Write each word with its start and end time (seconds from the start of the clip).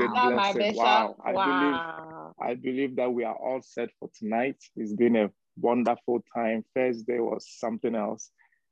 a 0.00 0.08
blessing. 0.08 0.76
Wow. 0.76 1.16
I 1.24 1.32
wow. 1.32 1.46
believe 1.46 2.12
I 2.40 2.54
believe 2.54 2.96
that 2.96 3.12
we 3.12 3.24
are 3.24 3.34
all 3.34 3.60
set 3.62 3.90
for 3.98 4.10
tonight. 4.18 4.56
It's 4.76 4.94
been 4.94 5.16
a 5.16 5.30
wonderful 5.56 6.24
time. 6.34 6.64
First 6.74 7.06
day 7.06 7.20
was 7.20 7.46
something 7.58 7.94
else. 7.94 8.30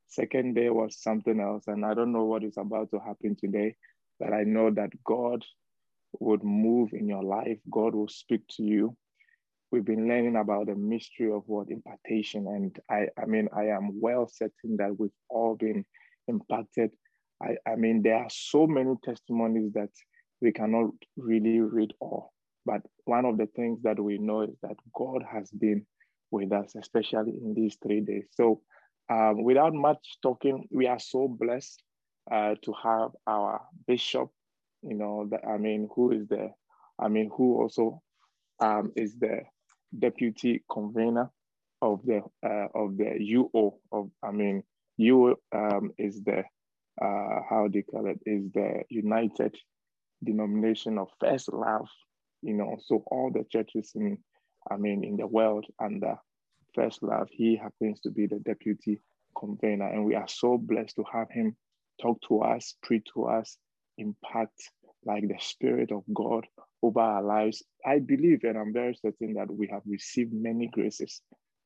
Second 0.09 0.55
day 0.55 0.71
was 0.71 1.01
something 1.01 1.39
else. 1.41 1.65
And 1.69 1.85
I 1.85 1.95
don't 1.95 2.13
know 2.13 2.25
what 2.25 2.43
is 2.43 2.57
about 2.57 2.91
to 2.91 2.99
happen 2.99 3.37
today, 3.37 3.77
but 4.19 4.33
I 4.33 4.43
know 4.43 4.71
that 4.71 4.91
God 5.05 5.45
would 6.19 6.43
move 6.43 6.91
in 6.93 7.07
your 7.07 7.23
life. 7.23 7.59
God 7.71 7.95
will 7.95 8.09
speak 8.09 8.41
to 8.57 8.65
you. 8.65 8.97
We've 9.71 9.85
been 9.85 10.09
learning 10.09 10.35
about 10.35 10.67
the 10.67 10.75
mystery 10.75 11.31
of 11.31 11.45
what 11.47 11.71
impartation. 11.71 12.49
And 12.49 12.77
I, 12.91 13.07
I 13.21 13.27
mean, 13.27 13.49
I 13.57 13.67
am 13.67 14.01
well 14.01 14.29
certain 14.29 14.77
that 14.79 14.99
we've 14.99 15.11
all 15.29 15.55
been 15.55 15.85
impacted. 16.27 16.91
I, 17.41 17.57
I 17.71 17.77
mean, 17.77 18.03
there 18.03 18.17
are 18.17 18.31
so 18.31 18.67
many 18.67 18.95
testimonies 19.05 19.73
that 19.75 19.91
we 20.41 20.53
cannot 20.53 20.91
really 21.17 21.61
read 21.61 21.93
all. 22.01 22.33
But 22.67 22.83
one 23.05 23.25
of 23.25 23.39
the 23.39 23.47
things 23.47 23.83
that 23.83 23.99
we 23.99 24.19
know 24.19 24.43
is 24.43 24.57
that 24.63 24.77
God 24.95 25.23
has 25.31 25.51
been 25.51 25.87
with 26.31 26.53
us, 26.53 26.75
especially 26.77 27.33
in 27.43 27.55
these 27.55 27.77
three 27.83 28.01
days. 28.01 28.27
So, 28.33 28.61
um, 29.09 29.43
without 29.43 29.75
much 29.75 30.19
talking, 30.23 30.69
we 30.71 30.87
are 30.87 31.01
so 31.01 31.27
blessed 31.27 31.83
uh, 32.31 32.55
to 32.63 32.75
have 32.83 33.11
our 33.27 33.61
bishop, 33.87 34.29
you 34.83 34.95
know, 34.95 35.27
the, 35.29 35.45
I 35.45 35.59
mean, 35.59 35.89
who 35.95 36.13
is 36.13 36.29
the, 36.29 36.51
I 36.99 37.09
mean, 37.09 37.31
who 37.35 37.61
also 37.61 38.03
um, 38.61 38.93
is 38.95 39.19
the 39.19 39.41
deputy 39.99 40.63
convener 40.71 41.31
of 41.83 42.01
the 42.05 42.21
uh, 42.47 42.69
of 42.75 42.97
the 42.97 43.45
UO 43.55 43.73
of, 43.91 44.11
I 44.23 44.31
mean, 44.31 44.63
UO 45.01 45.35
um, 45.53 45.93
is 45.99 46.23
the 46.23 46.45
uh, 47.03 47.41
how 47.49 47.69
do 47.71 47.79
you 47.79 47.85
call 47.85 48.07
it? 48.07 48.21
Is 48.27 48.53
the 48.53 48.83
United 48.91 49.57
Denomination 50.25 50.99
of 50.99 51.09
First 51.21 51.53
Love, 51.53 51.89
you 52.43 52.55
know. 52.55 52.77
So 52.81 53.03
all 53.07 53.31
the 53.33 53.45
churches 53.45 53.93
in 53.95 54.19
I 54.71 54.77
mean, 54.77 55.05
in 55.05 55.17
the 55.17 55.27
world 55.27 55.67
under 55.81 56.17
First 56.75 57.03
Love. 57.03 57.29
He 57.31 57.57
happens 57.57 58.01
to 58.01 58.11
be 58.11 58.27
the 58.27 58.39
deputy 58.41 59.01
convener, 59.37 59.87
and 59.87 60.05
we 60.05 60.15
are 60.15 60.29
so 60.29 60.59
blessed 60.59 60.97
to 60.97 61.05
have 61.13 61.31
him 61.31 61.57
talk 62.01 62.21
to 62.29 62.43
us, 62.43 62.75
preach 62.83 63.07
to 63.15 63.25
us, 63.25 63.57
impact 63.99 64.71
like 65.05 65.27
the 65.27 65.39
Spirit 65.39 65.93
of 65.93 66.03
God 66.13 66.47
over 66.83 67.01
our 67.01 67.23
lives. 67.23 67.63
I 67.85 67.99
believe, 67.99 68.45
and 68.45 68.59
I'm 68.59 68.73
very 68.73 68.95
certain 68.95 69.35
that 69.35 69.51
we 69.51 69.69
have 69.69 69.83
received 69.87 70.33
many 70.33 70.69
graces, 70.69 71.23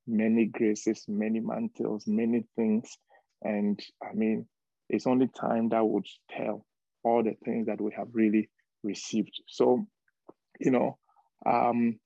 many 0.07 0.47
graces, 0.47 1.05
many 1.09 1.41
mantles, 1.41 2.07
many 2.07 2.45
things. 2.57 2.97
And 3.43 3.81
I 4.03 4.15
mean, 4.15 4.47
it's 4.89 5.07
only 5.07 5.29
time 5.29 5.71
that 5.71 5.85
would 5.85 6.07
tell 6.31 6.65
all 7.05 7.23
the 7.23 7.35
things 7.45 7.67
that 7.67 7.81
we 7.81 7.93
have 7.97 8.09
really 8.13 8.51
received. 8.83 9.43
So, 9.47 9.87
you 10.59 10.71
know, 10.71 10.99
um, 11.47 11.99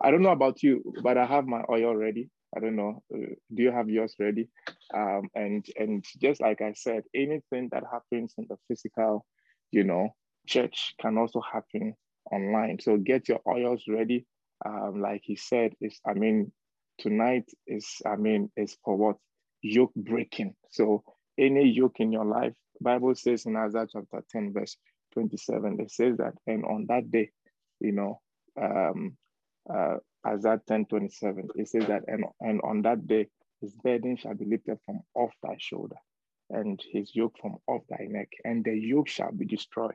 I 0.00 0.10
don't 0.10 0.22
know 0.22 0.30
about 0.30 0.62
you, 0.62 0.82
but 1.02 1.18
I 1.18 1.26
have 1.26 1.46
my 1.46 1.62
oil 1.70 1.96
ready. 1.96 2.30
I 2.56 2.60
don't 2.60 2.76
know. 2.76 3.02
Uh, 3.12 3.34
do 3.54 3.62
you 3.62 3.72
have 3.72 3.90
yours 3.90 4.14
ready? 4.18 4.48
Um, 4.94 5.28
and 5.34 5.66
and 5.76 6.04
just 6.20 6.40
like 6.40 6.62
I 6.62 6.72
said, 6.72 7.02
anything 7.14 7.68
that 7.72 7.84
happens 7.90 8.34
in 8.38 8.46
the 8.48 8.56
physical, 8.68 9.26
you 9.70 9.84
know, 9.84 10.14
church 10.46 10.94
can 11.00 11.18
also 11.18 11.40
happen 11.40 11.94
online. 12.32 12.78
So 12.80 12.96
get 12.96 13.28
your 13.28 13.40
oils 13.46 13.84
ready. 13.88 14.26
Um, 14.64 15.00
like 15.00 15.22
he 15.24 15.36
said, 15.36 15.74
is 15.80 16.00
I 16.06 16.14
mean, 16.14 16.52
tonight 16.98 17.44
is 17.66 18.00
I 18.06 18.16
mean 18.16 18.50
is 18.56 18.76
for 18.84 18.96
what 18.96 19.16
yoke 19.62 19.94
breaking. 19.94 20.54
So 20.70 21.02
any 21.38 21.68
yoke 21.70 22.00
in 22.00 22.12
your 22.12 22.24
life, 22.24 22.54
Bible 22.80 23.14
says 23.14 23.46
in 23.46 23.56
Isaiah 23.56 23.86
chapter 23.90 24.22
ten 24.30 24.52
verse 24.52 24.76
twenty 25.12 25.36
seven, 25.36 25.78
it 25.80 25.90
says 25.90 26.16
that, 26.18 26.34
and 26.46 26.64
on 26.64 26.86
that 26.88 27.10
day, 27.10 27.30
you 27.80 27.92
know, 27.92 28.20
um, 28.60 29.16
uh, 29.72 29.96
Isaiah 30.26 30.60
10 30.66 30.86
27. 30.86 31.48
It 31.54 31.68
says 31.68 31.86
that, 31.86 32.02
and, 32.08 32.24
and 32.40 32.60
on 32.62 32.82
that 32.82 33.06
day, 33.06 33.28
his 33.60 33.74
burden 33.74 34.16
shall 34.16 34.34
be 34.34 34.44
lifted 34.44 34.78
from 34.84 35.00
off 35.14 35.32
thy 35.42 35.56
shoulder, 35.58 35.96
and 36.50 36.80
his 36.92 37.14
yoke 37.14 37.36
from 37.40 37.56
off 37.66 37.82
thy 37.88 38.06
neck, 38.08 38.28
and 38.44 38.64
the 38.64 38.74
yoke 38.74 39.08
shall 39.08 39.32
be 39.32 39.44
destroyed 39.44 39.94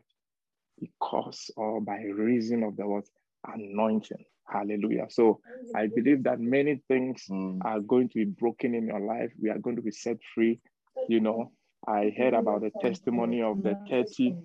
because 0.80 1.52
or 1.56 1.82
by 1.82 2.02
reason 2.02 2.64
of 2.64 2.76
the 2.76 2.86
word 2.86 3.06
anointing. 3.46 4.26
Hallelujah. 4.48 5.08
So 5.10 5.40
I 5.74 5.88
believe 5.88 6.24
that 6.24 6.40
many 6.40 6.82
things 6.88 7.24
mm. 7.30 7.60
are 7.64 7.80
going 7.80 8.10
to 8.10 8.16
be 8.16 8.26
broken 8.26 8.76
in 8.76 8.88
your 8.88 9.00
life. 9.00 9.32
We 9.42 9.50
are 9.50 9.58
going 9.58 9.78
to 9.78 9.82
be 9.82 9.92
set 9.92 10.18
free. 10.36 10.60
You 11.08 11.22
know, 11.22 11.52
I 11.88 12.14
heard 12.18 12.34
about 12.34 12.62
the 12.62 12.72
testimony 12.82 13.42
of 13.42 13.62
the 13.64 13.78
30, 13.90 14.36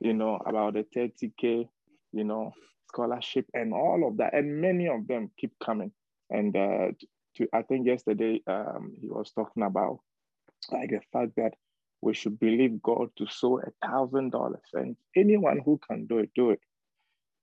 you 0.00 0.14
know, 0.14 0.40
about 0.46 0.74
the 0.74 0.84
30K, 0.94 1.68
you 2.12 2.24
know, 2.24 2.52
scholarship 2.88 3.46
and 3.54 3.72
all 3.72 4.06
of 4.06 4.16
that. 4.18 4.34
And 4.34 4.60
many 4.60 4.88
of 4.88 5.06
them 5.06 5.30
keep 5.38 5.52
coming. 5.64 5.92
And 6.30 6.56
uh, 6.56 6.88
to, 7.36 7.48
I 7.52 7.62
think 7.62 7.86
yesterday 7.86 8.42
um, 8.46 8.94
he 9.00 9.08
was 9.08 9.30
talking 9.32 9.62
about 9.62 10.00
like 10.70 10.90
the 10.90 11.00
fact 11.12 11.32
that 11.36 11.54
we 12.00 12.14
should 12.14 12.38
believe 12.38 12.82
God 12.82 13.10
to 13.16 13.26
sow 13.26 13.60
a 13.60 13.86
thousand 13.86 14.30
dollars. 14.30 14.62
And 14.72 14.96
anyone 15.16 15.60
who 15.64 15.80
can 15.88 16.06
do 16.06 16.18
it, 16.18 16.30
do 16.34 16.50
it. 16.50 16.60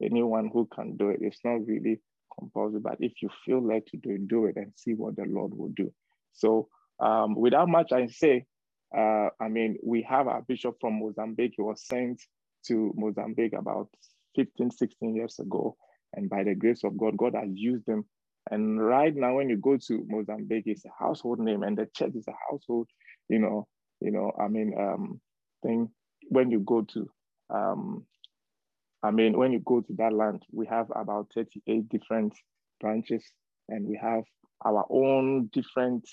Anyone 0.01 0.49
who 0.51 0.67
can 0.73 0.95
do 0.97 1.09
it. 1.09 1.19
It's 1.21 1.39
not 1.43 1.65
really 1.65 1.99
compulsory, 2.37 2.79
but 2.79 2.97
if 2.99 3.21
you 3.21 3.29
feel 3.45 3.65
led 3.65 3.85
to 3.87 3.97
do 3.97 4.11
it, 4.11 4.27
do 4.27 4.45
it 4.45 4.55
and 4.55 4.71
see 4.75 4.93
what 4.93 5.15
the 5.15 5.25
Lord 5.25 5.53
will 5.53 5.69
do. 5.75 5.91
So 6.33 6.69
um, 6.99 7.35
without 7.35 7.67
much 7.69 7.91
I 7.91 8.07
say, 8.07 8.45
uh, 8.95 9.29
I 9.39 9.47
mean, 9.47 9.77
we 9.83 10.01
have 10.03 10.27
our 10.27 10.41
bishop 10.41 10.75
from 10.81 10.99
Mozambique. 10.99 11.53
He 11.55 11.61
was 11.61 11.85
sent 11.85 12.21
to 12.67 12.93
Mozambique 12.95 13.53
about 13.53 13.89
15, 14.35 14.71
16 14.71 15.15
years 15.15 15.39
ago. 15.39 15.75
And 16.13 16.29
by 16.29 16.43
the 16.43 16.55
grace 16.55 16.83
of 16.83 16.97
God, 16.97 17.17
God 17.17 17.35
has 17.35 17.49
used 17.53 17.85
them. 17.85 18.05
And 18.51 18.83
right 18.83 19.15
now, 19.15 19.35
when 19.35 19.49
you 19.49 19.57
go 19.57 19.77
to 19.87 20.05
Mozambique, 20.07 20.67
it's 20.67 20.85
a 20.85 20.91
household 20.99 21.39
name, 21.39 21.63
and 21.63 21.77
the 21.77 21.87
church 21.95 22.13
is 22.15 22.27
a 22.27 22.33
household, 22.49 22.87
you 23.27 23.39
know, 23.39 23.67
you 24.01 24.11
know, 24.11 24.31
I 24.39 24.47
mean, 24.47 24.73
um, 24.79 25.19
thing. 25.63 25.89
When 26.29 26.51
you 26.51 26.59
go 26.59 26.83
to, 26.83 27.09
um, 27.49 28.05
I 29.01 29.11
mean, 29.11 29.37
when 29.37 29.51
you 29.51 29.59
go 29.59 29.81
to 29.81 29.93
that 29.93 30.13
land, 30.13 30.43
we 30.51 30.67
have 30.67 30.91
about 30.95 31.31
38 31.33 31.89
different 31.89 32.33
branches, 32.79 33.23
and 33.67 33.87
we 33.87 33.97
have 34.01 34.23
our 34.63 34.85
own 34.89 35.49
different. 35.51 36.07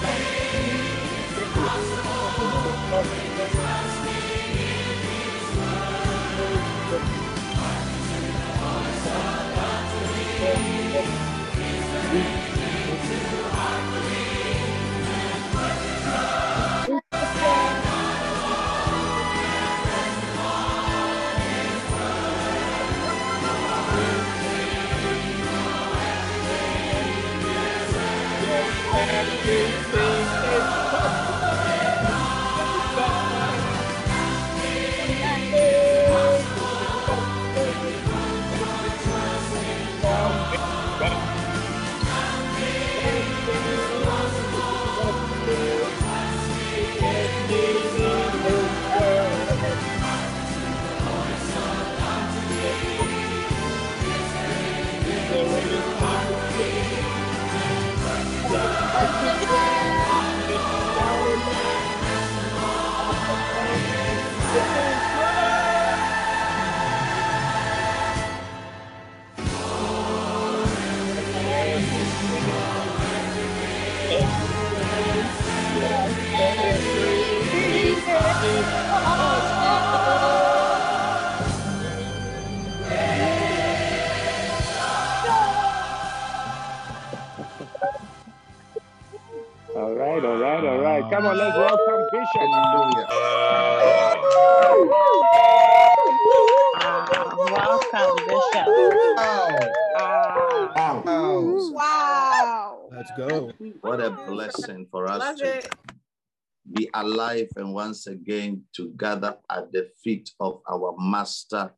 Be 106.82 106.90
alive 106.96 107.48
and 107.58 107.74
once 107.74 108.08
again 108.08 108.64
to 108.76 108.92
gather 108.98 109.38
at 109.52 109.72
the 109.72 109.88
feet 110.04 110.32
of 110.40 110.62
our 110.68 110.96
Master 110.98 111.72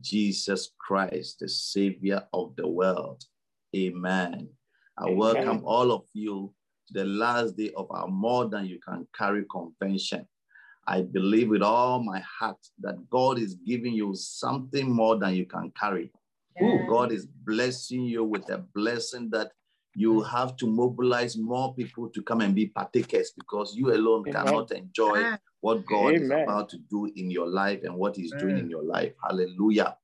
Jesus 0.00 0.70
Christ, 0.78 1.40
the 1.40 1.48
Savior 1.48 2.22
of 2.32 2.54
the 2.56 2.66
world. 2.66 3.22
Amen. 3.76 4.48
I 4.96 5.04
Amen. 5.04 5.16
welcome 5.18 5.62
all 5.64 5.92
of 5.92 6.04
you 6.14 6.54
to 6.86 6.94
the 6.94 7.04
last 7.04 7.58
day 7.58 7.70
of 7.76 7.86
our 7.90 8.08
More 8.08 8.48
Than 8.48 8.64
You 8.64 8.78
Can 8.80 9.06
Carry 9.14 9.44
convention. 9.50 10.26
I 10.86 11.02
believe 11.02 11.50
with 11.50 11.62
all 11.62 12.02
my 12.02 12.20
heart 12.20 12.56
that 12.80 13.10
God 13.10 13.38
is 13.38 13.56
giving 13.66 13.92
you 13.92 14.14
something 14.14 14.90
more 14.90 15.18
than 15.18 15.34
you 15.34 15.44
can 15.44 15.70
carry. 15.78 16.10
God 16.88 17.12
is 17.12 17.26
blessing 17.26 18.04
you 18.04 18.24
with 18.24 18.48
a 18.50 18.58
blessing 18.74 19.28
that 19.30 19.52
you 19.94 20.22
have 20.22 20.56
to 20.56 20.66
mobilize 20.66 21.36
more 21.36 21.74
people 21.74 22.08
to 22.10 22.22
come 22.22 22.40
and 22.40 22.54
be 22.54 22.66
partakers 22.66 23.32
because 23.36 23.74
you 23.74 23.92
alone 23.92 24.24
Amen. 24.28 24.44
cannot 24.44 24.72
enjoy 24.72 25.24
what 25.60 25.84
God 25.86 26.14
is 26.14 26.30
about 26.30 26.68
to 26.70 26.78
do 26.90 27.10
in 27.16 27.30
your 27.30 27.48
life 27.48 27.80
and 27.82 27.94
what 27.94 28.16
He's 28.16 28.32
doing 28.32 28.58
in 28.58 28.70
your 28.70 28.84
life. 28.84 29.12
Hallelujah. 29.22 29.96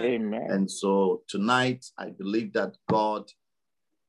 Amen. 0.00 0.46
And 0.48 0.70
so 0.70 1.22
tonight, 1.28 1.84
I 1.98 2.10
believe 2.10 2.52
that 2.54 2.76
God 2.88 3.30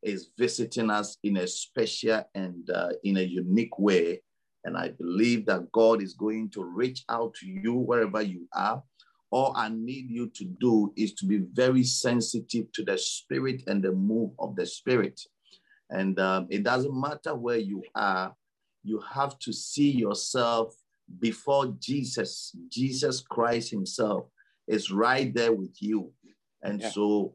is 0.01 0.29
visiting 0.37 0.89
us 0.89 1.17
in 1.23 1.37
a 1.37 1.47
special 1.47 2.23
and 2.35 2.69
uh, 2.69 2.89
in 3.03 3.17
a 3.17 3.21
unique 3.21 3.77
way. 3.79 4.21
And 4.65 4.77
I 4.77 4.89
believe 4.89 5.45
that 5.47 5.71
God 5.71 6.01
is 6.01 6.13
going 6.13 6.49
to 6.51 6.63
reach 6.63 7.03
out 7.09 7.33
to 7.35 7.47
you 7.47 7.73
wherever 7.73 8.21
you 8.21 8.47
are. 8.53 8.81
All 9.33 9.51
I 9.57 9.69
need 9.69 10.11
you 10.11 10.27
to 10.29 10.45
do 10.45 10.93
is 10.95 11.15
to 11.15 11.25
be 11.25 11.39
very 11.39 11.83
sensitive 11.83 12.71
to 12.73 12.83
the 12.83 12.99
spirit 12.99 13.63
and 13.65 13.83
the 13.83 13.91
move 13.91 14.29
of 14.37 14.55
the 14.55 14.63
spirit. 14.63 15.19
And 15.89 16.19
um, 16.19 16.45
it 16.51 16.61
doesn't 16.63 16.93
matter 16.93 17.33
where 17.33 17.57
you 17.57 17.81
are, 17.95 18.35
you 18.83 19.01
have 19.11 19.39
to 19.39 19.51
see 19.51 19.89
yourself 19.89 20.75
before 21.19 21.75
Jesus, 21.79 22.55
Jesus 22.69 23.21
Christ 23.21 23.71
Himself 23.71 24.25
is 24.67 24.91
right 24.91 25.33
there 25.33 25.51
with 25.51 25.81
you. 25.81 26.11
And 26.61 26.79
Yeah. 26.79 26.91
so, 26.91 27.33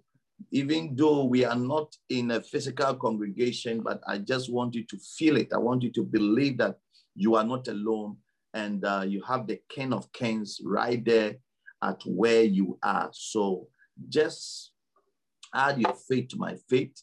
even 0.52 0.94
though 0.94 1.24
we 1.24 1.44
are 1.44 1.56
not 1.58 1.96
in 2.10 2.30
a 2.30 2.40
physical 2.40 2.94
congregation, 2.94 3.80
but 3.82 4.00
I 4.06 4.18
just 4.18 4.52
want 4.52 4.76
you 4.76 4.84
to 4.84 4.96
feel 5.18 5.36
it. 5.36 5.52
I 5.52 5.58
want 5.58 5.82
you 5.82 5.90
to 5.90 6.04
believe 6.04 6.58
that 6.58 6.78
you 7.16 7.34
are 7.34 7.44
not 7.44 7.66
alone 7.66 8.18
and 8.54 8.84
uh, 8.84 9.04
you 9.04 9.20
have 9.22 9.48
the 9.48 9.60
King 9.68 9.92
of 9.92 10.12
Kings 10.12 10.60
right 10.64 11.04
there 11.04 11.38
at 11.82 12.00
where 12.04 12.42
you 12.42 12.78
are. 12.82 13.10
So, 13.12 13.68
just 14.08 14.72
add 15.54 15.80
your 15.80 15.94
faith 16.08 16.28
to 16.28 16.36
my 16.36 16.56
faith. 16.68 17.02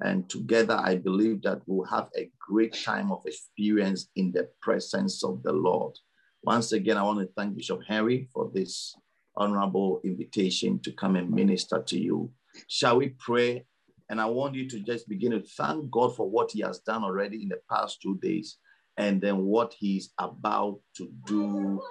And 0.00 0.28
together, 0.28 0.78
I 0.78 0.96
believe 0.96 1.42
that 1.42 1.62
we'll 1.66 1.86
have 1.86 2.08
a 2.16 2.30
great 2.38 2.74
time 2.84 3.10
of 3.10 3.22
experience 3.24 4.08
in 4.16 4.30
the 4.32 4.48
presence 4.60 5.24
of 5.24 5.42
the 5.42 5.52
Lord. 5.52 5.94
Once 6.42 6.72
again, 6.72 6.98
I 6.98 7.02
want 7.02 7.20
to 7.20 7.28
thank 7.34 7.56
Bishop 7.56 7.80
Henry 7.86 8.28
for 8.32 8.50
this 8.52 8.94
honorable 9.36 10.00
invitation 10.04 10.78
to 10.80 10.92
come 10.92 11.16
and 11.16 11.30
minister 11.30 11.82
to 11.82 11.98
you. 11.98 12.30
Shall 12.68 12.98
we 12.98 13.10
pray? 13.18 13.64
And 14.08 14.20
I 14.20 14.26
want 14.26 14.54
you 14.54 14.68
to 14.68 14.80
just 14.80 15.08
begin 15.08 15.32
to 15.32 15.42
thank 15.42 15.90
God 15.90 16.14
for 16.14 16.28
what 16.28 16.52
He 16.52 16.60
has 16.60 16.78
done 16.80 17.02
already 17.02 17.42
in 17.42 17.48
the 17.48 17.60
past 17.70 18.00
two 18.00 18.18
days 18.18 18.58
and 18.96 19.20
then 19.20 19.38
what 19.38 19.74
He's 19.78 20.10
about 20.18 20.78
to 20.96 21.10
do 21.26 21.82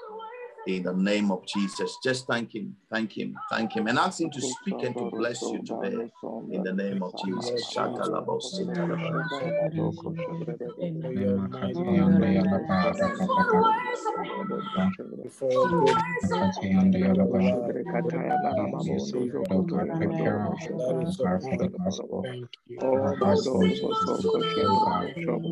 in 0.67 0.83
the 0.83 0.93
name 0.93 1.31
of 1.31 1.45
Jesus. 1.45 1.97
Just 2.03 2.27
thank 2.27 2.55
Him, 2.55 2.75
thank 2.91 3.17
Him, 3.17 3.35
thank 3.51 3.75
Him, 3.75 3.87
and 3.87 3.99
ask 3.99 4.21
Him 4.21 4.31
to 4.31 4.41
speak 4.41 4.83
and 4.83 4.97
to 4.97 5.05
bless 5.17 5.41
you 5.41 5.59
today 5.63 5.99
in 6.51 6.63
the 6.63 6.73
name 6.73 7.03
of 7.03 7.15
Jesus. 7.17 7.77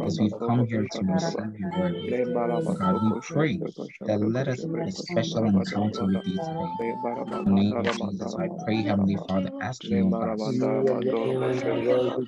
As 0.05 0.19
we've 0.19 0.33
come 0.45 0.65
here 0.67 0.87
to 0.91 1.03
receive 1.05 1.37
your 1.59 1.69
word, 1.73 2.77
God, 2.79 3.01
we 3.03 3.11
pray 3.21 3.59
that 4.07 4.21
let 4.21 4.47
us 4.47 4.65
special 5.03 5.45
encounter 5.45 6.05
with 6.05 6.21
you 6.25 6.39
today. 6.39 6.73
In 7.25 7.45
the 7.45 7.51
name 7.53 7.77
of 7.77 7.89
Jesus, 7.89 8.35
I 8.39 8.49
pray, 8.65 8.83
Heavenly 8.83 9.17
Father, 9.27 9.51
asking, 9.61 10.03
oh 10.03 10.13
God, 10.13 10.39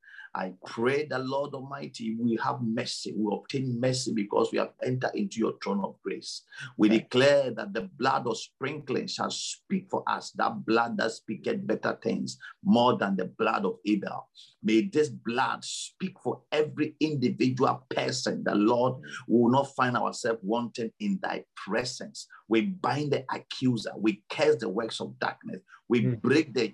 I 0.33 0.53
pray 0.65 1.07
that 1.07 1.25
Lord 1.25 1.53
Almighty, 1.53 2.15
we 2.17 2.39
have 2.41 2.61
mercy. 2.61 3.13
We 3.15 3.35
obtain 3.35 3.79
mercy 3.79 4.13
because 4.13 4.49
we 4.51 4.59
have 4.59 4.71
entered 4.81 5.11
into 5.13 5.39
your 5.39 5.53
throne 5.61 5.83
of 5.83 5.95
grace. 6.03 6.43
We 6.77 6.87
declare 6.87 7.51
that 7.51 7.73
the 7.73 7.89
blood 7.99 8.27
of 8.27 8.37
sprinkling 8.37 9.07
shall 9.07 9.29
speak 9.29 9.87
for 9.89 10.03
us, 10.07 10.31
that 10.31 10.65
blood 10.65 10.97
that 10.97 11.11
speaketh 11.11 11.67
better 11.67 11.99
things 12.01 12.37
more 12.63 12.97
than 12.97 13.17
the 13.17 13.25
blood 13.25 13.65
of 13.65 13.79
Abel. 13.85 14.29
May 14.63 14.83
this 14.83 15.09
blood 15.09 15.65
speak 15.65 16.15
for 16.23 16.41
every 16.51 16.95
individual 17.01 17.85
person. 17.89 18.43
The 18.45 18.55
Lord 18.55 19.01
will 19.27 19.51
not 19.51 19.75
find 19.75 19.97
ourselves 19.97 20.39
wanting 20.43 20.91
in 21.01 21.19
thy 21.21 21.43
presence. 21.57 22.27
We 22.47 22.61
bind 22.61 23.11
the 23.11 23.25
accuser, 23.33 23.91
we 23.97 24.23
curse 24.29 24.57
the 24.57 24.69
works 24.69 25.01
of 25.01 25.19
darkness, 25.19 25.59
we 25.89 26.03
mm. 26.03 26.21
break 26.21 26.53
the 26.53 26.73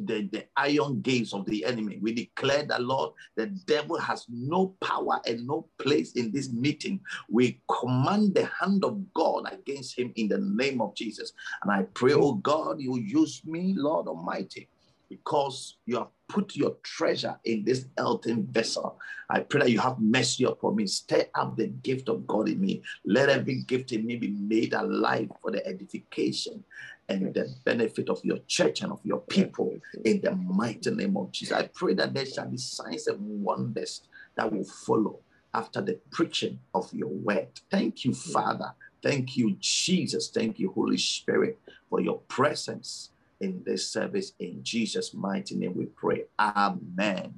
the, 0.00 0.28
the 0.32 0.46
iron 0.56 1.00
gates 1.02 1.34
of 1.34 1.46
the 1.46 1.64
enemy. 1.64 1.98
We 2.02 2.12
declare 2.14 2.64
that, 2.64 2.82
Lord, 2.82 3.12
the 3.36 3.46
devil 3.46 3.98
has 3.98 4.26
no 4.28 4.76
power 4.82 5.20
and 5.26 5.46
no 5.46 5.68
place 5.78 6.12
in 6.12 6.32
this 6.32 6.52
meeting. 6.52 7.00
We 7.30 7.60
command 7.80 8.34
the 8.34 8.46
hand 8.60 8.84
of 8.84 9.12
God 9.14 9.52
against 9.52 9.98
him 9.98 10.12
in 10.16 10.28
the 10.28 10.38
name 10.38 10.80
of 10.80 10.94
Jesus. 10.94 11.32
And 11.62 11.72
I 11.72 11.84
pray, 11.94 12.14
oh 12.14 12.34
God, 12.34 12.80
you 12.80 12.98
use 12.98 13.42
me, 13.46 13.74
Lord 13.76 14.08
Almighty, 14.08 14.68
because 15.08 15.78
you 15.86 15.96
have 15.98 16.08
put 16.28 16.56
your 16.56 16.76
treasure 16.82 17.38
in 17.44 17.64
this 17.64 17.86
earthen 17.98 18.46
vessel. 18.46 18.98
I 19.30 19.40
pray 19.40 19.62
that 19.62 19.70
you 19.70 19.80
have 19.80 19.98
mercy 20.00 20.44
upon 20.44 20.76
me. 20.76 20.86
Stir 20.86 21.26
up 21.34 21.56
the 21.56 21.68
gift 21.68 22.08
of 22.08 22.26
God 22.26 22.48
in 22.48 22.60
me. 22.60 22.82
Let 23.04 23.28
every 23.30 23.62
gift 23.62 23.92
in 23.92 24.06
me 24.06 24.16
be 24.16 24.28
made 24.30 24.74
alive 24.74 25.30
for 25.42 25.50
the 25.50 25.66
edification 25.66 26.64
and 27.10 27.34
the 27.34 27.52
benefit 27.64 28.08
of 28.08 28.24
your 28.24 28.38
church 28.46 28.82
and 28.82 28.92
of 28.92 29.00
your 29.04 29.18
people 29.18 29.76
in 30.04 30.20
the 30.20 30.30
mighty 30.30 30.90
name 30.92 31.16
of 31.16 31.32
Jesus. 31.32 31.56
I 31.56 31.66
pray 31.66 31.94
that 31.94 32.14
there 32.14 32.24
shall 32.24 32.46
be 32.46 32.56
signs 32.56 33.08
and 33.08 33.18
wonders 33.42 34.02
that 34.36 34.50
will 34.52 34.64
follow 34.64 35.18
after 35.52 35.80
the 35.80 35.98
preaching 36.12 36.60
of 36.72 36.92
your 36.94 37.08
word. 37.08 37.48
Thank 37.70 38.04
you, 38.04 38.14
Father. 38.14 38.72
Thank 39.02 39.36
you, 39.36 39.56
Jesus. 39.58 40.30
Thank 40.30 40.60
you, 40.60 40.70
Holy 40.70 40.98
Spirit, 40.98 41.58
for 41.88 42.00
your 42.00 42.18
presence 42.28 43.10
in 43.40 43.62
this 43.66 43.90
service. 43.90 44.32
In 44.38 44.62
Jesus' 44.62 45.12
mighty 45.12 45.56
name 45.56 45.76
we 45.76 45.86
pray. 45.86 46.24
Amen. 46.38 47.34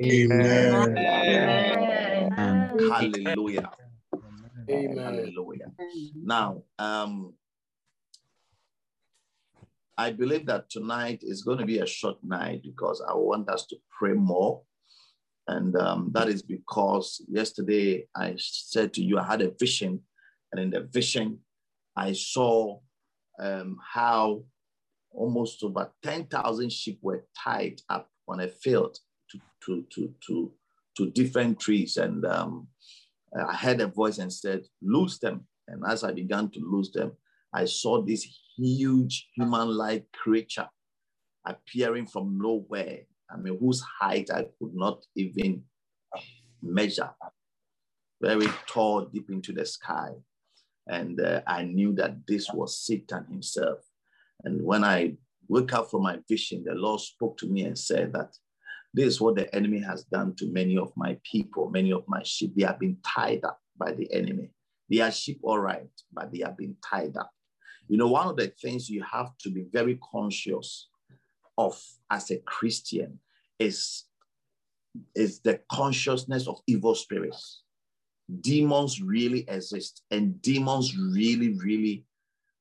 Amen. 0.00 0.96
Amen. 0.98 2.78
Hallelujah. 2.88 3.70
Amen. 4.70 4.98
Hallelujah. 4.98 5.72
Now, 6.14 6.62
um, 6.78 7.34
I 9.98 10.10
believe 10.10 10.46
that 10.46 10.70
tonight 10.70 11.20
is 11.22 11.42
going 11.42 11.58
to 11.58 11.66
be 11.66 11.78
a 11.78 11.86
short 11.86 12.16
night 12.22 12.62
because 12.62 13.02
I 13.06 13.14
want 13.14 13.48
us 13.50 13.66
to 13.66 13.76
pray 13.98 14.14
more. 14.14 14.62
And 15.48 15.76
um, 15.76 16.10
that 16.14 16.28
is 16.28 16.42
because 16.42 17.24
yesterday 17.28 18.06
I 18.16 18.36
said 18.38 18.94
to 18.94 19.02
you, 19.02 19.18
I 19.18 19.24
had 19.24 19.42
a 19.42 19.52
vision. 19.58 20.00
And 20.50 20.60
in 20.60 20.70
the 20.70 20.80
vision, 20.80 21.40
I 21.96 22.12
saw 22.12 22.78
um, 23.38 23.76
how 23.92 24.44
almost 25.10 25.62
over 25.62 25.92
10,000 26.02 26.72
sheep 26.72 26.98
were 27.02 27.26
tied 27.36 27.80
up 27.88 28.08
on 28.28 28.40
a 28.40 28.48
field 28.48 28.96
to, 29.30 29.40
to, 29.66 29.84
to, 29.94 30.14
to, 30.26 30.52
to 30.96 31.10
different 31.10 31.60
trees. 31.60 31.98
And 31.98 32.24
um, 32.24 32.68
I 33.38 33.54
heard 33.54 33.80
a 33.80 33.88
voice 33.88 34.18
and 34.18 34.32
said, 34.32 34.62
Lose 34.80 35.18
them. 35.18 35.46
And 35.68 35.82
as 35.86 36.02
I 36.02 36.12
began 36.12 36.50
to 36.50 36.60
lose 36.60 36.92
them, 36.92 37.12
I 37.54 37.66
saw 37.66 38.02
this 38.02 38.26
huge 38.56 39.28
human-like 39.34 40.06
creature 40.12 40.68
appearing 41.46 42.06
from 42.06 42.38
nowhere. 42.38 43.00
I 43.30 43.36
mean, 43.36 43.58
whose 43.58 43.82
height 44.00 44.30
I 44.30 44.42
could 44.58 44.74
not 44.74 45.04
even 45.16 45.64
measure. 46.62 47.10
Very 48.20 48.46
tall, 48.66 49.06
deep 49.06 49.30
into 49.30 49.52
the 49.52 49.66
sky. 49.66 50.10
And 50.86 51.20
uh, 51.20 51.42
I 51.46 51.64
knew 51.64 51.92
that 51.94 52.26
this 52.26 52.48
was 52.52 52.84
Satan 52.84 53.26
himself. 53.28 53.78
And 54.44 54.62
when 54.62 54.84
I 54.84 55.16
woke 55.48 55.72
up 55.72 55.90
from 55.90 56.02
my 56.02 56.18
vision, 56.28 56.64
the 56.64 56.74
Lord 56.74 57.00
spoke 57.00 57.36
to 57.38 57.46
me 57.46 57.64
and 57.64 57.78
said 57.78 58.12
that 58.12 58.36
this 58.94 59.06
is 59.06 59.20
what 59.20 59.36
the 59.36 59.52
enemy 59.54 59.80
has 59.80 60.04
done 60.04 60.34
to 60.36 60.46
many 60.52 60.76
of 60.76 60.92
my 60.96 61.18
people, 61.24 61.70
many 61.70 61.92
of 61.92 62.04
my 62.06 62.22
sheep. 62.24 62.52
They 62.54 62.64
have 62.64 62.78
been 62.78 62.98
tied 63.04 63.44
up 63.44 63.58
by 63.76 63.92
the 63.92 64.12
enemy. 64.12 64.50
They 64.90 65.00
are 65.00 65.10
sheep, 65.10 65.40
all 65.42 65.58
right, 65.58 65.88
but 66.12 66.30
they 66.30 66.40
have 66.44 66.56
been 66.56 66.76
tied 66.84 67.16
up. 67.16 67.30
You 67.92 67.98
know, 67.98 68.08
one 68.08 68.26
of 68.26 68.38
the 68.38 68.46
things 68.46 68.88
you 68.88 69.02
have 69.02 69.36
to 69.42 69.50
be 69.50 69.66
very 69.70 69.98
conscious 70.10 70.88
of 71.58 71.78
as 72.10 72.30
a 72.30 72.38
Christian 72.38 73.18
is, 73.58 74.04
is 75.14 75.40
the 75.40 75.60
consciousness 75.70 76.48
of 76.48 76.62
evil 76.66 76.94
spirits. 76.94 77.64
Demons 78.40 79.02
really 79.02 79.44
exist, 79.46 80.04
and 80.10 80.40
demons 80.40 80.96
really, 80.96 81.50
really 81.58 82.06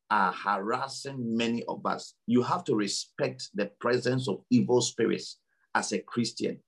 are 0.10 0.34
harassing 0.34 1.38
many 1.38 1.64
of 1.64 1.86
us. 1.86 2.14
You 2.28 2.44
have 2.44 2.66
to 2.66 2.76
respect 2.76 3.52
the 3.54 3.68
presence 3.80 4.28
of 4.28 4.44
evil 4.50 4.82
spirits 4.82 5.38
as 5.74 5.94
a 5.94 6.00
Christian. 6.00 6.60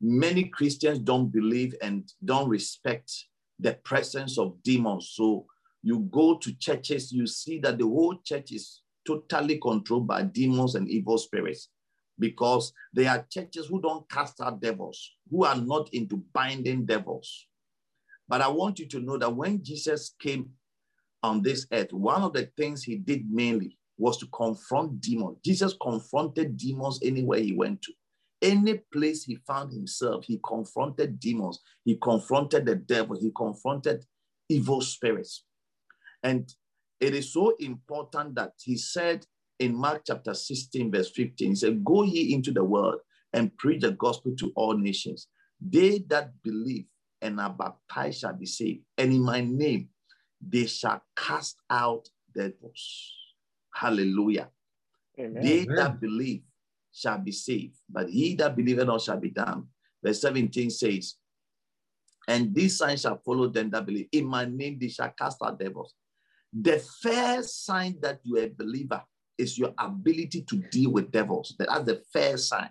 Many 0.00 0.46
Christians 0.46 0.98
don't 0.98 1.28
believe 1.30 1.76
and 1.80 2.12
don't 2.24 2.48
respect 2.48 3.12
the 3.60 3.74
presence 3.84 4.36
of 4.36 4.60
demons. 4.64 5.10
So 5.14 5.46
you 5.84 6.08
go 6.10 6.38
to 6.38 6.56
churches, 6.56 7.12
you 7.12 7.26
see 7.26 7.58
that 7.58 7.76
the 7.76 7.84
whole 7.84 8.16
church 8.24 8.52
is 8.52 8.80
totally 9.06 9.58
controlled 9.58 10.06
by 10.06 10.22
demons 10.22 10.76
and 10.76 10.88
evil 10.88 11.18
spirits 11.18 11.68
because 12.18 12.72
there 12.94 13.10
are 13.10 13.26
churches 13.30 13.66
who 13.66 13.82
don't 13.82 14.08
cast 14.08 14.40
out 14.40 14.62
devils, 14.62 15.12
who 15.30 15.44
are 15.44 15.56
not 15.56 15.92
into 15.92 16.24
binding 16.32 16.86
devils. 16.86 17.48
But 18.26 18.40
I 18.40 18.48
want 18.48 18.78
you 18.78 18.86
to 18.88 19.00
know 19.00 19.18
that 19.18 19.36
when 19.36 19.62
Jesus 19.62 20.14
came 20.18 20.52
on 21.22 21.42
this 21.42 21.66
earth, 21.70 21.92
one 21.92 22.22
of 22.22 22.32
the 22.32 22.48
things 22.56 22.82
he 22.82 22.96
did 22.96 23.30
mainly 23.30 23.76
was 23.98 24.16
to 24.18 24.26
confront 24.28 25.02
demons. 25.02 25.36
Jesus 25.44 25.74
confronted 25.82 26.56
demons 26.56 26.98
anywhere 27.02 27.40
he 27.40 27.52
went 27.52 27.82
to. 27.82 27.92
Any 28.40 28.80
place 28.90 29.24
he 29.24 29.36
found 29.46 29.70
himself, 29.70 30.24
he 30.24 30.40
confronted 30.42 31.20
demons, 31.20 31.60
he 31.84 31.96
confronted 31.96 32.64
the 32.64 32.76
devil, 32.76 33.18
he 33.20 33.30
confronted 33.36 34.06
evil 34.48 34.80
spirits. 34.80 35.44
And 36.24 36.52
it 37.00 37.14
is 37.14 37.32
so 37.32 37.54
important 37.60 38.34
that 38.34 38.52
he 38.60 38.76
said 38.76 39.24
in 39.58 39.74
Mark 39.76 40.02
chapter 40.06 40.34
16, 40.34 40.90
verse 40.90 41.10
15, 41.10 41.50
he 41.50 41.54
said, 41.54 41.84
Go 41.84 42.02
ye 42.02 42.34
into 42.34 42.50
the 42.50 42.64
world 42.64 43.00
and 43.32 43.56
preach 43.56 43.82
the 43.82 43.92
gospel 43.92 44.34
to 44.38 44.50
all 44.56 44.76
nations. 44.76 45.28
They 45.60 45.98
that 46.08 46.32
believe 46.42 46.86
and 47.20 47.38
are 47.40 47.50
baptized 47.50 48.20
shall 48.20 48.32
be 48.32 48.46
saved. 48.46 48.80
And 48.98 49.12
in 49.12 49.22
my 49.22 49.42
name, 49.42 49.90
they 50.40 50.66
shall 50.66 51.02
cast 51.14 51.56
out 51.70 52.08
devils. 52.34 53.12
Hallelujah. 53.72 54.48
Amen. 55.18 55.42
They 55.42 55.64
that 55.76 56.00
believe 56.00 56.42
shall 56.92 57.18
be 57.18 57.32
saved, 57.32 57.76
but 57.88 58.08
he 58.08 58.34
that 58.36 58.56
believeth 58.56 58.86
not 58.86 59.02
shall 59.02 59.18
be 59.18 59.30
damned. 59.30 59.64
Verse 60.02 60.20
17 60.20 60.70
says, 60.70 61.16
And 62.28 62.54
these 62.54 62.78
signs 62.78 63.02
shall 63.02 63.20
follow 63.24 63.48
them 63.48 63.70
that 63.70 63.86
believe. 63.86 64.08
In 64.12 64.26
my 64.26 64.44
name 64.44 64.78
they 64.80 64.88
shall 64.88 65.12
cast 65.18 65.38
out 65.42 65.58
devils. 65.58 65.94
The 66.56 66.78
first 66.78 67.64
sign 67.64 67.98
that 68.02 68.20
you 68.22 68.38
are 68.38 68.44
a 68.44 68.48
believer 68.48 69.02
is 69.36 69.58
your 69.58 69.74
ability 69.76 70.42
to 70.42 70.56
deal 70.70 70.92
with 70.92 71.10
devils. 71.10 71.54
That's 71.58 71.84
the 71.84 72.02
first 72.12 72.48
sign 72.48 72.70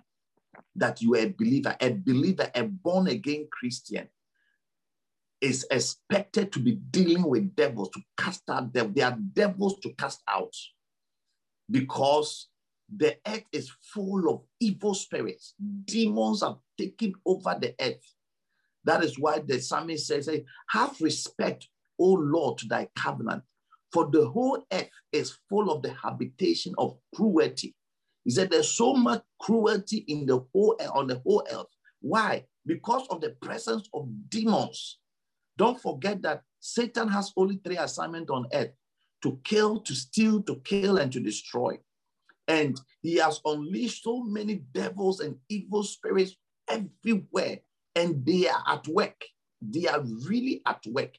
that 0.75 1.01
you 1.01 1.15
are 1.15 1.19
a 1.19 1.29
believer. 1.37 1.75
A 1.81 1.89
believer, 1.89 2.49
a 2.55 2.63
born 2.63 3.07
again 3.07 3.47
Christian, 3.51 4.07
is 5.41 5.67
expected 5.69 6.53
to 6.53 6.59
be 6.59 6.71
dealing 6.71 7.23
with 7.23 7.53
devils, 7.55 7.89
to 7.89 8.01
cast 8.17 8.43
out 8.49 8.71
devils. 8.71 8.93
There 8.95 9.05
are 9.05 9.17
devils 9.33 9.77
to 9.81 9.93
cast 9.93 10.21
out 10.29 10.55
because 11.69 12.47
the 12.95 13.17
earth 13.27 13.43
is 13.51 13.69
full 13.93 14.29
of 14.29 14.41
evil 14.61 14.93
spirits. 14.93 15.55
Demons 15.83 16.41
have 16.41 16.55
taken 16.77 17.13
over 17.25 17.57
the 17.59 17.75
earth. 17.81 18.15
That 18.85 19.03
is 19.03 19.19
why 19.19 19.39
the 19.39 19.59
psalmist 19.59 20.07
says, 20.07 20.29
Have 20.69 21.01
respect, 21.01 21.67
O 21.99 22.13
Lord, 22.13 22.59
to 22.59 22.67
thy 22.67 22.87
covenant, 22.95 23.43
for 23.93 24.09
the 24.11 24.27
whole 24.27 24.65
earth 24.71 24.89
is 25.11 25.37
full 25.47 25.71
of 25.71 25.83
the 25.83 25.93
habitation 25.93 26.73
of 26.77 26.97
cruelty. 27.15 27.75
He 28.25 28.31
said, 28.31 28.49
There's 28.49 28.71
so 28.71 28.93
much 28.93 29.21
cruelty 29.39 30.03
in 30.07 30.25
the 30.25 30.43
whole 30.51 30.75
on 30.93 31.07
the 31.07 31.21
whole 31.25 31.45
earth. 31.51 31.67
Why? 32.01 32.45
Because 32.65 33.07
of 33.09 33.21
the 33.21 33.31
presence 33.41 33.87
of 33.93 34.09
demons. 34.29 34.99
Don't 35.57 35.79
forget 35.79 36.21
that 36.23 36.41
Satan 36.59 37.07
has 37.09 37.31
only 37.37 37.61
three 37.63 37.77
assignments 37.77 38.31
on 38.31 38.47
earth 38.51 38.71
to 39.21 39.39
kill, 39.43 39.79
to 39.81 39.93
steal, 39.93 40.41
to 40.43 40.55
kill, 40.63 40.97
and 40.97 41.11
to 41.11 41.19
destroy. 41.19 41.77
And 42.47 42.79
he 43.01 43.15
has 43.17 43.39
unleashed 43.45 44.03
so 44.03 44.23
many 44.23 44.55
devils 44.73 45.19
and 45.19 45.37
evil 45.47 45.83
spirits 45.83 46.35
everywhere, 46.67 47.59
and 47.95 48.25
they 48.25 48.49
are 48.49 48.63
at 48.67 48.87
work. 48.87 49.23
They 49.61 49.87
are 49.87 50.01
really 50.01 50.61
at 50.65 50.83
work. 50.87 51.13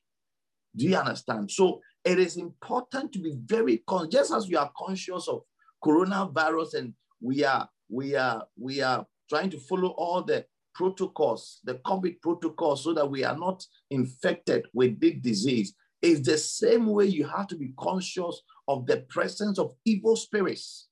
Do 0.77 0.87
you 0.87 0.97
understand? 0.97 1.51
So 1.51 1.81
it 2.05 2.19
is 2.19 2.37
important 2.37 3.13
to 3.13 3.19
be 3.19 3.35
very 3.45 3.79
conscious, 3.87 4.13
just 4.13 4.33
as 4.33 4.49
we 4.49 4.57
are 4.57 4.71
conscious 4.77 5.27
of 5.29 5.43
coronavirus, 5.83 6.75
and 6.75 6.95
we 7.21 7.45
are 7.45 7.69
we 7.89 8.15
are 8.15 8.47
we 8.59 8.83
are 8.83 9.07
trying 9.29 9.51
to 9.51 9.59
follow 9.59 9.89
all 9.91 10.23
the 10.23 10.45
protocols, 10.75 11.61
the 11.65 11.75
COVID 11.77 12.21
protocols, 12.21 12.85
so 12.85 12.93
that 12.93 13.11
we 13.11 13.25
are 13.25 13.37
not 13.37 13.65
infected 13.91 14.67
with 14.75 15.01
this 15.01 15.15
disease. 15.21 15.75
It's 16.03 16.27
the 16.27 16.37
same 16.37 16.87
way 16.87 17.07
you 17.07 17.27
have 17.27 17.47
to 17.49 17.57
be 17.57 17.73
conscious 17.79 18.43
of 18.69 18.87
the 18.87 18.99
presence 19.09 19.59
of 19.59 19.75
evil 19.87 20.17
spirits, 20.17 20.89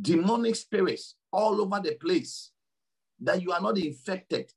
demonic 0.00 0.56
spirits 0.56 1.16
all 1.30 1.60
over 1.60 1.80
the 1.80 1.94
place, 1.96 2.52
that 3.20 3.42
you 3.42 3.52
are 3.52 3.60
not 3.60 3.76
infected. 3.76 4.50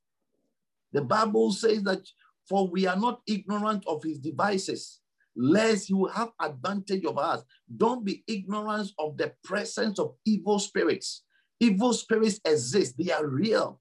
The 0.92 1.02
Bible 1.02 1.52
says 1.52 1.82
that 1.82 2.06
for 2.48 2.68
we 2.68 2.86
are 2.86 2.96
not 2.96 3.20
ignorant 3.26 3.84
of 3.86 4.02
his 4.02 4.18
devices, 4.18 5.00
lest 5.36 5.90
you 5.90 6.06
have 6.06 6.30
advantage 6.40 7.04
of 7.04 7.18
us. 7.18 7.42
Don't 7.76 8.04
be 8.04 8.24
ignorant 8.26 8.90
of 8.98 9.16
the 9.16 9.32
presence 9.44 9.98
of 9.98 10.14
evil 10.24 10.58
spirits. 10.58 11.22
Evil 11.60 11.92
spirits 11.92 12.40
exist, 12.44 12.96
they 12.98 13.12
are 13.12 13.26
real. 13.26 13.80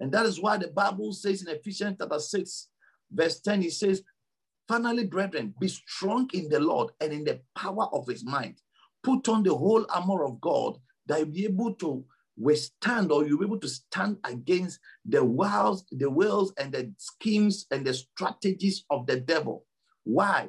And 0.00 0.10
that 0.12 0.26
is 0.26 0.40
why 0.40 0.56
the 0.56 0.68
Bible 0.68 1.12
says 1.12 1.42
in 1.42 1.48
Ephesians 1.48 1.96
chapter 2.00 2.18
6, 2.18 2.68
verse 3.12 3.40
10, 3.40 3.62
it 3.62 3.72
says, 3.72 4.02
Finally, 4.66 5.04
brethren, 5.04 5.54
be 5.60 5.68
strong 5.68 6.28
in 6.32 6.48
the 6.48 6.58
Lord 6.58 6.90
and 7.00 7.12
in 7.12 7.24
the 7.24 7.40
power 7.54 7.86
of 7.92 8.06
his 8.06 8.24
might. 8.24 8.60
Put 9.02 9.28
on 9.28 9.42
the 9.42 9.54
whole 9.54 9.86
armor 9.90 10.24
of 10.24 10.40
God 10.40 10.78
that 11.06 11.18
you'll 11.18 11.28
be 11.28 11.44
able 11.44 11.74
to 11.74 12.04
withstand 12.36 13.12
or 13.12 13.26
you'll 13.26 13.38
be 13.38 13.44
able 13.44 13.60
to 13.60 13.68
stand 13.68 14.16
against 14.24 14.80
the 15.04 15.22
wiles, 15.22 15.84
the 15.92 16.10
wills 16.10 16.52
and 16.58 16.72
the 16.72 16.92
schemes 16.98 17.66
and 17.70 17.86
the 17.86 17.94
strategies 17.94 18.84
of 18.90 19.06
the 19.06 19.20
devil. 19.20 19.66
Why? 20.04 20.48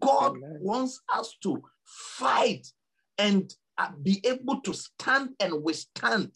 God 0.00 0.36
Amen. 0.36 0.58
wants 0.60 1.00
us 1.12 1.36
to 1.42 1.62
fight 1.84 2.66
and 3.18 3.52
uh, 3.78 3.90
be 4.02 4.20
able 4.24 4.60
to 4.60 4.72
stand 4.74 5.30
and 5.40 5.62
withstand 5.62 6.30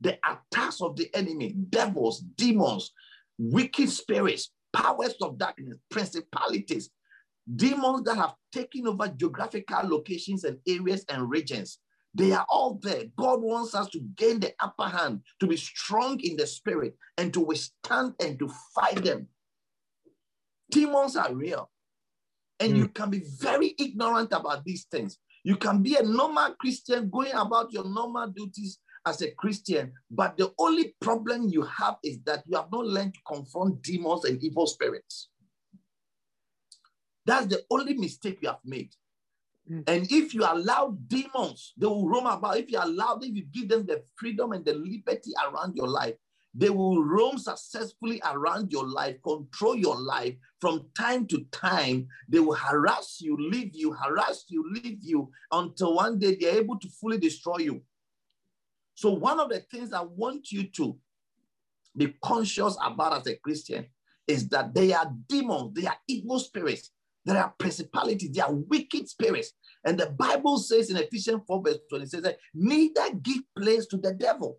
the 0.00 0.18
attacks 0.24 0.80
of 0.80 0.96
the 0.96 1.14
enemy, 1.14 1.54
devils, 1.68 2.20
demons, 2.36 2.92
wicked 3.38 3.90
spirits, 3.90 4.50
powers 4.72 5.14
of 5.20 5.38
darkness, 5.38 5.76
principalities, 5.90 6.90
demons 7.56 8.02
that 8.04 8.16
have 8.16 8.34
taken 8.52 8.86
over 8.86 9.08
geographical 9.08 9.88
locations 9.88 10.44
and 10.44 10.58
areas 10.66 11.04
and 11.08 11.28
regions. 11.30 11.78
They 12.14 12.32
are 12.32 12.46
all 12.48 12.78
there. 12.82 13.04
God 13.16 13.40
wants 13.40 13.74
us 13.74 13.88
to 13.90 14.00
gain 14.16 14.40
the 14.40 14.52
upper 14.58 14.88
hand, 14.88 15.20
to 15.38 15.46
be 15.46 15.56
strong 15.56 16.18
in 16.20 16.36
the 16.36 16.46
spirit, 16.46 16.96
and 17.16 17.32
to 17.34 17.40
withstand 17.40 18.14
and 18.20 18.38
to 18.38 18.50
fight 18.74 19.04
them. 19.04 19.28
Demons 20.70 21.16
are 21.16 21.32
real. 21.32 21.70
And 22.60 22.74
mm. 22.74 22.76
you 22.76 22.88
can 22.88 23.10
be 23.10 23.22
very 23.40 23.74
ignorant 23.78 24.32
about 24.32 24.64
these 24.64 24.84
things. 24.84 25.18
You 25.42 25.56
can 25.56 25.82
be 25.82 25.96
a 25.96 26.02
normal 26.02 26.54
Christian 26.60 27.08
going 27.08 27.32
about 27.32 27.72
your 27.72 27.84
normal 27.84 28.28
duties 28.28 28.78
as 29.06 29.22
a 29.22 29.30
Christian, 29.30 29.92
but 30.10 30.36
the 30.36 30.52
only 30.58 30.94
problem 31.00 31.48
you 31.48 31.62
have 31.62 31.96
is 32.04 32.18
that 32.26 32.42
you 32.46 32.56
have 32.56 32.70
not 32.70 32.84
learned 32.84 33.14
to 33.14 33.20
confront 33.26 33.82
demons 33.82 34.26
and 34.26 34.42
evil 34.42 34.66
spirits. 34.66 35.30
That's 37.24 37.46
the 37.46 37.62
only 37.70 37.94
mistake 37.94 38.38
you 38.42 38.48
have 38.48 38.58
made. 38.64 38.90
Mm. 39.70 39.84
And 39.86 40.12
if 40.12 40.34
you 40.34 40.44
allow 40.44 40.96
demons, 41.06 41.72
they 41.78 41.86
will 41.86 42.08
roam 42.08 42.26
about. 42.26 42.58
If 42.58 42.70
you 42.70 42.78
allow 42.78 43.14
them, 43.14 43.30
if 43.30 43.36
you 43.36 43.44
give 43.52 43.68
them 43.68 43.86
the 43.86 44.02
freedom 44.16 44.52
and 44.52 44.64
the 44.64 44.74
liberty 44.74 45.30
around 45.46 45.76
your 45.76 45.88
life, 45.88 46.14
they 46.54 46.70
will 46.70 47.02
roam 47.02 47.38
successfully 47.38 48.20
around 48.24 48.72
your 48.72 48.86
life, 48.86 49.16
control 49.22 49.76
your 49.76 49.98
life 49.98 50.34
from 50.60 50.86
time 50.96 51.26
to 51.28 51.44
time. 51.52 52.08
They 52.28 52.40
will 52.40 52.54
harass 52.54 53.18
you, 53.20 53.36
leave 53.38 53.74
you, 53.74 53.92
harass 53.92 54.46
you, 54.48 54.64
leave 54.72 54.98
you 55.02 55.30
until 55.52 55.94
one 55.94 56.18
day 56.18 56.36
they're 56.40 56.58
able 56.58 56.78
to 56.80 56.88
fully 56.88 57.18
destroy 57.18 57.58
you. 57.58 57.82
So, 58.94 59.10
one 59.10 59.38
of 59.38 59.48
the 59.48 59.60
things 59.60 59.92
I 59.92 60.02
want 60.02 60.50
you 60.50 60.64
to 60.64 60.98
be 61.96 62.14
conscious 62.22 62.76
about 62.84 63.20
as 63.20 63.26
a 63.26 63.36
Christian 63.36 63.86
is 64.26 64.48
that 64.48 64.74
they 64.74 64.92
are 64.92 65.12
demons, 65.28 65.74
they 65.74 65.86
are 65.86 65.96
evil 66.08 66.38
spirits, 66.38 66.90
there 67.24 67.38
are 67.38 67.54
principalities, 67.58 68.32
they 68.32 68.40
are 68.40 68.52
wicked 68.52 69.08
spirits. 69.08 69.52
And 69.84 69.98
the 69.98 70.10
Bible 70.10 70.58
says 70.58 70.90
in 70.90 70.96
Ephesians 70.96 71.42
4, 71.46 71.62
verse 71.62 71.78
20, 71.88 72.06
says 72.06 72.22
that 72.22 72.38
neither 72.54 73.14
give 73.22 73.42
place 73.56 73.86
to 73.86 73.96
the 73.96 74.12
devil. 74.12 74.58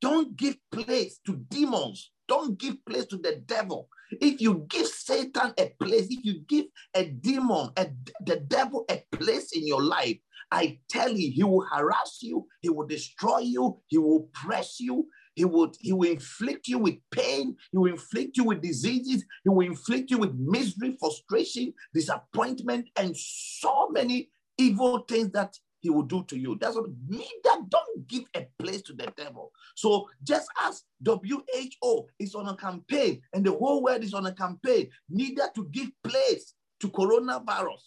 Don't 0.00 0.36
give 0.36 0.56
place 0.70 1.20
to 1.26 1.36
demons. 1.48 2.12
Don't 2.28 2.58
give 2.58 2.84
place 2.84 3.06
to 3.06 3.16
the 3.16 3.42
devil. 3.46 3.88
If 4.20 4.40
you 4.40 4.66
give 4.68 4.86
Satan 4.86 5.52
a 5.58 5.72
place, 5.80 6.06
if 6.10 6.24
you 6.24 6.40
give 6.46 6.66
a 6.94 7.04
demon, 7.04 7.70
a, 7.76 7.88
the 8.24 8.36
devil 8.40 8.84
a 8.90 9.02
place 9.12 9.52
in 9.52 9.66
your 9.66 9.82
life, 9.82 10.18
I 10.50 10.78
tell 10.88 11.10
you, 11.10 11.32
he 11.32 11.42
will 11.42 11.66
harass 11.72 12.18
you, 12.22 12.46
he 12.60 12.68
will 12.68 12.86
destroy 12.86 13.38
you, 13.38 13.80
he 13.88 13.98
will 13.98 14.28
press 14.32 14.78
you, 14.78 15.08
he 15.36 15.44
would 15.44 15.76
he 15.80 15.92
will 15.92 16.10
inflict 16.10 16.66
you 16.66 16.78
with 16.78 16.96
pain 17.12 17.54
he 17.70 17.78
will 17.78 17.92
inflict 17.92 18.36
you 18.36 18.44
with 18.44 18.62
diseases 18.62 19.24
he 19.44 19.50
will 19.50 19.66
inflict 19.66 20.10
you 20.10 20.18
with 20.18 20.34
misery 20.34 20.96
frustration 20.98 21.72
disappointment 21.94 22.88
and 22.96 23.14
so 23.16 23.88
many 23.90 24.30
evil 24.58 25.00
things 25.00 25.30
that 25.32 25.54
he 25.86 25.90
will 25.90 26.02
do 26.02 26.24
to 26.24 26.36
you 26.36 26.58
that's 26.60 26.74
what 26.74 26.90
neither 27.08 27.62
don't 27.68 28.08
give 28.08 28.24
a 28.34 28.46
place 28.58 28.82
to 28.82 28.92
the 28.92 29.06
devil 29.16 29.52
so 29.76 30.08
just 30.24 30.48
as 30.64 30.82
who 31.04 32.06
is 32.18 32.34
on 32.34 32.48
a 32.48 32.56
campaign 32.56 33.20
and 33.32 33.44
the 33.44 33.52
whole 33.52 33.82
world 33.82 34.02
is 34.02 34.14
on 34.14 34.26
a 34.26 34.32
campaign 34.32 34.88
neither 35.08 35.48
to 35.54 35.68
give 35.70 35.88
place 36.02 36.54
to 36.80 36.88
coronavirus 36.88 37.82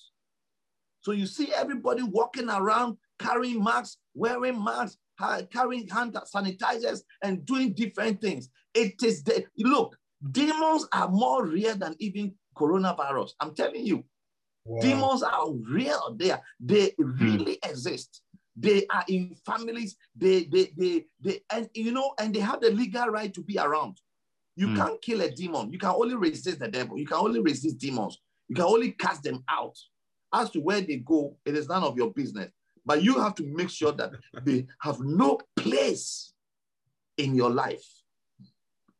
so 1.01 1.11
you 1.11 1.25
see 1.25 1.51
everybody 1.53 2.03
walking 2.03 2.49
around 2.49 2.95
carrying 3.19 3.61
masks 3.61 3.97
wearing 4.13 4.63
masks 4.63 4.97
carrying 5.51 5.87
hand 5.87 6.17
sanitizers 6.33 7.01
and 7.23 7.45
doing 7.45 7.73
different 7.73 8.21
things. 8.21 8.49
It 8.73 9.01
is 9.03 9.23
the 9.23 9.45
look, 9.57 9.97
demons 10.31 10.87
are 10.93 11.09
more 11.09 11.45
real 11.45 11.75
than 11.75 11.95
even 11.99 12.33
coronavirus. 12.57 13.31
I'm 13.39 13.55
telling 13.55 13.85
you, 13.85 14.03
wow. 14.69 14.81
demons 14.81 15.23
are 15.23 15.51
real. 15.51 16.15
They 16.15 16.31
are, 16.31 16.41
they 16.59 16.93
really 16.97 17.57
mm. 17.63 17.69
exist. 17.69 18.21
They 18.55 18.85
are 18.87 19.03
in 19.07 19.35
families. 19.45 19.95
They, 20.15 20.43
they, 20.43 20.71
they, 20.77 21.05
they, 21.21 21.41
and 21.51 21.69
you 21.73 21.91
know, 21.91 22.13
and 22.19 22.33
they 22.33 22.39
have 22.39 22.61
the 22.61 22.71
legal 22.71 23.07
right 23.07 23.33
to 23.33 23.41
be 23.41 23.57
around. 23.57 23.99
You 24.55 24.67
mm. 24.67 24.75
can't 24.75 25.01
kill 25.01 25.21
a 25.21 25.31
demon. 25.31 25.71
You 25.71 25.79
can 25.79 25.89
only 25.89 26.15
resist 26.15 26.59
the 26.59 26.67
devil. 26.67 26.97
You 26.97 27.05
can 27.05 27.17
only 27.17 27.39
resist 27.39 27.77
demons. 27.77 28.17
You 28.47 28.55
can 28.55 28.65
only 28.65 28.91
cast 28.91 29.23
them 29.23 29.43
out. 29.49 29.77
As 30.33 30.51
to 30.51 30.59
where 30.59 30.81
they 30.81 30.97
go, 30.97 31.37
it 31.45 31.55
is 31.55 31.67
none 31.67 31.83
of 31.83 31.97
your 31.97 32.11
business. 32.11 32.51
But 32.85 33.01
you 33.01 33.19
have 33.19 33.35
to 33.35 33.43
make 33.43 33.69
sure 33.69 33.93
that 33.93 34.11
they 34.43 34.67
have 34.81 34.99
no 34.99 35.39
place 35.55 36.33
in 37.17 37.35
your 37.35 37.49
life. 37.49 37.85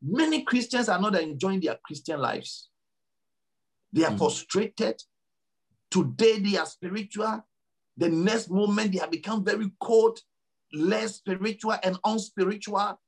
Many 0.02 0.44
Christians 0.44 0.90
are 0.90 1.00
not 1.00 1.16
enjoying 1.20 1.60
their 1.60 1.78
Christian 1.84 2.20
lives. 2.20 2.70
They 3.92 4.06
are 4.06 4.12
mm. 4.12 4.18
frustrated. 4.18 5.02
Today 5.92 6.40
they 6.40 6.58
are 6.58 6.66
spiritual. 6.66 7.46
The 7.98 8.10
next 8.10 8.50
moment 8.50 8.94
they 8.94 9.00
have 9.00 9.12
become 9.12 9.44
very 9.44 9.72
cold, 9.80 10.20
less 10.74 11.16
spiritual 11.16 11.76
and 11.84 11.98
unspiritual, 12.04 13.00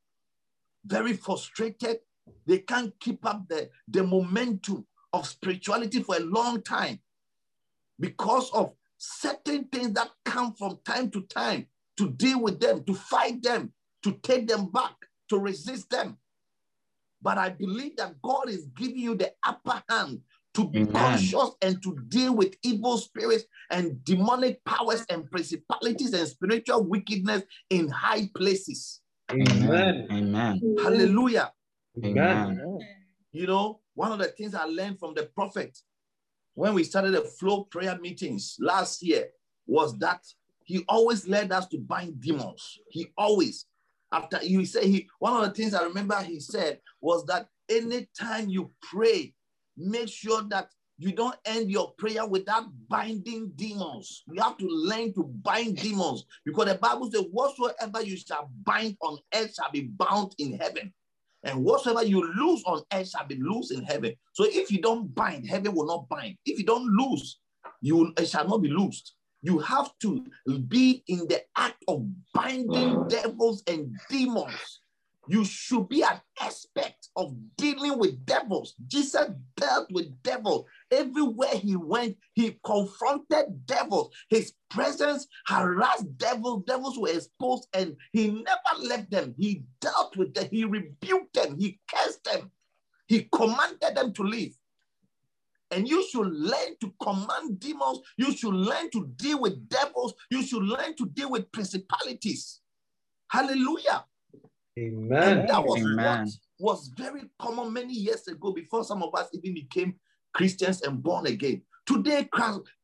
very 0.86 1.14
frustrated. 1.14 2.00
They 2.46 2.60
can't 2.60 2.94
keep 3.00 3.26
up 3.26 3.48
the, 3.48 3.70
the 3.88 4.04
momentum 4.04 4.86
of 5.14 5.28
spirituality 5.28 6.02
for 6.04 6.16
a 6.16 6.22
long 6.22 6.62
time 6.62 7.00
because 8.00 8.50
of 8.52 8.74
certain 8.98 9.66
things 9.66 9.94
that 9.94 10.10
come 10.26 10.54
from 10.54 10.80
time 10.86 11.10
to 11.12 11.22
time 11.22 11.68
to 11.98 12.10
deal 12.10 12.42
with 12.42 12.60
them, 12.60 12.84
to 12.86 12.94
fight 12.94 13.44
them, 13.44 13.74
to 14.04 14.14
take 14.24 14.48
them 14.48 14.72
back, 14.72 14.96
to 15.30 15.38
resist 15.38 15.90
them. 15.90 16.18
But 17.22 17.38
I 17.38 17.50
believe 17.50 17.98
that 17.98 18.22
God 18.22 18.50
is 18.50 18.66
giving 18.76 18.98
you 18.98 19.16
the 19.16 19.34
upper 19.46 19.84
hand 19.88 20.22
to 20.54 20.68
be 20.68 20.82
Amen. 20.82 20.94
conscious 20.94 21.52
and 21.62 21.82
to 21.84 21.98
deal 22.10 22.36
with 22.36 22.56
evil 22.64 22.98
spirits 22.98 23.46
and 23.70 24.04
demonic 24.04 24.64
powers 24.66 25.06
and 25.10 25.30
principalities 25.30 26.14
and 26.14 26.28
spiritual 26.28 26.84
wickedness 26.84 27.44
in 27.70 27.88
high 27.88 28.30
places. 28.36 29.02
Amen. 29.32 30.08
Amen. 30.12 30.78
Hallelujah. 30.84 31.54
Amen. 32.04 32.62
You 33.32 33.48
know, 33.48 33.80
one 33.94 34.12
of 34.12 34.20
the 34.20 34.26
things 34.26 34.54
I 34.54 34.66
learned 34.66 35.00
from 35.00 35.14
the 35.14 35.24
prophet 35.24 35.78
when 36.54 36.74
we 36.74 36.84
started 36.84 37.12
the 37.12 37.22
flow 37.22 37.64
prayer 37.64 37.98
meetings 38.00 38.58
last 38.60 39.02
year 39.02 39.30
was 39.68 39.98
that 40.00 40.26
he 40.64 40.84
always 40.90 41.28
led 41.28 41.52
us 41.52 41.68
to 41.68 41.78
bind 41.78 42.20
demons. 42.20 42.80
He 42.90 43.08
always, 43.18 43.66
after 44.12 44.44
you 44.44 44.66
say 44.66 44.88
he, 44.90 45.10
one 45.20 45.42
of 45.42 45.48
the 45.48 45.56
things 45.56 45.74
I 45.74 45.84
remember 45.84 46.22
he 46.22 46.40
said 46.40 46.80
was 47.00 47.26
that 47.28 47.48
anytime 47.70 48.50
you 48.50 48.72
pray, 48.82 49.34
make 49.82 50.10
sure 50.10 50.44
that 50.50 50.70
you 50.98 51.12
don't 51.12 51.36
end 51.46 51.72
your 51.72 51.94
prayer 51.98 52.26
without 52.28 52.66
binding 52.88 53.52
demons. 53.56 54.24
You 54.28 54.40
have 54.42 54.58
to 54.58 54.68
learn 54.68 55.14
to 55.16 55.24
bind 55.24 55.78
demons 55.78 56.26
because 56.46 56.68
the 56.68 56.76
Bible 56.76 57.10
says, 57.12 57.26
Whatsoever 57.32 58.04
you 58.04 58.18
shall 58.18 58.52
bind 58.64 58.98
on 59.02 59.18
earth 59.34 59.56
shall 59.56 59.72
be 59.72 59.90
bound 59.98 60.36
in 60.38 60.60
heaven. 60.60 60.94
And 61.44 61.64
whatsoever 61.64 62.04
you 62.04 62.32
lose 62.36 62.62
on 62.68 62.84
earth 62.94 63.10
shall 63.10 63.26
be 63.26 63.40
loose 63.42 63.72
in 63.72 63.84
heaven. 63.84 64.14
So 64.34 64.46
if 64.48 64.72
you 64.72 64.80
don't 64.80 65.14
bind, 65.16 65.50
heaven 65.50 65.74
will 65.74 65.88
not 65.88 66.08
bind. 66.08 66.38
If 66.46 66.60
you 66.60 66.66
don't 66.66 66.86
lose, 66.86 67.40
you 67.82 68.14
it 68.18 68.28
shall 68.28 68.48
not 68.48 68.62
be 68.62 68.70
loosed. 68.70 69.16
You 69.42 69.58
have 69.58 69.90
to 70.02 70.24
be 70.68 71.04
in 71.08 71.28
the 71.28 71.42
act 71.58 71.84
of 71.88 72.06
binding 72.32 72.96
mm. 72.96 73.10
devils 73.10 73.64
and 73.66 73.98
demons. 74.08 74.82
You 75.28 75.46
should 75.46 75.90
be 75.90 76.04
an 76.04 76.22
expert 76.40 76.94
of 77.16 77.36
dealing 77.58 78.00
with 78.00 78.26
devils. 78.26 78.76
Jesus 78.88 79.28
dealt 79.58 79.92
with 79.92 80.22
devils. 80.24 80.66
Everywhere 80.92 81.56
he 81.56 81.76
went, 81.76 82.18
he 82.34 82.58
confronted 82.66 83.66
devils. 83.66 84.14
His 84.30 84.54
presence 84.70 85.28
harassed 85.48 86.18
devils. 86.18 86.64
Devils 86.66 86.98
were 86.98 87.10
exposed 87.10 87.68
and 87.74 87.96
he 88.14 88.30
never 88.30 88.88
left 88.88 89.12
them. 89.12 89.36
He 89.38 89.64
dealt 89.82 90.16
with 90.16 90.34
them. 90.34 90.48
He 90.52 90.64
rebuked 90.64 91.34
them. 91.34 91.58
He 91.60 91.80
cursed 91.94 92.24
them. 92.24 92.52
He 93.08 93.28
commanded 93.34 93.96
them 93.96 94.14
to 94.14 94.24
leave. 94.24 94.56
And 95.72 95.88
you 95.88 96.06
should 96.10 96.28
learn 96.28 96.76
to 96.82 96.94
command 97.02 97.60
demons. 97.60 98.00
You 98.18 98.34
should 98.36 98.54
learn 98.54 98.90
to 98.92 99.08
deal 99.16 99.42
with 99.42 99.70
devils. 99.70 100.14
You 100.30 100.44
should 100.44 100.64
learn 100.64 100.96
to 100.98 101.06
deal 101.08 101.32
with 101.32 101.52
principalities. 101.52 102.60
Hallelujah. 103.30 104.06
Amen. 104.78 105.40
And 105.40 105.50
that 105.50 105.64
was 105.64 105.82
Amen. 105.82 105.96
what 105.96 106.30
was 106.62 106.92
very 106.98 107.24
common 107.40 107.74
many 107.74 107.94
years 107.94 108.28
ago 108.28 108.52
before 108.54 108.84
some 108.84 109.02
of 109.04 109.14
us 109.16 109.30
even 109.34 109.54
became 109.54 109.96
Christians 110.34 110.82
and 110.82 111.02
born 111.02 111.28
again. 111.28 111.64
Today, 111.86 112.30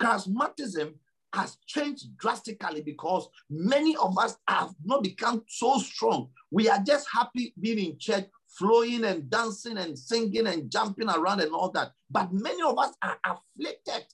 charismatism 0.01 0.93
has 1.33 1.57
changed 1.67 2.17
drastically 2.17 2.81
because 2.81 3.27
many 3.49 3.95
of 3.97 4.17
us 4.17 4.37
have 4.47 4.73
not 4.83 5.03
become 5.03 5.43
so 5.47 5.77
strong. 5.77 6.29
We 6.51 6.67
are 6.69 6.81
just 6.85 7.07
happy 7.13 7.53
being 7.59 7.79
in 7.79 7.99
church, 7.99 8.25
flowing 8.57 9.03
and 9.05 9.29
dancing 9.29 9.77
and 9.77 9.97
singing 9.97 10.47
and 10.47 10.71
jumping 10.71 11.09
around 11.09 11.41
and 11.41 11.51
all 11.51 11.71
that. 11.71 11.91
But 12.09 12.33
many 12.33 12.61
of 12.63 12.77
us 12.79 12.95
are 13.03 13.17
afflicted 13.23 14.05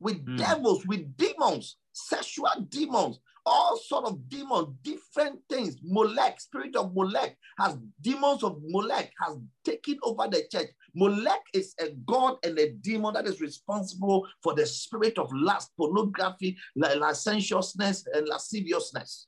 with 0.00 0.24
mm. 0.26 0.36
devils, 0.36 0.86
with 0.86 1.16
demons, 1.16 1.76
sexual 1.92 2.66
demons, 2.68 3.20
all 3.46 3.76
sort 3.76 4.06
of 4.06 4.28
demons, 4.28 4.68
different 4.82 5.40
things. 5.48 5.76
Molech, 5.82 6.40
spirit 6.40 6.76
of 6.76 6.94
Molech, 6.94 7.36
has 7.58 7.76
demons 8.00 8.42
of 8.42 8.58
Molech 8.64 9.12
has 9.20 9.36
taken 9.64 9.98
over 10.02 10.26
the 10.28 10.42
church. 10.50 10.68
Molech 10.94 11.42
is 11.52 11.74
a 11.80 11.90
god 12.06 12.36
and 12.44 12.58
a 12.58 12.70
demon 12.70 13.14
that 13.14 13.26
is 13.26 13.40
responsible 13.40 14.26
for 14.42 14.54
the 14.54 14.64
spirit 14.64 15.18
of 15.18 15.30
lust, 15.32 15.72
pornography, 15.76 16.56
licentiousness, 16.76 18.06
and 18.14 18.28
lasciviousness. 18.28 19.26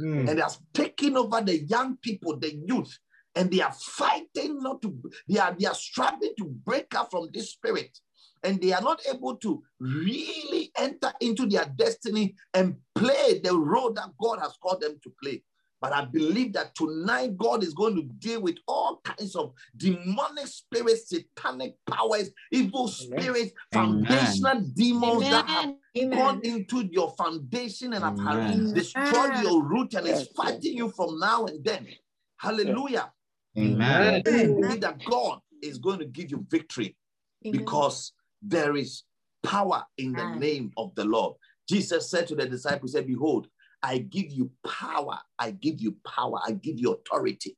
Mm. 0.00 0.30
And 0.30 0.40
has 0.40 0.58
taken 0.72 1.16
over 1.16 1.42
the 1.42 1.58
young 1.58 1.98
people, 1.98 2.38
the 2.38 2.54
youth, 2.54 2.96
and 3.34 3.50
they 3.50 3.60
are 3.60 3.72
fighting 3.72 4.60
not 4.60 4.80
to, 4.82 4.98
they 5.28 5.38
are, 5.38 5.54
they 5.58 5.66
are 5.66 5.74
struggling 5.74 6.32
to 6.38 6.44
break 6.46 6.94
out 6.94 7.10
from 7.10 7.28
this 7.32 7.50
spirit 7.50 7.98
and 8.42 8.60
they 8.60 8.72
are 8.72 8.82
not 8.82 9.00
able 9.12 9.36
to 9.36 9.62
really 9.78 10.70
enter 10.78 11.12
into 11.20 11.46
their 11.46 11.66
destiny 11.76 12.34
and 12.54 12.76
play 12.94 13.40
the 13.42 13.56
role 13.56 13.92
that 13.92 14.10
God 14.20 14.38
has 14.40 14.56
called 14.62 14.80
them 14.80 14.98
to 15.02 15.12
play. 15.22 15.42
But 15.80 15.94
I 15.94 16.04
believe 16.04 16.52
that 16.54 16.74
tonight 16.74 17.38
God 17.38 17.62
is 17.64 17.72
going 17.72 17.96
to 17.96 18.02
deal 18.02 18.42
with 18.42 18.56
all 18.68 19.00
kinds 19.02 19.34
of 19.34 19.54
demonic 19.78 20.46
spirits, 20.46 21.08
satanic 21.08 21.76
powers, 21.90 22.30
evil 22.52 22.86
spirits, 22.88 23.52
Amen. 23.74 24.04
foundational 24.04 24.60
demons 24.60 25.24
Amen. 25.24 25.30
that 25.30 25.46
have 25.46 25.74
Amen. 25.96 26.18
gone 26.18 26.40
into 26.44 26.86
your 26.92 27.10
foundation 27.16 27.94
and 27.94 28.04
have 28.04 28.74
destroyed 28.74 29.36
your 29.42 29.62
root 29.62 29.94
and 29.94 30.06
is 30.06 30.28
fighting 30.36 30.76
you 30.76 30.90
from 30.90 31.18
now 31.18 31.46
and 31.46 31.64
then. 31.64 31.88
Hallelujah. 32.36 33.10
Amen. 33.56 34.14
I 34.16 34.22
believe 34.22 34.82
that 34.82 35.02
God 35.06 35.40
is 35.62 35.78
going 35.78 35.98
to 35.98 36.06
give 36.06 36.30
you 36.30 36.44
victory 36.50 36.94
because 37.42 38.12
there 38.42 38.76
is 38.76 39.04
power 39.42 39.84
in 39.98 40.12
the 40.12 40.26
name 40.36 40.72
of 40.76 40.94
the 40.94 41.04
Lord. 41.04 41.36
Jesus 41.68 42.10
said 42.10 42.26
to 42.28 42.34
the 42.34 42.46
disciples, 42.46 42.92
said, 42.92 43.06
Behold, 43.06 43.46
I 43.82 43.98
give 43.98 44.30
you 44.30 44.50
power. 44.66 45.18
I 45.38 45.52
give 45.52 45.80
you 45.80 45.96
power. 46.06 46.38
I 46.46 46.52
give 46.52 46.78
you 46.78 46.92
authority. 46.92 47.56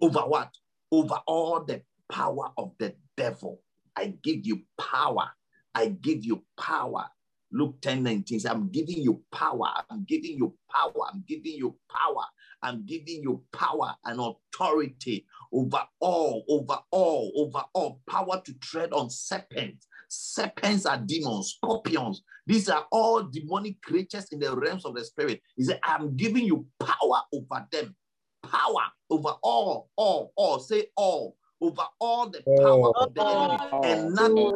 Over 0.00 0.20
what? 0.20 0.50
Over 0.90 1.20
all 1.26 1.64
the 1.64 1.82
power 2.10 2.50
of 2.58 2.72
the 2.78 2.94
devil. 3.16 3.60
I 3.96 4.14
give 4.22 4.44
you 4.44 4.62
power. 4.78 5.30
I 5.74 5.88
give 5.88 6.24
you 6.24 6.44
power. 6.60 7.06
Luke 7.52 7.80
10 7.80 8.02
19 8.02 8.40
says, 8.40 8.50
I'm 8.50 8.68
giving 8.68 8.98
you 8.98 9.22
power. 9.32 9.68
I'm 9.88 10.04
giving 10.04 10.36
you 10.36 10.56
power. 10.74 11.06
I'm 11.12 11.24
giving 11.26 11.52
you 11.52 11.76
power. 11.88 12.24
I'm 12.62 12.84
giving 12.84 13.22
you 13.22 13.42
power 13.52 13.94
and 14.04 14.20
authority 14.20 15.26
over 15.52 15.82
all, 16.00 16.44
over 16.48 16.78
all, 16.90 17.32
over 17.36 17.62
all. 17.72 18.00
Power 18.08 18.42
to 18.44 18.54
tread 18.54 18.92
on 18.92 19.08
serpents 19.10 19.86
Serpents 20.08 20.86
are 20.86 20.98
demons, 20.98 21.54
scorpions. 21.56 22.22
These 22.46 22.68
are 22.68 22.86
all 22.92 23.22
demonic 23.22 23.80
creatures 23.82 24.26
in 24.32 24.38
the 24.38 24.54
realms 24.54 24.84
of 24.84 24.94
the 24.94 25.04
spirit. 25.04 25.40
He 25.56 25.64
said, 25.64 25.80
I'm 25.82 26.16
giving 26.16 26.44
you 26.44 26.66
power 26.78 27.22
over 27.32 27.66
them. 27.72 27.96
power 28.42 28.82
over 29.10 29.30
all, 29.42 29.90
all, 29.96 30.32
all, 30.36 30.58
say 30.58 30.86
all, 30.96 31.36
over 31.60 31.82
all 32.00 32.28
the 32.28 32.42
power 32.42 32.92
All. 32.92 32.92
of 32.92 33.14
the 33.14 33.22
enemy. 33.26 33.58
And 33.84 34.14
nothing 34.14 34.52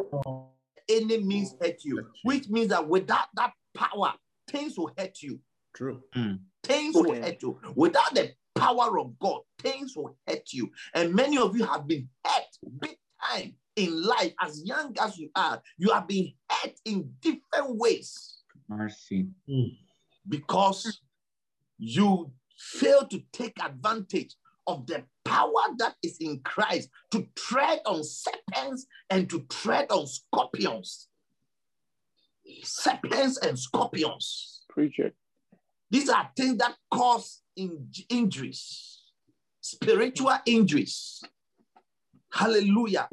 enemies 0.89 1.55
hurt 1.61 1.83
you, 1.83 2.05
which 2.23 2.49
means 2.49 2.69
that 2.69 2.87
without 2.87 3.27
that 3.35 3.53
power, 3.75 4.13
things 4.49 4.77
will 4.77 4.91
hurt 4.97 5.21
you. 5.21 5.39
True. 5.75 6.01
Mm. 6.15 6.39
Things 6.63 6.95
will 6.95 7.13
hurt 7.13 7.41
you. 7.41 7.59
Without 7.75 8.13
the 8.13 8.31
power 8.55 8.99
of 8.99 9.17
God, 9.19 9.41
things 9.59 9.95
will 9.95 10.17
hurt 10.27 10.51
you. 10.51 10.71
And 10.93 11.13
many 11.13 11.37
of 11.37 11.55
you 11.55 11.63
have 11.65 11.87
been 11.87 12.09
hurt 12.25 12.43
big 12.79 12.97
time 13.23 13.55
in 13.75 14.03
life 14.03 14.33
as 14.41 14.61
young 14.65 14.95
as 15.01 15.17
you 15.17 15.29
are. 15.35 15.61
You 15.77 15.91
have 15.91 16.07
been 16.07 16.33
hurt 16.49 16.73
in 16.85 17.11
different 17.21 17.77
ways 17.77 18.39
Mercy. 18.67 19.27
Mm. 19.49 19.77
because 20.27 21.01
you 21.77 22.31
fail 22.57 23.07
to 23.07 23.21
take 23.31 23.57
advantage 23.63 24.35
of 24.67 24.85
the 24.85 25.03
power 25.25 25.63
that 25.77 25.95
is 26.03 26.17
in 26.19 26.39
Christ 26.41 26.89
to 27.11 27.25
tread 27.35 27.79
on 27.85 28.03
serpents 28.03 28.85
and 29.09 29.29
to 29.29 29.45
tread 29.49 29.87
on 29.91 30.05
scorpions. 30.05 31.07
Serpents 32.63 33.37
and 33.37 33.57
scorpions. 33.57 34.61
Preach 34.69 34.99
it. 34.99 35.15
These 35.89 36.09
are 36.09 36.29
things 36.35 36.57
that 36.57 36.75
cause 36.91 37.41
in- 37.55 37.89
injuries, 38.09 39.01
spiritual 39.61 40.37
injuries. 40.45 41.23
Hallelujah. 42.31 43.09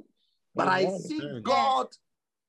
But 0.55 0.69
I 0.69 0.87
see 0.89 1.21
God 1.43 1.89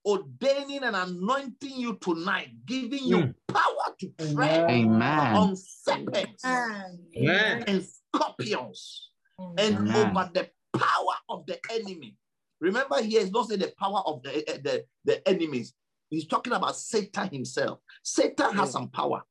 ordaining 0.06 0.84
and 0.84 0.96
anointing 0.96 1.76
you 1.76 1.98
tonight, 2.00 2.50
giving 2.66 3.04
you 3.04 3.34
power 3.48 3.96
to 4.00 4.12
tread 4.34 4.70
Amen. 4.70 5.36
on 5.36 5.56
serpents 5.56 6.46
Amen. 6.46 7.64
and 7.68 7.84
scorpions 7.86 9.10
and 9.58 9.78
over 9.90 10.30
the 10.34 10.50
power 10.74 11.16
of 11.30 11.46
the 11.46 11.60
enemy. 11.72 12.16
Remember, 12.60 13.02
here 13.02 13.22
is 13.22 13.32
not 13.32 13.48
saying 13.48 13.60
the 13.60 13.74
power 13.78 14.02
of 14.06 14.24
the, 14.24 14.50
eh, 14.50 14.58
the, 14.64 14.86
the 15.06 15.28
enemies. 15.28 15.74
He's 16.10 16.26
talking 16.26 16.54
about 16.54 16.76
Satan 16.78 17.30
himself. 17.30 17.80
Satan 18.04 18.54
has 18.54 18.70
Mm. 18.70 18.72
some 18.72 18.90
power. 18.90 19.24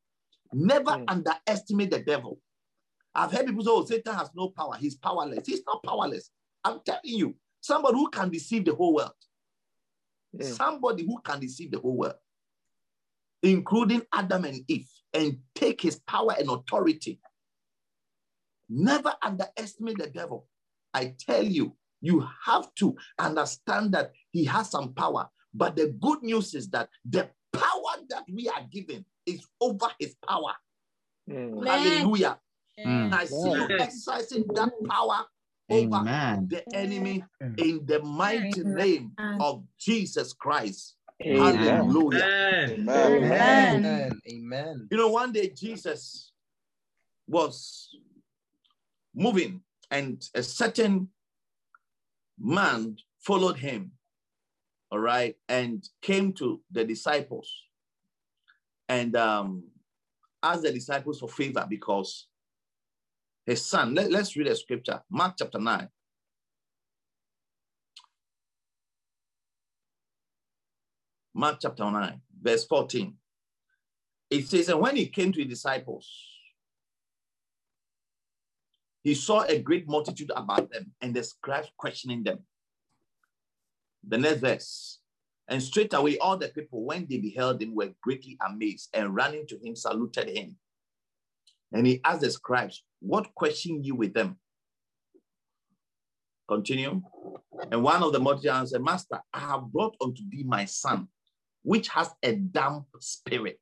Never 0.53 0.93
Mm. 0.93 1.05
underestimate 1.09 1.91
the 1.91 2.01
devil. 2.01 2.41
I've 3.15 3.33
heard 3.33 3.47
people 3.47 3.65
say, 3.65 3.71
oh, 3.71 3.85
Satan 3.85 4.15
has 4.15 4.31
no 4.35 4.51
power. 4.51 4.77
He's 4.77 4.95
powerless. 4.97 5.47
He's 5.47 5.63
not 5.67 5.83
powerless. 5.83 6.31
I'm 6.67 6.81
telling 6.85 7.01
you, 7.05 7.37
somebody 7.61 7.95
who 7.95 8.11
can 8.11 8.29
deceive 8.29 8.65
the 8.65 8.75
whole 8.75 8.95
world. 8.95 9.13
Mm. 10.37 10.45
Somebody 10.45 11.05
who 11.05 11.21
can 11.21 11.39
deceive 11.39 11.71
the 11.71 11.79
whole 11.79 11.97
world, 11.97 12.17
including 13.43 14.03
Adam 14.13 14.45
and 14.45 14.61
Eve, 14.67 14.89
and 15.15 15.39
take 15.55 15.81
his 15.81 16.01
power 16.01 16.35
and 16.37 16.51
authority. 16.51 17.21
Never 18.69 19.15
underestimate 19.23 19.99
the 19.99 20.09
devil. 20.09 20.49
I 20.93 21.15
tell 21.19 21.45
you, 21.45 21.77
you 22.01 22.27
have 22.45 22.75
to 22.77 22.97
understand 23.19 23.93
that 23.93 24.11
he 24.33 24.45
has 24.47 24.69
some 24.71 24.93
power. 24.93 25.29
But 25.55 25.77
the 25.77 25.95
good 26.01 26.23
news 26.23 26.53
is 26.55 26.69
that 26.71 26.89
the 27.09 27.31
power 27.53 28.03
that 28.11 28.25
we 28.31 28.49
are 28.49 28.67
given 28.73 29.05
is 29.25 29.47
over 29.61 29.87
his 30.01 30.17
power. 30.29 30.55
Mm. 31.31 31.65
Hallelujah. 31.65 32.39
Mm. 32.85 33.13
I 33.13 33.25
see 33.25 33.53
you 33.53 33.69
exercising 33.79 34.45
that 34.55 34.73
power 34.89 35.25
over 35.69 35.97
Amen. 35.97 36.49
the 36.49 36.63
enemy 36.75 37.25
in 37.59 37.85
the 37.87 38.01
mighty 38.03 38.63
name 38.63 39.13
of 39.41 39.65
Jesus 39.79 40.33
Christ. 40.33 40.97
Amen. 41.25 41.57
Hallelujah. 41.57 42.25
Amen. 42.69 42.89
Amen. 42.89 43.75
Amen. 43.75 44.21
Amen. 44.29 44.89
You 44.91 44.97
know, 44.99 45.09
one 45.09 45.33
day 45.33 45.49
Jesus 45.49 46.33
was 47.27 47.91
moving 49.15 49.63
and 49.91 50.23
a 50.35 50.43
certain 50.43 51.09
man 52.39 52.97
followed 53.21 53.57
him, 53.57 53.93
all 54.91 54.99
right, 54.99 55.37
and 55.49 55.89
came 56.03 56.33
to 56.35 56.61
the 56.71 56.85
disciples 56.85 57.51
and 58.89 59.17
um, 59.17 59.65
asked 60.43 60.63
the 60.63 60.73
disciples 60.73 61.19
for 61.19 61.29
favor 61.29 61.67
because 61.69 62.29
his 63.47 63.65
son, 63.65 63.95
let, 63.95 64.11
let's 64.11 64.37
read 64.37 64.49
a 64.49 64.57
scripture, 64.57 65.01
Mark 65.09 65.37
chapter 65.39 65.61
9. 65.61 65.89
Mark 71.33 71.59
chapter 71.61 71.91
9, 71.91 72.21
verse 72.43 72.67
14. 72.67 73.15
It 74.31 74.49
says, 74.49 74.69
and 74.69 74.81
when 74.81 74.97
he 74.97 75.07
came 75.07 75.33
to 75.33 75.41
his 75.41 75.49
disciples, 75.49 76.11
he 79.05 79.15
saw 79.15 79.43
a 79.43 79.61
great 79.61 79.89
multitude 79.89 80.33
about 80.35 80.73
them 80.73 80.93
and 81.01 81.15
the 81.15 81.23
scribes 81.23 81.71
questioning 81.77 82.25
them. 82.25 82.41
The 84.09 84.19
next 84.19 84.41
verse. 84.41 84.99
And 85.47 85.63
straightway 85.63 86.17
all 86.19 86.37
the 86.37 86.49
people, 86.49 86.85
when 86.85 87.07
they 87.09 87.19
beheld 87.19 87.63
him, 87.63 87.75
were 87.77 87.93
greatly 88.03 88.37
amazed 88.45 88.89
and 88.93 89.15
running 89.15 89.47
to 89.47 89.59
him, 89.63 89.77
saluted 89.77 90.29
him. 90.29 90.57
And 91.77 91.87
he 91.87 92.01
asked 92.05 92.23
the 92.23 92.31
scribes, 92.31 92.83
What 93.01 93.35
question 93.35 93.85
you 93.85 93.95
with 93.97 94.15
them? 94.15 94.39
Continue. 96.49 97.03
And 97.71 97.83
one 97.83 98.03
of 98.03 98.15
the 98.15 98.19
multitude 98.19 98.53
answered, 98.53 98.83
Master, 98.83 99.21
I 99.31 99.41
have 99.41 99.71
brought 99.71 99.95
unto 100.01 100.23
thee 100.31 100.43
my 100.43 100.65
son, 100.65 101.09
which 101.63 101.89
has 101.89 102.09
a 102.23 102.35
damp 102.35 102.87
spirit. 103.01 103.61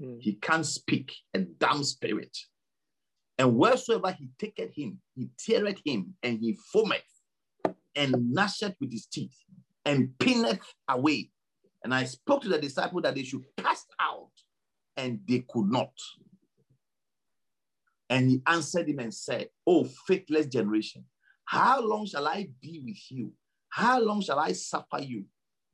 Mm. 0.00 0.20
He 0.20 0.32
can't 0.34 0.66
speak, 0.66 1.14
a 1.34 1.38
dumb 1.38 1.84
spirit. 1.84 2.36
And 3.38 3.54
wheresoever 3.56 4.10
he 4.10 4.30
taketh 4.36 4.74
him, 4.74 5.00
he 5.14 5.28
teareth 5.38 5.82
him, 5.84 6.14
and 6.20 6.40
he 6.40 6.58
foameth, 6.74 7.74
and 7.94 8.34
gnasheth 8.34 8.74
with 8.80 8.90
his 8.90 9.06
teeth, 9.06 9.36
and 9.84 10.18
pinneth 10.18 10.66
away. 10.88 11.30
And 11.84 11.94
I 11.94 12.04
spoke 12.06 12.42
to 12.42 12.48
the 12.48 12.58
disciple 12.58 13.02
that 13.02 13.14
they 13.14 13.22
should 13.22 13.44
cast 13.56 13.86
out, 14.00 14.30
and 14.96 15.20
they 15.28 15.44
could 15.48 15.70
not. 15.70 15.92
And 18.14 18.30
he 18.30 18.42
answered 18.46 18.88
him 18.88 19.00
and 19.00 19.12
said, 19.12 19.48
Oh, 19.66 19.82
faithless 20.06 20.46
generation, 20.46 21.04
how 21.46 21.84
long 21.84 22.06
shall 22.06 22.28
I 22.28 22.48
be 22.62 22.80
with 22.84 23.10
you? 23.10 23.32
How 23.70 24.00
long 24.00 24.20
shall 24.22 24.38
I 24.38 24.52
suffer 24.52 25.00
you? 25.00 25.24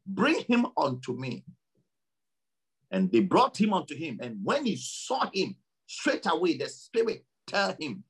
Bring 0.07 0.45
him 0.49 0.65
unto 0.75 1.13
me. 1.15 1.45
And 2.91 3.13
they 3.13 3.21
brought 3.21 3.61
him 3.61 3.75
unto 3.75 3.95
him. 3.95 4.21
And 4.23 4.39
when 4.43 4.65
he 4.65 4.77
saw 4.77 5.29
him, 5.35 5.57
straight 5.87 6.25
away 6.25 6.57
the 6.57 6.71
spirit 6.71 7.27
tell 7.47 7.77
him, 7.79 8.05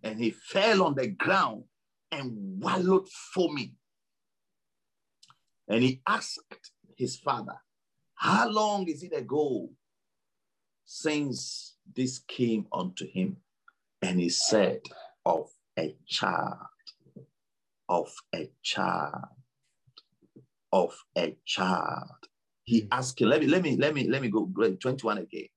and 0.00 0.20
he 0.20 0.30
fell 0.30 0.84
on 0.84 0.94
the 0.94 1.08
ground 1.08 1.64
and 2.12 2.62
wallowed 2.62 3.08
foaming. 3.34 3.74
And 5.66 5.82
he 5.82 6.02
asked 6.06 6.38
his 6.96 7.16
father, 7.16 7.56
How 8.14 8.48
long 8.48 8.86
is 8.86 9.02
it 9.02 9.12
ago 9.12 9.70
since 10.84 11.74
this 11.96 12.20
came 12.20 12.68
unto 12.72 13.10
him? 13.10 13.38
And 14.06 14.20
he 14.20 14.28
said, 14.28 14.82
Of 15.24 15.50
a 15.76 15.96
child, 16.06 16.58
of 17.88 18.08
a 18.32 18.48
child, 18.62 19.24
of 20.72 20.94
a 21.18 21.36
child. 21.44 22.20
He 22.62 22.82
hmm. 22.82 22.86
asked 22.92 23.20
him, 23.20 23.28
let 23.30 23.40
me, 23.40 23.48
let 23.48 23.62
me, 23.62 23.76
let 23.76 23.94
me, 23.94 24.08
let 24.08 24.22
me 24.22 24.28
go 24.28 24.46
21 24.46 25.18
again. 25.18 25.48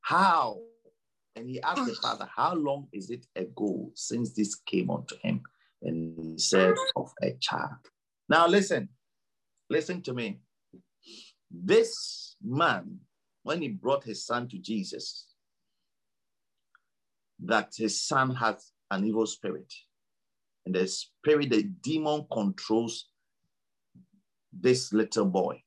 How? 0.00 0.58
And 1.36 1.48
he 1.48 1.62
asked 1.62 1.86
the 1.86 1.94
father, 1.94 2.28
How 2.34 2.54
long 2.54 2.88
is 2.92 3.10
it 3.10 3.24
ago 3.36 3.92
since 3.94 4.32
this 4.32 4.56
came 4.56 4.90
unto 4.90 5.14
him? 5.22 5.42
And 5.80 6.18
he 6.18 6.38
said, 6.38 6.74
Of 6.96 7.12
a 7.22 7.34
child. 7.40 7.86
Now 8.28 8.48
listen, 8.48 8.88
listen 9.70 10.02
to 10.02 10.12
me. 10.12 10.40
This 11.52 12.34
man, 12.42 12.98
when 13.44 13.62
he 13.62 13.68
brought 13.68 14.02
his 14.02 14.26
son 14.26 14.48
to 14.48 14.58
Jesus, 14.58 15.31
that 17.44 17.72
his 17.76 18.00
son 18.00 18.34
has 18.34 18.72
an 18.90 19.04
evil 19.04 19.26
spirit. 19.26 19.72
And 20.64 20.74
the 20.74 20.86
spirit, 20.86 21.50
the 21.50 21.62
demon 21.62 22.26
controls 22.32 23.08
this 24.52 24.92
little 24.92 25.26
boy. 25.26 25.62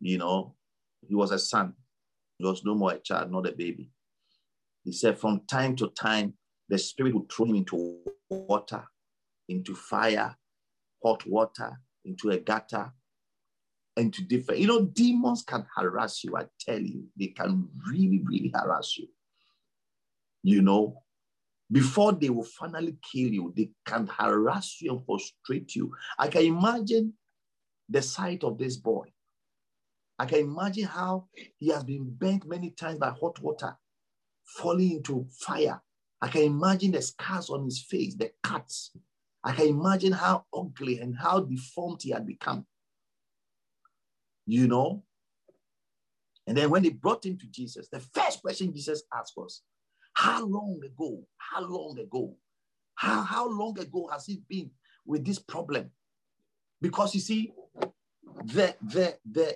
You 0.00 0.18
know, 0.18 0.54
he 1.06 1.14
was 1.14 1.30
a 1.32 1.38
son. 1.38 1.74
He 2.38 2.44
was 2.44 2.64
no 2.64 2.74
more 2.74 2.92
a 2.92 2.98
child, 2.98 3.30
not 3.30 3.46
a 3.46 3.52
baby. 3.52 3.90
He 4.84 4.92
said, 4.92 5.18
from 5.18 5.42
time 5.48 5.76
to 5.76 5.88
time, 5.88 6.34
the 6.68 6.78
spirit 6.78 7.14
would 7.14 7.30
throw 7.30 7.46
him 7.46 7.56
into 7.56 7.98
water, 8.30 8.84
into 9.48 9.74
fire, 9.74 10.36
hot 11.02 11.26
water, 11.26 11.78
into 12.04 12.30
a 12.30 12.38
gutter, 12.38 12.92
into 13.96 14.22
different, 14.22 14.60
you 14.60 14.66
know, 14.66 14.84
demons 14.84 15.44
can 15.46 15.64
harass 15.76 16.24
you. 16.24 16.36
I 16.36 16.46
tell 16.58 16.80
you, 16.80 17.04
they 17.18 17.28
can 17.28 17.68
really, 17.88 18.22
really 18.24 18.52
harass 18.54 18.96
you. 18.96 19.06
You 20.44 20.60
know, 20.60 21.02
before 21.72 22.12
they 22.12 22.28
will 22.28 22.44
finally 22.44 22.96
kill 23.02 23.30
you, 23.32 23.52
they 23.56 23.70
can 23.86 24.06
harass 24.06 24.76
you 24.80 24.92
and 24.92 25.04
frustrate 25.04 25.74
you. 25.74 25.92
I 26.18 26.28
can 26.28 26.42
imagine 26.42 27.14
the 27.88 28.02
sight 28.02 28.44
of 28.44 28.58
this 28.58 28.76
boy. 28.76 29.06
I 30.18 30.26
can 30.26 30.40
imagine 30.40 30.84
how 30.84 31.28
he 31.58 31.68
has 31.70 31.82
been 31.82 32.14
burnt 32.14 32.46
many 32.46 32.70
times 32.70 32.98
by 32.98 33.08
hot 33.08 33.40
water, 33.40 33.74
falling 34.44 34.92
into 34.92 35.26
fire. 35.40 35.80
I 36.20 36.28
can 36.28 36.42
imagine 36.42 36.92
the 36.92 37.00
scars 37.00 37.48
on 37.48 37.64
his 37.64 37.82
face, 37.82 38.14
the 38.14 38.30
cuts. 38.42 38.90
I 39.42 39.52
can 39.52 39.68
imagine 39.68 40.12
how 40.12 40.44
ugly 40.54 40.98
and 40.98 41.16
how 41.16 41.40
deformed 41.40 42.02
he 42.02 42.10
had 42.10 42.26
become. 42.26 42.66
You 44.46 44.68
know? 44.68 45.04
And 46.46 46.56
then 46.56 46.68
when 46.68 46.82
they 46.82 46.90
brought 46.90 47.24
him 47.24 47.38
to 47.38 47.46
Jesus, 47.46 47.88
the 47.88 48.00
first 48.00 48.42
question 48.42 48.74
Jesus 48.74 49.02
asked 49.12 49.32
was, 49.36 49.62
How 50.24 50.42
long 50.42 50.80
ago? 50.82 51.22
How 51.36 51.60
long 51.60 51.98
ago? 51.98 52.34
How, 52.94 53.20
how 53.20 53.46
long 53.46 53.78
ago 53.78 54.08
has 54.10 54.26
it 54.30 54.48
been 54.48 54.70
with 55.04 55.22
this 55.22 55.38
problem? 55.38 55.90
Because 56.80 57.14
you 57.14 57.20
see, 57.20 57.52
the, 58.42 58.74
the, 58.80 59.18
the, 59.30 59.54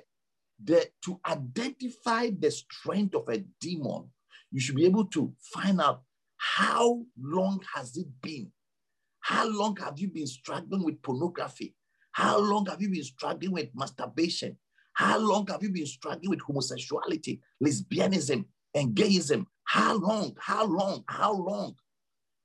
the, 0.62 0.86
to 1.06 1.18
identify 1.26 2.28
the 2.38 2.50
strength 2.50 3.14
of 3.14 3.30
a 3.30 3.38
demon, 3.58 4.10
you 4.50 4.60
should 4.60 4.76
be 4.76 4.84
able 4.84 5.06
to 5.06 5.32
find 5.54 5.80
out 5.80 6.02
how 6.36 7.02
long 7.18 7.62
has 7.74 7.96
it 7.96 8.08
been? 8.20 8.52
How 9.20 9.48
long 9.48 9.74
have 9.76 9.98
you 9.98 10.08
been 10.08 10.26
struggling 10.26 10.84
with 10.84 11.00
pornography? 11.00 11.74
How 12.12 12.38
long 12.38 12.66
have 12.66 12.82
you 12.82 12.90
been 12.90 13.04
struggling 13.04 13.52
with 13.52 13.70
masturbation? 13.74 14.58
How 14.92 15.18
long 15.18 15.46
have 15.46 15.62
you 15.62 15.70
been 15.70 15.86
struggling 15.86 16.28
with 16.28 16.40
homosexuality, 16.40 17.40
lesbianism, 17.64 18.44
and 18.74 18.94
gayism? 18.94 19.46
How 19.68 19.98
long? 19.98 20.34
How 20.40 20.64
long? 20.64 21.04
How 21.06 21.30
long? 21.30 21.74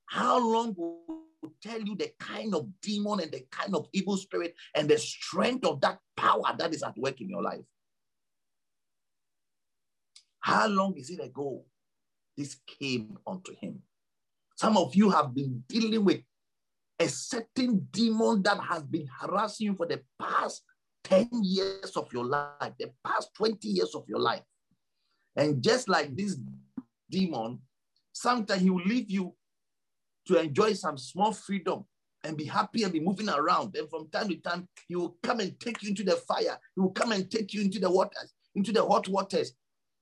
How 0.08 0.38
long 0.38 0.76
will 0.76 1.54
tell 1.62 1.80
you 1.80 1.96
the 1.96 2.12
kind 2.20 2.54
of 2.54 2.68
demon 2.82 3.22
and 3.22 3.32
the 3.32 3.46
kind 3.50 3.74
of 3.74 3.88
evil 3.94 4.18
spirit 4.18 4.54
and 4.76 4.90
the 4.90 4.98
strength 4.98 5.66
of 5.66 5.80
that 5.80 6.00
power 6.18 6.54
that 6.58 6.74
is 6.74 6.84
at 6.84 6.98
work 6.98 7.22
in 7.22 7.30
your 7.30 7.42
life? 7.42 7.64
How 10.42 10.68
long 10.68 10.98
is 10.98 11.10
it 11.10 11.24
ago 11.24 11.64
this 12.36 12.58
came 12.68 13.18
unto 13.26 13.56
him? 13.56 13.82
Some 14.58 14.76
of 14.76 14.94
you 14.94 15.10
have 15.10 15.34
been 15.34 15.64
dealing 15.70 16.04
with 16.04 16.20
a 17.00 17.08
certain 17.08 17.88
demon 17.90 18.44
that 18.44 18.60
has 18.60 18.84
been 18.84 19.08
harassing 19.22 19.68
you 19.68 19.76
for 19.76 19.88
the 19.88 20.02
past 20.20 20.62
10 21.06 21.30
years 21.42 21.96
of 21.96 22.12
your 22.12 22.26
life, 22.26 22.74
the 22.78 22.92
past 23.02 23.30
20 23.36 23.66
years 23.66 23.96
of 23.96 24.04
your 24.10 24.20
life. 24.20 24.44
And 25.38 25.64
just 25.64 25.88
like 25.88 26.16
this 26.18 26.38
demon, 27.13 27.60
sometimes 28.12 28.62
he 28.62 28.69
will 28.69 28.84
leave 28.86 29.10
you 29.10 29.36
to 30.28 30.39
enjoy 30.39 30.73
some 30.73 30.97
small 30.97 31.32
freedom 31.32 31.86
and 32.23 32.38
be 32.38 32.45
happy 32.45 32.84
and 32.84 32.93
be 32.93 32.99
moving 32.99 33.30
around. 33.30 33.76
And 33.76 33.89
from 33.89 34.10
time 34.10 34.30
to 34.30 34.36
time, 34.38 34.67
he 34.88 34.95
will 34.95 35.17
come 35.21 35.39
and 35.41 35.60
take 35.60 35.84
you 35.84 35.89
into 35.89 36.04
the 36.04 36.15
fire. 36.15 36.58
He 36.76 36.82
will 36.82 36.91
come 36.91 37.12
and 37.12 37.30
take 37.30 37.54
you 37.54 37.62
into 37.62 37.80
the 37.80 37.91
waters, 37.91 38.34
into 38.56 38.71
the 38.71 38.86
hot 38.86 39.08
waters. 39.08 39.54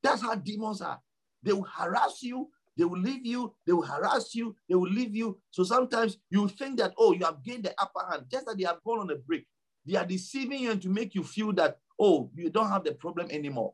That's 0.04 0.21
how 0.21 0.36
demons 0.36 0.82
are. 0.82 1.00
They 1.43 1.54
will 1.54 1.63
harass 1.63 2.21
you. 2.21 2.50
They 2.78 2.86
will 2.86 3.00
leave 3.00 3.26
you. 3.26 3.54
They 3.65 3.74
will 3.74 3.89
harass 3.93 4.34
you. 4.34 4.56
They 4.69 4.76
will 4.76 4.89
leave 4.89 5.15
you. 5.15 5.39
So 5.50 5.63
sometimes 5.63 6.17
you 6.30 6.47
think 6.47 6.78
that, 6.80 6.93
oh, 6.97 7.13
you 7.13 7.26
have 7.26 7.43
gained 7.43 7.65
the 7.65 7.74
upper 7.78 8.06
hand, 8.10 8.26
just 8.32 8.45
that 8.45 8.58
they 8.58 8.63
have 8.63 8.84
gone 8.86 9.00
on 9.00 9.10
a 9.10 9.15
break. 9.15 9.45
They 9.86 9.97
are 9.97 10.06
deceiving 10.06 10.60
you 10.60 10.71
and 10.71 10.82
to 10.84 10.89
make 10.89 11.15
you 11.15 11.24
feel 11.24 11.52
that, 11.54 11.80
oh, 12.00 12.30
you 12.36 12.50
don't 12.50 12.69
have 12.69 12.84
the 12.84 12.93
problem 12.93 13.28
anymore. 13.32 13.74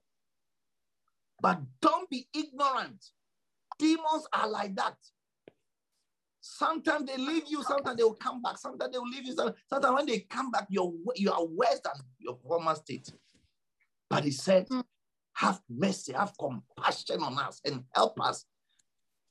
But 1.41 1.59
don't 1.81 2.09
be 2.09 2.27
ignorant. 2.33 3.05
Demons 3.79 4.27
are 4.33 4.49
like 4.49 4.75
that. 4.75 4.95
Sometimes 6.41 7.09
they 7.09 7.17
leave 7.17 7.43
you, 7.47 7.61
sometimes 7.63 7.97
they 7.97 8.03
will 8.03 8.13
come 8.13 8.41
back, 8.41 8.57
sometimes 8.57 8.91
they 8.91 8.97
will 8.97 9.09
leave 9.09 9.25
you. 9.25 9.35
Sometimes 9.35 9.95
when 9.95 10.05
they 10.05 10.19
come 10.19 10.49
back, 10.49 10.67
you're, 10.69 10.93
you 11.15 11.31
are 11.31 11.45
worse 11.45 11.79
than 11.83 11.93
your 12.19 12.37
former 12.37 12.73
state. 12.75 13.11
But 14.09 14.23
he 14.23 14.31
said, 14.31 14.67
mm. 14.69 14.83
Have 15.33 15.61
mercy, 15.69 16.13
have 16.13 16.33
compassion 16.39 17.21
on 17.21 17.37
us, 17.37 17.61
and 17.63 17.83
help 17.93 18.19
us. 18.19 18.45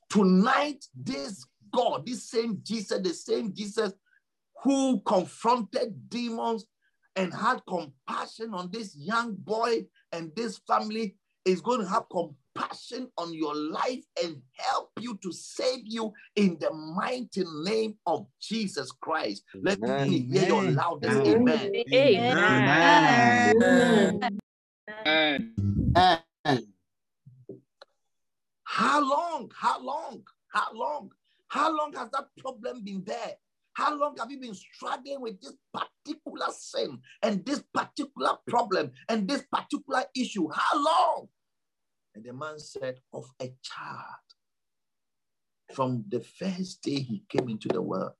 Tonight, 0.08 0.84
this 0.94 1.44
God, 1.72 2.06
this 2.06 2.30
same 2.30 2.60
Jesus, 2.62 3.02
the 3.02 3.12
same 3.12 3.52
Jesus 3.52 3.92
who 4.62 5.00
confronted 5.00 6.08
demons 6.08 6.66
and 7.16 7.34
had 7.34 7.60
compassion 7.68 8.54
on 8.54 8.70
this 8.70 8.96
young 8.96 9.34
boy 9.34 9.84
and 10.12 10.30
this 10.36 10.58
family 10.58 11.16
is 11.44 11.60
going 11.60 11.80
to 11.80 11.88
have 11.88 12.04
compassion 12.08 12.36
on 13.16 13.34
your 13.34 13.54
life 13.54 14.04
and 14.22 14.40
help 14.56 14.90
you 15.00 15.18
to 15.22 15.32
save 15.32 15.80
you 15.84 16.12
in 16.34 16.56
the 16.60 16.72
mighty 16.72 17.44
name 17.64 17.96
of 18.06 18.26
Jesus 18.40 18.90
Christ. 18.92 19.44
Let 19.54 19.80
me 19.80 20.20
hear 20.20 20.46
your 20.46 20.62
loudest 20.62 21.16
amen. 21.26 21.72
Amen. 21.92 22.36
amen. 23.56 24.20
amen. 25.06 25.52
How 28.64 29.00
long? 29.00 29.50
How 29.56 29.82
long? 29.82 30.22
How 30.48 30.68
long? 30.74 31.10
How 31.48 31.74
long 31.74 31.92
has 31.94 32.10
that 32.10 32.26
problem 32.38 32.82
been 32.84 33.02
there? 33.04 33.34
How 33.74 33.94
long 33.94 34.16
have 34.18 34.30
you 34.30 34.40
been 34.40 34.54
struggling 34.54 35.20
with 35.20 35.40
this 35.40 35.52
particular 35.72 36.46
sin 36.50 36.98
and 37.22 37.44
this 37.44 37.62
particular 37.74 38.32
problem 38.48 38.90
and 39.08 39.28
this 39.28 39.44
particular 39.52 40.04
issue? 40.16 40.48
How 40.50 40.78
long? 40.78 41.28
And 42.16 42.24
the 42.24 42.32
man 42.32 42.58
said, 42.58 43.00
Of 43.12 43.30
a 43.40 43.52
child. 43.62 44.26
From 45.74 46.04
the 46.08 46.20
first 46.20 46.82
day 46.82 47.00
he 47.00 47.24
came 47.28 47.50
into 47.50 47.68
the 47.68 47.82
world 47.82 48.14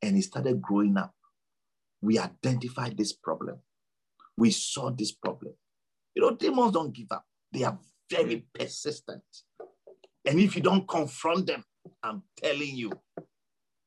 and 0.00 0.16
he 0.16 0.22
started 0.22 0.62
growing 0.62 0.96
up, 0.96 1.12
we 2.00 2.18
identified 2.18 2.96
this 2.96 3.12
problem. 3.12 3.58
We 4.38 4.52
saw 4.52 4.90
this 4.90 5.12
problem. 5.12 5.52
You 6.14 6.22
know, 6.22 6.30
demons 6.36 6.72
don't 6.72 6.94
give 6.94 7.08
up, 7.10 7.26
they 7.52 7.64
are 7.64 7.78
very 8.08 8.36
mm. 8.36 8.44
persistent. 8.54 9.22
And 10.24 10.40
if 10.40 10.56
you 10.56 10.62
don't 10.62 10.88
confront 10.88 11.46
them, 11.46 11.64
I'm 12.02 12.22
telling 12.42 12.74
you, 12.74 12.92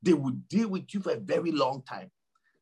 they 0.04 0.14
will 0.14 0.36
deal 0.48 0.70
with 0.70 0.94
you 0.94 1.00
for 1.00 1.14
a 1.14 1.20
very 1.20 1.52
long 1.52 1.82
time. 1.84 2.12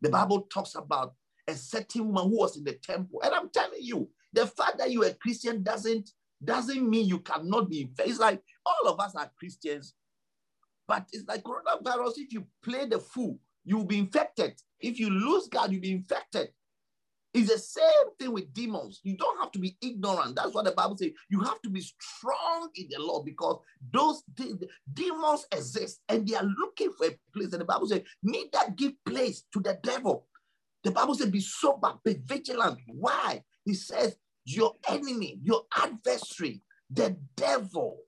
The 0.02 0.10
Bible 0.10 0.48
talks 0.54 0.76
about 0.76 1.16
a 1.48 1.56
certain 1.56 2.08
woman 2.08 2.30
who 2.30 2.40
was 2.40 2.56
in 2.56 2.64
the 2.64 2.74
temple. 2.74 3.22
And 3.24 3.34
I'm 3.34 3.50
telling 3.50 3.82
you, 3.82 4.10
the 4.32 4.46
fact 4.48 4.78
that 4.78 4.92
you're 4.92 5.08
a 5.08 5.14
Christian 5.14 5.64
doesn't, 5.64 6.12
doesn't 6.44 6.90
mean 6.90 7.08
you 7.08 7.20
cannot 7.20 7.70
be 7.70 7.82
infected. 7.82 8.12
It's 8.12 8.20
like 8.20 8.42
all 8.66 8.92
of 8.92 9.00
us 9.00 9.16
are 9.16 9.32
Christians, 9.38 9.94
but 10.88 11.08
it's 11.12 11.28
like 11.28 11.44
coronavirus. 11.44 12.14
If 12.18 12.34
you 12.34 12.48
play 12.64 12.86
the 12.86 13.00
fool, 13.00 13.40
you'll 13.66 13.86
be 13.86 14.00
infected. 14.00 14.54
If 14.80 15.00
you 15.00 15.10
lose 15.10 15.48
God, 15.48 15.72
you'll 15.72 15.82
be 15.82 15.92
infected. 15.92 16.50
It's 17.32 17.52
the 17.52 17.60
same 17.60 18.16
thing 18.18 18.32
with 18.32 18.52
demons. 18.54 19.02
You 19.04 19.16
don't 19.16 19.40
have 19.40 19.52
to 19.52 19.60
be 19.60 19.78
ignorant. 19.82 20.36
That's 20.36 20.54
what 20.54 20.66
the 20.66 20.72
Bible 20.72 20.98
says. 20.98 21.12
You 21.30 21.42
have 21.42 21.62
to 21.62 21.70
be 21.70 21.82
strong 21.82 22.70
in 22.74 22.88
the 22.90 23.00
Lord 23.00 23.26
because 23.26 23.60
those 23.94 24.24
de- 24.34 24.68
demons 24.92 25.46
exist 25.52 26.02
and 26.10 26.28
they 26.28 26.36
are 26.36 26.50
looking 26.58 26.92
for 26.98 27.06
a 27.06 27.20
place. 27.32 27.52
And 27.52 27.62
the 27.62 27.66
Bible 27.66 27.88
says, 27.88 28.02
neither 28.24 28.72
give 28.76 28.94
place 29.06 29.44
to 29.54 29.60
the 29.60 29.78
devil. 29.84 30.26
The 30.84 30.90
Bible 30.90 31.14
says, 31.14 31.30
be 31.30 31.42
sober, 31.42 31.94
be 32.04 32.20
vigilant. 32.26 32.80
Why? 32.88 33.44
He 33.64 33.76
says, 33.76 34.16
your 34.56 34.76
enemy, 34.88 35.40
your 35.44 35.64
adversary, 35.76 36.62
the 36.90 37.18
devil, 37.36 38.00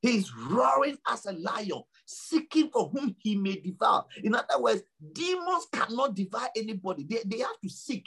he's 0.00 0.32
roaring 0.34 0.96
as 1.06 1.26
a 1.26 1.32
lion 1.32 1.82
seeking 2.06 2.70
for 2.70 2.88
whom 2.88 3.14
he 3.18 3.36
may 3.36 3.56
devour. 3.56 4.04
In 4.22 4.34
other 4.34 4.60
words, 4.60 4.82
demons 5.12 5.66
cannot 5.72 6.14
devour 6.14 6.48
anybody, 6.56 7.06
they, 7.08 7.22
they 7.26 7.38
have 7.38 7.60
to 7.62 7.68
seek. 7.68 8.06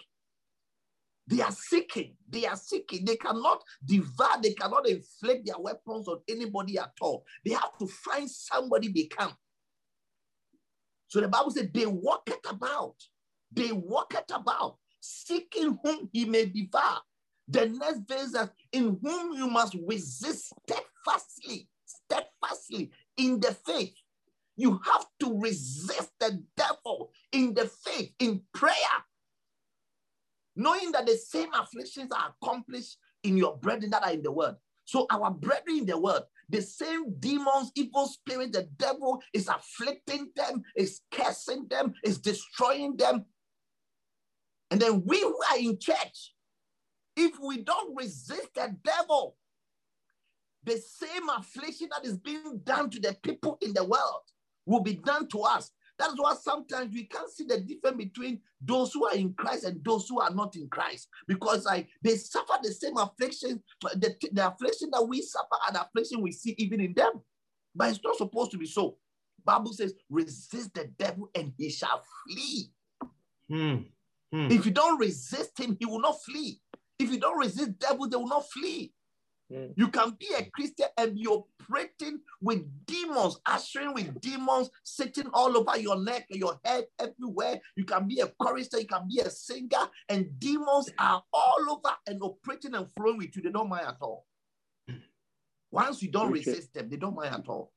They 1.27 1.41
are 1.41 1.51
seeking, 1.51 2.15
they 2.27 2.45
are 2.45 2.57
seeking. 2.57 3.05
They 3.05 3.15
cannot 3.15 3.63
devour, 3.85 4.41
they 4.41 4.53
cannot 4.53 4.87
inflict 4.89 5.45
their 5.45 5.59
weapons 5.59 6.07
on 6.07 6.19
anybody 6.27 6.77
at 6.77 6.91
all. 6.99 7.23
They 7.45 7.51
have 7.51 7.77
to 7.79 7.87
find 7.87 8.29
somebody 8.29 8.91
they 8.91 9.03
can. 9.03 9.31
So 11.07 11.21
the 11.21 11.27
Bible 11.27 11.51
said 11.51 11.71
they 11.73 11.85
walk 11.85 12.23
it 12.27 12.45
about, 12.49 12.95
they 13.51 13.71
walk 13.71 14.13
it 14.13 14.29
about, 14.33 14.77
seeking 15.01 15.77
whom 15.83 16.09
he 16.13 16.25
may 16.25 16.45
devour. 16.45 16.99
The 17.47 17.67
next 17.67 18.01
verse 18.07 18.33
is 18.33 18.49
in 18.71 18.97
whom 19.03 19.33
you 19.33 19.47
must 19.47 19.75
resist 19.85 20.53
steadfastly, 20.63 21.67
steadfastly 21.85 22.91
in 23.17 23.39
the 23.39 23.53
faith. 23.65 23.93
You 24.55 24.79
have 24.85 25.05
to 25.21 25.39
resist 25.39 26.11
the 26.19 26.41
devil 26.55 27.11
in 27.31 27.53
the 27.53 27.65
faith, 27.65 28.13
in 28.19 28.41
prayer, 28.53 28.73
knowing 30.55 30.91
that 30.91 31.07
the 31.07 31.15
same 31.15 31.51
afflictions 31.53 32.11
are 32.11 32.33
accomplished 32.41 32.97
in 33.23 33.37
your 33.37 33.57
brethren 33.57 33.91
that 33.91 34.03
are 34.03 34.13
in 34.13 34.21
the 34.21 34.31
world. 34.31 34.55
So, 34.85 35.07
our 35.09 35.31
brethren 35.31 35.79
in 35.79 35.85
the 35.85 35.97
world, 35.97 36.23
the 36.49 36.61
same 36.61 37.13
demons, 37.19 37.71
evil 37.75 38.07
spirit, 38.07 38.51
the 38.51 38.63
devil 38.77 39.21
is 39.33 39.47
afflicting 39.47 40.31
them, 40.35 40.63
is 40.75 41.01
cursing 41.11 41.67
them, 41.69 41.93
is 42.03 42.17
destroying 42.17 42.97
them. 42.97 43.25
And 44.71 44.79
then 44.79 45.03
we 45.05 45.19
who 45.19 45.37
are 45.51 45.59
in 45.59 45.77
church, 45.77 46.33
if 47.15 47.33
we 47.39 47.61
don't 47.61 47.95
resist 47.95 48.47
the 48.55 48.75
devil, 48.83 49.35
the 50.63 50.77
same 50.77 51.27
affliction 51.29 51.89
that 51.91 52.07
is 52.07 52.17
being 52.17 52.61
done 52.63 52.89
to 52.89 52.99
the 52.99 53.15
people 53.21 53.57
in 53.61 53.73
the 53.73 53.83
world 53.83 54.21
will 54.65 54.81
be 54.81 54.93
done 54.93 55.27
to 55.29 55.41
us. 55.41 55.71
That's 55.99 56.13
why 56.15 56.35
sometimes 56.35 56.93
we 56.93 57.03
can't 57.03 57.29
see 57.29 57.43
the 57.43 57.59
difference 57.59 57.97
between 57.97 58.39
those 58.59 58.93
who 58.93 59.05
are 59.05 59.13
in 59.13 59.33
Christ 59.33 59.65
and 59.65 59.83
those 59.83 60.07
who 60.07 60.19
are 60.19 60.33
not 60.33 60.55
in 60.55 60.67
Christ 60.69 61.09
because 61.27 61.65
like 61.65 61.89
they 62.01 62.15
suffer 62.15 62.53
the 62.63 62.71
same 62.71 62.97
affliction, 62.97 63.61
the, 63.81 64.15
the 64.31 64.47
affliction 64.47 64.89
that 64.93 65.07
we 65.07 65.21
suffer 65.21 65.57
and 65.67 65.77
affliction 65.77 66.21
we 66.21 66.31
see 66.31 66.55
even 66.57 66.79
in 66.79 66.93
them. 66.93 67.21
But 67.75 67.89
it's 67.89 68.03
not 68.03 68.15
supposed 68.15 68.51
to 68.51 68.57
be 68.57 68.65
so. 68.65 68.97
Bible 69.43 69.73
says, 69.73 69.93
resist 70.09 70.73
the 70.73 70.89
devil 70.97 71.29
and 71.35 71.53
he 71.57 71.69
shall 71.69 72.01
flee. 72.25 72.71
Mm. 73.51 73.85
Mm. 74.33 74.51
If 74.51 74.65
you 74.65 74.71
don't 74.71 74.99
resist 74.99 75.59
him, 75.59 75.75
he 75.79 75.85
will 75.85 75.99
not 75.99 76.23
flee. 76.23 76.59
If 76.97 77.11
you 77.11 77.19
don't 77.19 77.37
resist 77.37 77.79
devil, 77.79 78.07
they 78.07 78.17
will 78.17 78.27
not 78.27 78.49
flee. 78.49 78.93
Mm. 79.51 79.73
You 79.75 79.89
can 79.89 80.11
be 80.17 80.27
a 80.37 80.45
Christian 80.45 80.87
and 80.97 81.15
be 81.15 81.27
operating 81.27 82.19
with 82.41 82.63
demons, 82.85 83.39
ushering 83.45 83.93
with 83.93 84.21
demons, 84.21 84.69
sitting 84.83 85.27
all 85.33 85.57
over 85.57 85.77
your 85.77 86.01
neck, 86.01 86.27
your 86.29 86.59
head, 86.63 86.85
everywhere. 86.99 87.59
You 87.75 87.83
can 87.83 88.07
be 88.07 88.21
a 88.21 88.27
chorister, 88.27 88.79
you 88.79 88.87
can 88.87 89.07
be 89.09 89.19
a 89.19 89.29
singer, 89.29 89.89
and 90.07 90.39
demons 90.39 90.89
are 90.97 91.21
all 91.33 91.65
over 91.69 91.95
and 92.07 92.21
operating 92.21 92.75
and 92.75 92.87
flowing 92.95 93.17
with 93.17 93.35
you. 93.35 93.41
They 93.41 93.51
don't 93.51 93.69
mind 93.69 93.87
at 93.87 93.97
all. 93.99 94.25
Once 95.71 96.01
you 96.01 96.11
don't 96.11 96.31
resist 96.31 96.73
them, 96.73 96.89
they 96.89 96.97
don't 96.97 97.15
mind 97.15 97.33
at 97.33 97.47
all. 97.47 97.71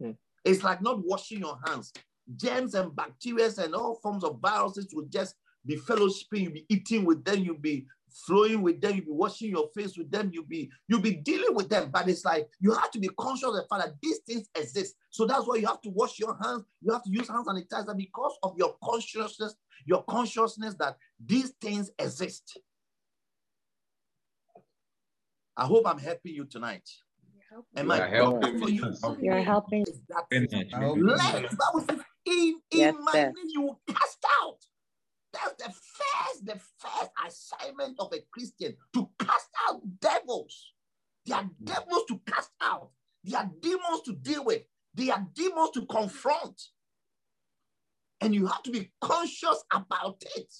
Hmm. 0.00 0.12
It's 0.44 0.62
like 0.62 0.82
not 0.82 1.04
washing 1.04 1.40
your 1.40 1.58
hands. 1.66 1.92
Germs 2.36 2.74
and 2.74 2.94
bacteria 2.94 3.50
and 3.58 3.74
all 3.74 3.96
forms 4.02 4.24
of 4.24 4.40
viruses 4.40 4.92
will 4.92 5.06
just 5.06 5.34
be 5.68 5.76
fellowshipping. 5.76 6.42
You'll 6.42 6.52
be 6.52 6.66
eating 6.68 7.04
with 7.04 7.24
them. 7.24 7.38
You'll 7.44 7.58
be 7.58 7.86
flowing 8.26 8.62
with 8.62 8.80
them. 8.80 8.96
You'll 8.96 9.04
be 9.04 9.12
washing 9.12 9.50
your 9.50 9.68
face 9.76 9.96
with 9.96 10.10
them. 10.10 10.30
You'll 10.32 10.44
be 10.46 10.70
you'll 10.88 11.00
be 11.00 11.14
dealing 11.16 11.54
with 11.54 11.68
them. 11.68 11.90
But 11.92 12.08
it's 12.08 12.24
like 12.24 12.48
you 12.60 12.72
have 12.72 12.90
to 12.92 12.98
be 12.98 13.08
conscious 13.20 13.44
of 13.48 13.54
the 13.54 13.64
fact 13.70 13.84
that 13.84 13.94
these 14.02 14.18
things 14.26 14.48
exist. 14.56 14.96
So 15.10 15.26
that's 15.26 15.46
why 15.46 15.56
you 15.56 15.66
have 15.66 15.80
to 15.82 15.90
wash 15.90 16.18
your 16.18 16.36
hands. 16.42 16.64
You 16.82 16.92
have 16.92 17.04
to 17.04 17.10
use 17.10 17.28
hand 17.28 17.46
sanitizer 17.46 17.96
because 17.96 18.36
of 18.42 18.54
your 18.56 18.74
consciousness, 18.82 19.54
your 19.84 20.02
consciousness 20.04 20.74
that 20.80 20.96
these 21.24 21.50
things 21.60 21.90
exist. 21.98 22.58
I 25.56 25.66
hope 25.66 25.86
I'm 25.86 25.98
helping 25.98 26.34
you 26.34 26.44
tonight. 26.44 26.88
And 27.76 27.84
You 27.84 27.88
my 27.88 28.00
are 28.00 28.08
helping 28.08 28.58
for 28.60 28.68
you 28.70 28.84
You're 29.20 29.42
helping. 29.42 29.82
is 29.82 30.00
that 30.08 30.24
Finish. 30.30 30.72
I 30.72 30.76
hope 30.78 30.96
Maybe. 30.98 31.06
let 31.08 31.50
the 31.50 31.56
Bible 31.56 31.86
says, 31.88 32.00
in, 32.26 32.60
in 32.70 32.78
Yes, 32.78 32.94
my 33.00 33.12
sir. 33.12 33.24
name 33.26 33.34
you 33.48 33.60
will 33.62 33.80
cast 33.88 34.24
out. 34.42 34.58
That's 35.32 35.54
the 35.58 35.70
first, 35.70 36.46
the 36.46 36.60
first 36.78 37.10
assignment 37.26 37.96
of 37.98 38.12
a 38.12 38.20
Christian 38.32 38.76
to 38.94 39.08
cast 39.18 39.48
out 39.68 39.80
devils. 40.00 40.72
They 41.26 41.34
are 41.34 41.42
hmm. 41.42 41.64
devils 41.64 42.04
to 42.08 42.20
cast 42.26 42.50
out. 42.60 42.90
They 43.24 43.36
are 43.36 43.50
demons 43.60 44.02
to 44.06 44.14
deal 44.14 44.44
with. 44.44 44.62
They 44.94 45.10
are 45.10 45.26
demons 45.34 45.70
to 45.74 45.86
confront. 45.86 46.60
And 48.20 48.34
you 48.34 48.46
have 48.46 48.62
to 48.64 48.70
be 48.70 48.90
conscious 49.00 49.62
about 49.72 50.22
it 50.36 50.52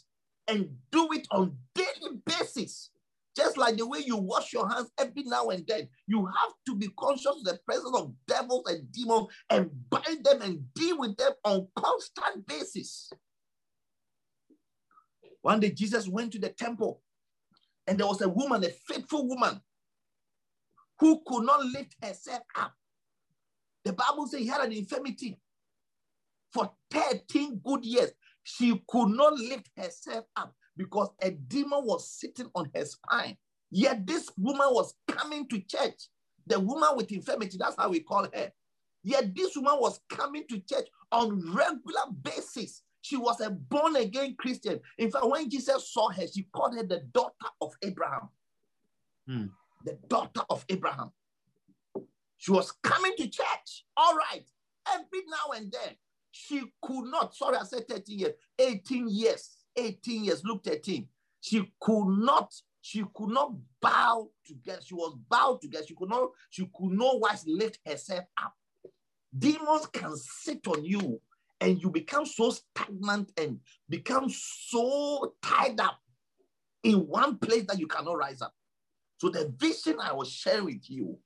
and 0.46 0.68
do 0.92 1.08
it 1.12 1.26
on 1.30 1.56
daily 1.74 2.20
basis. 2.24 2.90
Just 3.36 3.56
like 3.56 3.76
the 3.76 3.86
way 3.86 4.00
you 4.04 4.16
wash 4.16 4.52
your 4.52 4.68
hands 4.68 4.90
every 4.98 5.22
now 5.24 5.48
and 5.50 5.64
then, 5.66 5.88
you 6.06 6.26
have 6.26 6.52
to 6.66 6.74
be 6.74 6.88
conscious 6.98 7.26
of 7.26 7.44
the 7.44 7.58
presence 7.64 7.96
of 7.96 8.12
devils 8.26 8.64
and 8.66 8.90
demons 8.90 9.28
and 9.48 9.70
bind 9.90 10.24
them 10.24 10.42
and 10.42 10.74
deal 10.74 10.98
with 10.98 11.16
them 11.16 11.32
on 11.44 11.68
constant 11.76 12.46
basis. 12.46 13.12
One 15.42 15.60
day 15.60 15.70
Jesus 15.70 16.08
went 16.08 16.32
to 16.32 16.38
the 16.38 16.50
temple 16.50 17.02
and 17.86 17.98
there 17.98 18.06
was 18.06 18.20
a 18.20 18.28
woman, 18.28 18.64
a 18.64 18.70
faithful 18.70 19.26
woman, 19.26 19.60
who 21.00 21.22
could 21.26 21.44
not 21.44 21.64
lift 21.64 21.94
herself 22.02 22.42
up. 22.56 22.74
The 23.84 23.92
Bible 23.92 24.26
says 24.26 24.40
he 24.40 24.46
had 24.46 24.60
an 24.60 24.72
infirmity 24.72 25.38
for 26.52 26.70
13 26.90 27.60
good 27.64 27.84
years. 27.84 28.10
She 28.42 28.82
could 28.88 29.08
not 29.08 29.34
lift 29.34 29.70
herself 29.76 30.24
up 30.36 30.54
because 30.76 31.10
a 31.22 31.30
demon 31.30 31.84
was 31.84 32.10
sitting 32.10 32.50
on 32.54 32.70
her 32.74 32.84
spine. 32.84 33.36
Yet 33.70 34.06
this 34.06 34.30
woman 34.36 34.68
was 34.70 34.94
coming 35.06 35.46
to 35.48 35.60
church. 35.60 36.08
The 36.46 36.58
woman 36.58 36.90
with 36.96 37.12
infirmity, 37.12 37.58
that's 37.58 37.76
how 37.78 37.90
we 37.90 38.00
call 38.00 38.24
her. 38.34 38.50
Yet 39.02 39.34
this 39.34 39.54
woman 39.56 39.76
was 39.78 40.00
coming 40.10 40.44
to 40.48 40.60
church 40.60 40.88
on 41.12 41.40
regular 41.54 42.10
basis. 42.22 42.82
She 43.08 43.16
was 43.16 43.40
a 43.40 43.48
born 43.48 43.96
again 43.96 44.36
Christian. 44.38 44.80
In 44.98 45.10
fact, 45.10 45.26
when 45.26 45.48
Jesus 45.48 45.90
saw 45.90 46.10
her, 46.10 46.26
she 46.26 46.42
called 46.52 46.74
her 46.76 46.82
the 46.82 47.00
daughter 47.14 47.48
of 47.58 47.72
Abraham. 47.82 48.28
Hmm. 49.26 49.46
The 49.82 49.98
daughter 50.08 50.42
of 50.50 50.62
Abraham. 50.68 51.12
She 52.36 52.50
was 52.50 52.70
coming 52.82 53.12
to 53.16 53.26
church. 53.26 53.86
All 53.96 54.14
right. 54.14 54.44
Every 54.86 55.24
now 55.26 55.56
and 55.56 55.72
then. 55.72 55.94
She 56.32 56.60
could 56.82 57.06
not, 57.06 57.34
sorry, 57.34 57.56
I 57.56 57.64
said 57.64 57.88
13 57.88 58.18
years, 58.18 58.34
18 58.58 59.08
years, 59.08 59.56
18 59.74 60.24
years, 60.24 60.44
look 60.44 60.62
13. 60.62 61.08
She 61.40 61.64
could 61.80 62.08
not, 62.08 62.52
she 62.82 63.04
could 63.14 63.30
not 63.30 63.54
bow 63.80 64.28
together. 64.44 64.82
She 64.84 64.92
was 64.92 65.16
bowed 65.30 65.62
together. 65.62 65.86
She 65.88 65.94
could 65.94 66.10
not, 66.10 66.28
she 66.50 66.64
could 66.66 66.92
not 66.92 67.20
wise 67.20 67.46
lift 67.46 67.78
herself 67.86 68.26
up. 68.36 68.52
Demons 69.36 69.86
can 69.86 70.14
sit 70.14 70.66
on 70.66 70.84
you 70.84 71.18
and 71.60 71.80
you 71.82 71.90
become 71.90 72.24
so 72.26 72.50
stagnant 72.50 73.32
and 73.36 73.58
become 73.88 74.28
so 74.28 75.34
tied 75.42 75.80
up 75.80 75.98
in 76.84 77.06
one 77.06 77.38
place 77.38 77.64
that 77.66 77.78
you 77.78 77.86
cannot 77.86 78.16
rise 78.16 78.40
up. 78.40 78.54
So 79.18 79.28
the 79.28 79.52
vision 79.56 79.96
I 80.00 80.12
was 80.12 80.30
sharing 80.30 80.66
with 80.66 80.88
you, 80.88 81.18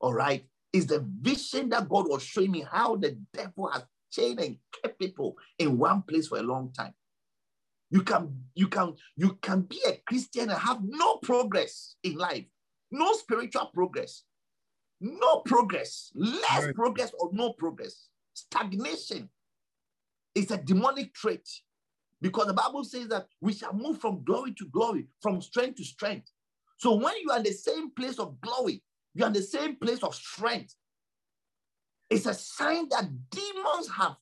all 0.00 0.14
right, 0.14 0.44
is 0.72 0.86
the 0.86 1.04
vision 1.20 1.68
that 1.70 1.88
God 1.88 2.08
was 2.08 2.22
showing 2.22 2.52
me 2.52 2.64
how 2.70 2.96
the 2.96 3.18
devil 3.32 3.68
has 3.68 3.84
chained 4.10 4.40
and 4.40 4.56
kept 4.82 4.98
people 4.98 5.36
in 5.58 5.78
one 5.78 6.02
place 6.02 6.28
for 6.28 6.38
a 6.38 6.42
long 6.42 6.72
time. 6.72 6.94
You 7.90 8.02
can, 8.02 8.44
you 8.54 8.68
can, 8.68 8.94
you 9.16 9.38
can 9.42 9.62
be 9.62 9.80
a 9.86 10.00
Christian 10.06 10.50
and 10.50 10.58
have 10.58 10.78
no 10.82 11.16
progress 11.16 11.96
in 12.02 12.14
life, 12.16 12.44
no 12.90 13.12
spiritual 13.12 13.66
progress, 13.74 14.22
no 15.00 15.40
progress, 15.40 16.10
less 16.14 16.64
Right. 16.66 16.74
progress 16.74 17.12
or 17.18 17.30
no 17.32 17.52
progress, 17.52 18.08
stagnation. 18.34 19.28
It's 20.34 20.50
a 20.50 20.56
demonic 20.56 21.14
trait 21.14 21.48
because 22.20 22.46
the 22.46 22.54
Bible 22.54 22.84
says 22.84 23.08
that 23.08 23.26
we 23.40 23.52
shall 23.52 23.72
move 23.72 24.00
from 24.00 24.24
glory 24.24 24.54
to 24.54 24.66
glory, 24.66 25.06
from 25.20 25.40
strength 25.40 25.76
to 25.76 25.84
strength. 25.84 26.30
So 26.78 26.94
when 26.94 27.14
you 27.20 27.30
are 27.30 27.38
in 27.38 27.44
the 27.44 27.52
same 27.52 27.90
place 27.90 28.18
of 28.18 28.40
glory, 28.40 28.82
you 29.14 29.24
are 29.24 29.28
in 29.28 29.32
the 29.32 29.42
same 29.42 29.76
place 29.76 30.02
of 30.02 30.14
strength. 30.14 30.74
It's 32.10 32.26
a 32.26 32.34
sign 32.34 32.88
that 32.90 33.08
demons 33.30 33.90
have 33.96 34.16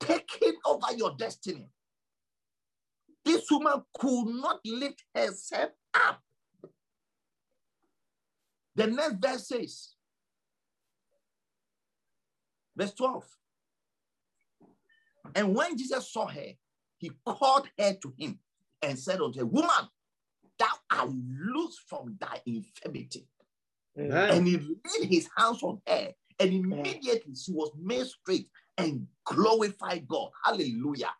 taken 0.00 0.54
over 0.64 0.92
your 0.96 1.14
destiny. 1.16 1.68
This 3.24 3.50
woman 3.50 3.82
could 3.98 4.26
not 4.26 4.60
lift 4.64 5.02
herself 5.14 5.70
up. 5.94 6.20
The 8.76 8.86
next 8.86 9.16
verse 9.20 9.48
says, 9.48 9.94
verse 12.76 12.92
12. 12.94 13.24
And 15.36 15.54
when 15.54 15.76
Jesus 15.76 16.10
saw 16.10 16.26
her, 16.26 16.46
he 16.96 17.12
called 17.26 17.68
her 17.78 17.92
to 17.92 18.14
him 18.18 18.38
and 18.80 18.98
said 18.98 19.20
unto 19.20 19.38
her, 19.38 19.46
Woman, 19.46 19.68
thou 20.58 20.66
art 20.90 21.10
loose 21.10 21.78
from 21.86 22.16
thy 22.18 22.40
infirmity. 22.46 23.28
Mm. 23.98 24.30
And 24.30 24.48
he 24.48 24.56
laid 24.56 25.08
his 25.10 25.28
hands 25.36 25.62
on 25.62 25.80
her, 25.86 26.12
and 26.40 26.52
immediately 26.52 27.34
she 27.34 27.52
was 27.52 27.70
made 27.78 28.06
straight 28.06 28.48
and 28.78 29.06
glorified 29.24 30.08
God. 30.08 30.30
Hallelujah. 30.42 31.12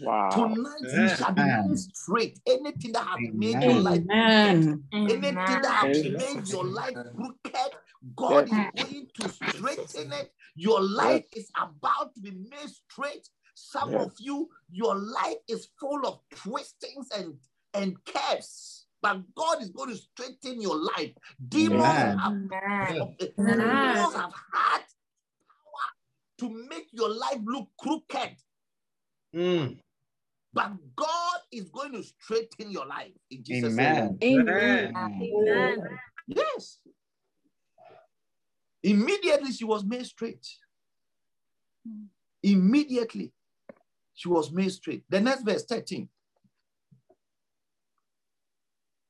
Wow. 0.00 0.30
Tonight 0.32 0.92
you 0.92 1.08
shall 1.08 1.32
be 1.32 1.42
made 1.42 1.78
straight. 1.78 2.38
Anything 2.46 2.92
that 2.92 3.06
have 3.06 3.20
made 3.34 3.62
your 3.62 3.72
Amen. 3.72 3.82
life 3.82 4.02
Amen. 4.10 4.84
anything 4.92 5.24
that 5.24 5.64
have 5.64 5.90
Amen. 5.94 6.34
made 6.34 6.48
your 6.48 6.64
life 6.64 6.96
crooked, 7.14 7.72
God 8.16 8.44
is 8.44 8.50
going 8.50 9.08
to 9.20 9.28
straighten 9.28 10.12
it. 10.12 10.32
Your 10.54 10.82
life 10.82 11.24
is 11.34 11.50
about 11.56 12.14
to 12.14 12.20
be 12.20 12.30
made 12.30 12.68
straight. 12.68 13.28
Some 13.54 13.90
Yes. 13.90 14.06
of 14.06 14.12
you, 14.18 14.48
your 14.70 14.96
life 14.96 15.38
is 15.48 15.68
full 15.78 16.06
of 16.06 16.20
twistings 16.30 17.08
and, 17.16 17.34
and 17.74 17.96
curves. 18.04 18.86
But 19.00 19.34
God 19.34 19.60
is 19.60 19.70
going 19.70 19.90
to 19.90 19.96
straighten 19.96 20.60
your 20.60 20.76
life. 20.76 21.12
Demons 21.48 21.82
Amen. 21.82 22.18
have, 22.18 23.08
demons 23.18 24.14
have 24.14 24.32
had 24.52 24.82
power 25.48 25.88
to 26.38 26.66
make 26.70 26.88
your 26.92 27.10
life 27.10 27.40
look 27.44 27.68
crooked. 27.78 28.36
Mm. 29.34 29.78
But 30.52 30.72
God 30.94 31.38
is 31.50 31.68
going 31.70 31.92
to 31.92 32.02
straighten 32.02 32.70
your 32.70 32.86
life 32.86 33.12
in 33.30 33.42
Jesus' 33.42 33.72
Amen. 33.74 34.18
name. 34.20 34.48
Amen. 34.48 34.94
Amen. 34.96 35.98
Yes. 36.28 36.78
Immediately 38.82 39.52
she 39.52 39.64
was 39.64 39.84
made 39.84 40.06
straight. 40.06 40.46
Immediately 42.42 43.32
she 44.14 44.28
was 44.28 44.52
made 44.52 44.70
straight. 44.70 45.04
The 45.08 45.20
next 45.20 45.42
verse 45.42 45.64
13. 45.64 46.08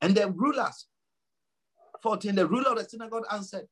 And 0.01 0.15
the 0.15 0.29
rulers, 0.29 0.87
14, 2.01 2.35
the 2.35 2.47
ruler 2.47 2.71
of 2.71 2.77
the 2.77 2.83
synagogue 2.83 3.25
answered 3.31 3.67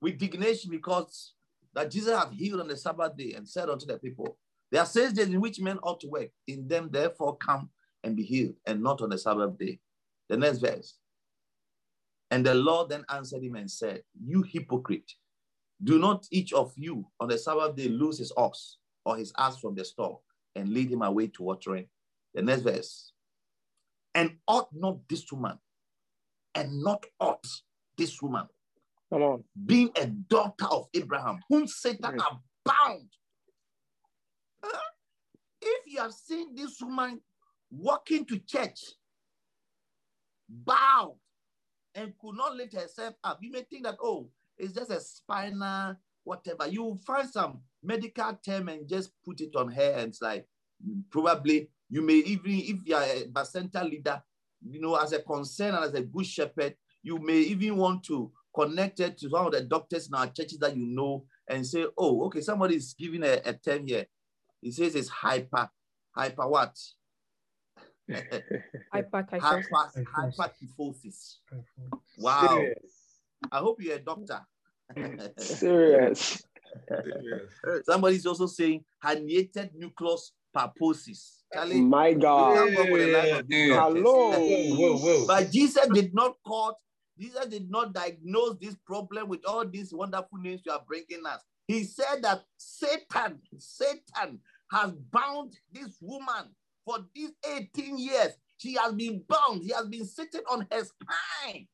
with 0.00 0.12
indignation 0.12 0.70
because 0.70 1.34
that 1.74 1.90
Jesus 1.90 2.16
had 2.16 2.32
healed 2.32 2.60
on 2.60 2.68
the 2.68 2.76
Sabbath 2.76 3.16
day 3.16 3.34
and 3.36 3.48
said 3.48 3.68
unto 3.68 3.86
the 3.86 3.98
people, 3.98 4.38
There 4.70 4.80
are 4.80 4.86
six 4.86 5.12
days 5.12 5.28
in 5.28 5.40
which 5.40 5.60
men 5.60 5.78
ought 5.82 6.00
to 6.00 6.08
work. 6.08 6.30
In 6.46 6.66
them, 6.66 6.88
therefore, 6.90 7.36
come 7.36 7.70
and 8.02 8.16
be 8.16 8.22
healed, 8.22 8.54
and 8.66 8.82
not 8.82 9.02
on 9.02 9.10
the 9.10 9.18
Sabbath 9.18 9.58
day. 9.58 9.78
The 10.28 10.36
next 10.36 10.58
verse. 10.58 10.96
And 12.30 12.46
the 12.46 12.54
Lord 12.54 12.88
then 12.88 13.04
answered 13.10 13.42
him 13.42 13.56
and 13.56 13.70
said, 13.70 14.02
You 14.24 14.42
hypocrite, 14.42 15.12
do 15.82 15.98
not 15.98 16.26
each 16.30 16.52
of 16.52 16.72
you 16.76 17.06
on 17.18 17.28
the 17.28 17.38
Sabbath 17.38 17.74
day 17.74 17.88
lose 17.88 18.18
his 18.18 18.32
ox 18.36 18.76
or 19.04 19.16
his 19.16 19.32
ass 19.38 19.58
from 19.58 19.74
the 19.74 19.84
stall 19.84 20.22
and 20.54 20.68
lead 20.68 20.90
him 20.90 21.02
away 21.02 21.28
to 21.28 21.42
watering. 21.42 21.86
The 22.34 22.42
next 22.42 22.62
verse. 22.62 23.12
And 24.14 24.38
ought 24.46 24.68
not 24.72 24.98
this 25.08 25.30
woman, 25.30 25.58
and 26.54 26.82
not 26.82 27.04
ought 27.20 27.46
this 27.96 28.20
woman, 28.20 28.46
Come 29.12 29.22
on. 29.22 29.44
being 29.66 29.90
a 29.96 30.06
daughter 30.06 30.66
of 30.66 30.88
Abraham, 30.94 31.40
whom 31.48 31.66
Satan 31.66 32.12
Yes. 32.16 32.26
bound. 32.64 33.08
Huh? 34.64 34.80
If 35.62 35.86
you 35.86 36.00
have 36.00 36.12
seen 36.12 36.54
this 36.54 36.80
woman 36.80 37.20
walking 37.70 38.24
to 38.26 38.38
church, 38.40 38.80
bound, 40.48 41.14
and 41.94 42.12
could 42.18 42.36
not 42.36 42.56
lift 42.56 42.74
herself 42.74 43.14
up, 43.22 43.38
you 43.42 43.50
may 43.52 43.62
think 43.62 43.84
that, 43.84 43.96
oh, 44.02 44.28
it's 44.58 44.74
just 44.74 44.90
a 44.90 45.00
spinal, 45.00 45.96
whatever. 46.24 46.68
You 46.68 46.98
find 47.06 47.28
some 47.28 47.60
medical 47.82 48.38
term 48.44 48.68
and 48.68 48.88
just 48.88 49.12
put 49.24 49.40
it 49.40 49.54
on 49.56 49.70
her, 49.72 49.92
and 49.96 50.08
it's 50.08 50.22
like, 50.22 50.46
probably, 51.10 51.68
you 51.88 52.02
may 52.02 52.14
even, 52.14 52.52
if 52.52 52.86
you 52.86 52.94
are 52.94 53.02
a 53.02 53.24
Bacenta 53.24 53.88
leader, 53.88 54.22
you 54.68 54.80
know, 54.80 54.94
as 54.96 55.12
a 55.12 55.22
concern 55.22 55.74
and 55.74 55.84
as 55.84 55.94
a 55.94 56.02
good 56.02 56.26
shepherd, 56.26 56.74
you 57.02 57.18
may 57.18 57.38
even 57.38 57.76
want 57.76 58.04
to 58.04 58.30
connect 58.54 59.00
it 59.00 59.16
to 59.18 59.28
one 59.28 59.46
of 59.46 59.52
the 59.52 59.62
doctors 59.62 60.08
in 60.08 60.14
our 60.14 60.26
churches 60.26 60.58
that 60.58 60.76
you 60.76 60.86
know 60.86 61.24
and 61.48 61.66
say, 61.66 61.86
oh, 61.96 62.24
okay, 62.24 62.40
somebody 62.40 62.76
is 62.76 62.94
giving 62.98 63.22
a, 63.22 63.40
a 63.44 63.52
term 63.54 63.86
here. 63.86 64.06
He 64.60 64.70
says 64.70 64.94
it's 64.94 65.08
hyper, 65.08 65.68
hyper 66.14 66.48
what? 66.48 66.76
hyper, 68.92 69.26
Hyperkyphosis. 69.32 70.04
hyperkyphosis. 70.04 71.34
Wow. 72.18 72.48
Serious. 72.48 73.20
I 73.50 73.58
hope 73.58 73.80
you're 73.80 73.96
a 73.96 74.00
doctor. 74.00 74.40
Serious. 75.38 76.42
Somebody's 77.84 78.26
also 78.26 78.46
saying 78.46 78.84
herniated 79.04 79.74
nucleus 79.74 80.32
pulposus. 80.56 81.42
Charlie, 81.52 81.80
My 81.80 82.12
God. 82.12 82.54
can't 82.54 82.76
go 82.76 82.92
with 82.92 83.00
the 83.02 83.12
line 83.12 83.32
of 83.32 83.48
these 83.48 83.70
doctors. 83.70 84.02
Hello. 84.04 84.30
Whoa, 84.76 84.96
whoa. 84.98 85.26
But 85.26 85.50
Jesus 85.50 85.86
did 85.92 86.14
not 86.14 86.36
call, 86.46 86.78
Jesus 87.18 87.46
did 87.46 87.70
not 87.70 87.92
diagnose 87.92 88.56
this 88.60 88.76
problem 88.86 89.28
with 89.28 89.40
all 89.46 89.66
these 89.66 89.92
wonderful 89.92 90.38
names 90.38 90.62
you 90.64 90.72
are 90.72 90.82
bringing 90.86 91.26
us. 91.26 91.42
He 91.66 91.84
said 91.84 92.22
that 92.22 92.44
Satan, 92.56 93.40
Satan 93.58 94.40
has 94.72 94.92
bound 95.12 95.54
this 95.72 95.98
woman 96.00 96.54
for 96.84 96.98
these 97.14 97.30
18 97.48 97.98
years. 97.98 98.32
She 98.58 98.74
has 98.74 98.92
been 98.92 99.22
bound. 99.28 99.62
He 99.62 99.70
has 99.70 99.86
been 99.86 100.04
sitting 100.04 100.42
on 100.50 100.66
her 100.70 100.84
spine. 100.84 101.66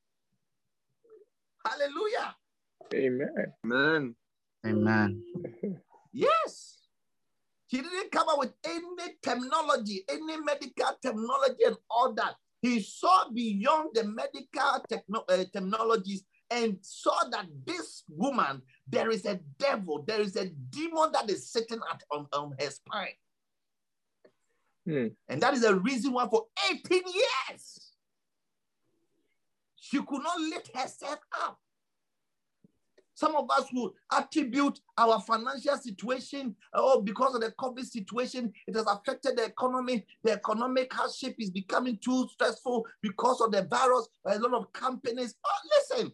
Hallelujah. 1.65 2.35
Amen. 2.95 3.53
Amen. 3.65 4.15
Amen. 4.65 5.23
Yes. 6.13 6.79
He 7.67 7.83
didn't 7.83 8.11
come 8.11 8.27
up 8.29 8.39
with 8.39 8.55
any 8.65 9.19
terminology, 9.23 10.03
any 10.09 10.39
medical 10.41 10.97
terminology, 11.03 11.65
and 11.67 11.77
all 11.91 12.15
that. 12.15 12.37
He 12.63 12.81
saw 12.81 13.29
beyond 13.29 13.91
the 13.93 14.05
medical 14.05 14.83
techno- 14.89 15.27
uh, 15.29 15.45
terminologies 15.55 16.21
and 16.51 16.79
saw 16.81 17.29
that 17.31 17.47
this 17.67 18.05
woman, 18.09 18.63
there 18.89 19.11
is 19.11 19.27
a 19.27 19.39
devil, 19.59 20.05
there 20.07 20.21
is 20.21 20.37
a 20.37 20.47
demon 20.47 21.11
that 21.13 21.29
is 21.29 21.51
sitting 21.51 21.81
at, 21.93 22.03
on, 22.11 22.27
on 22.33 22.55
her 22.59 22.71
spine. 22.71 23.09
Hmm. 24.87 25.09
And 25.29 25.43
that 25.43 25.55
is 25.55 25.63
the 25.63 25.75
reason 25.75 26.13
why 26.13 26.29
for 26.29 26.47
18 26.71 27.03
years, 27.13 27.93
she 29.77 29.99
could 29.99 30.23
not 30.23 30.41
lift 30.41 30.75
herself 30.75 31.19
up. 31.43 31.59
Some 33.17 33.35
of 33.35 33.51
us 33.51 33.65
will 33.73 33.95
attribute 34.13 34.79
our 34.99 35.19
financial 35.23 35.79
situation, 35.79 36.55
uh, 36.75 36.81
oh, 36.83 37.01
because 37.01 37.35
of 37.35 37.41
the 37.41 37.51
COVID 37.53 37.87
situation, 37.87 38.53
it 38.67 38.77
has 38.77 38.85
affected 38.87 39.39
the 39.39 39.47
economy. 39.47 40.05
The 40.23 40.33
economic 40.33 40.93
hardship 40.93 41.35
is 41.39 41.51
becoming 41.51 41.99
too 42.05 42.29
stressful 42.29 42.85
because 43.01 43.41
of 43.41 43.53
the 43.53 43.63
virus. 43.63 44.07
A 44.27 44.39
lot 44.39 44.53
of 44.53 44.71
companies. 44.75 45.35
Oh, 45.43 45.95
listen, 45.97 46.13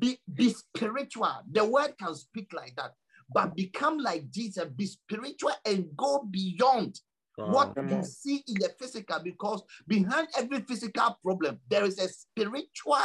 be, 0.00 0.18
be 0.34 0.52
spiritual. 0.52 1.30
The 1.48 1.64
word 1.64 1.94
can 1.96 2.12
speak 2.16 2.52
like 2.52 2.74
that, 2.74 2.94
but 3.32 3.54
become 3.54 3.98
like 3.98 4.28
Jesus, 4.32 4.64
be 4.74 4.86
spiritual 4.86 5.52
and 5.64 5.96
go 5.96 6.26
beyond 6.28 7.00
what 7.36 7.72
you 7.76 8.02
see 8.02 8.42
in 8.48 8.54
the 8.54 8.70
physical, 8.80 9.20
because 9.22 9.62
behind 9.86 10.26
every 10.36 10.60
physical 10.62 11.18
problem, 11.24 11.60
there 11.70 11.84
is 11.84 12.00
a 12.00 12.08
spiritual 12.08 12.96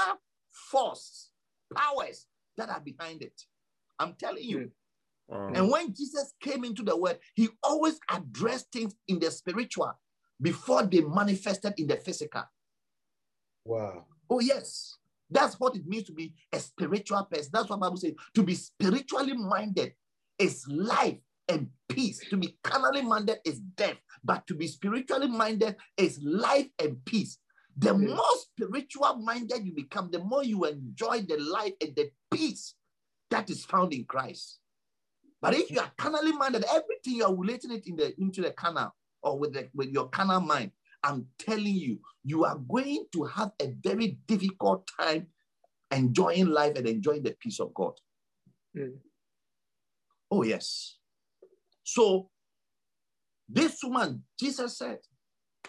force, 0.71 1.29
powers 1.75 2.25
that 2.57 2.69
are 2.69 2.81
behind 2.81 3.21
it. 3.21 3.41
I'm 3.99 4.13
telling 4.13 4.43
you. 4.43 4.71
Hmm. 5.31 5.55
And 5.55 5.69
when 5.69 5.93
Jesus 5.93 6.33
came 6.41 6.63
into 6.63 6.83
the 6.83 6.95
world, 6.95 7.17
he 7.35 7.49
always 7.63 7.99
addressed 8.11 8.71
things 8.71 8.95
in 9.07 9.19
the 9.19 9.31
spiritual 9.31 9.93
before 10.41 10.83
they 10.83 11.01
manifested 11.01 11.73
in 11.77 11.87
the 11.87 11.97
physical. 11.97 12.43
Wow. 13.65 14.05
Oh, 14.29 14.39
yes. 14.39 14.95
That's 15.29 15.59
what 15.59 15.75
it 15.75 15.85
means 15.85 16.05
to 16.05 16.13
be 16.13 16.33
a 16.53 16.59
spiritual 16.59 17.23
person. 17.25 17.49
That's 17.51 17.69
what 17.69 17.79
Bible 17.79 17.97
says. 17.97 18.13
To 18.35 18.43
be 18.43 18.55
spiritually 18.55 19.33
minded 19.33 19.93
is 20.39 20.65
life 20.69 21.17
and 21.49 21.67
peace. 21.89 22.23
To 22.29 22.37
be 22.37 22.57
carnally 22.63 23.01
minded 23.01 23.39
is 23.43 23.59
death. 23.59 23.97
But 24.23 24.47
to 24.47 24.55
be 24.55 24.67
spiritually 24.67 25.27
minded 25.27 25.75
is 25.97 26.21
life 26.23 26.67
and 26.79 27.03
peace. 27.03 27.39
The 27.79 27.93
Mm. 27.93 28.15
more 28.15 28.37
spiritual 28.37 29.15
minded 29.17 29.65
you 29.65 29.73
become, 29.73 30.09
the 30.09 30.19
more 30.19 30.43
you 30.43 30.65
enjoy 30.65 31.21
the 31.21 31.37
life 31.37 31.73
and 31.79 31.95
the 31.95 32.11
peace 32.31 32.73
that 33.29 33.49
is 33.49 33.65
found 33.65 33.93
in 33.93 34.05
Christ. 34.05 34.59
But 35.41 35.53
if 35.53 35.69
you 35.69 35.79
are 35.79 35.91
carnally 35.97 36.31
minded, 36.31 36.63
everything 36.63 37.15
you 37.15 37.25
are 37.25 37.35
relating 37.35 37.71
it 37.71 37.85
in 37.85 37.95
the 37.95 38.19
into 38.19 38.41
the 38.41 38.51
carnal 38.51 38.95
or 39.21 39.37
with 39.37 39.53
the, 39.53 39.69
with 39.75 39.89
your 39.89 40.09
carnal 40.09 40.41
mind, 40.41 40.71
I'm 41.03 41.27
telling 41.37 41.75
you, 41.75 41.99
you 42.23 42.45
are 42.45 42.57
going 42.57 43.05
to 43.13 43.23
have 43.25 43.51
a 43.61 43.67
very 43.67 44.17
difficult 44.25 44.89
time 44.99 45.27
enjoying 45.91 46.47
life 46.47 46.75
and 46.75 46.87
enjoying 46.87 47.23
the 47.23 47.35
peace 47.39 47.59
of 47.59 47.73
God. 47.73 47.93
Hmm. 48.75 48.97
Oh, 50.31 50.43
yes. 50.43 50.97
So, 51.83 52.29
this 53.47 53.79
woman, 53.83 54.23
Jesus 54.39 54.77
said, 54.77 54.99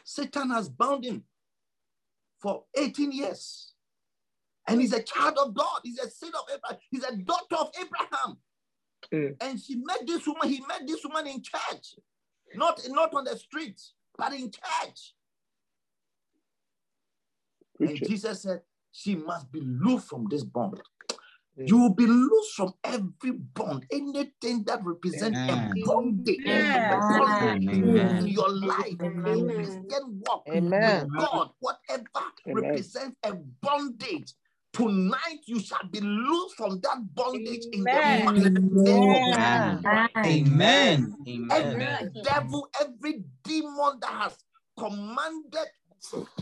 Satan 0.03 0.51
has 0.51 0.69
bound 0.69 1.05
him 1.05 1.25
for 2.41 2.65
18 2.77 3.13
years. 3.13 3.73
And 4.67 4.81
he's 4.81 4.93
a 4.93 5.03
child 5.03 5.39
of 5.39 5.55
God. 5.55 5.81
He's 5.83 5.99
a 5.99 6.11
son 6.11 6.31
of 6.35 6.45
Abraham. 6.55 6.79
He's 6.91 7.05
a 7.05 7.17
daughter 7.17 7.57
of 7.57 7.71
Abraham. 7.81 8.37
Mm. 9.13 9.37
And 9.41 9.61
she 9.61 9.77
met 9.77 10.07
this 10.07 10.27
woman. 10.27 10.49
He 10.49 10.61
met 10.67 10.87
this 10.87 11.03
woman 11.05 11.27
in 11.27 11.43
church, 11.43 11.95
not, 12.55 12.81
not 12.89 13.15
on 13.15 13.25
the 13.25 13.37
streets, 13.37 13.95
but 14.17 14.33
in 14.33 14.51
church. 14.51 15.15
And 17.81 17.91
it. 17.91 18.07
Jesus 18.07 18.43
said, 18.43 18.61
She 18.93 19.15
must 19.15 19.51
be 19.51 19.61
loosed 19.61 20.09
from 20.09 20.27
this 20.29 20.45
bond. 20.45 20.81
Mm. 21.59 21.69
You 21.69 21.77
will 21.79 21.95
be 21.95 22.07
loosed 22.07 22.55
from 22.55 22.73
every 22.85 23.33
bond, 23.33 23.85
anything 23.91 24.65
that 24.65 24.81
represents 24.85 25.39
Amen. 25.49 25.73
a 25.75 25.87
bondage, 25.87 26.39
Amen. 26.47 28.19
in 28.19 28.29
your 28.29 28.49
life, 28.49 28.97
in 29.03 29.25
your 29.25 29.35
Amen. 29.35 29.55
Christian 29.55 30.23
walk 30.27 30.45
Amen. 30.49 31.09
with 31.11 31.19
God, 31.19 31.51
whatever 31.61 32.05
Amen. 32.49 32.65
represents 32.65 33.17
a 33.25 33.35
bondage. 33.63 34.33
Tonight 34.73 35.41
you 35.47 35.59
shall 35.61 35.89
be 35.91 35.99
loosed 36.01 36.57
from 36.57 36.81
that 36.81 36.99
bondage 37.15 37.65
in 37.73 37.83
the 37.85 37.91
Amen. 37.91 38.25
mighty 38.25 38.51
name 38.51 39.25
Amen. 39.25 39.85
Amen. 40.25 41.15
Amen. 41.27 41.51
every 41.51 42.23
devil, 42.23 42.69
every 42.81 43.25
demon 43.43 43.99
that 44.01 44.11
has 44.11 44.37
commanded 44.79 45.67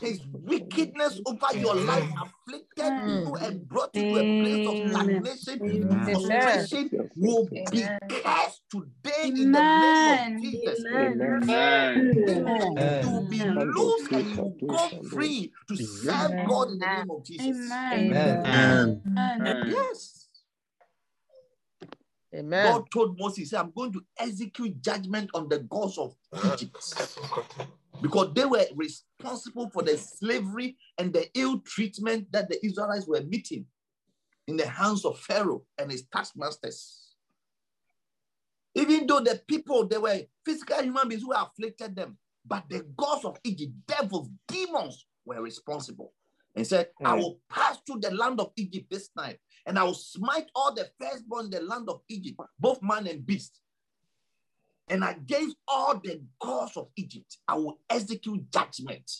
his 0.00 0.20
wickedness 0.32 1.20
over 1.26 1.58
your 1.58 1.74
life, 1.74 2.08
afflicted 2.20 2.92
you 3.06 3.36
and 3.42 3.68
brought 3.68 3.90
you 3.94 4.04
to 4.04 4.16
a 4.16 4.24
place 4.24 4.66
of 4.66 4.78
stagnation, 4.78 5.60
Amen. 5.62 6.04
frustration, 6.04 7.10
will 7.16 7.46
be 7.46 7.64
Amen. 7.74 7.98
cursed 8.10 8.62
today 8.70 9.22
in 9.24 9.52
the 9.52 9.62
name 9.62 10.08
of 10.08 10.42
Jesus. 10.42 10.84
Amen. 10.92 11.48
Amen. 11.48 13.02
You 13.02 13.10
will 13.10 13.28
be 13.28 13.40
Amen. 13.40 13.72
loose 13.74 14.08
and 14.12 14.26
you 14.26 14.36
will 14.60 14.76
go 14.76 15.02
free 15.08 15.52
to 15.68 15.76
serve 15.76 16.14
Amen. 16.32 16.46
God 16.46 16.70
in 16.72 16.78
the 16.78 16.86
name 16.86 17.10
of 17.10 17.24
Jesus. 17.24 17.72
Amen. 17.92 19.02
Yes. 19.66 20.28
Amen. 22.34 22.64
God 22.64 22.90
told 22.92 23.18
Moses, 23.18 23.52
I'm 23.54 23.70
going 23.70 23.92
to 23.92 24.04
execute 24.18 24.82
judgment 24.82 25.30
on 25.32 25.48
the 25.48 25.60
gods 25.60 25.96
of 25.96 26.14
Egypt 26.44 26.76
because 28.00 28.32
they 28.34 28.44
were 28.44 28.64
responsible 28.74 29.70
for 29.70 29.82
the 29.82 29.96
slavery 29.96 30.76
and 30.98 31.12
the 31.12 31.26
ill 31.38 31.60
treatment 31.60 32.30
that 32.32 32.48
the 32.48 32.64
Israelites 32.64 33.06
were 33.06 33.22
meeting 33.22 33.66
in 34.46 34.56
the 34.56 34.66
hands 34.66 35.04
of 35.04 35.18
Pharaoh 35.18 35.64
and 35.78 35.90
his 35.90 36.04
taskmasters. 36.12 37.14
Even 38.74 39.06
though 39.06 39.20
the 39.20 39.40
people, 39.48 39.86
they 39.86 39.98
were 39.98 40.20
physical 40.44 40.82
human 40.82 41.08
beings 41.08 41.22
who 41.22 41.32
afflicted 41.32 41.96
them, 41.96 42.18
but 42.44 42.64
the 42.68 42.80
gods 42.96 43.24
of 43.24 43.38
Egypt, 43.42 43.72
devils, 43.86 44.28
demons 44.46 45.06
were 45.24 45.40
responsible. 45.42 46.12
and 46.54 46.66
said, 46.66 46.88
I 47.04 47.14
Mm. 47.14 47.18
will 47.18 47.40
pass 47.50 47.76
through 47.86 48.00
the 48.00 48.10
land 48.14 48.40
of 48.40 48.50
Egypt 48.56 48.88
this 48.88 49.10
night, 49.14 49.38
and 49.66 49.78
I 49.78 49.84
will 49.84 49.92
smite 49.92 50.50
all 50.54 50.72
the 50.74 50.90
firstborn 50.98 51.44
in 51.46 51.50
the 51.50 51.60
land 51.60 51.90
of 51.90 52.00
Egypt, 52.08 52.40
both 52.58 52.80
man 52.80 53.06
and 53.06 53.26
beast. 53.26 53.60
And 54.88 55.02
against 55.02 55.56
all 55.66 55.98
the 55.98 56.20
gods 56.40 56.76
of 56.76 56.88
Egypt, 56.96 57.38
I 57.48 57.56
will 57.56 57.78
execute 57.90 58.50
judgment. 58.52 59.10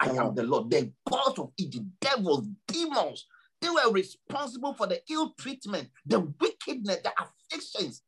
I 0.00 0.10
am 0.10 0.34
the 0.34 0.42
Lord. 0.42 0.70
The 0.70 0.92
gods 1.08 1.38
of 1.38 1.52
Egypt, 1.58 1.84
devils, 2.00 2.46
demons, 2.66 3.26
they 3.60 3.70
were 3.70 3.90
responsible 3.92 4.74
for 4.74 4.86
the 4.86 5.00
ill 5.10 5.32
treatment, 5.38 5.88
the 6.04 6.20
wickedness, 6.20 6.98
the 7.02 7.12
afflictions 7.18 8.02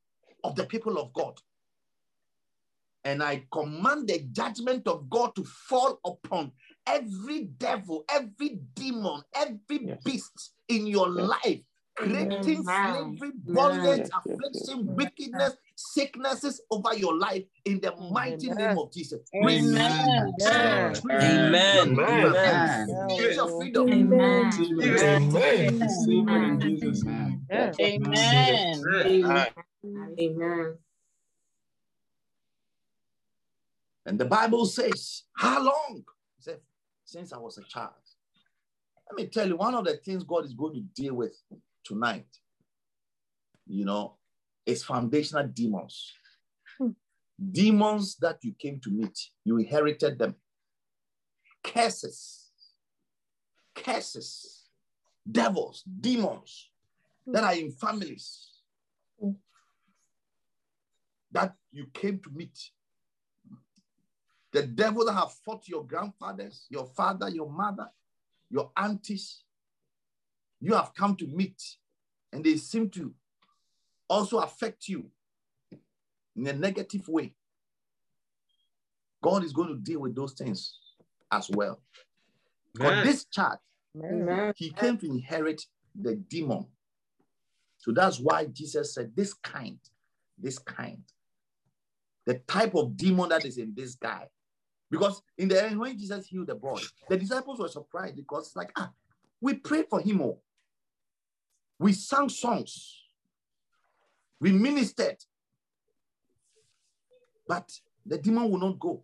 of 0.44 0.54
the 0.56 0.64
people 0.64 0.98
of 0.98 1.12
God. 1.12 1.38
And 3.04 3.22
I 3.22 3.46
command 3.50 4.08
the 4.08 4.18
judgment 4.32 4.86
of 4.86 5.08
God 5.08 5.34
to 5.36 5.44
fall 5.44 6.00
upon 6.04 6.52
every 6.86 7.44
devil, 7.44 8.04
every 8.10 8.58
demon, 8.74 9.22
every 9.34 9.86
Yes. 9.86 10.02
beast 10.04 10.54
in 10.68 10.86
your 10.86 11.08
Yes. 11.08 11.28
life, 11.28 11.60
creating 11.96 12.64
Amen. 12.68 13.16
slavery, 13.16 13.32
bondage, 13.36 13.84
Yes, 13.84 14.10
yes, 14.26 14.26
yes. 14.26 14.68
affliction, 14.68 14.94
wickedness, 14.94 15.56
sicknesses 15.78 16.60
over 16.72 16.92
your 16.94 17.16
life 17.16 17.44
in 17.64 17.80
the 17.80 17.94
mighty 18.10 18.50
Amen. 18.50 18.68
name 18.68 18.78
of 18.78 18.92
Jesus. 18.92 19.20
Amen. 19.34 20.34
Receive 20.36 21.00
freedom. 21.00 21.44
Amen. 21.46 21.94
Amen. 22.08 22.88
Your 22.88 23.48
freedom. 23.60 23.88
Amen. 23.88 24.50
Amen. 24.82 25.30
Receive 25.30 26.28
it 26.28 26.42
in 26.42 26.60
Jesus' 26.60 27.04
name. 27.04 27.46
Amen. 27.52 28.64
Amen. 29.06 29.46
Amen. 30.20 30.74
And 34.04 34.18
the 34.18 34.24
Bible 34.24 34.66
says, 34.66 35.22
How 35.36 35.62
long? 35.62 36.02
He 36.36 36.42
said, 36.42 36.58
Since 37.04 37.32
I 37.32 37.38
was 37.38 37.56
a 37.58 37.62
child. 37.62 37.92
Let 39.08 39.16
me 39.16 39.28
tell 39.28 39.46
you, 39.46 39.56
one 39.56 39.74
of 39.74 39.84
the 39.84 39.96
things 39.98 40.24
God 40.24 40.44
is 40.44 40.54
going 40.54 40.74
to 40.74 40.80
deal 41.00 41.14
with 41.14 41.40
tonight, 41.84 42.26
you 43.66 43.84
know, 43.84 44.17
is 44.68 44.84
foundational 44.84 45.48
demons. 45.48 46.12
Hmm. 46.76 46.90
Demons 47.52 48.16
that 48.16 48.38
you 48.42 48.52
came 48.52 48.78
to 48.80 48.90
meet, 48.90 49.18
you 49.44 49.56
inherited 49.56 50.18
them. 50.18 50.34
Curses, 51.64 52.50
curses, 53.74 54.68
devils, 55.30 55.82
demons 56.00 56.68
hmm. 57.24 57.32
that 57.32 57.44
are 57.44 57.54
in 57.54 57.70
families 57.70 58.50
hmm. 59.18 59.30
that 61.32 61.54
you 61.72 61.86
came 61.94 62.20
to 62.20 62.30
meet. 62.30 62.58
The 64.52 64.66
devil 64.66 65.04
that 65.06 65.14
have 65.14 65.32
fought 65.32 65.66
your 65.66 65.84
grandfathers, 65.84 66.66
your 66.68 66.86
father, 66.86 67.30
your 67.30 67.50
mother, 67.50 67.88
your 68.50 68.70
aunties, 68.76 69.44
you 70.60 70.74
have 70.74 70.92
come 70.94 71.16
to 71.16 71.26
meet, 71.26 71.62
and 72.32 72.44
they 72.44 72.56
seem 72.56 72.90
to 72.90 73.14
also 74.08 74.38
affect 74.38 74.88
you 74.88 75.10
in 76.36 76.46
a 76.46 76.52
negative 76.52 77.08
way. 77.08 77.34
God 79.22 79.44
is 79.44 79.52
going 79.52 79.68
to 79.68 79.76
deal 79.76 80.00
with 80.00 80.14
those 80.14 80.32
things 80.32 80.78
as 81.32 81.50
well. 81.50 81.80
For 82.76 82.92
Amen. 82.92 83.04
this 83.04 83.24
chart, 83.24 83.58
Amen. 83.96 84.52
he 84.56 84.70
came 84.70 84.96
to 84.98 85.06
inherit 85.06 85.62
the 86.00 86.14
demon. 86.14 86.66
So 87.78 87.92
that's 87.92 88.20
why 88.20 88.46
Jesus 88.46 88.94
said, 88.94 89.12
This 89.14 89.34
kind, 89.34 89.78
this 90.38 90.58
kind, 90.58 91.02
the 92.26 92.34
type 92.34 92.74
of 92.74 92.96
demon 92.96 93.30
that 93.30 93.44
is 93.44 93.58
in 93.58 93.72
this 93.74 93.94
guy. 93.94 94.28
Because 94.90 95.22
in 95.36 95.48
the 95.48 95.62
end, 95.64 95.78
when 95.78 95.98
Jesus 95.98 96.26
healed 96.26 96.46
the 96.46 96.54
boy, 96.54 96.80
the 97.08 97.16
disciples 97.16 97.58
were 97.58 97.68
surprised 97.68 98.16
because 98.16 98.46
it's 98.46 98.56
like, 98.56 98.70
ah, 98.76 98.90
we 99.40 99.54
prayed 99.54 99.86
for 99.88 100.00
him 100.00 100.20
all. 100.20 100.42
We 101.78 101.92
sang 101.92 102.28
songs. 102.28 102.97
We 104.40 104.52
ministered. 104.52 105.16
But 107.46 107.70
the 108.04 108.18
demon 108.18 108.50
will 108.50 108.58
not 108.58 108.78
go. 108.78 109.02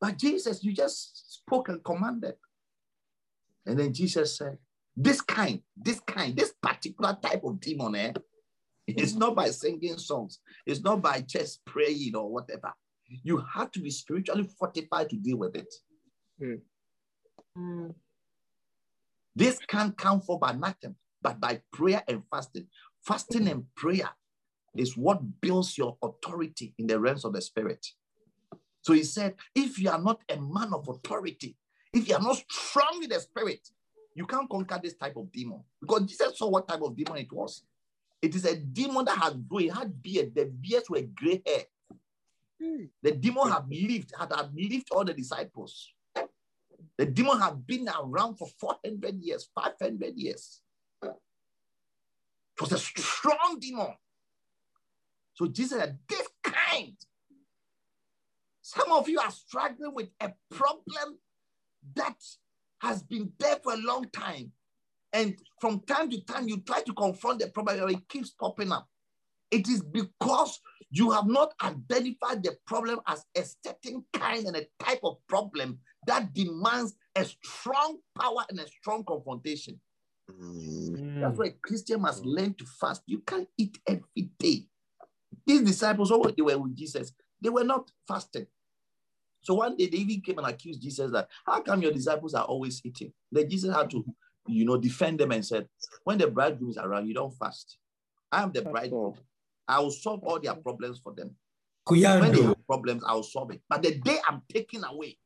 But 0.00 0.18
Jesus, 0.18 0.64
you 0.64 0.72
just 0.72 1.34
spoke 1.34 1.68
and 1.68 1.82
commanded. 1.82 2.34
And 3.64 3.78
then 3.78 3.92
Jesus 3.92 4.36
said, 4.36 4.58
This 4.96 5.20
kind, 5.20 5.60
this 5.76 6.00
kind, 6.00 6.36
this 6.36 6.52
particular 6.60 7.16
type 7.22 7.44
of 7.44 7.60
demon, 7.60 7.94
eh? 7.94 8.12
It's 8.86 9.14
not 9.14 9.36
by 9.36 9.50
singing 9.50 9.96
songs, 9.98 10.40
it's 10.66 10.80
not 10.80 11.00
by 11.00 11.20
just 11.20 11.64
praying 11.64 12.16
or 12.16 12.30
whatever. 12.30 12.72
You 13.22 13.44
have 13.54 13.70
to 13.72 13.80
be 13.80 13.90
spiritually 13.90 14.48
fortified 14.58 15.10
to 15.10 15.16
deal 15.16 15.36
with 15.36 15.54
it. 15.54 15.72
Mm. 17.56 17.94
This 19.34 19.58
can't 19.68 19.96
come 19.96 20.20
for 20.20 20.38
by 20.38 20.52
nothing, 20.52 20.96
but 21.20 21.40
by 21.40 21.60
prayer 21.72 22.02
and 22.08 22.22
fasting. 22.30 22.66
Fasting 23.04 23.48
and 23.48 23.64
prayer 23.74 24.08
is 24.76 24.96
what 24.96 25.40
builds 25.40 25.76
your 25.76 25.96
authority 26.02 26.74
in 26.78 26.86
the 26.86 26.98
realms 26.98 27.24
of 27.24 27.32
the 27.32 27.40
spirit. 27.40 27.86
So 28.80 28.92
he 28.92 29.04
said, 29.04 29.34
if 29.54 29.78
you 29.78 29.90
are 29.90 30.00
not 30.00 30.20
a 30.28 30.40
man 30.40 30.72
of 30.72 30.88
authority, 30.88 31.56
if 31.92 32.08
you 32.08 32.14
are 32.14 32.22
not 32.22 32.36
strong 32.48 33.02
in 33.02 33.10
the 33.10 33.20
spirit, 33.20 33.68
you 34.14 34.26
can't 34.26 34.48
conquer 34.48 34.80
this 34.82 34.94
type 34.94 35.16
of 35.16 35.30
demon. 35.32 35.60
Because 35.80 36.02
Jesus 36.02 36.38
saw 36.38 36.48
what 36.48 36.68
type 36.68 36.82
of 36.82 36.96
demon 36.96 37.18
it 37.18 37.32
was. 37.32 37.62
It 38.20 38.34
is 38.34 38.44
a 38.44 38.56
demon 38.56 39.04
that 39.06 39.18
had 39.18 39.48
grown, 39.48 39.64
it 39.64 39.74
had 39.74 40.02
beard, 40.02 40.34
the 40.34 40.44
beards 40.46 40.88
were 40.88 41.02
gray 41.02 41.42
hair. 41.44 41.64
Hmm. 42.60 42.84
The 43.02 43.12
demon 43.12 43.50
had 43.50 43.64
lived, 43.68 44.12
had, 44.18 44.32
had 44.32 44.54
lived 44.54 44.88
all 44.92 45.04
the 45.04 45.14
disciples. 45.14 45.92
The 46.96 47.06
demon 47.06 47.40
had 47.40 47.66
been 47.66 47.88
around 47.88 48.36
for 48.36 48.46
400 48.60 49.20
years, 49.20 49.48
500 49.54 50.14
years. 50.14 50.61
Was 52.62 52.70
a 52.70 52.78
strong 52.78 53.58
demon. 53.60 53.88
So 55.34 55.48
Jesus 55.48 55.80
said, 55.80 55.98
this 56.08 56.28
kind. 56.44 56.96
Some 58.60 58.92
of 58.92 59.08
you 59.08 59.18
are 59.18 59.32
struggling 59.32 59.92
with 59.96 60.10
a 60.20 60.30
problem 60.48 61.18
that 61.96 62.14
has 62.80 63.02
been 63.02 63.32
there 63.40 63.56
for 63.64 63.72
a 63.72 63.78
long 63.78 64.08
time. 64.12 64.52
And 65.12 65.36
from 65.60 65.80
time 65.80 66.08
to 66.10 66.24
time, 66.24 66.46
you 66.48 66.58
try 66.58 66.82
to 66.82 66.92
confront 66.94 67.40
the 67.40 67.48
problem, 67.48 67.80
and 67.80 67.90
it 67.96 68.08
keeps 68.08 68.30
popping 68.30 68.70
up. 68.70 68.88
It 69.50 69.66
is 69.66 69.82
because 69.82 70.60
you 70.88 71.10
have 71.10 71.26
not 71.26 71.54
identified 71.64 72.44
the 72.44 72.56
problem 72.64 73.00
as 73.08 73.24
a 73.36 73.42
certain 73.66 74.04
kind 74.12 74.46
and 74.46 74.56
a 74.56 74.66
type 74.78 75.00
of 75.02 75.16
problem 75.28 75.80
that 76.06 76.32
demands 76.32 76.94
a 77.16 77.24
strong 77.24 77.98
power 78.16 78.44
and 78.48 78.60
a 78.60 78.68
strong 78.68 79.02
confrontation. 79.04 79.80
That's 80.28 81.38
why 81.38 81.54
Christian 81.62 82.00
must 82.00 82.24
learn 82.24 82.54
to 82.54 82.64
fast. 82.64 83.02
You 83.06 83.20
can't 83.20 83.48
eat 83.56 83.78
every 83.86 84.30
day. 84.38 84.66
These 85.46 85.62
disciples, 85.62 86.12
when 86.12 86.34
they 86.36 86.42
were 86.42 86.58
with 86.58 86.76
Jesus, 86.76 87.12
they 87.40 87.48
were 87.48 87.64
not 87.64 87.90
fasting. 88.06 88.46
So 89.40 89.54
one 89.54 89.76
day 89.76 89.88
they 89.88 89.98
even 89.98 90.20
came 90.20 90.38
and 90.38 90.46
accused 90.46 90.80
Jesus 90.80 91.10
that, 91.12 91.28
how 91.44 91.60
come 91.62 91.82
your 91.82 91.92
disciples 91.92 92.34
are 92.34 92.44
always 92.44 92.80
eating? 92.84 93.12
Then 93.30 93.50
Jesus 93.50 93.74
had 93.74 93.90
to, 93.90 94.04
you 94.46 94.64
know, 94.64 94.76
defend 94.76 95.18
them 95.18 95.32
and 95.32 95.44
said, 95.44 95.68
when 96.04 96.18
the 96.18 96.28
bridegroom 96.28 96.70
is 96.70 96.78
around, 96.78 97.08
you 97.08 97.14
don't 97.14 97.36
fast. 97.36 97.76
I 98.30 98.42
am 98.42 98.52
the 98.52 98.62
bridegroom. 98.62 99.14
I 99.66 99.80
will 99.80 99.90
solve 99.90 100.22
all 100.22 100.38
their 100.38 100.54
problems 100.54 101.00
for 101.02 101.12
them. 101.12 101.34
When 102.20 102.32
they 102.32 102.42
have 102.42 102.66
problems, 102.66 103.02
I'll 103.04 103.22
solve 103.24 103.50
it. 103.50 103.62
But 103.68 103.82
the 103.82 103.96
day 103.96 104.18
I'm 104.28 104.42
taken 104.52 104.84
away 104.84 105.18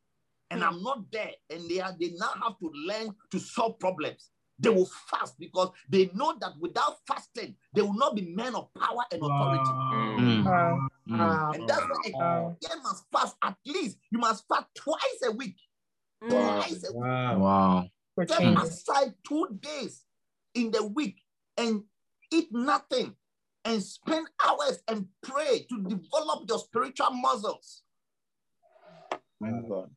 and 0.50 0.60
hmm. 0.60 0.68
I'm 0.68 0.82
not 0.82 1.10
there, 1.10 1.32
and 1.50 1.68
they 1.68 1.80
are 1.80 1.94
they 1.98 2.12
now 2.18 2.30
have 2.42 2.58
to 2.58 2.70
learn 2.86 3.14
to 3.32 3.38
solve 3.38 3.78
problems. 3.78 4.30
They 4.58 4.70
will 4.70 4.86
fast 4.86 5.38
because 5.38 5.70
they 5.88 6.10
know 6.14 6.34
that 6.40 6.52
without 6.58 6.96
fasting, 7.06 7.54
they 7.74 7.82
will 7.82 7.94
not 7.94 8.16
be 8.16 8.22
men 8.34 8.54
of 8.54 8.72
power 8.74 9.02
and 9.12 9.22
authority. 9.22 9.70
Mm. 9.70 10.88
Mm. 11.08 11.54
And 11.54 11.68
that's 11.68 11.82
why 11.82 12.00
a 12.06 12.18
Wow. 12.18 12.56
Christian 12.58 12.82
must 12.82 13.04
fast 13.12 13.36
at 13.42 13.56
least. 13.66 13.98
You 14.10 14.18
must 14.18 14.48
fast 14.48 14.66
twice 14.74 15.20
a 15.26 15.32
week. 15.32 15.56
Mm. 16.24 16.30
Twice 16.30 16.88
a 16.88 16.92
week. 16.92 17.02
Wow. 17.02 17.38
Wow. 17.38 17.88
Set 18.18 18.38
changes. 18.38 18.72
aside 18.72 19.14
two 19.28 19.58
days 19.60 20.04
in 20.54 20.70
the 20.70 20.86
week 20.86 21.22
and 21.58 21.84
eat 22.32 22.48
nothing 22.50 23.14
and 23.66 23.82
spend 23.82 24.26
hours 24.44 24.82
and 24.88 25.06
pray 25.22 25.66
to 25.68 25.82
develop 25.82 26.48
your 26.48 26.60
spiritual 26.60 27.10
muscles. 27.10 27.82
My 29.38 29.50
God. 29.68 29.90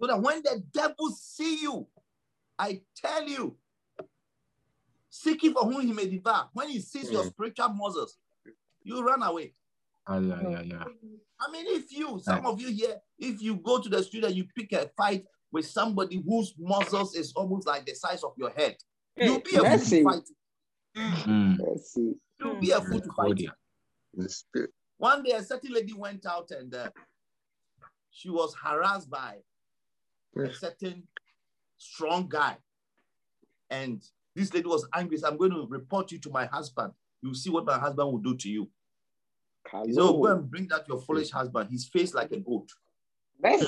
So 0.00 0.06
that 0.06 0.20
when 0.20 0.42
the 0.42 0.62
devil 0.72 1.10
see 1.10 1.60
you, 1.62 1.88
I 2.58 2.82
tell 2.96 3.26
you, 3.26 3.56
seeking 5.22 5.52
for 5.52 5.64
whom 5.64 5.80
he 5.80 5.92
may 5.92 6.06
devour. 6.06 6.48
When 6.52 6.68
he 6.68 6.80
sees 6.80 7.10
your 7.10 7.24
spiritual 7.24 7.70
muscles, 7.70 8.16
you 8.82 9.02
run 9.02 9.22
away. 9.22 9.54
Ah, 10.06 10.18
yeah, 10.18 10.40
yeah, 10.48 10.60
yeah. 10.62 10.84
I 11.40 11.50
mean, 11.50 11.64
if 11.68 11.90
you, 11.92 12.20
some 12.22 12.46
of 12.46 12.60
you 12.60 12.68
here, 12.68 12.96
if 13.18 13.42
you 13.42 13.56
go 13.56 13.80
to 13.80 13.88
the 13.88 14.02
street 14.02 14.24
and 14.24 14.34
you 14.34 14.44
pick 14.56 14.72
a 14.72 14.88
fight 14.96 15.24
with 15.50 15.66
somebody 15.66 16.22
whose 16.26 16.54
muscles 16.58 17.14
is 17.16 17.32
almost 17.34 17.66
like 17.66 17.84
the 17.86 17.94
size 17.94 18.22
of 18.22 18.32
your 18.36 18.50
head, 18.50 18.76
you'll 19.16 19.40
be 19.40 19.56
a 19.56 19.64
fool 19.64 19.78
to 19.78 20.04
fight. 20.04 20.22
Mm. 20.96 21.58
Let's 21.58 21.92
see. 21.92 22.12
You'll 22.38 22.60
be 22.60 22.70
a 22.70 22.80
fool 22.80 23.00
to 23.00 23.08
fight. 23.08 23.14
Claudia. 23.14 23.54
The 24.14 24.28
spirit. 24.28 24.70
One 24.98 25.22
day, 25.22 25.32
a 25.32 25.42
certain 25.42 25.72
lady 25.72 25.92
went 25.92 26.24
out 26.26 26.50
and 26.50 26.74
uh, 26.74 26.90
she 28.10 28.30
was 28.30 28.54
harassed 28.54 29.10
by 29.10 29.36
a 30.38 30.52
certain 30.54 31.02
strong 31.76 32.28
guy. 32.28 32.56
And 33.68 34.02
this 34.36 34.52
lady 34.54 34.68
was 34.68 34.86
angry. 34.94 35.16
So 35.16 35.26
I'm 35.26 35.36
going 35.36 35.50
to 35.50 35.66
report 35.68 36.12
you 36.12 36.18
to 36.18 36.30
my 36.30 36.46
husband. 36.46 36.92
You'll 37.22 37.34
see 37.34 37.50
what 37.50 37.64
my 37.64 37.78
husband 37.78 38.12
will 38.12 38.18
do 38.18 38.36
to 38.36 38.48
you. 38.48 38.70
He 39.84 39.92
said, 39.92 40.02
oh, 40.02 40.22
go 40.22 40.26
and 40.26 40.48
bring 40.48 40.68
that 40.68 40.86
your 40.86 41.00
foolish 41.00 41.30
husband. 41.30 41.70
His 41.70 41.88
face 41.88 42.14
like 42.14 42.30
a 42.30 42.38
goat. 42.38 42.68
Mercy. 43.42 43.66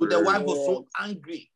So 0.00 0.06
the 0.06 0.22
wife 0.22 0.42
was 0.42 0.66
so 0.66 0.86
angry. 1.00 1.50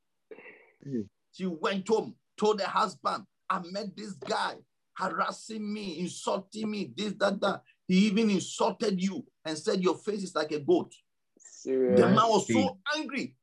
Hmm. 0.82 1.02
She 1.32 1.46
went 1.46 1.86
home, 1.88 2.14
told 2.38 2.58
the 2.58 2.66
husband, 2.66 3.24
I 3.50 3.60
met 3.70 3.96
this 3.96 4.12
guy 4.12 4.54
harassing 4.96 5.72
me, 5.72 6.00
insulting 6.00 6.70
me, 6.70 6.92
this, 6.96 7.14
that, 7.18 7.40
that. 7.40 7.62
He 7.86 8.06
even 8.06 8.30
insulted 8.30 9.00
you 9.00 9.24
and 9.44 9.58
said 9.58 9.82
your 9.82 9.96
face 9.96 10.22
is 10.22 10.34
like 10.34 10.52
a 10.52 10.60
goat. 10.60 10.92
Serious. 11.38 12.00
The 12.00 12.06
man 12.06 12.16
was 12.16 12.50
so 12.50 12.78
angry. 12.96 13.36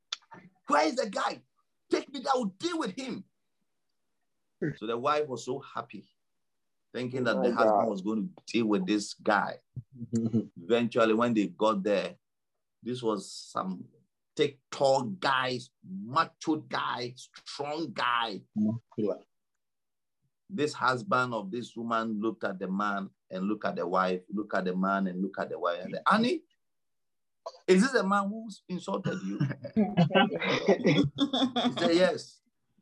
Where 0.67 0.87
is 0.87 0.95
the 0.95 1.09
guy? 1.09 1.41
Take 1.91 2.11
me 2.13 2.19
there, 2.21 2.33
I 2.33 2.37
will 2.37 2.53
deal 2.59 2.79
with 2.79 2.95
him. 2.97 3.23
So 4.77 4.87
the 4.87 4.97
wife 4.97 5.27
was 5.27 5.45
so 5.45 5.59
happy, 5.59 6.05
thinking 6.93 7.23
that 7.23 7.37
oh 7.37 7.41
My 7.41 7.49
the 7.49 7.55
husband 7.55 7.81
God. 7.81 7.89
was 7.89 8.01
going 8.01 8.29
to 8.29 8.53
deal 8.53 8.65
with 8.65 8.85
this 8.85 9.13
guy. 9.13 9.55
Eventually, 10.63 11.13
when 11.13 11.33
they 11.33 11.47
got 11.47 11.83
there, 11.83 12.15
this 12.83 13.01
was 13.01 13.31
some 13.31 13.85
thick, 14.35 14.59
tall 14.71 15.03
guys, 15.03 15.69
macho 16.05 16.57
guy, 16.57 17.13
strong 17.15 17.91
guy. 17.93 18.41
This 20.49 20.73
husband 20.73 21.33
of 21.33 21.51
this 21.51 21.75
woman 21.75 22.19
looked 22.21 22.43
at 22.43 22.57
the 22.59 22.67
man 22.67 23.09
and 23.29 23.45
looked 23.45 23.65
at 23.65 23.75
the 23.75 23.87
wife, 23.87 24.21
look 24.33 24.53
at 24.55 24.65
the 24.65 24.75
man 24.75 25.07
and 25.07 25.21
look 25.21 25.35
at 25.39 25.49
the 25.49 25.59
wife 25.59 25.79
and 25.83 25.93
said, 25.93 26.03
Annie, 26.11 26.41
is 27.67 27.83
this 27.83 27.91
the 27.91 28.03
man 28.03 28.29
who's 28.29 28.61
insulted 28.67 29.19
you? 29.23 29.39
he 29.75 31.03
said, 31.77 31.95
Yes. 31.95 32.38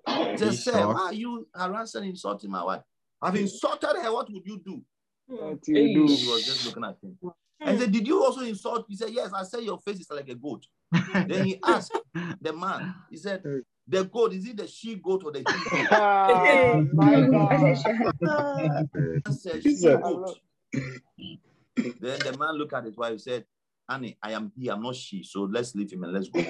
He 0.32 0.38
said, 0.38 0.52
He 0.52 0.58
Sir, 0.58 0.72
shocked. 0.72 0.94
why 0.94 1.02
are 1.02 1.14
you 1.14 1.48
harassing 1.54 2.02
and 2.04 2.12
insulting 2.12 2.52
my 2.52 2.64
wife? 2.64 2.82
I've 3.22 3.36
insulted 3.36 3.96
her. 4.02 4.14
What 4.14 4.32
would 4.32 4.46
you 4.46 4.62
do? 4.64 4.84
What 5.28 5.62
do 5.62 5.74
you 5.74 6.08
He 6.08 6.28
was 6.28 6.46
just 6.46 6.66
looking 6.66 6.84
at 6.84 6.98
him. 7.02 7.18
And 7.60 7.72
he 7.72 7.84
said, 7.84 7.92
Did 7.92 8.08
you 8.08 8.24
also 8.24 8.42
insult? 8.42 8.86
He 8.88 8.96
said, 8.96 9.10
Yes, 9.12 9.32
I 9.34 9.44
said 9.44 9.64
your 9.64 9.80
face 9.80 10.00
is 10.00 10.10
like 10.10 10.30
a 10.30 10.36
goat. 10.36 10.66
then 11.28 11.46
he 11.46 11.60
asked 11.64 11.98
the 12.42 12.54
man, 12.54 12.94
he 13.10 13.18
said, 13.18 13.44
The 13.88 14.06
goat, 14.06 14.34
is 14.34 14.46
it 14.46 14.58
the 14.58 14.68
she 14.68 14.96
goat 14.96 15.24
or 15.26 15.32
the 15.32 15.40
he 15.40 15.46
goat? 15.70 15.88
Ah, 15.92 16.82
my 16.94 17.22
God. 17.22 17.52
I 19.26 19.32
said, 19.32 19.64
she 19.64 19.76
goat. 19.82 20.38
then 20.74 22.20
the 22.20 22.38
man 22.40 22.56
looked 22.56 22.74
at 22.74 22.86
his 22.86 22.96
wife 22.96 23.12
and 23.12 23.22
said, 23.22 23.46
Annie, 23.90 24.18
I 24.22 24.34
am 24.34 24.52
he, 24.58 24.68
I'm 24.70 24.82
not 24.82 24.96
she. 24.96 25.24
So 25.24 25.44
let's 25.44 25.74
leave 25.74 25.92
him 25.92 26.04
and 26.04 26.14
let's 26.14 26.28
go. 26.30 26.42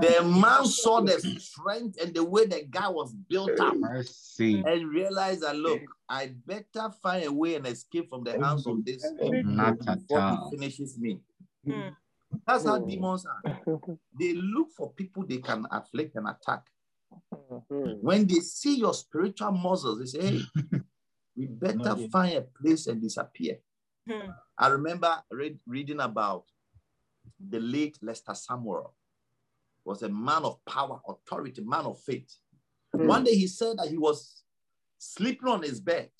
The 0.00 0.22
man 0.22 0.64
saw 0.64 1.00
the 1.00 1.18
strength 1.20 1.98
and 2.00 2.14
the 2.14 2.22
way 2.24 2.46
the 2.46 2.62
guy 2.70 2.88
was 2.88 3.12
built 3.12 3.58
up 3.60 3.76
Mercy. 3.76 4.62
and 4.64 4.88
realized 4.88 5.42
that 5.42 5.56
look, 5.56 5.82
I 6.08 6.34
better 6.46 6.90
find 7.02 7.24
a 7.24 7.32
way 7.32 7.56
and 7.56 7.66
escape 7.66 8.08
from 8.08 8.22
the 8.24 8.32
hands 8.40 8.66
of 8.66 8.84
this 8.84 9.04
Not 9.20 9.78
before 9.78 10.30
he 10.50 10.56
finishes 10.56 10.98
me. 10.98 11.20
Mm. 11.66 11.94
That's 12.46 12.64
how 12.64 12.78
Mm. 12.78 12.88
demons 12.88 13.26
are. 13.26 13.42
They 14.18 14.34
look 14.34 14.68
for 14.76 14.92
people 14.92 15.24
they 15.26 15.38
can 15.38 15.66
afflict 15.70 16.16
and 16.16 16.28
attack. 16.28 16.64
Mhm. 17.32 18.00
When 18.02 18.26
they 18.26 18.40
see 18.40 18.76
your 18.78 18.94
spiritual 18.94 19.52
muscles, 19.52 19.98
they 20.00 20.06
say, 20.06 20.20
hey, 20.30 20.42
we 21.38 21.46
better 21.46 21.96
find 22.10 22.36
a 22.36 22.42
place 22.42 22.88
and 22.88 23.00
disappear. 23.00 23.58
Hmm. 24.10 24.30
I 24.58 24.68
remember 24.68 25.22
read, 25.30 25.58
reading 25.66 26.00
about 26.00 26.44
the 27.48 27.60
late 27.60 27.96
Lester 28.02 28.32
Sumrall 28.32 28.90
was 29.84 30.02
a 30.02 30.08
man 30.08 30.42
of 30.42 30.58
power, 30.64 31.00
authority, 31.06 31.62
man 31.62 31.84
of 31.84 32.00
faith. 32.00 32.34
One 32.92 33.22
day 33.24 33.36
he 33.36 33.46
said 33.46 33.76
that 33.78 33.88
he 33.88 33.96
was 33.98 34.42
sleeping 34.98 35.48
on 35.48 35.62
his 35.62 35.80
bed. 35.80 36.10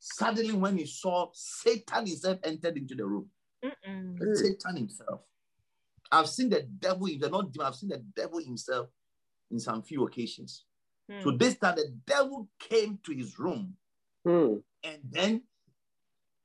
Suddenly, 0.00 0.52
when 0.54 0.76
he 0.76 0.86
saw 0.86 1.28
Satan 1.32 2.06
himself 2.06 2.38
entered 2.42 2.76
into 2.76 2.94
the 2.94 3.04
room, 3.06 3.28
Mm-mm. 3.64 4.36
Satan 4.36 4.76
himself. 4.76 5.20
I've 6.10 6.28
seen 6.28 6.48
the 6.50 6.62
devil, 6.62 7.06
if 7.06 7.20
they're 7.20 7.30
not 7.30 7.52
demon, 7.52 7.66
I've 7.66 7.74
seen 7.76 7.90
the 7.90 7.98
devil 8.16 8.38
himself 8.40 8.88
in 9.50 9.60
some 9.60 9.82
few 9.82 10.04
occasions. 10.04 10.64
So 11.22 11.30
Mm. 11.30 11.38
this 11.38 11.56
time 11.56 11.76
the 11.76 11.90
devil 12.06 12.48
came 12.58 12.98
to 13.04 13.12
his 13.14 13.38
room 13.38 13.74
Hmm. 14.24 14.56
and 14.82 14.98
then 15.10 15.42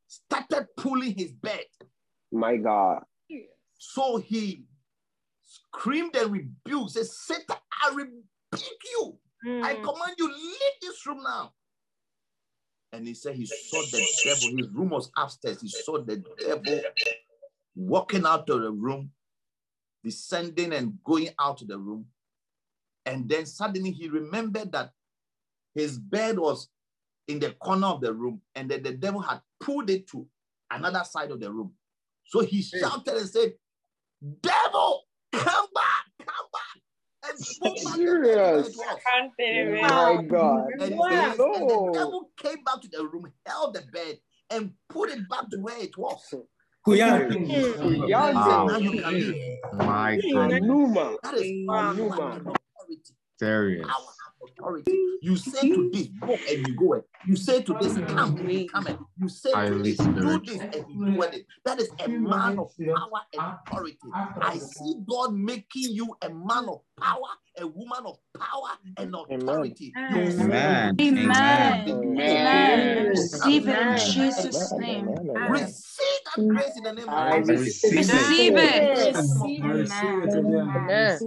started 0.08 0.68
pulling 0.78 1.18
his 1.18 1.32
bed. 1.34 1.66
My 2.32 2.58
God. 2.58 3.04
So 3.78 4.18
he 4.18 4.64
screamed 5.44 6.16
and 6.16 6.32
rebuked, 6.32 6.92
said, 6.92 7.06
Satan, 7.06 7.58
I 7.84 7.94
rebuke 7.94 8.84
you. 8.92 9.20
I 9.64 9.76
Mm. 9.76 9.84
command 9.84 10.16
you, 10.18 10.28
leave 10.34 10.80
this 10.82 11.06
room 11.06 11.22
now. 11.24 11.54
And 12.94 13.08
he 13.08 13.14
said 13.14 13.36
he 13.36 13.46
saw 13.46 13.82
the 13.82 14.00
devil. 14.24 14.58
His 14.58 14.70
room 14.70 14.90
was 14.90 15.12
upstairs. 15.18 15.62
He 15.62 15.68
saw 15.68 16.02
the 16.02 16.18
devil 16.40 16.82
walking 17.76 18.26
out 18.26 18.50
of 18.50 18.62
the 18.62 18.72
room, 18.72 19.12
descending 20.04 20.74
and 20.74 21.04
going 21.04 21.30
out 21.40 21.62
of 21.62 21.68
the 21.68 21.78
room. 21.78 22.06
And 23.06 23.28
then 23.28 23.46
suddenly 23.46 23.92
he 23.92 24.08
remembered 24.10 24.72
that 24.72 24.94
his 25.76 25.98
bed 25.98 26.38
was 26.40 26.70
in 27.28 27.40
the 27.40 27.52
corner 27.52 27.88
of 27.88 28.02
the 28.02 28.14
room 28.14 28.42
and 28.56 28.70
that 28.72 28.84
the 28.84 28.94
devil 28.94 29.22
had 29.22 29.42
pulled 29.60 29.90
it 29.90 30.08
to 30.10 30.28
another 30.72 31.04
side 31.04 31.32
of 31.32 31.40
the 31.40 31.52
room. 31.52 31.74
So 32.26 32.42
he 32.42 32.62
shouted 32.62 33.16
and 33.16 33.30
said, 33.30 33.54
Devil, 34.42 35.04
come 35.32 35.68
back, 35.74 36.06
come 36.20 36.48
back. 36.52 36.82
And 37.30 37.40
pull 37.60 37.74
back 37.76 37.84
the 37.84 38.00
bed 38.00 38.44
where 38.46 38.60
it 38.60 38.66
Serious. 38.66 38.78
was. 38.78 39.00
My 39.82 40.18
God. 40.30 40.68
And, 40.80 40.94
he 40.94 41.00
Wow. 41.00 41.10
says, 41.10 41.40
and 41.40 41.70
the 41.70 41.92
devil 41.94 42.32
came 42.38 42.64
back 42.64 42.82
to 42.82 42.88
the 42.90 43.06
room, 43.08 43.32
held 43.46 43.76
the 43.76 43.82
bed, 43.92 44.20
and 44.50 44.72
put 44.90 45.10
it 45.10 45.28
back 45.30 45.50
to 45.50 45.58
where 45.60 45.80
it 45.80 45.98
was. 45.98 46.22
Now 46.34 46.96
Yande. 46.96 48.82
you 48.82 48.92
can 48.92 49.04
live. 49.14 49.38
My 49.74 50.16
goodness. 50.16 50.62
Anuma. 50.62 51.18
That 51.24 51.34
is 51.36 51.52
Wow. 51.68 51.94
power 52.10 52.32
and 52.32 52.42
authority. 52.42 53.02
Serious. 53.40 53.88
Power 53.88 53.96
and 54.02 54.23
authority. 54.58 54.98
You 55.22 55.36
say 55.38 55.70
to 55.70 55.90
this, 55.92 56.08
go 56.20 56.36
and 56.50 56.68
you 56.68 56.76
go. 56.76 56.94
it. 56.94 57.08
You 57.28 57.36
say 57.36 57.62
to 57.62 57.74
this, 57.80 57.98
come 57.98 58.38
and 58.38 58.52
you 58.52 58.68
come. 58.70 58.88
it. 58.88 58.98
You 59.18 59.30
say 59.30 59.52
to 59.52 59.80
this, 59.84 59.98
do 59.98 60.42
this 60.46 60.60
and 60.60 60.86
you 60.90 61.06
do 61.06 61.22
it. 61.24 61.46
That 61.66 61.80
is 61.80 61.90
a 62.06 62.10
man 62.10 62.60
of 62.60 62.72
power 62.78 63.22
and 63.34 63.54
authority. 63.68 63.98
I 64.42 64.58
see 64.58 64.96
God 65.08 65.34
making 65.34 65.94
you 65.94 66.16
a 66.22 66.30
man 66.30 66.68
of 66.68 66.82
power, 67.00 67.20
a 67.58 67.68
woman 67.68 68.06
of 68.06 68.18
power 68.38 68.78
and 68.98 69.16
authority. 69.16 69.94
You 70.10 70.18
Amen. 70.18 70.98
say 71.00 71.08
Amen. 71.08 71.84
Amen. 71.88 72.20
Amen. 72.20 73.08
Receive 73.10 73.68
it 73.68 73.78
in 73.80 73.98
Jesus' 73.98 74.74
name. 74.74 75.08
Receive 75.08 76.20
that 76.36 76.48
grace 76.50 76.78
in 76.78 76.84
the 76.84 76.94
name 76.94 77.10
of 77.10 77.48
Jesus. 77.48 77.84
receive 77.92 78.58
it. 78.58 78.90
Receive 78.90 79.64
it. 79.66 79.72
Receive 79.74 80.24
it. 80.26 80.36
Amen. 80.36 81.22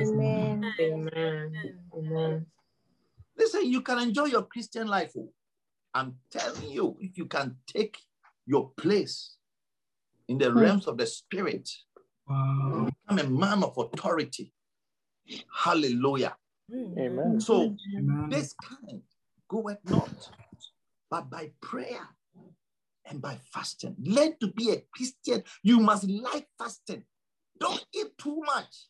Amen. 0.00 0.74
Amen. 0.80 1.83
Amen. 2.04 2.46
Listen, 3.36 3.70
you 3.70 3.80
can 3.80 3.98
enjoy 3.98 4.26
your 4.26 4.42
Christian 4.42 4.86
life. 4.86 5.14
I'm 5.92 6.16
telling 6.30 6.70
you, 6.70 6.96
if 7.00 7.16
you 7.16 7.26
can 7.26 7.56
take 7.66 7.98
your 8.46 8.70
place 8.76 9.36
in 10.28 10.38
the 10.38 10.50
hmm. 10.50 10.58
realms 10.58 10.86
of 10.86 10.98
the 10.98 11.06
spirit, 11.06 11.70
Wow. 12.28 12.88
become 13.06 13.18
a 13.18 13.30
man 13.30 13.62
of 13.62 13.76
authority. 13.76 14.52
Hallelujah. 15.52 16.36
Hmm. 16.70 16.98
Amen. 16.98 17.40
So 17.40 17.76
Amen. 17.96 18.28
this 18.30 18.54
kind 18.54 19.02
goeth 19.48 19.78
not, 19.84 20.30
but 21.10 21.28
by 21.28 21.52
prayer 21.60 22.08
and 23.06 23.20
by 23.20 23.38
fasting. 23.52 23.96
Learn 24.00 24.36
to 24.40 24.48
be 24.48 24.70
a 24.70 24.82
Christian. 24.94 25.42
You 25.62 25.80
must 25.80 26.08
like 26.08 26.48
fasting. 26.58 27.04
Don't 27.60 27.84
eat 27.94 28.16
too 28.18 28.40
much. 28.46 28.88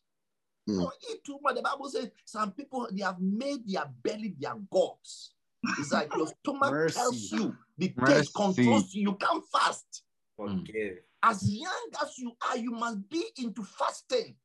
Mm. 0.68 0.78
Don't 0.78 0.94
eat 1.10 1.24
too 1.24 1.38
much. 1.42 1.56
The 1.56 1.62
Bible 1.62 1.88
says 1.88 2.10
some 2.24 2.52
people 2.52 2.88
they 2.90 3.02
have 3.02 3.20
made 3.20 3.66
their 3.66 3.84
belly 4.02 4.34
their 4.38 4.54
gods. 4.70 5.34
It's 5.78 5.92
like 5.92 6.14
your 6.16 6.26
stomach 6.42 6.70
Mercy. 6.70 6.94
tells 6.94 7.32
you 7.32 7.56
the 7.78 7.88
taste 7.88 7.98
Mercy. 8.06 8.30
controls 8.34 8.94
you. 8.94 9.02
You 9.02 9.14
can't 9.14 9.44
fast. 9.52 10.02
Forgive. 10.36 10.98
As 11.22 11.48
young 11.48 11.88
as 12.02 12.18
you 12.18 12.32
are, 12.48 12.56
you 12.56 12.70
must 12.70 13.08
be 13.08 13.24
into 13.38 13.62
fasting. 13.62 14.36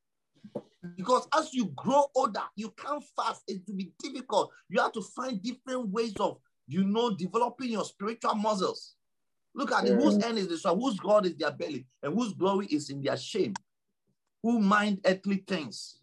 Because 0.96 1.28
as 1.38 1.54
you 1.54 1.66
grow 1.76 2.06
older, 2.16 2.44
you 2.56 2.72
can't 2.72 3.04
fast. 3.16 3.44
It 3.48 3.62
will 3.68 3.76
be 3.76 3.92
difficult. 4.02 4.52
You 4.70 4.82
have 4.82 4.94
to 4.94 5.02
find 5.02 5.42
different 5.42 5.90
ways 5.90 6.14
of, 6.20 6.38
you 6.68 6.84
know, 6.84 7.16
developing 7.16 7.72
your 7.72 7.84
spiritual 7.84 8.36
muscles. 8.36 8.96
Look 9.56 9.72
at 9.74 9.86
it. 9.86 9.96
Whose 9.96 10.24
end 10.24 10.38
is 10.38 10.48
this 10.48 10.64
one? 10.64 10.80
Whose 10.80 11.00
God 11.00 11.26
is 11.26 11.36
their 11.36 11.52
belly? 11.52 11.86
And 12.02 12.14
whose 12.14 12.34
glory 12.34 12.68
is 12.68 12.90
in 12.90 13.02
their 13.02 13.18
shame? 13.18 13.56
Who 14.44 14.60
mind 14.60 15.02
earthly 15.06 15.44
things? 15.46 15.99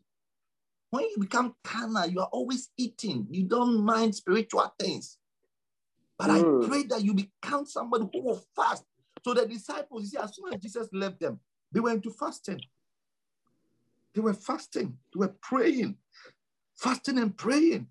When 0.90 1.04
you 1.04 1.16
become 1.20 1.54
carnal, 1.64 2.06
you 2.06 2.20
are 2.20 2.28
always 2.32 2.70
eating. 2.76 3.26
You 3.30 3.44
don't 3.44 3.84
mind 3.84 4.14
spiritual 4.14 4.72
things. 4.78 5.18
But 6.18 6.30
Mm. 6.30 6.64
I 6.64 6.68
pray 6.68 6.82
that 6.84 7.04
you 7.04 7.14
become 7.14 7.66
somebody 7.66 8.08
who 8.12 8.22
will 8.22 8.42
fast. 8.54 8.84
So 9.22 9.34
the 9.34 9.46
disciples, 9.46 10.02
you 10.02 10.08
see, 10.08 10.18
as 10.18 10.34
soon 10.34 10.52
as 10.54 10.60
Jesus 10.60 10.88
left 10.92 11.20
them, 11.20 11.40
they 11.72 11.80
went 11.80 12.02
to 12.04 12.10
fasting. 12.10 12.60
They 14.14 14.20
were 14.22 14.34
fasting, 14.34 14.98
they 15.12 15.18
were 15.18 15.36
praying, 15.42 15.98
fasting 16.74 17.18
and 17.18 17.36
praying. 17.36 17.88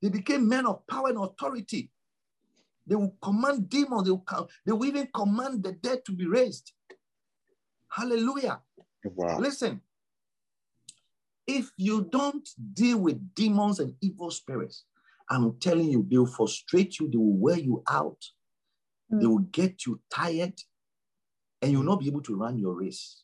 They 0.00 0.08
became 0.08 0.48
men 0.48 0.66
of 0.66 0.86
power 0.86 1.08
and 1.08 1.18
authority. 1.18 1.90
They 2.86 2.94
will 2.94 3.16
command 3.20 3.68
demons, 3.68 4.04
they 4.04 4.12
will, 4.12 4.24
they 4.64 4.72
will 4.72 4.84
even 4.86 5.08
command 5.12 5.64
the 5.64 5.72
dead 5.72 6.04
to 6.04 6.12
be 6.12 6.26
raised. 6.26 6.72
Hallelujah. 7.88 8.60
Wow. 9.04 9.38
Listen, 9.40 9.80
if 11.48 11.70
you 11.78 12.06
don't 12.12 12.46
deal 12.74 12.98
with 12.98 13.34
demons 13.34 13.80
and 13.80 13.94
evil 14.02 14.30
spirits, 14.30 14.84
I'm 15.30 15.58
telling 15.58 15.88
you, 15.88 16.06
they 16.08 16.18
will 16.18 16.26
frustrate 16.26 17.00
you, 17.00 17.10
they 17.10 17.16
will 17.16 17.36
wear 17.36 17.58
you 17.58 17.82
out, 17.88 18.22
they 19.10 19.24
mm. 19.24 19.30
will 19.30 19.38
get 19.38 19.86
you 19.86 20.00
tired, 20.14 20.54
and 21.62 21.72
you'll 21.72 21.82
not 21.82 22.00
be 22.00 22.06
able 22.06 22.22
to 22.22 22.36
run 22.36 22.58
your 22.58 22.74
race. 22.74 23.22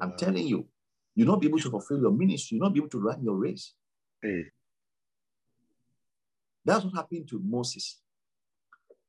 I'm 0.00 0.16
telling 0.16 0.46
you, 0.46 0.66
you'll 1.14 1.28
not 1.28 1.40
be 1.40 1.46
able 1.46 1.60
to 1.60 1.70
fulfill 1.70 2.00
your 2.00 2.10
ministry, 2.10 2.56
you'll 2.56 2.66
not 2.66 2.74
be 2.74 2.80
able 2.80 2.90
to 2.90 3.00
run 3.00 3.22
your 3.22 3.36
race. 3.36 3.72
Hey. 4.20 4.44
That's 6.64 6.84
what 6.84 6.94
happened 6.94 7.28
to 7.30 7.40
Moses. 7.44 8.00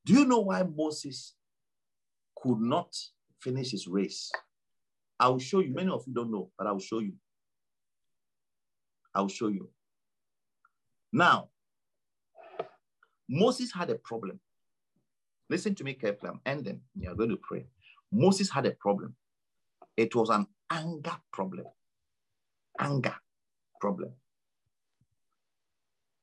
Do 0.06 0.14
you 0.14 0.26
know 0.26 0.40
why 0.40 0.64
Moses 0.64 1.34
could 2.36 2.60
not 2.60 2.96
finish 3.40 3.72
his 3.72 3.88
race? 3.88 4.32
I 5.20 5.30
will 5.30 5.40
show 5.40 5.60
you. 5.60 5.74
Many 5.74 5.90
of 5.90 6.04
you 6.06 6.14
don't 6.14 6.32
know, 6.32 6.50
but 6.58 6.68
I 6.68 6.72
will 6.72 6.80
show 6.80 7.00
you. 7.00 7.14
I 9.14 9.22
will 9.22 9.30
show 9.30 9.48
you. 9.48 9.70
Now, 11.12 11.50
Moses 13.30 13.72
had 13.72 13.90
a 13.90 13.96
problem. 13.96 14.40
Listen 15.50 15.76
to 15.76 15.84
me 15.84 15.94
carefully. 15.94 16.32
I'm 16.32 16.42
ending. 16.46 16.82
You're 16.96 17.16
going 17.16 17.30
to 17.30 17.38
pray. 17.38 17.66
Moses 18.12 18.50
had 18.50 18.66
a 18.66 18.72
problem. 18.72 19.16
It 19.96 20.16
was 20.16 20.30
an 20.30 20.48
anger 20.72 21.18
problem. 21.32 21.66
Anger 22.80 23.16
problem. 23.80 24.14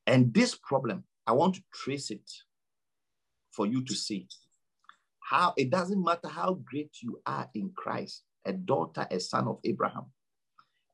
And 0.07 0.33
this 0.33 0.55
problem, 0.55 1.03
I 1.25 1.31
want 1.33 1.55
to 1.55 1.63
trace 1.73 2.11
it 2.11 2.29
for 3.51 3.65
you 3.65 3.83
to 3.85 3.93
see 3.93 4.27
how 5.19 5.53
it 5.55 5.69
doesn't 5.69 6.03
matter 6.03 6.27
how 6.27 6.55
great 6.69 6.91
you 7.01 7.21
are 7.25 7.49
in 7.53 7.71
Christ, 7.75 8.23
a 8.45 8.51
daughter, 8.51 9.07
a 9.09 9.19
son 9.19 9.47
of 9.47 9.59
Abraham. 9.63 10.05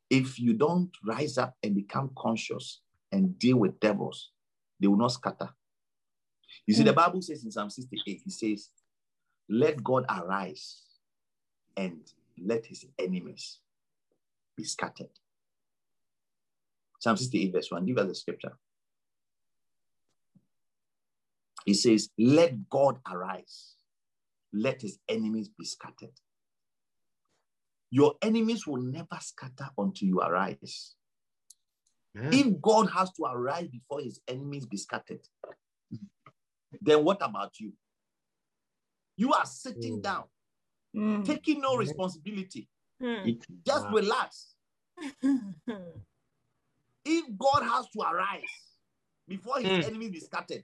If 0.09 0.39
you 0.39 0.53
don't 0.53 0.89
rise 1.05 1.37
up 1.37 1.55
and 1.63 1.75
become 1.75 2.11
conscious 2.17 2.81
and 3.11 3.37
deal 3.37 3.57
with 3.57 3.79
devils, 3.79 4.31
they 4.79 4.87
will 4.87 4.97
not 4.97 5.11
scatter. 5.11 5.49
You 6.65 6.73
see, 6.73 6.83
the 6.83 6.91
hmm. 6.91 6.95
Bible 6.95 7.21
says 7.21 7.43
in 7.43 7.51
Psalm 7.51 7.69
68, 7.69 8.21
he 8.23 8.29
says, 8.29 8.69
Let 9.49 9.83
God 9.83 10.05
arise 10.09 10.81
and 11.75 12.01
let 12.37 12.65
his 12.65 12.85
enemies 12.99 13.59
be 14.55 14.63
scattered. 14.63 15.09
Psalm 16.99 17.17
68, 17.17 17.53
verse 17.53 17.71
1. 17.71 17.85
Give 17.85 17.97
us 17.97 18.07
the 18.07 18.15
scripture. 18.15 18.57
He 21.65 21.73
says, 21.73 22.09
Let 22.17 22.69
God 22.69 22.99
arise, 23.11 23.75
let 24.53 24.81
his 24.81 24.99
enemies 25.09 25.49
be 25.49 25.65
scattered. 25.65 26.13
Your 27.89 28.15
enemies 28.21 28.67
will 28.67 28.81
never 28.81 29.17
scatter 29.19 29.69
until 29.77 30.07
you 30.07 30.19
arise. 30.19 30.95
If 32.19 32.61
God 32.61 32.89
has 32.89 33.11
to 33.13 33.25
arise 33.25 33.67
before 33.67 34.01
his 34.01 34.19
enemies 34.27 34.65
be 34.65 34.77
scattered, 34.77 35.21
then 36.81 37.03
what 37.03 37.17
about 37.21 37.59
you? 37.59 37.73
You 39.15 39.33
are 39.33 39.45
sitting 39.45 39.95
hmm. 39.95 40.01
down, 40.01 40.23
hmm. 40.93 41.23
taking 41.23 41.61
no 41.61 41.73
hmm. 41.73 41.79
responsibility. 41.79 42.67
Just 43.65 43.85
ah. 43.85 43.91
relax. 43.91 44.55
If 47.09 47.25
God 47.37 47.63
has 47.63 47.87
to 47.91 48.01
arise 48.01 48.41
before 49.29 49.61
his 49.61 49.85
enemies 49.85 50.11
be 50.11 50.19
scattered, 50.19 50.63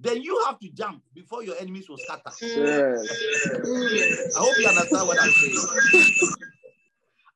then 0.00 0.22
you 0.22 0.42
have 0.46 0.58
to 0.60 0.68
jump 0.70 1.02
before 1.14 1.42
your 1.42 1.56
enemies 1.58 1.88
will 1.88 1.98
scatter. 1.98 2.30
Yes. 2.40 3.08
I 4.36 4.38
hope 4.38 4.58
you 4.58 4.66
understand 4.68 5.08
what 5.08 5.20
I'm 5.20 5.30
saying. 5.30 5.56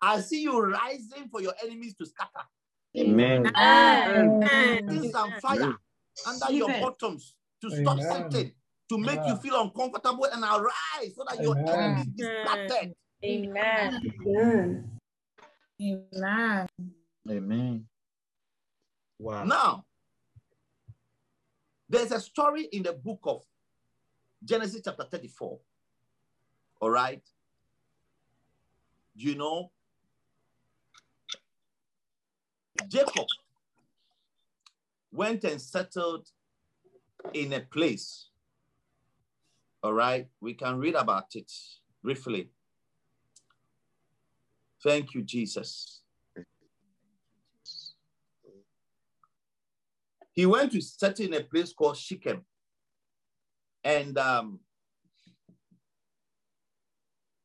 I 0.01 0.21
see 0.21 0.43
you 0.43 0.61
rising 0.61 1.29
for 1.31 1.41
your 1.41 1.55
enemies 1.63 1.95
to 1.95 2.07
scatter. 2.07 2.47
Amen. 2.97 3.45
Putting 4.87 5.11
some 5.11 5.33
fire 5.41 5.77
under 6.27 6.53
your 6.53 6.69
bottoms 6.69 7.35
to 7.63 7.71
stop 7.71 7.99
Amen. 7.99 8.13
something, 8.13 8.53
to 8.89 8.99
make 8.99 9.27
you 9.27 9.37
feel 9.37 9.61
uncomfortable 9.61 10.27
and 10.27 10.43
arise 10.45 11.15
so 11.17 11.25
that 11.29 11.41
your 11.41 11.57
Amen. 11.57 11.69
enemies 11.69 12.07
be 12.17 12.23
scattered. 12.23 12.95
Amen. 13.25 14.01
Amen. 15.81 16.91
Amen. 17.31 17.87
Wow. 19.19 19.45
Now, 19.45 19.85
there's 21.93 22.11
a 22.11 22.21
story 22.21 22.69
in 22.73 22.83
the 22.83 22.95
book 22.95 23.21
of 23.25 23.45
Genesis 24.43 24.81
chapter 24.83 25.05
34. 25.05 25.59
All 26.81 26.91
right. 26.91 27.23
Do 29.15 29.29
you 29.29 29.35
know, 29.35 29.71
Jacob 32.89 33.27
went 35.13 35.45
and 35.45 35.61
settled 35.61 36.31
in 37.35 37.53
a 37.53 37.61
place. 37.61 38.31
All 39.83 39.93
right. 39.93 40.27
We 40.41 40.55
can 40.55 40.79
read 40.79 40.95
about 40.95 41.35
it 41.35 41.53
briefly. 42.03 42.49
Thank 44.83 45.13
you, 45.13 45.23
Jesus. 45.23 46.02
He 50.33 50.47
went 50.47 50.73
to 50.73 50.81
settle 50.81 51.27
in 51.27 51.35
a 51.35 51.43
place 51.43 51.73
called 51.73 51.97
Shechem. 51.97 52.45
And 53.85 54.17
um, 54.17 54.61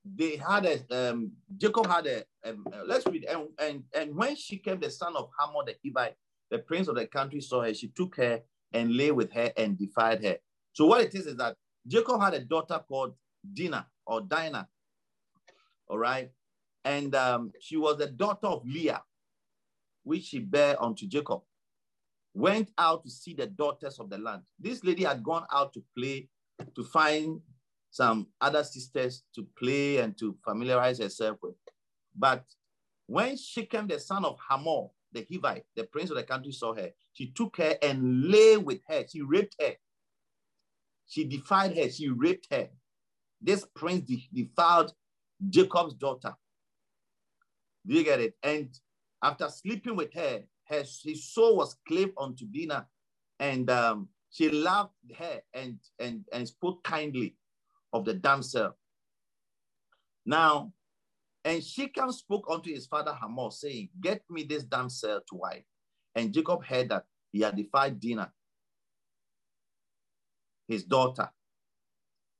they 0.05 0.37
had 0.37 0.65
a, 0.65 1.09
um, 1.11 1.31
Jacob 1.57 1.87
had 1.87 2.07
a, 2.07 2.23
um, 2.45 2.65
uh, 2.71 2.83
let's 2.85 3.05
read, 3.07 3.25
and, 3.25 3.47
and, 3.59 3.83
and 3.93 4.15
when 4.15 4.35
Shechem, 4.35 4.79
the 4.79 4.89
son 4.89 5.15
of 5.15 5.29
Hamor 5.37 5.65
the 5.65 5.75
Hivite, 5.83 6.13
the 6.49 6.59
prince 6.59 6.87
of 6.87 6.95
the 6.95 7.07
country, 7.07 7.41
saw 7.41 7.63
her, 7.63 7.73
she 7.73 7.89
took 7.89 8.15
her 8.15 8.41
and 8.71 8.95
lay 8.95 9.11
with 9.11 9.33
her 9.33 9.51
and 9.57 9.77
defied 9.77 10.23
her. 10.23 10.37
So 10.73 10.85
what 10.85 11.01
it 11.01 11.15
is 11.15 11.25
is 11.25 11.35
that 11.37 11.55
Jacob 11.85 12.21
had 12.21 12.35
a 12.35 12.39
daughter 12.39 12.81
called 12.87 13.15
Dinah 13.53 13.87
or 14.05 14.21
Dinah, 14.21 14.67
all 15.87 15.97
right? 15.97 16.31
And 16.85 17.13
um, 17.15 17.51
she 17.59 17.75
was 17.75 17.97
the 17.97 18.07
daughter 18.07 18.47
of 18.47 18.65
Leah, 18.65 19.01
which 20.03 20.23
she 20.23 20.39
bare 20.39 20.81
unto 20.81 21.05
Jacob 21.05 21.41
went 22.37 22.69
out 22.77 23.03
to 23.03 23.09
see 23.09 23.33
the 23.33 23.47
daughters 23.47 23.97
of 23.99 24.11
the 24.11 24.17
land. 24.19 24.43
This 24.59 24.83
lady 24.83 25.03
had 25.03 25.23
gone 25.23 25.45
out 25.51 25.73
to 25.73 25.83
play, 25.97 26.29
to 26.75 26.83
find 26.83 27.41
some 27.89 28.27
other 28.39 28.63
sisters 28.63 29.23
to 29.33 29.47
play 29.57 29.97
and 29.97 30.15
to 30.19 30.37
familiarize 30.45 30.99
herself 30.99 31.37
with. 31.41 31.55
But 32.15 32.43
when 33.07 33.37
Shechem, 33.37 33.87
the 33.87 33.99
son 33.99 34.23
of 34.23 34.37
Hamor, 34.47 34.89
the 35.11 35.23
Hivite, 35.23 35.63
the 35.75 35.85
prince 35.85 36.11
of 36.11 36.17
the 36.17 36.23
country, 36.23 36.51
saw 36.51 36.75
her, 36.75 36.91
she 37.13 37.31
took 37.31 37.57
her 37.57 37.75
and 37.81 38.25
lay 38.25 38.57
with 38.57 38.81
her. 38.87 39.03
She 39.09 39.21
raped 39.23 39.55
her. 39.59 39.73
She 41.07 41.23
defied 41.23 41.75
her. 41.75 41.89
She 41.89 42.09
raped 42.09 42.47
her. 42.51 42.67
This 43.41 43.65
prince 43.75 44.11
defiled 44.31 44.93
Jacob's 45.49 45.95
daughter. 45.95 46.35
Do 47.87 47.95
you 47.95 48.03
get 48.03 48.19
it? 48.19 48.35
And 48.43 48.69
after 49.23 49.49
sleeping 49.49 49.95
with 49.95 50.13
her, 50.13 50.43
her 50.69 50.83
his 51.03 51.23
soul 51.31 51.57
was 51.57 51.75
clave 51.87 52.11
unto 52.17 52.45
Dinah, 52.45 52.87
and 53.39 53.69
um, 53.69 54.09
she 54.29 54.49
loved 54.49 54.91
her 55.17 55.41
and, 55.53 55.79
and, 55.99 56.25
and 56.31 56.47
spoke 56.47 56.83
kindly 56.83 57.35
of 57.93 58.05
the 58.05 58.13
damsel. 58.13 58.75
Now, 60.25 60.73
and 61.45 61.63
Shechem 61.63 62.11
spoke 62.11 62.45
unto 62.49 62.73
his 62.73 62.87
father 62.87 63.13
Hamor, 63.13 63.51
saying, 63.51 63.89
Get 64.01 64.21
me 64.29 64.43
this 64.43 64.63
damsel 64.63 65.21
to 65.29 65.35
wife. 65.35 65.63
And 66.13 66.33
Jacob 66.33 66.63
heard 66.65 66.89
that 66.89 67.05
he 67.31 67.41
had 67.41 67.55
defied 67.55 67.99
Dinah, 67.99 68.31
his 70.67 70.83
daughter. 70.83 71.29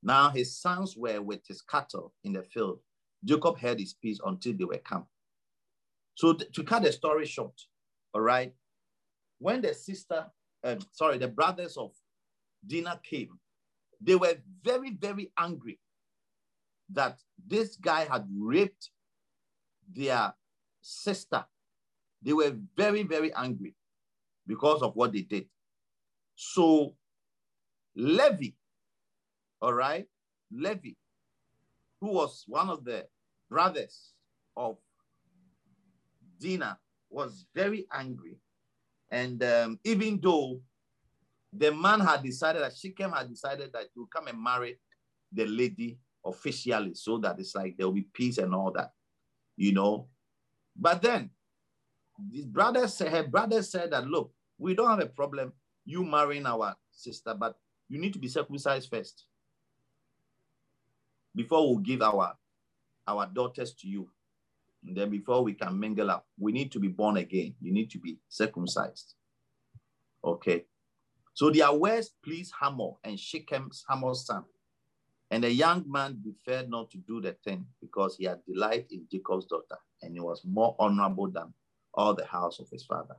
Now 0.04 0.30
his 0.30 0.58
sons 0.58 0.96
were 0.98 1.22
with 1.22 1.42
his 1.48 1.62
cattle 1.62 2.14
in 2.24 2.34
the 2.34 2.44
field. 2.44 2.80
Jacob 3.24 3.58
held 3.58 3.80
his 3.80 3.94
peace 3.94 4.20
until 4.26 4.54
they 4.54 4.66
were 4.66 4.78
come. 4.78 5.06
So 6.16 6.34
to 6.34 6.64
cut 6.64 6.84
the 6.84 6.92
story 6.92 7.26
short, 7.26 7.54
all 8.14 8.22
right, 8.22 8.54
when 9.40 9.62
the 9.62 9.74
sister, 9.74 10.26
um, 10.64 10.80
sorry, 10.92 11.18
the 11.18 11.28
brothers 11.28 11.78
of 11.78 11.92
Dinah 12.66 13.00
came, 13.04 13.40
they 14.02 14.16
were 14.16 14.36
very, 14.64 14.92
very 14.92 15.32
angry 15.38 15.80
that 16.90 17.20
this 17.46 17.76
guy 17.76 18.06
had 18.06 18.26
raped 18.36 18.90
their 19.94 20.34
sister. 20.82 21.46
They 22.22 22.34
were 22.34 22.56
very, 22.76 23.04
very 23.04 23.34
angry 23.34 23.76
because 24.46 24.82
of 24.82 24.96
what 24.96 25.14
they 25.14 25.22
did. 25.22 25.46
So 26.36 26.96
Levi, 27.96 28.52
all 29.62 29.74
right, 29.74 30.06
Levi, 30.52 30.92
who 32.00 32.12
was 32.12 32.44
one 32.48 32.70
of 32.70 32.84
the 32.86 33.08
brothers 33.50 34.14
of 34.56 34.78
Dinah 36.40 36.78
was 37.10 37.46
very 37.56 37.88
angry. 37.94 38.38
And 39.12 39.44
um, 39.44 39.80
even 39.84 40.20
though 40.22 40.62
the 41.54 41.74
man 41.74 42.00
had 42.00 42.24
decided 42.24 42.62
that 42.62 42.76
Shechem 42.76 43.12
had 43.12 43.30
decided 43.30 43.72
that 43.74 43.88
would 43.96 44.10
come 44.10 44.28
and 44.28 44.42
marry 44.42 44.78
the 45.32 45.46
lady 45.46 45.98
officially 46.26 46.94
so 46.94 47.18
that 47.20 47.40
it's 47.40 47.56
like 47.56 47.78
there 47.78 47.88
will 47.88 47.94
be 47.94 48.08
peace 48.14 48.38
and 48.38 48.54
all 48.54 48.72
that, 48.72 48.92
you 49.56 49.72
know. 49.72 50.08
But 50.76 51.02
then 51.02 51.30
his 52.32 52.46
brother 52.46 52.88
said, 52.88 53.12
her 53.12 53.24
brother 53.24 53.64
said 53.64 53.92
that, 53.92 54.08
look, 54.08 54.32
we 54.58 54.76
don't 54.76 54.90
have 54.90 55.00
a 55.00 55.06
problem 55.06 55.54
you 55.86 56.04
marrying 56.04 56.46
our 56.46 56.76
sister, 56.92 57.34
but 57.34 57.58
you 57.88 58.00
need 58.00 58.14
to 58.14 58.20
be 58.20 58.28
circumcised 58.28 58.90
first 58.90 59.26
before 61.34 61.76
we 61.76 61.84
give 61.84 62.02
our 62.02 62.36
our 63.08 63.26
daughters 63.26 63.74
to 63.74 63.88
you. 63.88 64.10
Then 64.96 65.10
before 65.10 65.44
we 65.44 65.54
can 65.54 65.80
mingle 65.80 66.10
up, 66.10 66.26
we 66.40 66.52
need 66.52 66.72
to 66.74 66.80
be 66.80 66.88
born 66.88 67.18
again. 67.18 67.56
You 67.62 67.74
need 67.74 67.92
to 67.92 68.00
be 68.00 68.20
circumcised. 68.30 69.16
Okay. 70.24 70.66
So 71.34 71.50
their 71.50 71.72
words 71.72 72.12
pleased 72.24 72.54
Hamor 72.60 72.94
and 73.04 73.18
Shechem's 73.18 73.86
Hamor's 73.88 74.26
son. 74.26 74.44
And 75.30 75.44
the 75.44 75.52
young 75.52 75.84
man 75.88 76.22
preferred 76.24 76.70
not 76.70 76.90
to 76.92 76.98
do 77.00 77.22
the 77.22 77.34
thing 77.44 77.66
because 77.82 78.16
he 78.18 78.26
had 78.26 78.40
delight 78.46 78.88
in 78.90 79.06
Jacob's 79.12 79.46
daughter 79.46 79.78
and 80.02 80.14
he 80.14 80.20
was 80.20 80.42
more 80.46 80.76
honorable 80.80 81.30
than 81.30 81.54
all 81.94 82.14
the 82.14 82.26
house 82.26 82.60
of 82.60 82.70
his 82.70 82.86
father. 82.86 83.18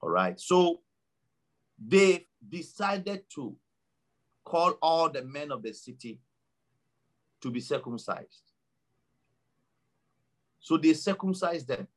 All 0.00 0.10
right. 0.10 0.38
So 0.38 0.82
they 1.84 2.26
decided 2.46 3.24
to 3.34 3.56
call 4.44 4.72
all 4.82 5.08
the 5.08 5.24
men 5.24 5.50
of 5.50 5.62
the 5.62 5.72
city 5.72 6.20
to 7.40 7.50
be 7.50 7.60
circumcised. 7.60 8.51
So 10.62 10.78
they 10.78 10.94
circumcised 10.94 11.66
them. 11.66 11.88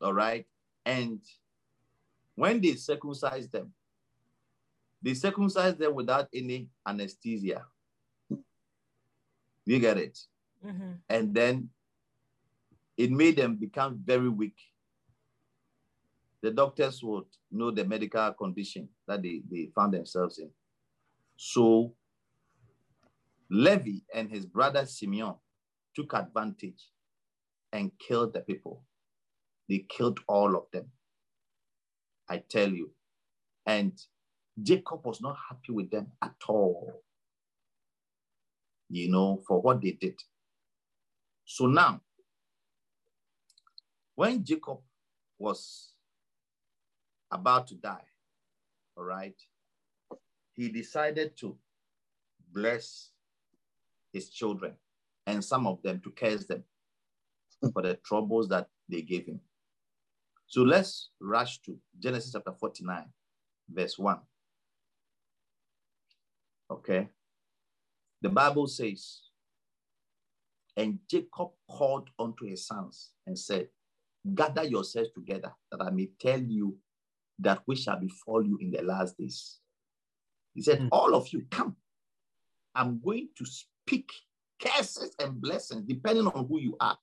All 0.00 0.12
right. 0.12 0.46
And 0.84 1.20
when 2.34 2.60
they 2.60 2.74
circumcised 2.74 3.50
them, 3.50 3.72
they 5.02 5.14
circumcised 5.14 5.78
them 5.78 5.94
without 5.94 6.28
any 6.32 6.68
anesthesia. 6.86 7.64
You 9.64 9.78
get 9.80 9.96
it? 9.96 10.18
Mm-hmm. 10.64 10.92
And 11.08 11.34
then 11.34 11.70
it 12.96 13.10
made 13.10 13.36
them 13.36 13.56
become 13.56 13.98
very 14.04 14.28
weak. 14.28 14.58
The 16.42 16.50
doctors 16.50 17.02
would 17.02 17.24
know 17.50 17.70
the 17.70 17.84
medical 17.84 18.30
condition 18.34 18.88
that 19.08 19.22
they, 19.22 19.40
they 19.50 19.70
found 19.74 19.94
themselves 19.94 20.38
in. 20.38 20.50
So 21.36 21.94
Levi 23.50 24.00
and 24.14 24.30
his 24.30 24.44
brother 24.44 24.84
Simeon 24.84 25.34
took 25.94 26.12
advantage 26.12 26.90
and 27.76 27.92
killed 27.98 28.32
the 28.32 28.40
people. 28.40 28.82
They 29.68 29.84
killed 29.88 30.20
all 30.26 30.56
of 30.56 30.64
them. 30.72 30.86
I 32.28 32.38
tell 32.38 32.70
you. 32.70 32.90
And 33.66 33.92
Jacob 34.62 35.04
was 35.04 35.20
not 35.20 35.36
happy 35.48 35.72
with 35.72 35.90
them 35.90 36.06
at 36.22 36.36
all, 36.48 37.02
you 38.88 39.10
know, 39.10 39.42
for 39.46 39.60
what 39.60 39.82
they 39.82 39.92
did. 39.92 40.18
So 41.44 41.66
now, 41.66 42.00
when 44.14 44.42
Jacob 44.42 44.78
was 45.38 45.90
about 47.30 47.66
to 47.68 47.74
die, 47.74 48.08
all 48.96 49.04
right, 49.04 49.36
he 50.54 50.70
decided 50.70 51.36
to 51.38 51.56
bless 52.52 53.10
his 54.12 54.30
children 54.30 54.72
and 55.26 55.44
some 55.44 55.66
of 55.66 55.82
them 55.82 56.00
to 56.00 56.10
curse 56.10 56.46
them 56.46 56.64
for 57.72 57.82
the 57.82 57.98
troubles 58.04 58.48
that 58.48 58.68
they 58.88 59.02
gave 59.02 59.26
him. 59.26 59.40
So 60.46 60.62
let's 60.62 61.10
rush 61.20 61.60
to 61.62 61.76
Genesis 61.98 62.32
chapter 62.32 62.52
49, 62.52 63.04
verse 63.68 63.98
1. 63.98 64.18
Okay. 66.70 67.08
The 68.22 68.28
Bible 68.28 68.66
says, 68.66 69.20
and 70.76 70.98
Jacob 71.08 71.50
called 71.68 72.10
unto 72.18 72.46
his 72.46 72.66
sons 72.66 73.10
and 73.26 73.38
said, 73.38 73.68
Gather 74.34 74.64
yourselves 74.64 75.10
together, 75.14 75.52
that 75.70 75.80
I 75.80 75.90
may 75.90 76.10
tell 76.20 76.40
you 76.40 76.76
that 77.38 77.62
which 77.66 77.80
shall 77.80 78.00
befall 78.00 78.44
you 78.44 78.58
in 78.60 78.70
the 78.70 78.82
last 78.82 79.16
days. 79.16 79.58
He 80.54 80.62
said, 80.62 80.80
mm. 80.80 80.88
All 80.90 81.14
of 81.14 81.28
you, 81.32 81.44
come. 81.50 81.76
I'm 82.74 83.00
going 83.00 83.28
to 83.36 83.46
speak 83.46 84.10
curses 84.60 85.14
and 85.18 85.40
blessings 85.40 85.84
depending 85.86 86.26
on 86.26 86.46
who 86.46 86.60
you 86.60 86.76
are. 86.80 86.98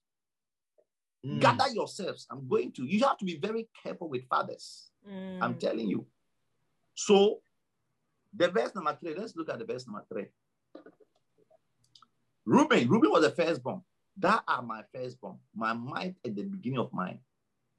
Mm. 1.24 1.40
Gather 1.40 1.68
yourselves. 1.72 2.26
I'm 2.30 2.46
going 2.48 2.72
to. 2.72 2.84
You 2.84 3.04
have 3.04 3.18
to 3.18 3.24
be 3.24 3.38
very 3.38 3.68
careful 3.82 4.08
with 4.08 4.26
fathers. 4.28 4.90
Mm. 5.10 5.38
I'm 5.40 5.54
telling 5.54 5.88
you. 5.88 6.06
So, 6.94 7.40
the 8.36 8.48
verse 8.48 8.74
number 8.74 8.96
three, 9.00 9.14
let's 9.14 9.34
look 9.34 9.48
at 9.48 9.58
the 9.58 9.64
verse 9.64 9.86
number 9.86 10.04
three. 10.12 10.26
Reuben, 12.44 12.88
Reuben 12.88 13.10
was 13.10 13.22
the 13.22 13.30
firstborn. 13.30 13.82
That 14.18 14.42
are 14.46 14.62
my 14.62 14.82
firstborn, 14.94 15.38
my 15.56 15.72
might 15.72 16.14
at 16.24 16.36
the 16.36 16.42
beginning 16.42 16.78
of 16.78 16.92
my 16.92 17.18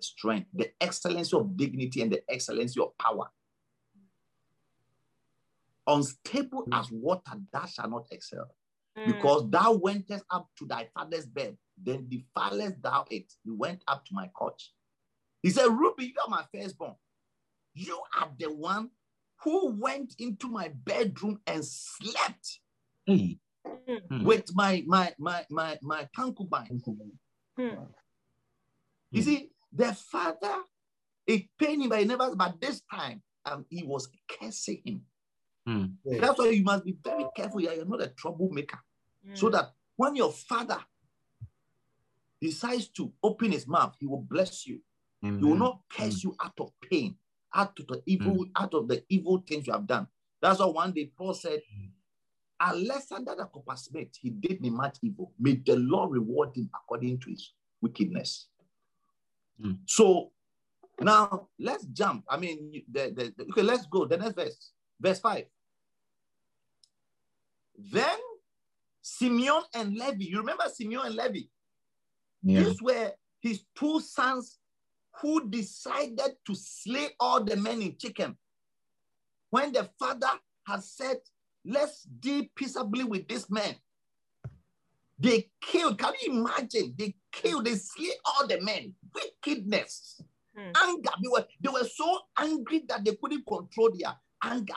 strength, 0.02 0.48
the 0.54 0.72
excellency 0.82 1.36
of 1.38 1.56
dignity 1.56 2.02
and 2.02 2.12
the 2.12 2.24
excellency 2.30 2.82
of 2.82 2.98
power. 2.98 3.30
Unstable 5.88 6.66
mm. 6.66 6.80
as 6.80 6.92
water, 6.92 7.32
thou 7.54 7.66
shall 7.68 7.90
not 7.90 8.08
excel. 8.12 8.48
Mm. 8.98 9.08
Because 9.08 9.50
thou 9.50 9.74
wentest 9.74 10.26
up 10.30 10.50
to 10.58 10.66
thy 10.66 10.90
father's 10.94 11.28
bed, 11.28 11.58
then 11.82 12.08
defilest 12.10 12.82
thou 12.82 13.06
it. 13.10 13.32
He 13.44 13.52
went 13.52 13.84
up 13.88 14.06
to 14.06 14.14
my 14.14 14.30
couch. 14.38 14.72
He 15.42 15.50
said, 15.50 15.68
Ruby, 15.68 16.06
you 16.06 16.14
are 16.26 16.30
my 16.30 16.44
firstborn. 16.54 16.96
You 17.74 18.00
are 18.20 18.30
the 18.38 18.52
one 18.54 18.90
who 19.44 19.76
went 19.80 20.16
into 20.18 20.48
my 20.48 20.70
bedroom 20.70 21.40
and 21.46 21.64
slept 21.64 22.60
mm. 23.08 23.38
with 24.24 24.46
my 24.56 24.84
my 24.88 25.14
my 25.20 25.46
my 25.52 25.78
my 25.82 26.08
concubine. 26.16 26.82
Mm. 27.60 27.88
You 29.12 29.22
see, 29.22 29.52
the 29.72 29.94
father, 29.94 30.58
it 31.28 31.46
pained 31.60 31.84
him, 31.84 31.90
but 31.90 32.00
he 32.00 32.06
never, 32.06 32.36
but 32.36 32.60
this 32.60 32.82
time 32.92 33.22
um, 33.46 33.66
he 33.70 33.84
was 33.84 34.10
cursing 34.28 34.82
him. 34.84 35.02
Mm. 35.68 36.22
That's 36.22 36.40
why 36.40 36.50
you 36.50 36.64
must 36.64 36.86
be 36.86 36.98
very 37.04 37.26
careful. 37.36 37.62
You're 37.62 37.86
not 37.86 38.02
a 38.02 38.08
troublemaker. 38.08 38.80
So 39.34 39.50
that 39.50 39.72
when 39.96 40.16
your 40.16 40.32
father 40.32 40.78
decides 42.42 42.90
to 42.90 43.12
open 43.24 43.52
his 43.52 43.68
mouth, 43.68 43.96
he 44.00 44.06
will 44.06 44.26
bless 44.30 44.68
you. 44.68 44.82
Amen. 45.24 45.40
He 45.40 45.46
will 45.46 45.56
not 45.56 45.80
curse 45.90 46.20
mm. 46.20 46.24
you 46.26 46.36
out 46.44 46.54
of 46.60 46.72
pain, 46.90 47.16
out 47.54 47.78
of 47.80 47.88
the 47.88 48.02
evil, 48.06 48.46
mm. 48.46 48.52
out 48.56 48.74
of 48.74 48.88
the 48.88 49.04
evil 49.10 49.44
things 49.48 49.68
you 49.68 49.74
have 49.74 49.88
done. 49.88 50.08
That's 50.42 50.60
why 50.60 50.66
one 50.66 50.92
day 50.92 51.12
Paul 51.18 51.34
said, 51.34 51.62
Alexander 52.60 53.36
the 53.38 53.46
coppersmith, 53.46 54.16
he 54.20 54.30
did 54.30 54.62
me 54.62 54.70
much 54.70 54.98
evil. 55.02 55.32
May 55.40 55.56
the 55.56 55.76
Lord 55.76 56.12
reward 56.12 56.56
him 56.56 56.70
according 56.76 57.20
to 57.20 57.30
his 57.30 57.52
wickedness. 57.82 58.48
Mm. 59.62 59.80
So 59.86 60.32
now 61.00 61.50
let's 61.60 61.86
jump. 61.86 62.26
I 62.30 62.38
mean, 62.38 62.84
the, 62.92 63.14
the, 63.16 63.34
the, 63.38 63.44
okay, 63.52 63.62
let's 63.62 63.86
go. 63.86 64.06
The 64.06 64.18
next 64.18 64.36
verse, 64.36 64.72
verse 65.00 65.20
5. 65.20 65.46
Then 67.78 68.18
Simeon 69.02 69.62
and 69.74 69.94
Levi, 69.94 70.26
you 70.26 70.40
remember 70.40 70.64
Simeon 70.74 71.08
and 71.08 71.16
Levi? 71.16 71.42
Yeah. 72.46 72.64
These 72.64 72.82
were 72.82 73.12
his 73.42 73.66
two 73.76 74.00
sons 74.00 74.60
who 75.22 75.50
decided 75.50 76.38
to 76.46 76.56
slay 76.56 77.10
all 77.20 77.44
the 77.44 77.58
men 77.58 77.82
in 77.82 77.96
Shechem. 78.00 78.38
When 79.50 79.74
the 79.74 79.90
father 80.00 80.30
had 80.66 80.84
said, 80.84 81.18
Let's 81.66 82.04
deal 82.04 82.46
peaceably 82.56 83.04
with 83.04 83.28
this 83.28 83.50
man. 83.50 83.76
They 85.18 85.50
killed, 85.62 85.98
can 85.98 86.14
you 86.22 86.40
imagine? 86.40 86.94
They 86.98 87.16
killed, 87.32 87.66
they 87.66 87.76
slay 87.76 88.12
all 88.24 88.46
the 88.48 88.62
men. 88.62 88.94
Wickedness, 89.14 90.22
hmm. 90.56 90.72
anger. 90.76 91.10
They 91.24 91.30
were, 91.30 91.46
they 91.60 91.70
were 91.70 91.88
so 91.88 92.20
angry 92.38 92.84
that 92.88 93.04
they 93.04 93.16
couldn't 93.16 93.46
control 93.48 93.92
their 93.98 94.14
anger 94.44 94.74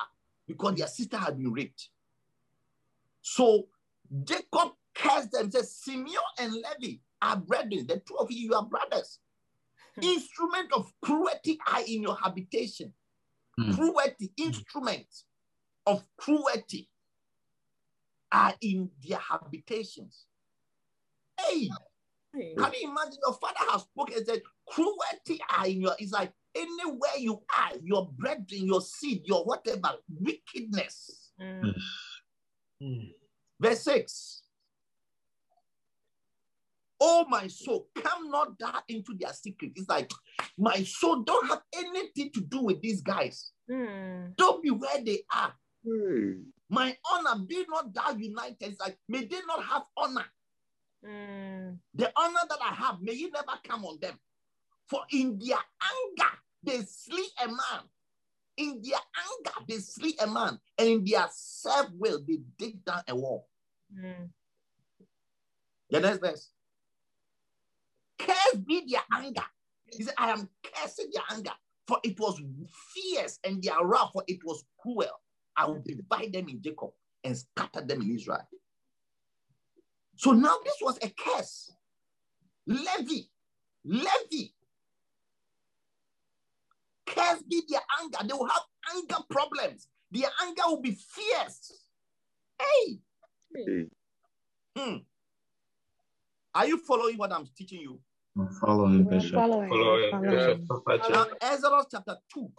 because 0.47 0.77
their 0.77 0.87
sister 0.87 1.19
had 1.19 1.37
been 1.37 1.53
raped. 1.53 1.89
So 3.21 3.66
Jacob 4.25 4.73
cursed 4.95 5.33
them, 5.33 5.51
said, 5.51 5.66
Simeon 5.66 6.23
and 6.39 6.53
Levi 6.53 7.01
are 7.23 7.37
brethren. 7.37 7.87
The 7.87 8.03
two 8.07 8.16
of 8.19 8.31
you, 8.31 8.51
you 8.51 8.55
are 8.55 8.64
brothers. 8.64 9.19
Hmm. 9.97 10.03
Instrument 10.05 10.73
of 10.73 10.93
cruelty 11.03 11.59
are 11.71 11.83
in 11.87 12.03
your 12.03 12.16
habitation. 12.16 12.93
Mm. 13.59 13.75
Cruelty, 13.75 14.33
instruments 14.37 15.25
of 15.85 16.05
cruelty 16.16 16.89
are 18.31 18.55
in 18.61 18.91
their 19.07 19.19
habitations. 19.19 20.27
Hey, 21.41 21.69
can 22.33 22.73
you 22.81 22.91
imagine 22.91 23.19
your 23.25 23.35
father 23.35 23.71
has 23.71 23.83
spoken 23.83 24.19
and 24.19 24.27
said, 24.27 24.43
cruelty 24.69 25.41
are 25.57 25.66
in 25.66 25.81
your, 25.81 25.95
it's 25.99 26.12
like 26.12 26.33
anywhere 26.55 27.16
you 27.19 27.43
are, 27.57 27.77
your 27.83 28.11
brethren, 28.16 28.66
your 28.66 28.81
seed, 28.81 29.23
your 29.25 29.45
whatever, 29.45 29.95
wickedness. 30.21 31.33
Mm. 31.41 31.75
Verse 33.61 33.83
6. 33.83 34.38
Oh, 37.01 37.24
my 37.28 37.46
soul, 37.46 37.88
come 37.94 38.30
not 38.30 38.59
thou 38.59 38.80
into 38.88 39.14
their 39.18 39.32
secret. 39.32 39.72
It's 39.76 39.88
like, 39.88 40.11
my 40.57 40.82
soul 40.82 41.22
don't 41.22 41.46
have 41.46 41.62
anything 41.76 42.30
to 42.32 42.40
do 42.40 42.62
with 42.62 42.80
these 42.82 43.03
guys. 43.03 43.53
Mm. 43.70 44.36
Don't 44.36 44.62
be 44.62 44.70
where 44.70 45.03
they 45.05 45.20
are. 45.32 45.53
Hey. 45.84 46.34
My 46.68 46.96
honor, 47.11 47.44
be 47.46 47.64
not 47.68 47.94
thou 47.94 48.11
united. 48.16 48.57
It's 48.61 48.80
like, 48.80 48.99
may 49.09 49.24
they 49.24 49.38
not 49.46 49.64
have 49.64 49.82
honor. 49.96 50.24
Mm. 51.07 51.78
The 51.94 52.12
honor 52.16 52.40
that 52.49 52.59
I 52.61 52.74
have, 52.74 53.01
may 53.01 53.12
it 53.12 53.32
never 53.32 53.59
come 53.62 53.84
on 53.84 53.99
them. 54.01 54.18
For 54.88 55.03
in 55.12 55.38
their 55.38 55.57
anger, 55.57 56.32
they 56.64 56.80
slay 56.82 57.24
a 57.44 57.46
man. 57.46 57.82
In 58.57 58.82
their 58.82 58.99
anger, 58.99 59.64
they 59.68 59.76
slay 59.76 60.14
a 60.20 60.26
man. 60.26 60.59
And 60.76 60.88
in 60.88 61.05
their 61.05 61.28
self 61.30 61.90
will, 61.96 62.20
they 62.26 62.40
dig 62.59 62.84
down 62.84 63.03
a 63.07 63.14
wall. 63.14 63.46
Mm. 63.96 64.30
The 65.90 66.01
next 66.01 66.18
verse. 66.18 66.51
Curse 68.19 68.57
be 68.66 68.85
their 68.89 69.03
anger. 69.14 69.45
He 69.87 70.03
said, 70.03 70.14
I 70.19 70.31
am 70.31 70.49
cursing 70.62 71.11
their 71.12 71.25
anger, 71.31 71.53
for 71.87 71.99
it 72.03 72.19
was 72.19 72.41
fierce, 72.95 73.39
and 73.45 73.62
their 73.62 73.83
wrath, 73.83 74.11
for 74.12 74.23
it 74.27 74.41
was 74.45 74.64
cruel. 74.81 75.07
I 75.57 75.66
will 75.66 75.83
divide 75.85 76.33
them 76.33 76.49
in 76.49 76.62
Jacob 76.62 76.91
and 77.25 77.37
scatter 77.37 77.85
them 77.85 78.03
in 78.03 78.14
Israel. 78.14 78.47
So 80.16 80.33
now 80.33 80.57
this 80.64 80.77
was 80.81 80.99
a 81.03 81.11
curse. 81.11 81.73
Levy, 82.66 83.31
Levy. 83.85 84.55
Curse 87.07 87.43
be 87.49 87.62
their 87.69 87.81
anger. 88.01 88.19
They 88.27 88.35
will 88.35 88.49
have 88.49 88.62
anger 88.95 89.25
problems. 89.31 89.89
Their 90.11 90.29
anger 90.43 90.62
will 90.66 90.83
be 90.83 90.93
fierce. 90.93 91.73
Hey. 92.61 92.99
Hey. 93.55 93.87
Hmm. 94.77 94.97
Are 96.55 96.66
you 96.66 96.79
following 96.79 97.16
what 97.16 97.33
I'm 97.33 97.47
teaching 97.57 97.81
you? 97.81 98.01
I'm 98.39 98.49
following 98.51 99.05
We're 99.05 99.18
Bishop. 99.18 99.34
following. 99.34 99.68
Follow 99.68 99.95
we're 99.95 100.11
following. 100.11 100.66
Bishop 100.66 101.11
Now, 101.11 101.26
Exodus 101.41 101.86
chapter 101.91 102.16
2, 102.32 102.53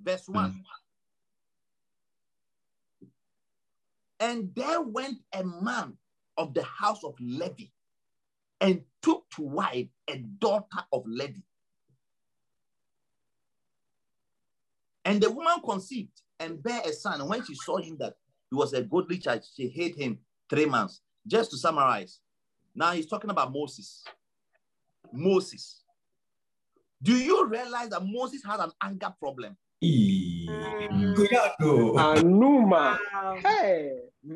verse 0.00 0.28
1. 0.28 0.62
And 4.20 4.50
there 4.54 4.80
went 4.80 5.16
a 5.34 5.42
man 5.42 5.96
of 6.36 6.54
the 6.54 6.62
house 6.62 7.02
of 7.02 7.14
Levi 7.18 7.64
and 8.60 8.82
took 9.02 9.28
to 9.30 9.42
wife 9.42 9.88
a 10.08 10.18
daughter 10.18 10.84
of 10.92 11.02
Levi. 11.06 11.40
And 15.04 15.20
the 15.20 15.30
woman 15.30 15.54
conceived 15.64 16.22
and 16.38 16.62
bare 16.62 16.82
a 16.84 16.92
son. 16.92 17.20
And 17.20 17.28
when 17.28 17.44
she 17.44 17.54
saw 17.56 17.78
him 17.78 17.96
that 17.98 18.14
he 18.50 18.56
was 18.56 18.72
a 18.72 18.82
goodly 18.82 19.18
child, 19.18 19.42
she 19.56 19.68
hid 19.68 19.96
him 19.96 20.18
three 20.48 20.66
months. 20.66 21.00
Just 21.26 21.50
to 21.50 21.56
summarize, 21.56 22.20
now 22.74 22.92
he's 22.92 23.06
talking 23.06 23.30
about 23.30 23.52
Moses. 23.52 24.04
Moses. 25.12 25.82
Do 27.02 27.16
you 27.16 27.46
realize 27.46 27.88
that 27.90 28.04
Moses 28.04 28.42
had 28.44 28.60
an 28.60 28.70
anger 28.82 29.14
problem? 29.18 29.56
Cuidado. 29.80 31.94
Anuma. 31.96 32.98
Hey. 33.42 33.92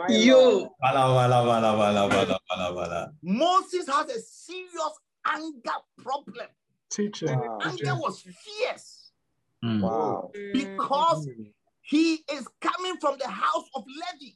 Yo. 0.08 0.40
Lord. 0.40 0.70
Bala, 0.80 1.28
bala, 1.28 1.44
bala, 1.44 1.76
bala, 1.76 2.08
bala, 2.08 2.38
bala, 2.48 2.74
bala. 2.74 3.12
Moses 3.22 3.86
has 3.86 4.08
a 4.08 4.18
serious 4.20 4.98
anger 5.26 5.78
problem. 5.98 6.46
Teacher. 6.90 7.26
Wow. 7.26 7.58
Anger 7.62 7.94
was 7.96 8.22
fierce 8.22 9.04
Mm. 9.64 9.80
Wow. 9.80 10.30
Because 10.52 11.28
he 11.80 12.24
is 12.32 12.46
coming 12.60 12.96
from 13.00 13.16
the 13.18 13.28
house 13.28 13.68
of 13.74 13.84
Levi, 13.86 14.32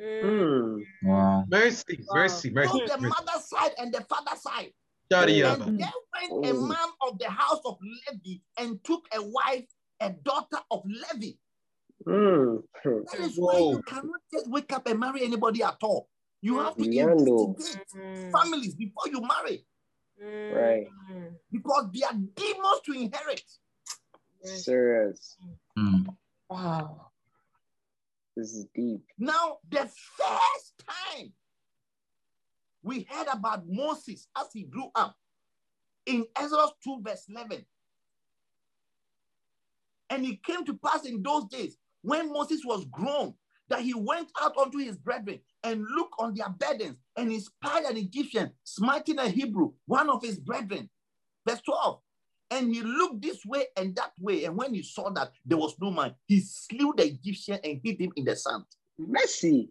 Mm. 0.00 0.80
Wow. 1.02 1.44
Mercy, 1.48 1.98
mercy, 2.10 2.50
mercy. 2.50 2.72
both 2.72 2.88
the 2.90 2.98
mercy. 3.00 3.14
mother's 3.18 3.48
side 3.48 3.72
and 3.78 3.92
the 3.92 4.00
father's 4.02 4.42
side. 4.42 4.72
Shadiaba. 5.12 5.66
And 5.66 5.78
there 5.80 5.92
went 6.30 6.46
a 6.46 6.50
Oh. 6.56 6.66
man 6.66 6.88
of 7.02 7.18
the 7.18 7.28
house 7.28 7.60
of 7.64 7.76
Levi 7.82 8.40
and 8.58 8.82
took 8.84 9.02
a 9.14 9.22
wife, 9.22 9.66
a 10.00 10.10
daughter 10.10 10.58
of 10.70 10.82
Levi. 10.86 11.36
Mm. 12.06 12.62
That 12.84 13.20
is 13.20 13.36
why 13.38 13.54
Whoa. 13.54 13.70
you 13.72 13.82
cannot 13.82 14.20
just 14.32 14.48
wake 14.50 14.72
up 14.72 14.86
and 14.86 14.98
marry 15.00 15.22
anybody 15.22 15.62
at 15.62 15.76
all. 15.82 16.08
You 16.40 16.58
have 16.60 16.76
to 16.76 16.82
Yando. 16.84 17.48
investigate 17.48 17.86
Mm. 17.94 18.32
families 18.32 18.74
before 18.74 19.08
you 19.08 19.20
marry 19.20 19.66
Mm. 20.22 20.54
Right. 20.54 20.86
because 21.52 21.90
they 21.92 22.02
are 22.04 22.14
demons 22.14 22.80
to 22.86 22.92
inherit. 22.92 23.42
Serious. 24.44 25.36
Mm. 25.78 26.06
Wow. 26.48 27.09
This 28.36 28.52
is 28.52 28.66
deep. 28.74 29.02
Now, 29.18 29.58
the 29.68 29.88
first 30.16 30.84
time 30.88 31.32
we 32.82 33.06
heard 33.08 33.26
about 33.32 33.64
Moses 33.66 34.28
as 34.38 34.46
he 34.52 34.62
grew 34.62 34.90
up 34.94 35.16
in 36.06 36.24
Exodus 36.36 36.72
2, 36.84 37.00
verse 37.02 37.26
11. 37.28 37.64
And 40.10 40.24
it 40.24 40.42
came 40.42 40.64
to 40.64 40.74
pass 40.74 41.04
in 41.06 41.22
those 41.22 41.46
days 41.46 41.76
when 42.02 42.32
Moses 42.32 42.62
was 42.64 42.84
grown 42.86 43.34
that 43.68 43.80
he 43.80 43.94
went 43.94 44.30
out 44.40 44.56
unto 44.56 44.78
his 44.78 44.96
brethren 44.96 45.40
and 45.62 45.84
looked 45.94 46.14
on 46.18 46.34
their 46.34 46.48
burdens 46.48 46.96
and 47.16 47.30
he 47.30 47.40
spied 47.40 47.84
an 47.84 47.96
Egyptian 47.96 48.50
smiting 48.64 49.18
a 49.18 49.28
Hebrew, 49.28 49.72
one 49.86 50.10
of 50.10 50.22
his 50.22 50.40
brethren. 50.40 50.88
Verse 51.46 51.60
12. 51.60 52.00
And 52.50 52.74
he 52.74 52.82
looked 52.82 53.22
this 53.22 53.44
way 53.46 53.66
and 53.76 53.94
that 53.96 54.12
way. 54.18 54.44
And 54.44 54.56
when 54.56 54.74
he 54.74 54.82
saw 54.82 55.10
that 55.10 55.30
there 55.46 55.58
was 55.58 55.74
no 55.80 55.90
man, 55.90 56.14
he 56.26 56.40
slew 56.40 56.92
the 56.96 57.06
Egyptian 57.06 57.60
and 57.62 57.80
hid 57.82 58.00
him 58.00 58.12
in 58.16 58.24
the 58.24 58.34
sand. 58.34 58.64
Mercy. 58.98 59.70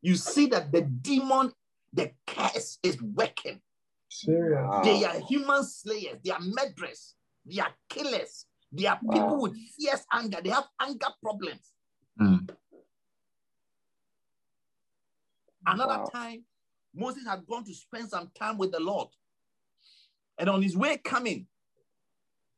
You 0.00 0.16
see 0.16 0.46
that 0.46 0.72
the 0.72 0.82
demon, 0.82 1.52
the 1.92 2.10
curse 2.26 2.78
is 2.82 3.00
working. 3.00 3.60
Serious. 4.08 4.68
They 4.84 5.04
are 5.04 5.18
human 5.20 5.62
slayers, 5.64 6.18
they 6.24 6.30
are 6.32 6.40
murderers, 6.40 7.14
they 7.46 7.60
are 7.60 7.72
killers, 7.88 8.46
they 8.70 8.86
are 8.86 8.98
people 8.98 9.36
Wow. 9.36 9.42
with 9.42 9.56
fierce 9.56 10.04
anger, 10.12 10.40
they 10.42 10.50
have 10.50 10.68
anger 10.80 11.06
problems. 11.22 11.72
Mm. 12.20 12.50
Another 15.66 15.98
Wow. 15.98 16.10
time, 16.12 16.44
Moses 16.94 17.24
had 17.26 17.46
gone 17.46 17.64
to 17.64 17.72
spend 17.74 18.10
some 18.10 18.30
time 18.34 18.58
with 18.58 18.72
the 18.72 18.80
Lord. 18.80 19.08
And 20.38 20.48
on 20.48 20.62
his 20.62 20.76
way 20.76 20.98
coming, 20.98 21.46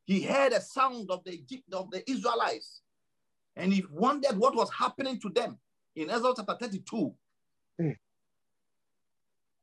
he 0.05 0.23
heard 0.23 0.53
a 0.53 0.61
sound 0.61 1.11
of 1.11 1.25
the 1.25 1.33
Egypt, 1.33 1.73
of 1.73 1.91
the 1.91 2.09
Israelites. 2.11 2.83
And 3.57 3.73
he 3.73 3.85
wondered 3.91 4.37
what 4.37 4.55
was 4.55 4.71
happening 4.71 5.19
to 5.21 5.31
them 5.31 5.59
in 5.97 6.11
Exodus 6.11 6.35
chapter 6.39 6.57
32. 6.61 7.15
Hmm. 7.79 7.91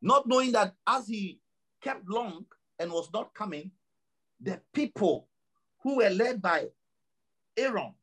Not 0.02 0.28
knowing 0.28 0.52
that 0.54 0.74
as 0.88 1.08
he 1.08 1.40
kept 1.82 2.10
long 2.10 2.46
and 2.80 2.92
was 2.92 3.10
not 3.14 3.34
coming, 3.34 3.72
the 4.40 4.60
people 4.74 5.28
who 5.84 5.98
were 5.98 6.10
led 6.10 6.42
by 6.42 6.68
Aaron 7.58 7.94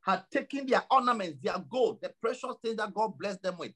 had 0.00 0.24
taken 0.30 0.66
their 0.66 0.82
ornaments, 0.90 1.38
their 1.42 1.58
gold, 1.70 1.98
the 2.02 2.12
precious 2.20 2.54
things 2.62 2.76
that 2.76 2.94
God 2.94 3.18
blessed 3.18 3.42
them 3.42 3.58
with, 3.58 3.72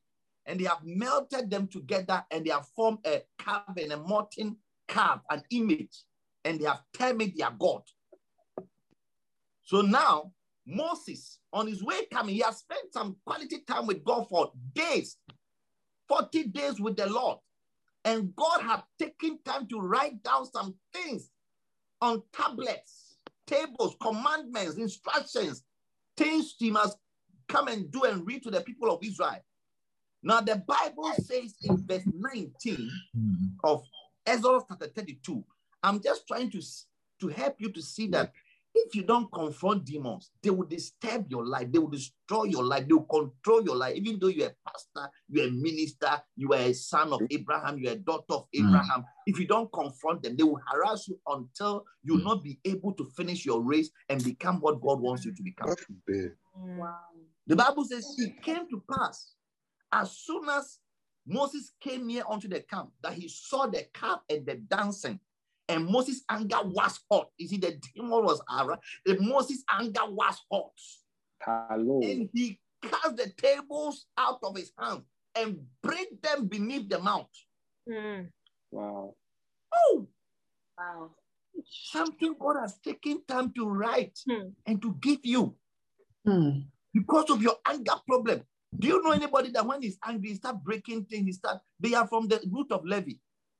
and 0.46 0.58
they 0.58 0.64
have 0.64 0.84
melted 0.84 1.50
them 1.50 1.68
together 1.68 2.24
and 2.30 2.44
they 2.44 2.50
have 2.50 2.66
formed 2.74 2.98
a 3.06 3.22
carving, 3.38 3.92
a 3.92 3.96
molten 3.96 4.56
calf, 4.92 5.20
an 5.30 5.42
image, 5.50 6.04
and 6.44 6.60
they 6.60 6.64
have 6.66 6.82
termed 6.92 7.32
their 7.36 7.50
God. 7.58 7.82
So 9.64 9.80
now, 9.80 10.32
Moses, 10.66 11.38
on 11.52 11.66
his 11.66 11.82
way 11.82 12.06
coming, 12.12 12.34
he 12.34 12.40
has 12.40 12.58
spent 12.58 12.92
some 12.92 13.16
quality 13.24 13.60
time 13.66 13.86
with 13.86 14.04
God 14.04 14.28
for 14.28 14.52
days, 14.74 15.16
40 16.08 16.44
days 16.48 16.80
with 16.80 16.96
the 16.96 17.06
Lord. 17.08 17.38
And 18.04 18.34
God 18.34 18.60
had 18.62 18.82
taken 18.98 19.38
time 19.44 19.66
to 19.68 19.78
write 19.78 20.22
down 20.22 20.44
some 20.46 20.74
things 20.92 21.30
on 22.00 22.22
tablets, 22.32 23.16
tables, 23.46 23.96
commandments, 24.00 24.76
instructions, 24.76 25.62
things 26.16 26.54
he 26.58 26.70
must 26.70 26.98
come 27.48 27.68
and 27.68 27.90
do 27.90 28.04
and 28.04 28.26
read 28.26 28.42
to 28.42 28.50
the 28.50 28.60
people 28.60 28.90
of 28.90 28.98
Israel. 29.02 29.38
Now, 30.22 30.40
the 30.40 30.62
Bible 30.66 31.12
says 31.14 31.54
in 31.62 31.84
verse 31.86 32.04
19 32.06 32.90
Mm. 33.16 33.56
of 33.64 33.82
Exodus 34.26 34.64
chapter 34.68 34.86
32, 34.86 35.44
I'm 35.82 36.00
just 36.00 36.26
trying 36.28 36.50
to, 36.50 36.60
to 37.20 37.28
help 37.28 37.56
you 37.58 37.70
to 37.72 37.82
see 37.82 38.06
that 38.08 38.32
if 38.74 38.94
you 38.94 39.02
don't 39.02 39.30
confront 39.32 39.84
demons, 39.84 40.30
they 40.42 40.48
will 40.48 40.66
disturb 40.66 41.26
your 41.30 41.44
life, 41.44 41.70
they 41.70 41.78
will 41.78 41.90
destroy 41.90 42.44
your 42.44 42.64
life, 42.64 42.86
they 42.88 42.94
will 42.94 43.02
control 43.04 43.62
your 43.62 43.76
life. 43.76 43.96
Even 43.96 44.18
though 44.18 44.28
you're 44.28 44.48
a 44.48 44.54
pastor, 44.66 45.10
you're 45.28 45.48
a 45.48 45.50
minister, 45.50 46.22
you 46.36 46.50
are 46.54 46.58
a 46.60 46.72
son 46.72 47.12
of 47.12 47.20
Abraham, 47.30 47.78
you're 47.78 47.92
a 47.92 47.96
daughter 47.96 48.32
of 48.32 48.46
Mm. 48.54 48.66
Abraham. 48.68 49.04
If 49.26 49.38
you 49.38 49.46
don't 49.46 49.70
confront 49.72 50.22
them, 50.22 50.36
they 50.36 50.42
will 50.42 50.60
harass 50.72 51.06
you 51.06 51.20
until 51.26 51.84
you 52.02 52.14
will 52.14 52.20
Mm. 52.22 52.24
not 52.24 52.42
be 52.42 52.60
able 52.64 52.94
to 52.94 53.04
finish 53.14 53.44
your 53.44 53.60
race 53.60 53.90
and 54.08 54.24
become 54.24 54.58
what 54.60 54.80
God 54.80 55.00
wants 55.00 55.26
you 55.26 55.34
to 55.34 55.42
become. 55.42 55.68
Wow. 56.54 56.98
The 57.46 57.56
Bible 57.56 57.84
says 57.84 58.06
it 58.18 58.40
came 58.42 58.68
to 58.70 58.82
pass 58.90 59.34
as 59.92 60.12
soon 60.16 60.48
as 60.48 60.78
Moses 61.26 61.72
came 61.80 62.06
near 62.06 62.24
unto 62.28 62.48
the 62.48 62.60
camp 62.60 62.90
that 63.02 63.14
he 63.14 63.28
saw 63.28 63.66
the 63.66 63.86
calf 63.94 64.20
and 64.28 64.44
the 64.46 64.56
dancing. 64.56 65.20
And 65.68 65.86
Moses' 65.86 66.22
anger 66.28 66.58
was 66.64 66.98
hot. 67.10 67.28
You 67.38 67.48
see, 67.48 67.56
the 67.56 67.78
demon 67.94 68.24
was 68.24 68.40
around. 68.50 68.80
The 69.06 69.18
Moses' 69.20 69.62
anger 69.70 70.04
was 70.06 70.40
hot. 70.50 70.72
Hello. 71.40 72.00
And 72.02 72.28
he 72.34 72.58
cast 72.82 73.16
the 73.16 73.30
tables 73.36 74.06
out 74.18 74.40
of 74.42 74.56
his 74.56 74.72
hand 74.78 75.02
and 75.34 75.64
break 75.82 76.20
them 76.20 76.46
beneath 76.48 76.88
the 76.88 76.98
mount. 76.98 77.28
Mm. 77.88 78.28
Wow. 78.70 79.14
Oh, 79.74 80.08
Wow. 80.76 81.10
something 81.64 82.34
God 82.38 82.56
has 82.60 82.78
taken 82.80 83.22
time 83.24 83.52
to 83.52 83.68
write 83.68 84.18
Hmm. 84.28 84.48
and 84.66 84.82
to 84.82 84.94
give 85.00 85.20
you 85.24 85.56
Mm. 86.26 86.66
because 86.92 87.30
of 87.30 87.40
your 87.42 87.56
anger 87.66 87.94
problem. 88.06 88.42
Do 88.78 88.88
you 88.88 89.02
know 89.02 89.12
anybody 89.12 89.50
that 89.50 89.66
when 89.66 89.82
he's 89.82 89.98
angry, 90.04 90.30
he 90.30 90.34
start 90.36 90.62
breaking 90.62 91.04
things? 91.04 91.26
He 91.26 91.32
start. 91.32 91.58
They 91.78 91.94
are 91.94 92.06
from 92.06 92.28
the 92.28 92.40
root 92.50 92.72
of 92.72 92.84
Levi. 92.84 93.12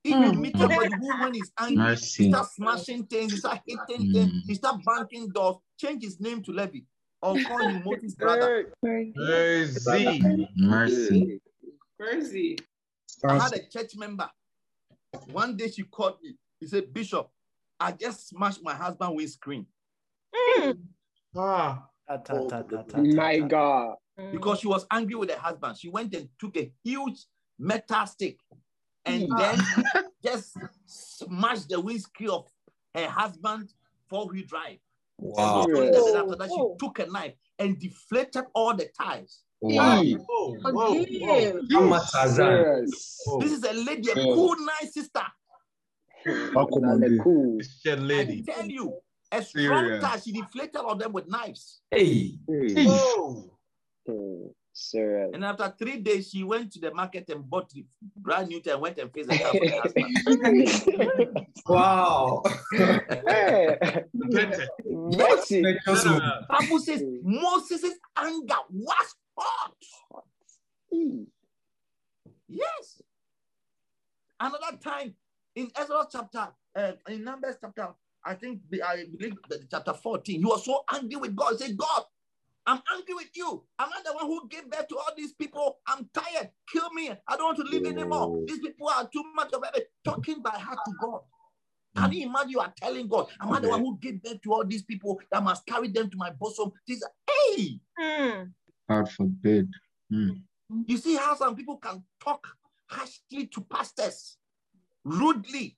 If 0.03 0.11
you 0.11 0.33
Hmm. 0.33 0.41
meet 0.41 0.57
somebody 0.57 0.89
who, 0.95 1.17
when 1.21 1.33
he's 1.33 1.51
angry, 1.57 1.77
Mercy. 1.77 2.23
he 2.25 2.29
start 2.29 2.47
smashing 2.51 3.05
things, 3.05 3.31
he 3.31 3.37
start 3.37 3.61
hitting 3.65 4.11
things, 4.11 4.31
Hmm. 4.31 4.39
he 4.47 4.55
start 4.55 4.81
banking 4.85 5.29
doors, 5.29 5.57
change 5.77 6.03
his 6.03 6.19
name 6.19 6.43
to 6.43 6.51
Levi, 6.51 6.79
or 7.21 7.37
call 7.43 7.59
him 7.59 7.83
Moses' 7.85 8.15
brother. 8.15 8.73
Mercy. 9.15 10.49
Mercy. 10.57 11.41
Mercy. 11.99 12.57
I 13.23 13.37
had 13.39 13.53
a 13.53 13.69
church 13.69 13.95
member. 13.95 14.29
One 15.31 15.55
day 15.55 15.69
she 15.69 15.83
called 15.83 16.17
me. 16.21 16.35
He 16.59 16.67
said, 16.67 16.93
Bishop, 16.93 17.29
I 17.79 17.91
just 17.93 18.27
smashed 18.29 18.61
my 18.63 18.73
husband 18.73 19.15
windscreen 19.15 19.65
Mm. 20.59 20.79
Ah. 21.37 21.87
Ta, 22.07 22.17
ta, 22.17 22.39
ta, 22.49 22.61
ta, 22.63 22.81
ta, 22.83 22.97
My 23.01 23.39
ta. 23.39 23.95
God. 24.17 24.31
because 24.31 24.59
she 24.59 24.67
was 24.67 24.85
angry 24.91 25.15
with 25.15 25.31
her 25.31 25.39
husband. 25.39 25.77
She 25.77 25.89
went 25.89 26.13
and 26.15 26.29
took 26.39 26.55
a 26.57 26.71
huge 26.83 27.25
metal 27.59 28.05
stick 28.05 28.37
and 29.05 29.23
Hmm. 29.29 29.37
then 29.37 29.57
just 30.23 30.57
smashed 30.85 31.69
the 31.69 31.79
windscreen 31.79 32.29
of 32.29 32.47
her 32.95 33.07
husband 33.07 33.69
four-wheel 34.09 34.43
drive. 34.47 34.77
Wow. 35.19 35.63
And 35.65 35.93
that, 35.93 36.03
then 36.05 36.15
after 36.15 36.35
that, 36.35 36.49
she 36.49 36.55
Oh. 36.59 36.75
took 36.79 36.99
a 36.99 37.05
knife 37.07 37.33
and 37.59 37.79
deflated 37.79 38.45
all 38.53 38.75
the 38.75 38.87
tires. 38.99 39.43
Wow. 39.61 40.01
Hey, 40.01 40.13
Whoa, 40.13 40.55
whoa, 40.55 40.71
whoa. 40.73 40.93
Forgive. 41.03 41.55
Tamatazan. 41.71 42.35
serious. 42.35 43.21
whoa. 43.25 43.39
This 43.39 43.51
is 43.53 43.63
a 43.63 43.73
lady, 43.73 44.09
a 44.11 44.15
cool, 44.15 44.55
nice 44.59 44.93
sister. 44.93 45.21
Nale 46.25 47.19
cool. 47.23 47.57
This 47.57 47.79
shed 47.81 47.99
I 47.99 48.01
lady. 48.01 48.43
tell 48.43 48.65
you, 48.65 48.93
a 49.31 49.41
strong 49.43 49.85
Serious. 49.85 50.03
tie. 50.03 50.19
She 50.19 50.31
deflated 50.31 50.75
all 50.77 50.95
them 50.95 51.11
with 51.13 51.27
knives. 51.27 51.81
Hey. 51.91 52.37
Hey, 52.47 52.85
Whoa. 52.85 53.52
Hey, 54.05 54.49
Serious. 54.75 55.29
And 55.33 55.45
after 55.45 55.71
three 55.77 55.97
days, 55.97 56.31
she 56.31 56.43
went 56.43 56.71
to 56.73 56.79
the 56.79 56.91
market 56.93 57.29
and 57.29 57.47
bought 57.47 57.69
the 57.69 57.85
brand 58.17 58.47
new 58.47 58.59
and 58.65 58.81
went 58.81 58.97
and 58.97 59.13
faced 59.13 59.29
the 59.29 59.37
car 59.37 59.53
for 59.53 59.69
her 59.69 59.81
husband. 59.81 61.47
Wow. 61.67 62.43
Hey, 62.71 63.77
Repented. 64.13 64.69
mercy. 64.85 65.61
Make 65.61 65.77
us 65.87 66.05
move. 66.05 66.21
Bible 66.49 66.79
says 66.79 67.03
Moses' 67.23 67.93
anger 68.17 68.55
was 68.71 69.15
hot. 69.37 69.75
Hey, 70.91 71.25
Yes. 72.49 73.01
Another 74.39 74.77
time 74.83 75.15
in 75.55 75.69
Ezra 75.79 76.05
chapter, 76.11 76.49
uh, 76.75 76.91
in 77.07 77.23
Numbers 77.23 77.55
chapter, 77.61 77.89
I 78.25 78.33
think 78.35 78.59
I 78.85 79.05
believe 79.17 79.35
chapter 79.71 79.93
14, 79.93 80.39
he 80.39 80.45
was 80.45 80.65
so 80.65 80.83
angry 80.91 81.15
with 81.15 81.35
God. 81.35 81.53
He 81.53 81.65
said, 81.67 81.77
God, 81.77 82.03
I'm 82.65 82.81
angry 82.95 83.13
with 83.15 83.35
you. 83.35 83.63
I'm 83.77 83.89
not 83.89 84.05
the 84.05 84.13
one 84.13 84.25
who 84.25 84.47
gave 84.47 84.69
birth 84.69 84.87
to 84.87 84.97
all 84.97 85.11
these 85.17 85.33
people. 85.33 85.79
I'm 85.87 86.09
tired. 86.13 86.49
Kill 86.71 86.89
me. 86.93 87.09
I 87.09 87.35
don't 87.35 87.45
want 87.45 87.57
to 87.57 87.63
live 87.63 87.85
anymore. 87.85 88.43
These 88.47 88.59
people 88.59 88.87
are 88.87 89.07
too 89.11 89.23
much 89.35 89.51
of 89.53 89.63
it. 89.75 89.91
Talking 90.05 90.41
by 90.41 90.51
heart 90.51 90.79
to 90.85 90.93
God. 91.01 91.21
Can 91.95 92.11
you 92.13 92.25
imagine 92.27 92.49
you 92.49 92.59
are 92.59 92.73
telling 92.81 93.07
God, 93.07 93.27
I'm 93.39 93.49
not 93.49 93.61
the 93.61 93.69
one 93.69 93.79
who 93.81 93.97
gave 93.99 94.21
birth 94.23 94.41
to 94.41 94.53
all 94.53 94.65
these 94.65 94.81
people 94.81 95.19
that 95.31 95.43
must 95.43 95.65
carry 95.65 95.89
them 95.89 96.09
to 96.09 96.17
my 96.17 96.31
bosom? 96.31 96.71
This, 96.87 97.03
are, 97.03 97.11
hey, 97.55 97.79
Mm. 97.99 98.51
God 98.89 99.11
forbid. 99.11 99.69
Mm. 100.11 100.41
You 100.87 100.97
see 100.97 101.15
how 101.15 101.35
some 101.35 101.55
people 101.55 101.77
can 101.77 102.03
talk 102.19 102.47
harshly 102.87 103.47
to 103.47 103.61
pastors, 103.61 104.37
rudely, 105.03 105.77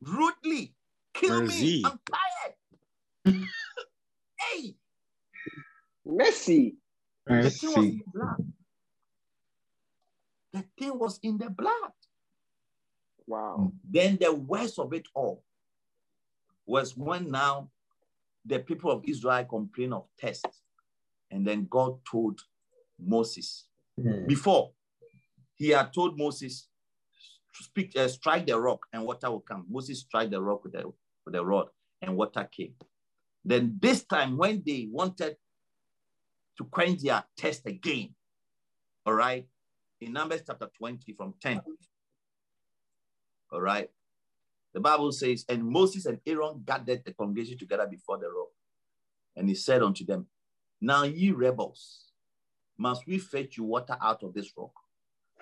rudely. 0.00 0.74
Kill 1.12 1.42
me. 1.46 1.82
I'm 1.84 1.98
tired. 2.10 2.54
hey, 4.40 4.74
mercy. 6.04 6.76
the 7.26 7.50
thing 7.50 7.70
was 7.70 7.76
Mercy. 7.76 7.88
in 7.88 7.98
the 7.98 8.04
blood. 8.18 8.52
The 10.52 10.64
thing 10.78 10.98
was 10.98 11.18
in 11.22 11.38
the 11.38 11.50
blood. 11.50 11.92
Wow. 13.26 13.72
Then 13.88 14.18
the 14.20 14.32
worst 14.34 14.78
of 14.78 14.92
it 14.92 15.06
all 15.14 15.44
was 16.66 16.96
when 16.96 17.30
now 17.30 17.70
the 18.44 18.58
people 18.58 18.90
of 18.90 19.04
Israel 19.06 19.44
complained 19.44 19.94
of 19.94 20.06
tests. 20.18 20.62
And 21.30 21.46
then 21.46 21.66
God 21.70 21.98
told 22.10 22.40
Moses, 22.98 23.66
Hmm. 24.00 24.26
before 24.26 24.72
he 25.56 25.68
had 25.68 25.92
told 25.92 26.18
Moses, 26.18 26.68
speak, 27.52 27.94
uh, 27.96 28.08
strike 28.08 28.46
the 28.46 28.58
rock 28.58 28.86
and 28.92 29.04
water 29.04 29.30
will 29.30 29.40
come. 29.40 29.66
Moses 29.68 30.00
struck 30.00 30.30
the 30.30 30.40
rock 30.42 30.64
with 30.64 30.72
the, 30.72 30.84
with 31.24 31.34
the 31.34 31.44
rod 31.44 31.68
and 32.02 32.16
water 32.16 32.48
came. 32.50 32.74
Then 33.44 33.76
this 33.80 34.04
time 34.04 34.36
when 34.36 34.62
they 34.66 34.88
wanted 34.90 35.36
to 36.60 36.66
quench 36.66 37.00
their 37.00 37.24
test 37.38 37.66
again, 37.66 38.14
all 39.06 39.14
right, 39.14 39.46
in 40.02 40.12
Numbers 40.12 40.42
chapter 40.46 40.68
20 40.76 41.14
from 41.14 41.32
10, 41.40 41.62
all 43.50 43.62
right, 43.62 43.88
the 44.74 44.80
Bible 44.80 45.10
says, 45.10 45.46
and 45.48 45.64
Moses 45.64 46.04
and 46.04 46.20
Aaron 46.26 46.62
gathered 46.64 47.02
the 47.02 47.14
congregation 47.14 47.56
together 47.56 47.86
before 47.86 48.18
the 48.18 48.26
rock. 48.26 48.50
And 49.36 49.48
he 49.48 49.54
said 49.54 49.82
unto 49.82 50.04
them, 50.04 50.26
Now 50.82 51.04
ye 51.04 51.30
rebels, 51.30 52.12
must 52.76 53.06
we 53.06 53.18
fetch 53.18 53.56
you 53.56 53.64
water 53.64 53.96
out 54.00 54.22
of 54.22 54.34
this 54.34 54.52
rock? 54.56 54.72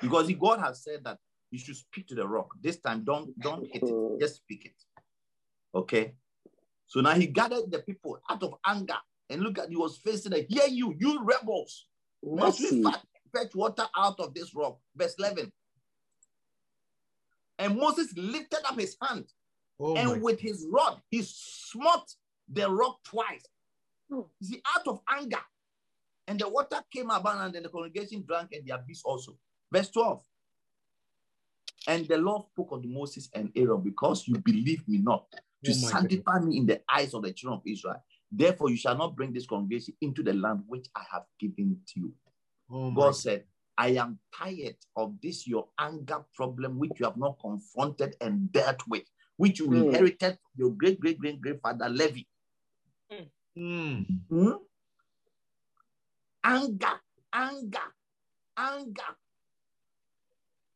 Because 0.01 0.32
God 0.32 0.61
has 0.61 0.85
said 0.85 1.03
that 1.05 1.19
you 1.51 1.59
should 1.59 1.77
speak 1.77 2.07
to 2.09 2.15
the 2.15 2.27
rock. 2.27 2.55
This 2.62 2.78
time, 2.78 3.03
don't 3.05 3.39
don't 3.40 3.66
hit 3.66 3.82
it, 3.82 3.90
mm. 3.90 4.20
just 4.20 4.36
speak 4.36 4.66
it. 4.66 4.74
Okay. 5.74 6.15
So 6.86 7.01
now 7.01 7.15
he 7.15 7.27
gathered 7.27 7.70
the 7.70 7.81
people 7.81 8.20
out 8.31 8.43
of 8.43 8.55
anger 8.65 8.99
and 9.31 9.43
look 9.43 9.59
at 9.59 9.69
he 9.69 9.77
was 9.77 9.99
facing 9.99 10.33
it. 10.33 10.47
Hear 10.49 10.67
you, 10.69 10.95
you 10.99 11.25
rebels. 11.25 11.87
Must 12.23 12.61
we 12.61 12.81
Mercy. 12.81 12.83
fetch, 12.83 13.03
fetch 13.33 13.55
water 13.55 13.85
out 13.97 14.19
of 14.21 14.35
this 14.35 14.55
rock? 14.55 14.79
Verse 14.97 15.15
11. 15.19 15.53
And 17.59 17.77
Moses 17.77 18.13
lifted 18.17 18.61
up 18.67 18.79
his 18.79 18.97
hand 19.03 19.27
Oh 19.81 19.97
and 19.97 20.23
with 20.23 20.41
his 20.41 20.67
rod, 20.71 21.01
he 21.11 21.23
smote 21.23 22.15
the 22.53 22.69
rock 22.71 22.99
twice. 23.05 23.45
Oh. 24.13 24.29
You 24.41 24.49
see, 24.49 24.63
out 24.77 24.87
of 24.87 25.01
anger. 25.09 25.41
And 26.27 26.39
the 26.39 26.49
water 26.49 26.79
came 26.93 27.11
abundant, 27.11 27.57
and 27.57 27.65
the 27.65 27.69
congregation 27.69 28.25
drank, 28.27 28.53
and 28.53 28.65
the 28.67 28.75
abyss 28.75 29.03
also. 29.05 29.39
Verse 29.73 29.91
12. 29.91 30.23
And 31.87 32.07
the 32.07 32.19
Lord 32.19 32.43
spoke 32.53 32.71
unto 32.73 32.89
Moses 32.89 33.31
and 33.33 33.51
Aaron, 33.57 33.81
because 33.81 34.27
you 34.29 34.39
believe 34.39 34.87
me 34.89 34.99
not, 34.99 35.31
to 35.65 35.73
Oh 35.73 35.81
my 35.83 35.89
sanctify 35.91 36.41
me 36.41 36.59
in 36.59 36.67
the 36.67 36.81
eyes 36.93 37.15
of 37.15 37.23
the 37.23 37.33
children 37.33 37.61
of 37.61 37.67
Israel. 37.67 38.03
Therefore, 38.31 38.71
you 38.71 38.77
shall 38.77 38.97
not 38.97 39.17
bring 39.17 39.33
this 39.33 39.47
congregation 39.47 39.95
into 40.01 40.23
the 40.23 40.35
land 40.35 40.63
which 40.67 40.87
I 40.95 41.03
have 41.11 41.25
given 41.41 41.81
to 41.89 42.01
you. 42.01 42.13
Oh 42.71 42.91
God 42.91 43.13
said, 43.13 43.45
I 43.77 43.89
am 43.91 44.19
tired 44.37 44.77
of 44.97 45.15
this 45.23 45.47
your 45.47 45.69
anger 45.79 46.25
problem, 46.35 46.79
which 46.79 46.93
you 46.99 47.07
have 47.07 47.17
not 47.17 47.39
confronted 47.41 48.17
and 48.21 48.53
dealt 48.53 48.83
with, 48.89 49.05
which 49.37 49.61
you 49.61 49.67
Hmm. 49.67 49.75
inherited 49.75 50.33
from 50.33 50.53
your 50.57 50.71
great 50.73 51.01
great 51.01 51.19
great 51.19 51.41
grandfather 51.41 51.89
Levi. 51.89 52.23
Mm. 53.57 54.07
Hmm? 54.29 54.53
Anger, 56.45 57.01
anger, 57.33 57.95
anger. 58.57 59.17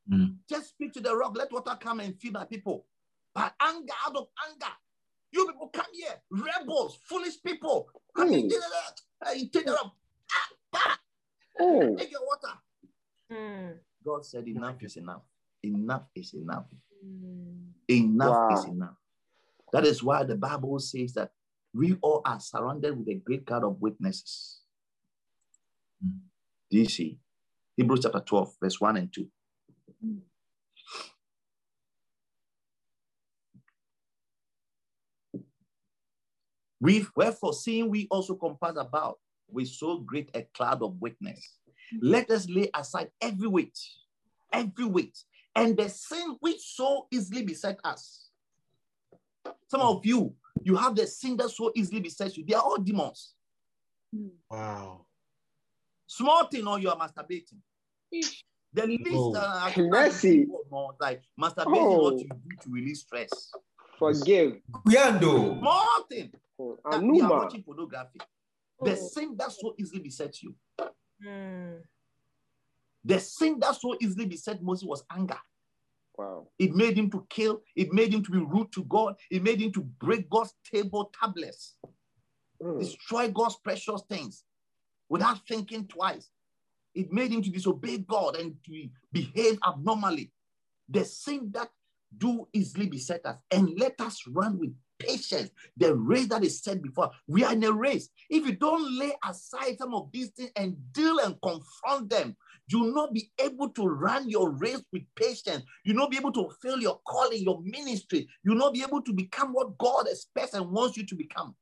Hmm. 0.09 0.25
Just 0.49 0.71
speak 0.71 0.93
to 0.95 1.01
the 1.01 1.15
rock, 1.15 1.37
let 1.37 1.53
water 1.53 1.77
come 1.81 2.01
and 2.01 2.19
feed 2.21 2.33
my 2.33 2.45
people. 2.45 2.87
But 3.35 3.55
anger, 3.61 3.93
out 4.07 4.17
of 4.17 4.27
anger, 4.49 4.73
you 5.33 5.47
people 5.47 5.69
come 5.69 5.87
here, 5.93 6.15
rebels, 6.31 6.99
foolish 7.05 7.43
people. 7.43 7.89
I 8.17 8.25
mean, 8.27 8.51
Hmm. 8.53 9.27
hey, 9.29 9.49
take 9.49 9.63
it 9.67 9.69
up. 9.69 9.97
Ah, 10.75 10.99
Oh, 11.61 11.97
take 11.97 12.11
your 12.11 12.21
water. 12.27 12.55
Mm. 13.31 13.79
God 14.05 14.25
said, 14.27 14.47
enough 14.49 14.83
is 14.83 14.97
enough. 14.97 15.23
Enough 15.63 16.05
is 16.15 16.35
enough. 16.35 16.67
Mm. 17.05 17.71
Enough 17.89 18.53
is 18.53 18.65
enough. 18.67 18.97
That 19.73 19.87
is 19.87 20.03
why 20.03 20.25
the 20.25 20.35
Bible 20.37 20.79
says 20.81 21.13
that 21.15 21.33
we 21.75 21.97
all 22.03 22.21
are 22.25 22.41
surrounded 22.41 22.99
with 22.99 23.09
a 23.09 23.15
great 23.15 23.47
cloud 23.47 23.65
of 23.65 23.81
witnesses. 23.81 24.61
Mm. 26.05 26.19
Do 26.71 26.79
you 26.79 26.87
see? 26.89 27.19
Hebrews 27.77 28.01
chapter 28.03 28.21
12, 28.21 28.57
verse 28.61 28.81
1 28.81 28.97
and 28.99 29.13
2. 29.13 29.27
We 36.83 37.07
wherefore 37.15 37.53
seeing 37.53 37.89
we 37.91 38.09
also 38.11 38.35
compass 38.35 38.75
about 38.77 39.19
with 39.49 39.69
so 39.69 39.99
great 39.99 40.31
a 40.35 40.43
cloud 40.53 40.83
of 40.83 41.01
witness, 41.01 41.59
let 42.01 42.29
us 42.31 42.49
lay 42.49 42.71
aside 42.75 43.11
every 43.21 43.47
weight, 43.47 43.79
every 44.53 44.87
weight, 44.87 45.17
and 45.55 45.77
the 45.77 45.89
sin 45.89 46.37
which 46.41 46.61
so 46.61 47.07
easily 47.13 47.45
beset 47.45 47.79
us. 47.85 48.31
Some 49.69 49.81
of 49.81 50.05
you, 50.05 50.35
you 50.65 50.75
have 50.75 50.97
the 50.97 51.07
sin 51.07 51.37
that 51.37 51.51
so 51.51 51.71
easily 51.77 52.01
besets 52.01 52.37
you. 52.37 52.45
They 52.45 52.55
are 52.55 52.63
all 52.63 52.79
demons. 52.79 53.35
Wow. 54.51 55.07
Small 56.09 56.47
thing 56.47 56.67
or 56.67 56.81
you 56.81 56.91
are 56.91 56.97
masturbating. 56.99 57.61
The 58.75 58.87
least 58.87 59.11
Oh. 59.15 59.35
uh, 59.37 59.71
Mercy. 59.77 60.41
people 60.41 60.63
more 60.71 60.95
like 61.01 61.23
masturbation 61.39 61.77
is 61.93 61.97
what 61.99 62.15
Oh. 62.15 62.19
you 62.19 62.29
do 62.29 62.57
to 62.63 62.71
release 62.71 63.03
stress. 63.03 63.53
Forgive. 63.99 64.61
Kuyando. 64.85 65.61
More 65.63 65.87
thing. 66.11 66.33
Oh, 66.59 66.79
That 66.91 67.03
we 67.03 67.21
are 67.21 67.31
watching 67.31 67.63
pornography. 67.63 68.21
The 68.81 68.97
sin 68.97 69.37
that 69.39 69.53
so 69.53 69.75
easily 69.79 70.01
beset 70.01 70.43
you. 70.43 70.55
Mm. 71.25 71.81
The 73.05 73.21
sin 73.21 73.59
that 73.61 73.77
so 73.77 73.97
easily 74.01 74.27
beset 74.27 74.63
Moses 74.63 74.85
was 74.85 75.05
anger. 75.11 75.39
Wow. 76.17 76.49
It 76.59 76.75
made 76.75 76.97
him 76.97 77.11
to 77.11 77.27
kill. 77.29 77.63
It 77.75 77.93
made 77.93 78.13
him 78.13 78.23
to 78.25 78.31
be 78.31 78.39
rude 78.39 78.71
to 78.73 78.85
God. 78.85 79.17
It 79.31 79.43
made 79.43 79.61
him 79.61 79.73
to 79.73 79.81
break 79.81 80.29
God's 80.29 80.55
table 80.71 81.11
tablets, 81.19 81.77
Mm. 82.61 82.79
destroy 82.79 83.29
God's 83.31 83.57
precious 83.57 84.03
things 84.09 84.45
without 85.09 85.41
thinking 85.49 85.87
twice. 85.89 86.31
It 86.95 87.11
made 87.11 87.33
him 87.33 87.43
to 87.43 87.51
disobey 87.51 87.99
God 87.99 88.37
and 88.37 88.55
to 88.67 88.89
behave 89.11 89.59
abnormally. 89.67 90.31
The 90.89 91.05
sin 91.05 91.51
that 91.53 91.71
do 92.17 92.47
easily 92.53 92.87
beset 92.87 93.25
us, 93.25 93.39
and 93.51 93.79
let 93.79 94.01
us 94.01 94.27
run 94.27 94.59
with 94.59 94.75
patience 95.05 95.51
the 95.77 95.95
race 95.95 96.29
that 96.29 96.45
is 96.45 96.63
set 96.63 96.83
before. 96.83 97.11
We 97.27 97.45
are 97.45 97.53
in 97.53 97.65
a 97.65 97.73
race. 97.73 98.09
If 98.31 98.47
you 98.47 98.57
don't 98.57 98.99
lay 98.99 99.13
aside 99.29 99.77
some 99.79 99.95
of 99.95 100.11
these 100.13 100.31
things 100.31 100.51
and 100.57 100.77
deal 100.93 101.19
and 101.19 101.37
confront 101.43 102.11
them, 102.11 102.37
you 102.69 102.81
will 102.81 102.95
not 102.95 103.13
be 103.13 103.31
able 103.39 103.69
to 103.71 103.87
run 103.87 104.29
your 104.29 104.51
race 104.51 104.83
with 104.93 105.03
patience. 105.17 105.65
You'll 105.85 105.97
not 105.97 106.11
be 106.11 106.17
able 106.17 106.33
to 106.33 106.45
fulfill 106.45 106.81
your 106.81 107.01
calling, 107.07 107.43
your 107.43 107.61
ministry. 107.63 108.29
You'll 108.45 108.57
not 108.57 108.73
be 108.73 108.83
able 108.83 109.03
to 109.03 109.13
become 109.13 109.53
what 109.53 109.77
God 109.79 110.07
expects 110.09 110.55
and 110.55 110.71
wants 110.71 110.97
you 110.97 111.05
to 111.07 111.15
become. 111.15 111.55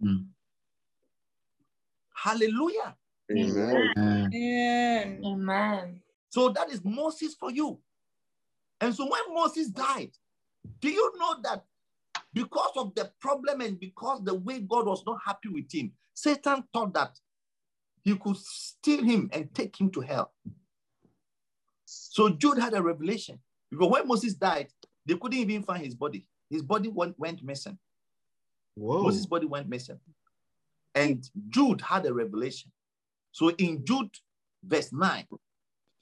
Hmm. 0.00 0.16
Hallelujah. 2.14 2.96
Amen. 3.30 3.92
Amen. 3.96 5.22
Amen. 5.24 6.00
So 6.28 6.48
that 6.50 6.70
is 6.70 6.84
Moses 6.84 7.34
for 7.34 7.50
you. 7.50 7.80
And 8.80 8.94
so 8.94 9.04
when 9.04 9.34
Moses 9.34 9.68
died, 9.68 10.12
do 10.80 10.88
you 10.88 11.12
know 11.18 11.36
that 11.42 11.64
because 12.32 12.72
of 12.76 12.94
the 12.94 13.10
problem 13.20 13.60
and 13.60 13.78
because 13.78 14.22
the 14.24 14.34
way 14.34 14.60
God 14.60 14.86
was 14.86 15.02
not 15.06 15.18
happy 15.24 15.48
with 15.48 15.72
him, 15.72 15.92
Satan 16.14 16.64
thought 16.72 16.94
that 16.94 17.18
he 18.02 18.16
could 18.16 18.36
steal 18.36 19.02
him 19.02 19.28
and 19.32 19.52
take 19.54 19.78
him 19.80 19.90
to 19.90 20.00
hell. 20.00 20.32
So 21.84 22.28
Jude 22.30 22.58
had 22.58 22.74
a 22.74 22.82
revelation 22.82 23.38
because 23.70 23.90
when 23.90 24.06
Moses 24.06 24.34
died, 24.34 24.68
they 25.06 25.16
couldn't 25.16 25.38
even 25.38 25.62
find 25.62 25.84
his 25.84 25.94
body. 25.94 26.26
His 26.48 26.62
body 26.62 26.88
went, 26.88 27.18
went 27.18 27.42
missing. 27.42 27.78
Whoa. 28.74 29.02
Moses' 29.02 29.26
body 29.26 29.46
went 29.46 29.68
missing. 29.68 29.98
And 30.94 31.28
Jude 31.48 31.80
had 31.80 32.06
a 32.06 32.14
revelation. 32.14 32.70
So 33.32 33.50
in 33.50 33.84
Jude, 33.84 34.10
verse 34.64 34.92
9, 34.92 35.26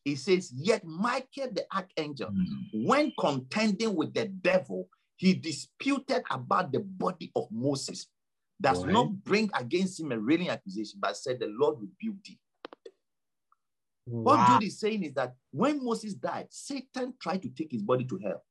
it 0.05 0.17
says, 0.17 0.53
Yet 0.55 0.85
Michael 0.85 1.49
the 1.53 1.67
archangel, 1.75 2.31
hmm. 2.31 2.87
when 2.87 3.13
contending 3.19 3.95
with 3.95 4.15
the 4.15 4.27
devil, 4.27 4.89
he 5.19 5.35
disputed 5.35 6.23
about 6.31 6.73
the 6.73 6.79
body 6.79 7.31
of 7.35 7.51
Moses. 7.51 8.07
Does 8.61 8.85
Right. 8.85 8.93
not 8.93 9.25
bring 9.25 9.51
against 9.53 10.01
him 10.01 10.13
a 10.13 10.19
railing 10.19 10.49
accusation, 10.49 10.99
but 11.01 11.17
said, 11.17 11.41
The 11.41 11.49
Lord 11.49 11.81
rebuked 11.81 12.25
thee. 12.25 12.41
What 14.05 14.49
Jude 14.49 14.69
is 14.69 14.81
saying 14.81 15.03
is 15.03 15.13
that 15.15 15.35
when 15.51 15.85
Moses 15.85 16.15
died, 16.15 16.47
Satan 16.51 17.15
tried 17.21 17.43
to 17.43 17.51
take 17.51 17.73
his 17.73 17.83
body 17.83 18.05
to 18.05 18.19
hell 18.19 18.43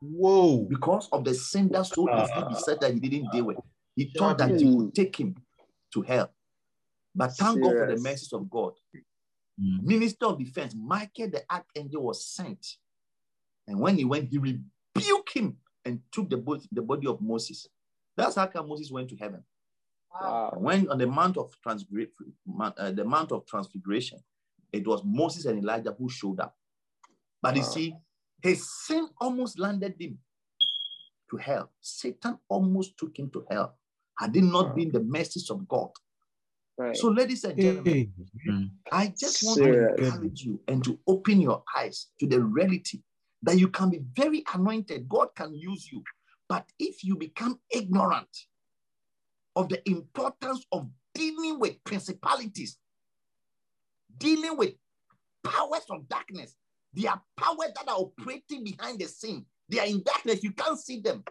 Whoa. 0.00 0.64
because 0.64 1.08
of 1.12 1.24
the 1.24 1.34
sin 1.34 1.68
that 1.68 1.86
so 1.86 2.08
easily 2.08 2.42
ah. 2.42 2.48
beset 2.48 2.80
that 2.80 2.92
he 2.92 3.00
didn't 3.00 3.30
deal 3.30 3.44
with. 3.44 3.58
He 3.94 4.12
thought 4.16 4.38
that 4.38 4.58
he 4.58 4.64
would 4.64 4.94
take 4.94 5.14
him 5.14 5.36
to 5.92 6.02
hell. 6.02 6.32
But 7.14 7.32
thank 7.36 7.62
God 7.62 7.70
for 7.70 7.86
the 7.86 7.98
Serious. 7.98 8.02
mercies 8.02 8.32
of 8.32 8.50
God. 8.50 8.72
Hmm. 9.58 9.86
Minister 9.86 10.26
of 10.26 10.38
Defense, 10.38 10.74
Michael 10.74 11.30
the 11.30 11.42
archangel 11.50 12.02
was 12.02 12.24
sent. 12.24 12.66
And 13.68 13.78
when 13.78 13.96
he 13.96 14.04
went, 14.04 14.30
he 14.30 14.38
rebuked 14.38 14.64
him 14.96 15.56
and 15.84 16.00
took 16.12 16.28
the 16.28 16.36
body, 16.36 16.68
the 16.72 16.82
body 16.82 17.06
of 17.06 17.20
Moses. 17.20 17.68
That's 18.16 18.36
how 18.36 18.46
come 18.46 18.68
Moses 18.68 18.90
went 18.90 19.08
to 19.10 19.16
heaven. 19.16 19.42
Wow. 20.12 20.54
When 20.56 20.88
on 20.90 20.98
the 20.98 21.06
Mount 21.06 21.36
of 21.36 21.54
Transfiguration, 21.62 22.12
uh, 22.60 22.90
the 22.90 23.04
Mount 23.04 23.32
of 23.32 23.46
Transfiguration, 23.46 24.18
it 24.72 24.86
was 24.86 25.02
Moses 25.04 25.46
and 25.46 25.58
Elijah 25.62 25.94
who 25.98 26.08
showed 26.08 26.40
up. 26.40 26.56
But 27.42 27.56
you 27.56 27.62
see, 27.62 27.94
his 28.42 28.68
sin 28.86 29.08
almost 29.20 29.58
landed 29.58 29.94
him 29.98 30.18
to 31.30 31.36
hell. 31.36 31.70
Satan 31.80 32.38
almost 32.48 32.98
took 32.98 33.18
him 33.18 33.30
to 33.30 33.44
hell. 33.50 33.78
Had 34.18 34.36
it 34.36 34.42
not 34.42 34.68
Wow. 34.68 34.74
been 34.74 34.92
the 34.92 35.00
mercies 35.00 35.48
of 35.50 35.66
God. 35.68 35.90
Right. 36.76 36.96
So, 36.96 37.08
ladies 37.08 37.44
and 37.44 37.58
gentlemen. 37.58 38.12
I 38.92 39.08
just 39.08 39.42
want 39.44 39.58
Serious. 39.58 39.96
to 39.96 40.04
encourage 40.04 40.42
you 40.42 40.60
and 40.66 40.82
to 40.84 40.98
open 41.06 41.40
your 41.40 41.62
eyes 41.76 42.08
to 42.18 42.26
the 42.26 42.42
reality 42.42 43.02
that 43.42 43.58
you 43.58 43.68
can 43.68 43.90
be 43.90 44.00
very 44.14 44.44
anointed. 44.54 45.08
God 45.08 45.28
can 45.34 45.54
use 45.54 45.90
you. 45.90 46.02
But 46.48 46.66
if 46.78 47.04
you 47.04 47.16
become 47.16 47.58
ignorant 47.70 48.28
of 49.56 49.68
the 49.68 49.88
importance 49.88 50.64
of 50.72 50.88
dealing 51.14 51.58
with 51.58 51.82
principalities, 51.84 52.78
dealing 54.18 54.56
with 54.56 54.74
powers 55.44 55.84
of 55.90 56.08
darkness, 56.08 56.56
they 56.92 57.06
are 57.06 57.20
powers 57.36 57.70
that 57.76 57.88
are 57.88 57.96
operating 57.98 58.64
behind 58.64 58.98
the 58.98 59.06
scene. 59.06 59.46
They 59.68 59.78
are 59.78 59.86
in 59.86 60.02
darkness. 60.02 60.42
You 60.42 60.52
can't 60.52 60.78
see 60.78 61.00
them. 61.00 61.24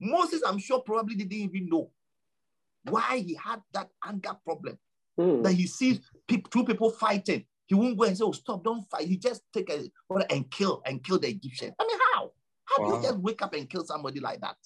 Moses, 0.00 0.42
I'm 0.46 0.58
sure, 0.58 0.80
probably 0.80 1.14
didn't 1.14 1.32
even 1.32 1.68
know 1.68 1.90
why 2.84 3.18
he 3.18 3.34
had 3.34 3.60
that 3.72 3.88
anger 4.04 4.36
problem 4.44 4.78
Mm. 5.18 5.42
that 5.42 5.52
he 5.52 5.66
sees 5.66 6.00
peop 6.26 6.48
two 6.50 6.64
people 6.64 6.90
fighting, 6.90 7.44
he 7.70 7.76
won't 7.76 7.96
go 7.96 8.04
and 8.04 8.18
say, 8.18 8.24
"Oh, 8.24 8.32
stop! 8.32 8.64
Don't 8.64 8.82
fight." 8.90 9.06
He 9.06 9.16
just 9.16 9.42
take 9.52 9.70
a 9.70 9.88
and 10.28 10.50
kill 10.50 10.82
and 10.84 11.00
kill 11.04 11.20
the 11.20 11.28
Egyptian. 11.28 11.72
I 11.78 11.86
mean, 11.86 11.98
how? 12.12 12.32
How 12.64 12.84
do 12.84 12.96
you 12.96 13.02
just 13.02 13.18
wake 13.18 13.40
up 13.42 13.54
and 13.54 13.70
kill 13.70 13.84
somebody 13.84 14.18
like 14.18 14.40
that? 14.40 14.56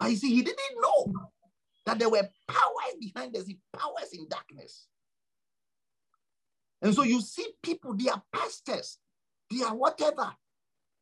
But 0.00 0.10
you 0.10 0.16
see, 0.16 0.34
he 0.34 0.40
didn't 0.40 0.80
know 0.80 1.12
that 1.84 1.98
there 1.98 2.08
were 2.08 2.26
powers 2.48 2.94
behind 2.98 3.36
us, 3.36 3.44
powers 3.76 4.08
in 4.14 4.26
darkness. 4.26 4.86
And 6.80 6.94
so 6.94 7.02
you 7.02 7.20
see 7.20 7.46
people, 7.62 7.94
they 7.94 8.08
are 8.08 8.22
pastors, 8.32 8.98
they 9.50 9.62
are 9.64 9.76
whatever, 9.76 10.32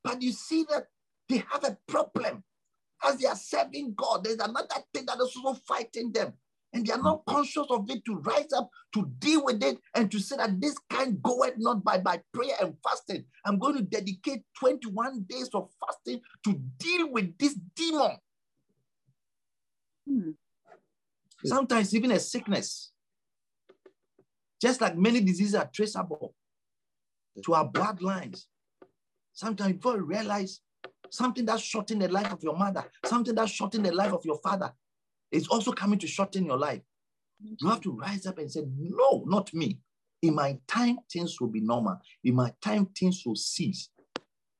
but 0.02 0.20
you 0.20 0.32
see 0.32 0.64
that 0.70 0.88
they 1.28 1.44
have 1.52 1.62
a 1.62 1.78
problem 1.86 2.42
as 3.04 3.18
they 3.18 3.28
are 3.28 3.36
serving 3.36 3.94
God. 3.94 4.24
There's 4.24 4.40
another 4.40 4.74
thing 4.92 5.06
that 5.06 5.20
is 5.20 5.36
also 5.36 5.60
fighting 5.68 6.10
them 6.10 6.32
and 6.74 6.84
they 6.84 6.92
are 6.92 7.00
not 7.00 7.24
conscious 7.26 7.66
of 7.70 7.88
it 7.88 8.04
to 8.04 8.16
rise 8.16 8.52
up 8.52 8.68
to 8.92 9.08
deal 9.18 9.44
with 9.44 9.62
it 9.62 9.78
and 9.94 10.10
to 10.10 10.18
say 10.18 10.36
that 10.36 10.60
this 10.60 10.76
kind 10.90 11.22
goeth 11.22 11.54
not 11.56 11.84
by 11.84 11.98
by 11.98 12.20
prayer 12.32 12.56
and 12.60 12.74
fasting. 12.82 13.24
I'm 13.46 13.58
going 13.58 13.76
to 13.76 13.82
dedicate 13.82 14.42
21 14.58 15.24
days 15.28 15.48
of 15.54 15.70
fasting 15.80 16.20
to 16.44 16.60
deal 16.78 17.12
with 17.12 17.38
this 17.38 17.54
demon. 17.76 18.16
Hmm. 20.06 20.30
Sometimes 21.44 21.94
even 21.94 22.10
a 22.10 22.18
sickness, 22.18 22.90
just 24.60 24.80
like 24.80 24.96
many 24.96 25.20
diseases 25.20 25.54
are 25.54 25.70
traceable 25.72 26.34
to 27.44 27.54
our 27.54 27.70
bloodlines. 27.70 28.44
Sometimes 29.32 29.74
before 29.74 29.96
you 29.96 30.04
realize 30.04 30.60
something 31.10 31.44
that 31.44 31.60
shortened 31.60 32.02
the 32.02 32.08
life 32.08 32.32
of 32.32 32.42
your 32.42 32.56
mother, 32.56 32.84
something 33.06 33.34
that 33.34 33.48
shortened 33.48 33.86
the 33.86 33.92
life 33.92 34.12
of 34.12 34.24
your 34.24 34.38
father, 34.38 34.72
is 35.34 35.48
also 35.48 35.72
coming 35.72 35.98
to 35.98 36.06
shorten 36.06 36.46
your 36.46 36.58
life. 36.58 36.80
You 37.42 37.68
have 37.68 37.80
to 37.82 37.92
rise 37.92 38.26
up 38.26 38.38
and 38.38 38.50
say, 38.50 38.62
No, 38.76 39.24
not 39.26 39.52
me. 39.52 39.80
In 40.22 40.34
my 40.34 40.58
time, 40.66 40.98
things 41.12 41.40
will 41.40 41.48
be 41.48 41.60
normal. 41.60 41.98
In 42.22 42.36
my 42.36 42.52
time, 42.62 42.86
things 42.98 43.22
will 43.26 43.36
cease. 43.36 43.90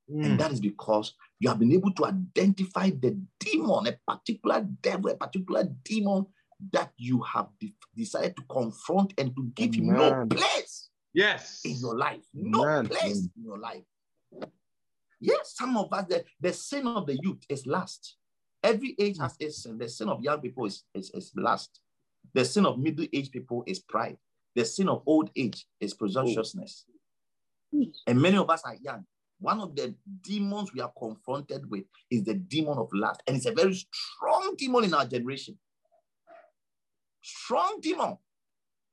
And 0.07 0.33
hmm. 0.33 0.37
that 0.37 0.51
is 0.51 0.59
because 0.59 1.13
you 1.39 1.49
have 1.49 1.57
been 1.57 1.71
able 1.71 1.91
to 1.93 2.05
identify 2.05 2.91
the 2.91 3.19
demon, 3.39 3.87
a 3.87 3.97
particular 4.07 4.61
devil, 4.81 5.09
a 5.09 5.15
particular 5.15 5.63
demon 5.83 6.27
that 6.71 6.91
you 6.97 7.23
have 7.23 7.47
de- 7.59 7.73
decided 7.95 8.35
to 8.35 8.43
confront 8.43 9.13
and 9.17 9.35
to 9.35 9.45
give 9.55 9.73
him 9.73 9.87
no 9.87 10.25
place 10.29 10.89
Yes. 11.13 11.61
in 11.65 11.77
your 11.77 11.97
life. 11.97 12.21
No 12.33 12.63
Amen. 12.65 12.87
place 12.87 13.27
in 13.35 13.43
your 13.43 13.57
life. 13.57 13.83
Yes, 15.19 15.55
some 15.55 15.77
of 15.77 15.91
us, 15.91 16.05
the, 16.07 16.23
the 16.39 16.53
sin 16.53 16.85
of 16.85 17.07
the 17.07 17.17
youth 17.23 17.43
is 17.49 17.65
lust. 17.65 18.17
Every 18.65 18.95
age 18.99 19.17
hmm. 19.17 19.23
has 19.23 19.35
its 19.39 19.63
sin. 19.63 19.77
The 19.77 19.87
sin 19.87 20.09
of 20.09 20.21
young 20.21 20.41
people 20.41 20.65
is, 20.65 20.83
is, 20.93 21.11
is 21.11 21.31
lust. 21.35 21.79
The 22.33 22.43
sin 22.43 22.65
of 22.65 22.79
middle-aged 22.79 23.31
people 23.31 23.63
is 23.67 23.79
pride. 23.79 24.17
The 24.55 24.65
sin 24.65 24.89
of 24.89 25.03
old 25.05 25.29
age 25.35 25.65
is 25.79 25.93
presumptuousness. 25.93 26.85
Hmm. 27.71 27.83
And 28.07 28.21
many 28.21 28.37
of 28.37 28.49
us 28.49 28.63
are 28.65 28.75
young. 28.75 29.05
One 29.39 29.59
of 29.59 29.75
the 29.75 29.93
demons 30.23 30.73
we 30.73 30.81
are 30.81 30.91
confronted 30.97 31.69
with 31.69 31.83
is 32.09 32.23
the 32.23 32.33
demon 32.33 32.77
of 32.77 32.89
lust. 32.93 33.21
And 33.27 33.37
it's 33.37 33.45
a 33.45 33.51
very 33.51 33.75
strong 33.75 34.55
demon 34.57 34.85
in 34.85 34.93
our 34.93 35.05
generation. 35.05 35.57
Strong 37.21 37.79
demon. 37.81 38.17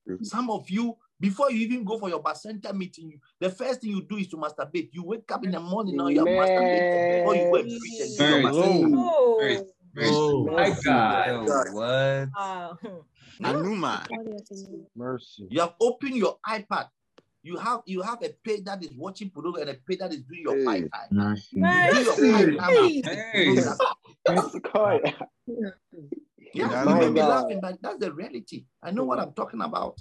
Hmm. 0.07 0.23
Some 0.23 0.51
of 0.51 0.69
you, 0.69 0.97
before 1.23 1.53
you 1.53 1.61
even 1.61 1.85
go 1.85 2.01
for 2.01 2.09
your 2.09 2.21
center 2.35 2.73
meeting, 2.73 3.21
the 3.39 3.49
first 3.49 3.81
thing 3.81 3.91
you 3.93 4.03
do 4.03 4.17
is 4.17 4.27
to 4.27 4.37
masturbate. 4.37 4.89
You 4.91 5.05
wake 5.05 5.31
up 5.31 5.45
in 5.45 5.53
the 5.53 5.61
morning 5.61 5.97
now, 5.97 6.09
you're 6.09 6.27
masturbating 6.27 7.09
before 7.09 7.37
you 7.37 7.49
go 7.49 7.55
and 7.59 7.69
preach 7.81 8.01
and 8.01 8.17
do 8.17 8.25
your 8.25 8.43
Mercy. 8.43 8.59
masturbation. 8.59 8.95
Oh. 8.99 9.67
Oh, 10.05 10.45
my 10.47 10.77
God. 10.85 11.27
Yo, 11.29 11.45
what? 11.75 12.29
Wow. 12.37 12.79
Anuma. 13.41 14.09
Mercy. 14.97 15.47
You 15.49 15.61
have 15.61 15.75
opened 15.81 16.17
your 16.17 16.39
iPad. 16.45 16.89
You 17.45 17.57
have 17.57 17.83
you 17.87 18.03
have 18.03 18.21
a 18.23 18.31
page 18.45 18.65
that 18.65 18.83
is 18.83 18.91
watching 18.97 19.31
pornography 19.31 19.63
and 19.63 19.71
a 19.71 19.81
page 19.87 19.99
that 20.01 20.13
is 20.13 20.23
doing 20.23 20.43
your 20.43 20.57
Hey. 20.57 20.89
fight. 20.91 21.13
Mercy. 21.13 21.55
Do 21.55 21.61
your 21.61 22.17
Mercy. 22.19 23.03
Hey. 23.05 23.55
That's. 24.27 24.57
Yeah, 25.47 25.71
Yeah, 26.55 26.85
you 26.85 26.95
may 26.97 27.11
be 27.11 27.21
laughing, 27.23 27.61
but 27.61 27.81
that's 27.81 27.99
the 27.99 28.13
reality. 28.13 28.65
I 28.83 28.91
know 28.91 29.05
what 29.05 29.21
I'm 29.21 29.33
talking 29.35 29.61
about. 29.61 30.01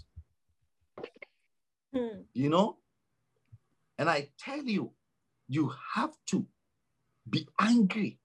Hmm. 1.93 2.21
You 2.33 2.49
know? 2.49 2.77
And 3.97 4.09
I 4.09 4.29
tell 4.39 4.63
you, 4.63 4.91
you 5.47 5.71
have 5.95 6.13
to 6.27 6.47
be 7.29 7.47
angry 7.59 8.19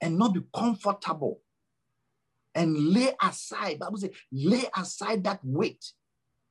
and 0.00 0.18
not 0.18 0.34
be 0.34 0.42
comfortable 0.54 1.40
and 2.54 2.76
lay 2.76 3.10
aside. 3.22 3.78
Bible 3.78 3.98
says, 3.98 4.10
lay 4.30 4.64
aside 4.76 5.24
that 5.24 5.40
weight 5.42 5.84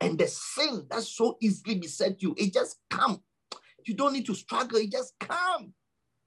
and 0.02 0.18
the 0.18 0.28
sin 0.28 0.86
that 0.90 1.03
so 1.03 1.38
easily 1.40 1.76
beset 1.80 2.22
you. 2.22 2.36
It 2.38 2.53
just 2.53 2.78
come. 2.90 3.22
You 3.86 3.94
don't 3.94 4.14
need 4.14 4.26
to 4.26 4.36
struggle. 4.36 4.80
It 4.80 4.91
just 4.91 5.14
come. 5.20 5.74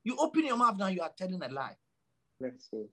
You 0.05 0.17
open 0.19 0.47
your 0.47 0.57
mouth 0.57 0.77
now, 0.79 0.87
you 0.87 1.03
are 1.03 1.11
telling 1.19 1.43
a 1.43 1.49
lie. 1.49 1.77
Let's 2.41 2.71
see. 2.71 2.85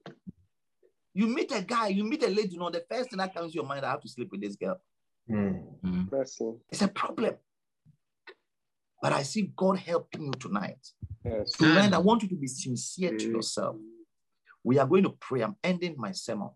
You 1.14 1.28
meet 1.28 1.52
a 1.52 1.62
guy, 1.62 1.90
you 1.90 2.04
meet 2.04 2.24
a 2.24 2.28
lady, 2.28 2.54
you 2.54 2.58
know, 2.58 2.72
the 2.72 2.84
first 2.90 3.12
thing 3.12 3.20
that 3.20 3.36
comes 3.36 3.52
to 3.52 3.56
your 3.58 3.66
mind, 3.66 3.86
I 3.86 3.92
have 3.92 4.02
to 4.02 4.10
sleep 4.10 4.30
with 4.32 4.42
this 4.42 4.56
girl. 4.56 4.82
Mm. 5.30 6.10
Let's. 6.12 6.40
It's 6.70 6.82
a 6.82 6.88
problem. 6.88 7.36
But 9.02 9.14
I 9.14 9.24
see 9.24 9.52
God 9.56 9.78
helping 9.80 10.24
you 10.26 10.32
tonight. 10.32 10.80
Yes. 11.26 11.52
Tonight, 11.54 11.94
I 11.94 11.98
want 11.98 12.24
you 12.24 12.30
to 12.30 12.36
be 12.36 12.48
sincere 12.48 13.18
to 13.18 13.28
Mm. 13.28 13.34
yourself. 13.34 13.76
We 14.64 14.78
are 14.80 14.88
going 14.88 15.04
to 15.04 15.10
pray. 15.10 15.42
I'm 15.42 15.56
ending 15.64 15.96
my 15.98 16.12
sermon. 16.14 16.50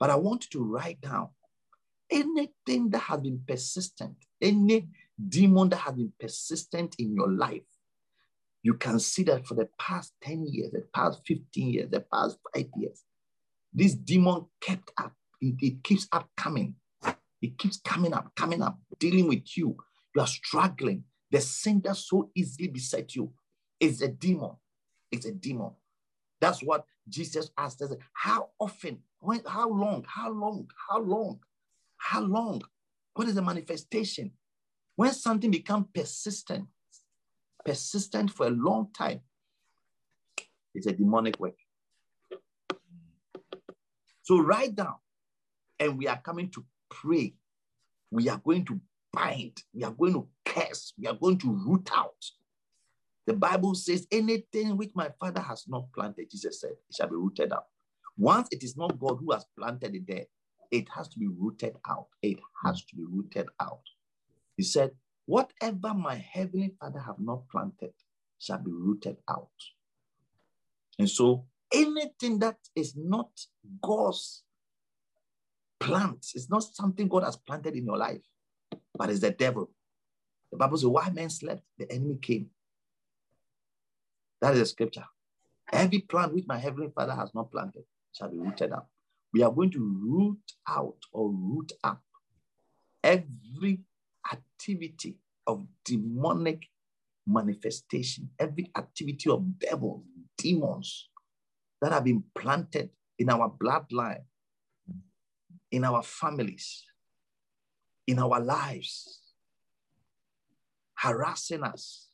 But 0.00 0.10
I 0.10 0.16
want 0.16 0.44
you 0.46 0.60
to 0.60 0.64
write 0.64 1.00
down 1.00 1.28
anything 2.10 2.90
that 2.90 2.98
has 3.00 3.20
been 3.20 3.40
persistent, 3.46 4.16
any 4.40 4.88
demon 5.28 5.68
that 5.68 5.76
has 5.78 5.94
been 5.94 6.12
persistent 6.18 6.94
in 6.98 7.14
your 7.14 7.30
life. 7.30 7.66
You 8.62 8.74
can 8.74 8.98
see 8.98 9.22
that 9.24 9.46
for 9.46 9.54
the 9.54 9.68
past 9.78 10.14
10 10.22 10.46
years, 10.46 10.72
the 10.72 10.84
past 10.92 11.20
15 11.26 11.70
years, 11.70 11.90
the 11.90 12.00
past 12.00 12.38
five 12.54 12.66
years, 12.76 13.04
this 13.72 13.94
demon 13.94 14.46
kept 14.60 14.90
up. 14.98 15.12
It, 15.40 15.54
it 15.60 15.84
keeps 15.84 16.08
up 16.10 16.28
coming. 16.36 16.74
It 17.40 17.58
keeps 17.58 17.78
coming 17.78 18.12
up, 18.12 18.34
coming 18.34 18.62
up, 18.62 18.78
dealing 18.98 19.28
with 19.28 19.56
you. 19.56 19.76
You 20.14 20.20
are 20.20 20.26
struggling. 20.26 21.04
The 21.30 21.40
sin 21.40 21.80
that 21.84 21.96
so 21.96 22.30
easily 22.34 22.68
beset 22.68 23.14
you 23.14 23.32
is 23.78 24.02
a 24.02 24.08
demon. 24.08 24.52
It's 25.10 25.26
a 25.26 25.32
demon. 25.32 25.72
That's 26.40 26.62
what 26.62 26.84
Jesus 27.08 27.50
asked 27.56 27.82
us. 27.82 27.92
How 28.12 28.50
often? 28.58 28.98
When? 29.20 29.42
How 29.46 29.68
long? 29.68 30.04
How 30.08 30.30
long? 30.30 30.68
How 30.88 31.00
long? 31.00 31.40
How 31.96 32.20
long? 32.20 32.62
What 33.14 33.28
is 33.28 33.34
the 33.34 33.42
manifestation? 33.42 34.32
When 34.96 35.12
something 35.12 35.50
becomes 35.50 35.86
persistent, 35.94 36.66
persistent 37.64 38.30
for 38.30 38.46
a 38.46 38.50
long 38.50 38.88
time, 38.92 39.20
it's 40.74 40.86
a 40.86 40.92
demonic 40.92 41.38
work. 41.38 41.56
So 44.22 44.40
write 44.40 44.74
down, 44.74 44.96
and 45.78 45.98
we 45.98 46.06
are 46.06 46.20
coming 46.20 46.50
to 46.50 46.64
pray. 46.90 47.34
We 48.10 48.28
are 48.28 48.38
going 48.38 48.64
to 48.66 48.80
bind. 49.12 49.62
We 49.72 49.84
are 49.84 49.92
going 49.92 50.14
to 50.14 50.28
curse. 50.44 50.92
We 50.98 51.06
are 51.06 51.14
going 51.14 51.38
to 51.38 51.52
root 51.52 51.90
out. 51.94 52.24
The 53.26 53.34
Bible 53.34 53.74
says, 53.74 54.06
anything 54.10 54.76
which 54.76 54.92
my 54.94 55.10
father 55.20 55.40
has 55.40 55.66
not 55.68 55.92
planted, 55.94 56.30
Jesus 56.30 56.60
said, 56.60 56.70
it 56.70 56.96
shall 56.96 57.08
be 57.08 57.16
rooted 57.16 57.52
out. 57.52 57.66
Once 58.16 58.48
it 58.50 58.62
is 58.62 58.76
not 58.76 58.98
God 58.98 59.18
who 59.20 59.32
has 59.32 59.44
planted 59.56 59.94
it 59.94 60.06
there, 60.06 60.24
it 60.70 60.88
has 60.96 61.08
to 61.08 61.18
be 61.18 61.28
rooted 61.28 61.76
out. 61.88 62.06
It 62.22 62.38
has 62.64 62.84
to 62.84 62.96
be 62.96 63.04
rooted 63.04 63.48
out. 63.60 63.82
He 64.56 64.62
said, 64.62 64.92
whatever 65.26 65.94
my 65.94 66.14
heavenly 66.16 66.74
father 66.80 67.00
have 67.00 67.18
not 67.18 67.48
planted 67.50 67.92
shall 68.38 68.58
be 68.58 68.72
rooted 68.72 69.18
out. 69.28 69.48
And 70.98 71.08
so 71.08 71.44
anything 71.72 72.38
that 72.40 72.56
is 72.74 72.94
not 72.96 73.30
God's 73.82 74.42
plant, 75.80 76.26
it's 76.34 76.50
not 76.50 76.62
something 76.62 77.08
God 77.08 77.24
has 77.24 77.36
planted 77.36 77.74
in 77.74 77.86
your 77.86 77.96
life, 77.96 78.20
but 78.94 79.10
it's 79.10 79.20
the 79.20 79.30
devil. 79.30 79.70
The 80.50 80.58
Bible 80.58 80.78
says, 80.78 80.86
why 80.86 81.10
men 81.10 81.30
slept, 81.30 81.62
the 81.78 81.90
enemy 81.90 82.18
came. 82.20 82.50
That 84.40 84.54
is 84.54 84.60
the 84.60 84.66
scripture. 84.66 85.04
Every 85.72 86.00
plant 86.00 86.34
which 86.34 86.46
my 86.46 86.58
heavenly 86.58 86.90
father 86.94 87.14
has 87.14 87.34
not 87.34 87.50
planted 87.50 87.82
shall 88.12 88.30
be 88.30 88.38
rooted 88.38 88.72
up. 88.72 88.88
We 89.32 89.42
are 89.42 89.52
going 89.52 89.70
to 89.72 89.78
root 89.78 90.40
out 90.66 90.96
or 91.12 91.30
root 91.30 91.72
up 91.84 92.02
every 93.02 93.80
activity 94.32 95.18
of 95.46 95.66
demonic 95.84 96.66
manifestation, 97.26 98.30
every 98.38 98.70
activity 98.76 99.30
of 99.30 99.58
devils, 99.58 100.04
demons 100.36 101.08
that 101.80 101.92
have 101.92 102.04
been 102.04 102.24
planted 102.34 102.90
in 103.18 103.28
our 103.30 103.50
bloodline, 103.50 104.22
in 105.70 105.84
our 105.84 106.02
families, 106.02 106.84
in 108.06 108.18
our 108.18 108.40
lives, 108.40 109.20
harassing 110.94 111.62
us, 111.62 112.08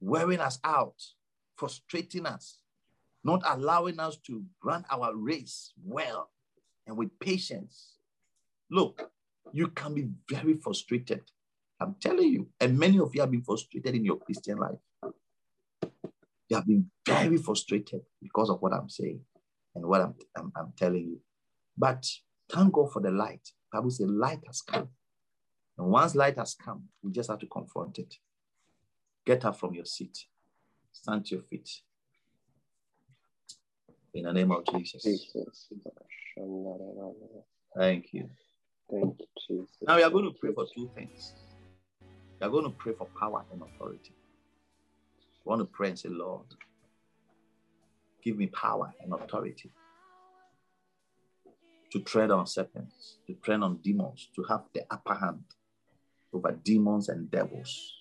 wearing 0.00 0.40
us 0.40 0.58
out, 0.64 0.94
frustrating 1.56 2.26
us, 2.26 2.58
not 3.24 3.42
allowing 3.46 3.98
us 3.98 4.16
to 4.16 4.44
run 4.62 4.84
our 4.90 5.14
race 5.14 5.72
well 5.84 6.30
and 6.86 6.96
with 6.96 7.18
patience. 7.20 7.94
Look, 8.70 9.10
you 9.52 9.68
can 9.68 9.94
be 9.94 10.08
very 10.28 10.54
frustrated. 10.54 11.22
I'm 11.80 11.94
telling 12.00 12.28
you, 12.28 12.48
and 12.60 12.78
many 12.78 12.98
of 12.98 13.14
you 13.14 13.20
have 13.20 13.30
been 13.30 13.42
frustrated 13.42 13.94
in 13.94 14.04
your 14.04 14.18
Christian 14.18 14.58
life. 14.58 14.78
You 16.48 16.56
have 16.56 16.66
been 16.66 16.90
very 17.06 17.36
frustrated 17.36 18.00
because 18.22 18.50
of 18.50 18.60
what 18.60 18.72
I'm 18.72 18.88
saying 18.88 19.20
and 19.74 19.84
what 19.86 20.00
I'm, 20.00 20.14
I'm, 20.36 20.52
I'm 20.56 20.72
telling 20.76 21.06
you. 21.06 21.20
But 21.78 22.04
thank 22.50 22.72
God 22.72 22.92
for 22.92 23.00
the 23.00 23.10
light. 23.10 23.48
Bible 23.72 23.90
says 23.90 24.08
light 24.08 24.40
has 24.46 24.62
come. 24.62 24.88
And 25.78 25.86
once 25.86 26.16
light 26.16 26.36
has 26.38 26.54
come, 26.54 26.84
we 27.02 27.12
just 27.12 27.30
have 27.30 27.38
to 27.38 27.46
confront 27.46 27.98
it. 27.98 28.16
Get 29.24 29.44
up 29.44 29.58
from 29.58 29.74
your 29.74 29.84
seat. 29.84 30.18
Stand 30.90 31.26
to 31.26 31.36
your 31.36 31.44
feet. 31.44 31.70
In 34.12 34.24
the 34.24 34.32
name 34.32 34.50
of 34.50 34.64
Jesus. 34.66 35.02
Jesus. 35.04 35.68
Thank 37.76 38.12
you. 38.12 38.28
Thank 38.90 39.20
you, 39.20 39.26
Jesus. 39.48 39.76
Now 39.82 39.96
we 39.96 40.02
are 40.02 40.10
going 40.10 40.24
to 40.24 40.32
pray 40.32 40.52
for 40.52 40.66
two 40.74 40.90
things. 40.96 41.34
We 42.40 42.46
are 42.46 42.50
going 42.50 42.64
to 42.64 42.70
pray 42.70 42.94
for 42.94 43.06
power 43.20 43.44
and 43.52 43.62
authority. 43.62 44.14
We 45.44 45.50
want 45.50 45.60
to 45.60 45.66
pray 45.66 45.90
and 45.90 45.98
say, 45.98 46.08
Lord, 46.08 46.46
give 48.24 48.36
me 48.36 48.46
power 48.46 48.92
and 49.00 49.12
authority 49.12 49.70
to 51.90 52.00
tread 52.00 52.30
on 52.30 52.46
serpents, 52.46 53.18
to 53.26 53.34
tread 53.42 53.62
on 53.62 53.76
demons, 53.78 54.28
to 54.34 54.42
have 54.44 54.62
the 54.74 54.82
upper 54.90 55.14
hand 55.14 55.44
over 56.32 56.52
demons 56.62 57.08
and 57.08 57.30
devils, 57.30 57.94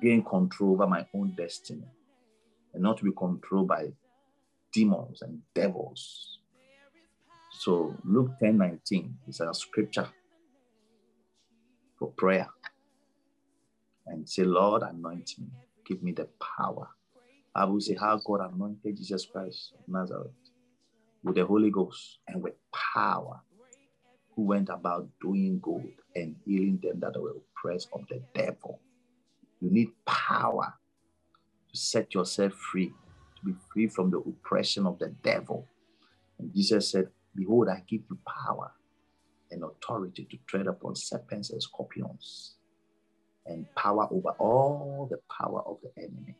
gain 0.00 0.22
control 0.22 0.72
over 0.72 0.86
my 0.86 1.06
own 1.14 1.34
destiny, 1.36 1.84
and 2.72 2.82
not 2.82 2.98
to 2.98 3.04
be 3.04 3.12
controlled 3.16 3.68
by 3.68 3.86
demons 4.72 5.22
and 5.22 5.40
devils. 5.54 6.38
So 7.60 7.94
Luke 8.04 8.32
10 8.40 8.58
19 8.58 9.16
is 9.28 9.40
a 9.40 9.52
scripture 9.54 10.08
for 11.98 12.08
prayer. 12.08 12.48
And 14.06 14.28
say, 14.28 14.44
Lord, 14.44 14.82
anoint 14.82 15.32
me. 15.38 15.48
Give 15.84 16.02
me 16.02 16.12
the 16.12 16.28
power. 16.58 16.88
I 17.54 17.64
will 17.64 17.80
say 17.80 17.96
how 17.98 18.20
God 18.24 18.40
anointed 18.52 18.96
Jesus 18.96 19.26
Christ 19.26 19.72
of 19.78 19.88
Nazareth 19.88 20.45
with 21.26 21.34
the 21.34 21.44
Holy 21.44 21.70
Ghost 21.70 22.18
and 22.28 22.40
with 22.40 22.54
power, 22.72 23.40
who 24.34 24.42
went 24.44 24.68
about 24.68 25.08
doing 25.20 25.58
good 25.60 25.92
and 26.14 26.36
healing 26.44 26.78
them 26.80 27.00
that 27.00 27.20
were 27.20 27.32
oppressed 27.32 27.88
of 27.92 28.02
the 28.08 28.22
devil. 28.32 28.78
You 29.60 29.70
need 29.70 29.88
power 30.06 30.74
to 31.72 31.76
set 31.76 32.14
yourself 32.14 32.52
free, 32.52 32.92
to 33.38 33.44
be 33.44 33.54
free 33.72 33.88
from 33.88 34.10
the 34.10 34.18
oppression 34.18 34.86
of 34.86 35.00
the 35.00 35.08
devil. 35.24 35.66
And 36.38 36.54
Jesus 36.54 36.92
said, 36.92 37.08
Behold, 37.34 37.68
I 37.68 37.82
give 37.88 38.02
you 38.08 38.18
power 38.24 38.70
and 39.50 39.64
authority 39.64 40.28
to 40.30 40.38
tread 40.46 40.68
upon 40.68 40.94
serpents 40.94 41.50
and 41.50 41.60
scorpions, 41.60 42.54
and 43.46 43.66
power 43.74 44.06
over 44.12 44.30
all 44.38 45.08
the 45.10 45.18
power 45.28 45.62
of 45.66 45.78
the 45.82 45.90
enemy. 46.00 46.36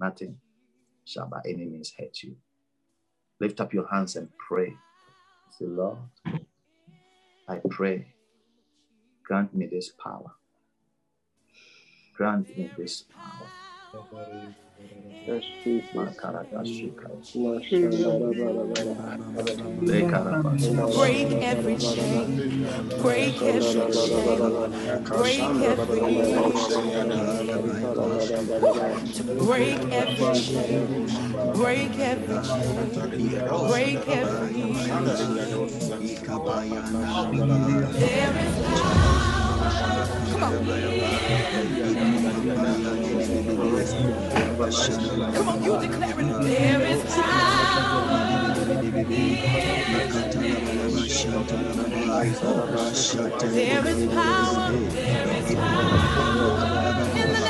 Nothing 0.00 0.38
shall 1.04 1.28
by 1.28 1.40
any 1.44 1.66
means 1.66 1.92
hurt 1.96 2.22
you. 2.24 2.36
Lift 3.40 3.60
up 3.60 3.72
your 3.72 3.88
hands 3.88 4.16
and 4.16 4.28
pray. 4.36 4.74
Say, 5.58 5.64
Lord, 5.64 5.98
I 7.48 7.60
pray, 7.70 8.14
grant 9.24 9.54
me 9.54 9.66
this 9.66 9.90
power. 9.90 10.32
Grant 12.16 12.56
me 12.56 12.70
this 12.76 13.04
power. 13.14 13.48
Break 20.96 21.32
every 21.42 21.76
chain, 21.76 22.66
break 23.02 23.42
every 23.42 23.90
chain, 23.92 24.50
break 25.04 25.42
every 25.42 26.00
chain, 26.00 26.90
break 29.38 29.80
every 29.92 30.34
chain, 30.34 31.06
break 31.54 31.98
every 31.98 32.38
chain, 32.42 32.80
break 33.68 34.08
every 34.08 34.62
chain. 34.82 35.04
There 37.92 38.34
is 38.38 38.54
power. 38.66 39.20
Come 40.30 40.42
on. 43.64 44.39
Come 44.60 45.48
on, 45.48 45.62
you 45.64 45.80
declaring 45.80 46.28
there 46.42 46.82
is 46.82 47.02
power. 47.14 48.54
There 53.40 53.86
is 53.86 54.06
power. 54.12 54.72
There 54.72 55.28
is 55.38 55.54
power. 55.54 57.49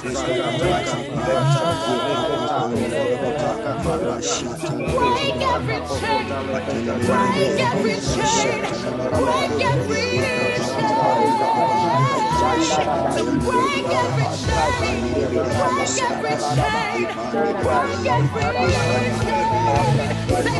Say 0.00 0.08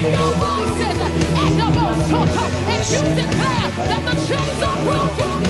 and 0.00 1.58
you 1.58 3.02
the 3.18 4.14
chains 4.26 4.62
are 4.62 4.78
broken. 4.84 5.42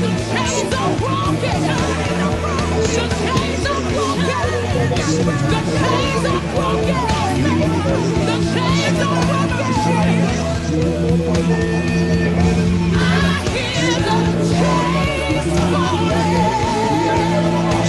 The 0.00 0.10
chains 0.32 0.72
are 0.74 0.92
broken. 0.98 1.60
The 2.88 3.06
chains 3.22 3.66
are 3.66 3.82
broken. 3.92 4.46
The 5.50 5.60
chains 5.78 6.24
are 6.24 6.42
broken. 6.54 7.04
The 8.26 8.36
chains 8.52 9.00
are 9.02 9.20
broken. 9.28 9.72
I 12.94 13.06
hear 13.52 13.96
the 14.08 14.18
chains 14.56 15.46
falling. 15.72 17.51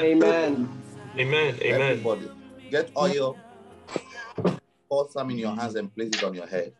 Amen. 0.00 0.83
Amen. 1.16 1.54
Amen. 1.62 1.80
Everybody, 1.80 2.28
get 2.72 2.90
oil, 2.98 3.38
pour 4.88 5.08
some 5.10 5.30
in 5.30 5.38
your 5.38 5.54
hands 5.54 5.76
and 5.76 5.94
place 5.94 6.08
it 6.08 6.24
on 6.24 6.34
your 6.34 6.46
head. 6.46 6.72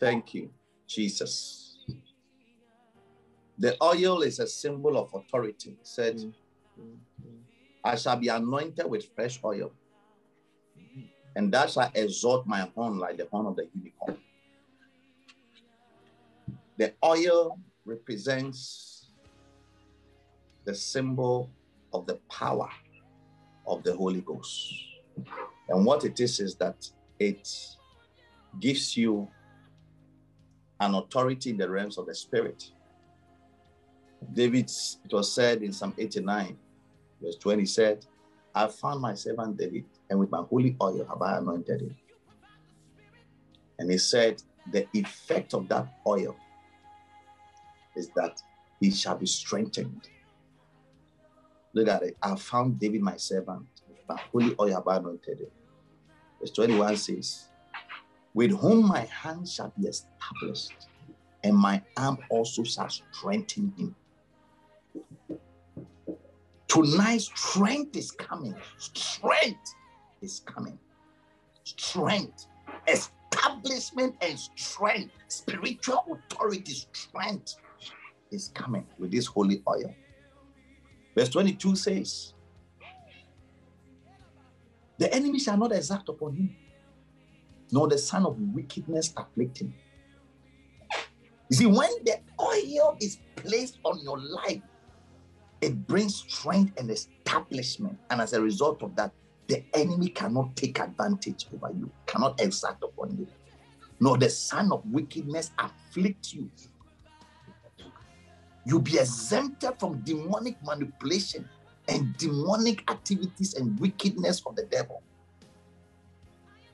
Thank 0.00 0.34
you, 0.34 0.50
Jesus. 0.88 1.78
The 3.56 3.76
oil 3.80 4.22
is 4.22 4.40
a 4.40 4.46
symbol 4.48 4.98
of 4.98 5.14
authority. 5.14 5.70
It 5.70 5.86
said, 5.86 6.20
I 7.84 7.94
shall 7.94 8.16
be 8.16 8.26
anointed 8.26 8.90
with 8.90 9.06
fresh 9.14 9.38
oil, 9.44 9.70
and 11.36 11.52
that 11.52 11.70
shall 11.70 11.92
exalt 11.94 12.44
my 12.44 12.68
horn 12.74 12.98
like 12.98 13.18
the 13.18 13.28
horn 13.30 13.46
of 13.46 13.54
the 13.54 13.68
unicorn. 13.72 14.18
The 16.76 16.92
oil 17.04 17.60
represents 17.84 18.85
the 20.66 20.74
symbol 20.74 21.48
of 21.92 22.06
the 22.06 22.18
power 22.30 22.68
of 23.66 23.82
the 23.84 23.94
Holy 23.94 24.20
Ghost. 24.20 24.74
And 25.68 25.86
what 25.86 26.04
it 26.04 26.20
is 26.20 26.40
is 26.40 26.56
that 26.56 26.86
it 27.18 27.48
gives 28.60 28.96
you 28.96 29.28
an 30.80 30.94
authority 30.94 31.50
in 31.50 31.56
the 31.56 31.70
realms 31.70 31.96
of 31.96 32.06
the 32.06 32.14
spirit. 32.14 32.62
David, 34.32 34.70
it 35.04 35.12
was 35.12 35.32
said 35.32 35.62
in 35.62 35.72
Psalm 35.72 35.94
89, 35.96 36.56
verse 37.22 37.36
20, 37.36 37.64
said, 37.64 38.04
I 38.54 38.66
found 38.66 39.00
my 39.00 39.14
servant 39.14 39.56
David, 39.56 39.84
and 40.10 40.18
with 40.18 40.30
my 40.30 40.42
holy 40.42 40.76
oil 40.82 41.06
have 41.08 41.22
I 41.22 41.38
anointed 41.38 41.80
him. 41.80 41.96
And 43.78 43.90
he 43.90 43.98
said, 43.98 44.42
the 44.72 44.86
effect 44.94 45.54
of 45.54 45.68
that 45.68 45.86
oil 46.06 46.34
is 47.94 48.08
that 48.16 48.40
he 48.80 48.90
shall 48.90 49.16
be 49.16 49.26
strengthened. 49.26 50.08
Look 51.76 51.88
at 51.88 52.04
it. 52.04 52.16
I 52.22 52.34
found 52.36 52.78
David, 52.78 53.02
my 53.02 53.18
servant, 53.18 53.66
the 54.08 54.16
holy 54.16 54.56
oil 54.58 54.72
have 54.72 54.86
anointed 54.86 55.40
him. 55.40 55.48
Verse 56.40 56.50
21 56.52 56.96
says, 56.96 57.48
With 58.32 58.52
whom 58.52 58.88
my 58.88 59.00
hand 59.00 59.46
shall 59.46 59.74
be 59.78 59.86
established, 59.86 60.88
and 61.44 61.54
my 61.54 61.82
arm 61.98 62.16
also 62.30 62.64
shall 62.64 62.88
strengthen 62.88 63.74
him. 63.76 63.94
Tonight, 66.66 67.20
strength 67.20 67.94
is 67.94 68.10
coming. 68.10 68.54
Strength 68.78 69.74
is 70.22 70.40
coming. 70.46 70.78
Strength, 71.64 72.46
establishment, 72.88 74.16
and 74.22 74.38
strength, 74.38 75.12
spiritual 75.28 76.18
authority, 76.30 76.72
strength 76.94 77.56
is 78.30 78.48
coming 78.54 78.86
with 78.98 79.10
this 79.10 79.26
holy 79.26 79.62
oil. 79.68 79.94
Verse 81.16 81.30
22 81.30 81.76
says, 81.76 82.34
The 84.98 85.12
enemy 85.14 85.38
shall 85.38 85.56
not 85.56 85.72
exact 85.72 86.08
upon 86.10 86.34
him, 86.34 86.56
nor 87.72 87.88
the 87.88 87.96
son 87.96 88.26
of 88.26 88.38
wickedness 88.38 89.14
afflict 89.16 89.62
him. 89.62 89.74
You 91.48 91.56
see, 91.56 91.66
when 91.66 91.90
the 92.04 92.18
oil 92.40 92.96
is 93.00 93.18
placed 93.36 93.78
on 93.84 93.98
your 94.02 94.18
life, 94.18 94.60
it 95.62 95.86
brings 95.86 96.16
strength 96.16 96.78
and 96.78 96.90
establishment. 96.90 97.98
And 98.10 98.20
as 98.20 98.34
a 98.34 98.42
result 98.42 98.82
of 98.82 98.94
that, 98.96 99.12
the 99.48 99.64
enemy 99.74 100.08
cannot 100.08 100.54
take 100.54 100.80
advantage 100.80 101.46
over 101.54 101.72
you, 101.72 101.90
cannot 102.04 102.40
exact 102.40 102.82
upon 102.82 103.16
you, 103.16 103.26
nor 104.00 104.18
the 104.18 104.28
son 104.28 104.70
of 104.70 104.82
wickedness 104.90 105.52
afflict 105.58 106.34
you. 106.34 106.50
You'll 108.66 108.80
be 108.80 108.98
exempted 108.98 109.78
from 109.78 110.00
demonic 110.00 110.56
manipulation 110.64 111.48
and 111.88 112.16
demonic 112.16 112.90
activities 112.90 113.54
and 113.54 113.78
wickedness 113.78 114.42
of 114.44 114.56
the 114.56 114.64
devil. 114.64 115.02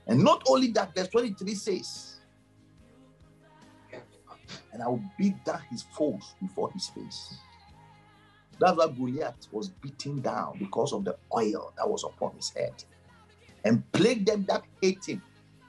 And 0.06 0.24
not 0.24 0.42
only 0.48 0.68
that, 0.68 0.94
verse 0.94 1.08
23 1.08 1.54
says, 1.54 2.16
and 4.72 4.82
I 4.82 4.88
will 4.88 5.02
beat 5.18 5.44
down 5.44 5.60
his 5.70 5.82
foes 5.82 6.34
before 6.40 6.72
his 6.72 6.88
face. 6.88 7.34
That's 8.58 8.78
why 8.78 8.86
Goliath 8.88 9.48
was 9.52 9.68
beaten 9.68 10.22
down 10.22 10.56
because 10.58 10.94
of 10.94 11.04
the 11.04 11.16
oil 11.34 11.74
that 11.76 11.86
was 11.86 12.04
upon 12.04 12.34
his 12.36 12.48
head 12.56 12.82
and 13.66 13.90
plagued 13.92 14.28
them 14.28 14.46
that 14.48 14.62
hate 14.80 15.04
him. 15.06 15.20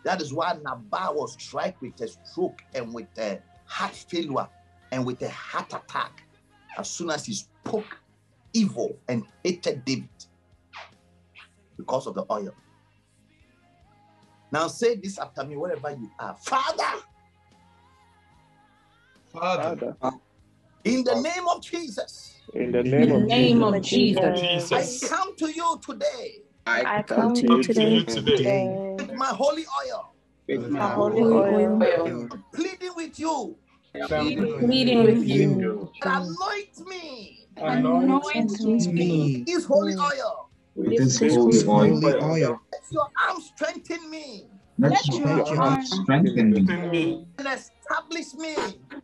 That 0.06 0.22
is 0.22 0.34
why 0.34 0.54
Nabal 0.54 1.16
was 1.16 1.34
struck 1.34 1.82
with 1.82 2.00
a 2.00 2.08
stroke 2.08 2.62
and 2.74 2.94
with 2.94 3.08
a 3.18 3.42
heart 3.66 3.94
failure 3.96 4.48
and 4.94 5.06
with 5.06 5.22
a 5.24 5.30
heart 5.30 5.74
attack 5.74 6.24
as 6.78 6.90
soon 6.92 7.10
as 7.10 7.26
he 7.26 7.34
spoke 7.34 8.00
evil 8.54 8.96
and 9.08 9.24
hated 9.44 9.84
David 9.84 10.08
because 11.78 12.06
of 12.06 12.14
the 12.14 12.24
oil. 12.32 12.56
Now 14.52 14.68
say 14.68 14.96
this 14.96 15.18
after 15.18 15.44
me, 15.44 15.56
wherever 15.58 15.90
you 15.90 16.12
are. 16.20 16.36
Father, 16.36 17.02
Father, 19.32 19.88
in 20.86 21.04
the 21.04 21.16
name 21.22 21.48
of 21.50 21.64
Jesus, 21.64 22.36
In 22.54 22.72
the 22.72 22.84
In 22.84 22.92
name 22.92 23.10
the 23.10 23.16
of 23.16 23.28
name 23.28 23.64
of 23.64 23.82
Jesus, 23.82 24.40
Jesus, 24.40 25.04
I 25.04 25.08
come 25.10 25.36
to 25.38 25.52
you 25.52 25.80
today. 25.84 26.44
I 26.68 27.02
come 27.02 27.06
come 27.18 27.34
to 27.34 27.48
to 27.48 27.48
you 27.48 27.64
you 27.64 27.64
today. 27.64 28.06
today. 28.06 28.96
With 29.00 29.14
my 29.16 29.28
holy 29.30 29.64
oil, 29.88 30.16
With 30.48 30.68
a 30.68 30.70
my 30.70 30.88
holy 30.90 31.22
holy 31.22 31.66
oil, 31.66 32.30
pleading 32.54 32.92
with 32.96 33.20
you 33.20 33.58
pleading 33.94 35.04
with 35.04 35.24
you, 35.28 35.92
that 36.02 36.22
anoint 36.22 36.88
me 36.88 37.48
anoint 37.58 38.60
me 38.92 39.44
this 39.46 39.66
holy 39.66 39.96
oil. 39.96 40.50
with 40.76 40.98
this 40.98 41.20
this 41.20 41.36
holy 41.36 41.64
holy 41.64 42.16
oil. 42.16 42.60
Let 42.72 42.82
your 42.92 43.08
arm 43.30 43.42
strengthen 43.42 44.10
me 44.10 44.50
Let 44.80 44.92
Let 44.92 45.08
your 45.08 45.38
your 45.38 45.62
arm 45.62 45.86
strengthen 45.86 46.50
me 46.52 46.58
in 46.58 46.92
me 46.92 47.28
and 47.38 47.48
establish 47.48 48.34
me 48.34 48.56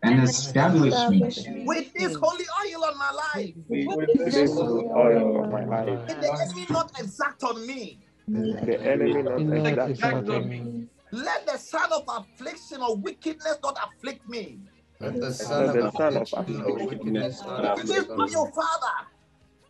and 0.03 0.23
establish 0.23 1.47
me 1.47 1.63
with 1.65 1.93
this 1.93 2.15
holy 2.19 2.45
oil 2.65 2.85
on 2.85 2.97
my 2.97 3.11
life. 3.11 3.53
With 3.69 4.09
this 4.17 4.33
this 4.33 4.51
holy 4.51 4.85
oil 4.85 5.43
of 5.43 5.51
my 5.51 5.65
life. 5.65 6.07
May 6.07 6.15
the 6.15 6.31
enemy 6.41 6.65
not 6.71 6.91
exact 6.99 7.43
on 7.43 7.67
me. 7.67 7.99
The 8.27 8.81
enemy 8.83 9.21
not 9.21 9.41
exact 9.41 9.91
exact 9.91 10.29
on 10.29 10.35
on 10.35 10.49
me. 10.49 10.59
me. 10.59 10.87
Let 11.11 11.45
the 11.45 11.57
son 11.57 11.91
of 11.93 12.03
affliction 12.07 12.81
or 12.81 12.95
wickedness 12.97 13.57
not 13.63 13.77
afflict 13.83 14.27
me. 14.27 14.59
Let 15.01 15.19
the 15.21 15.33
Let 15.55 15.71
son 15.71 15.71
the 15.73 15.83
of 15.83 15.95
son 15.95 16.17
of 16.17 16.29
affliction 16.35 16.61
or 16.61 16.79
affliction 16.79 16.79
wickedness 16.79 17.43
not 17.45 17.65
With 17.75 17.87
this 17.87 18.05
afflict 18.05 18.17
me. 18.17 18.35
oil, 18.35 18.51
Father, 18.55 19.07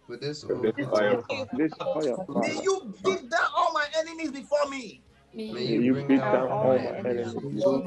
With 0.08 0.22
this 0.22 0.46
this 0.78 0.90
oil, 0.94 1.26
oil, 1.32 1.50
this 1.52 1.74
oil, 1.86 2.28
may 2.30 2.54
Father. 2.54 2.64
you 2.64 2.96
beat 3.04 3.30
down 3.30 3.48
all 3.58 3.74
my 3.74 3.88
enemies 4.00 4.32
before 4.32 4.70
me. 4.70 5.04
may 5.34 5.64
May 5.66 5.66
you 5.66 5.84
you 5.84 5.96
beat 6.08 6.32
down 6.32 6.32
down 6.32 6.52
all 6.52 6.60
all 6.60 6.80
my 6.80 6.80
my 6.80 6.98
enemies. 6.98 7.36
enemies. 7.38 7.46
You 7.50 7.84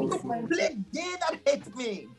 plague 0.49 0.85
they 0.93 1.17
that 1.21 1.41
hate 1.47 1.75
me. 1.77 2.11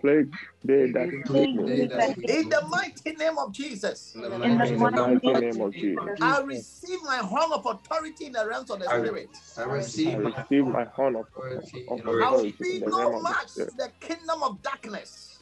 Plague 0.00 0.32
they 0.64 0.92
that 0.92 1.08
hate 1.32 1.54
me. 1.54 1.64
They 1.66 1.86
that 1.86 2.16
hate 2.16 2.30
In 2.30 2.48
the 2.48 2.62
mighty 2.68 3.12
name 3.16 3.38
of 3.38 3.52
Jesus, 3.52 4.14
in 4.14 4.22
the 4.22 4.38
mighty 4.38 5.32
name 5.32 5.60
of 5.60 5.74
Jesus, 5.74 6.22
I 6.22 6.40
receive 6.42 6.98
my 7.04 7.16
horn 7.18 7.52
of 7.52 7.66
authority 7.66 8.26
in 8.26 8.32
the 8.32 8.46
realms 8.46 8.70
of 8.70 8.80
the 8.80 8.86
spirit. 8.86 9.28
I 9.56 9.62
I 9.62 9.64
receive 9.64 10.18
my 10.18 10.30
receive 10.40 10.66
my 10.66 10.84
horn 10.84 11.16
of, 11.16 11.26
authority 11.26 11.84
I'll 11.90 11.98
authority 11.98 12.54
be 12.60 12.74
in 12.74 12.80
the 12.80 12.86
no 12.88 12.98
realm 12.98 13.14
of 13.14 13.22
the 13.22 13.28
match 13.30 13.54
to 13.54 13.76
the 13.76 13.92
kingdom 14.00 14.42
of 14.42 14.62
darkness. 14.62 15.40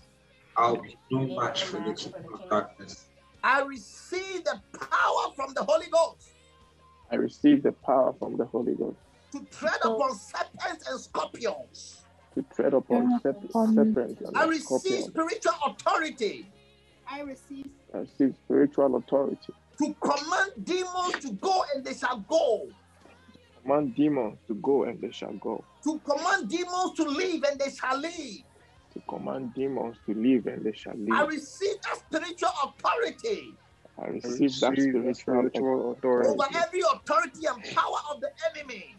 I'll 0.57 0.83
be 0.83 0.97
no 1.11 1.41
match 1.41 1.65
for 1.65 1.78
the 1.81 1.95
kingdom 1.95 2.35
of 2.35 2.49
darkness. 2.51 3.07
I 3.43 3.62
receive 3.62 4.45
the 4.45 4.61
power 4.78 5.33
from 5.37 5.55
the 5.55 5.65
Holy 5.65 5.87
Ghost 5.91 6.28
I 7.11 7.16
receive 7.16 7.62
the 7.62 7.73
power 7.73 8.15
from 8.19 8.37
the 8.37 8.47
Holy 8.47 8.74
Ghost 8.74 8.99
to 9.33 9.41
tread 9.53 9.78
upon 9.83 10.16
serpents 10.19 10.89
and 10.89 11.01
scorpions. 11.01 12.06
To 12.37 12.45
tread 12.55 12.75
upon 12.75 13.19
serp- 13.25 13.51
serpents 13.75 14.21
and 14.21 14.37
I 14.37 14.45
receive 14.45 14.63
scorpions. 14.65 15.05
spiritual 15.07 15.53
authority 15.67 16.47
I 17.11 17.21
receive 17.23 17.67
I 17.95 17.99
receive 17.99 18.35
spiritual 18.45 18.97
authority. 18.97 19.55
to 19.79 19.95
command 20.03 20.51
demons 20.65 21.15
to 21.23 21.33
go 21.41 21.65
and 21.75 21.85
they 21.85 21.95
shall 21.95 22.19
go, 22.29 22.69
Command 23.63 23.95
demons 23.97 24.39
to 24.49 24.55
go 24.55 24.85
and 24.85 25.01
they 25.01 25.11
shall 25.11 25.33
go. 25.35 25.65
to 25.85 25.99
command 26.01 26.49
demons 26.51 26.93
to 26.97 27.05
leave 27.05 27.43
and 27.45 27.59
they 27.59 27.71
shall 27.71 27.99
leave. 27.99 28.43
To 28.93 29.01
command 29.09 29.55
demons 29.55 29.97
to 30.07 30.15
leave 30.15 30.47
and 30.47 30.65
they 30.65 30.73
shall 30.73 30.95
leave. 30.97 31.13
I 31.13 31.23
receive 31.25 31.77
that 31.83 31.97
spiritual 32.07 32.51
authority 32.65 33.55
I 33.99 34.09
receive 34.09 34.61
that 34.61 34.77
spiritual 35.17 35.93
authority 35.93 36.29
over 36.29 36.45
every 36.55 36.81
authority 36.81 37.47
and 37.47 37.65
power 37.75 37.99
of 38.13 38.21
the 38.21 38.29
enemy. 38.55 38.95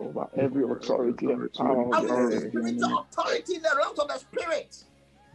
Over 0.00 0.26
every 0.36 0.64
authority 0.64 1.26
and 1.30 1.52
power. 1.54 1.94
I 1.94 1.98
of 1.98 2.08
the 2.08 2.14
receive 2.14 2.54
enemy. 2.56 2.78
spiritual 2.78 3.06
authority 3.12 3.54
in 3.56 3.62
the 3.62 3.74
realms 3.76 3.98
of 3.98 4.08
the 4.08 4.18
spirit. 4.18 4.76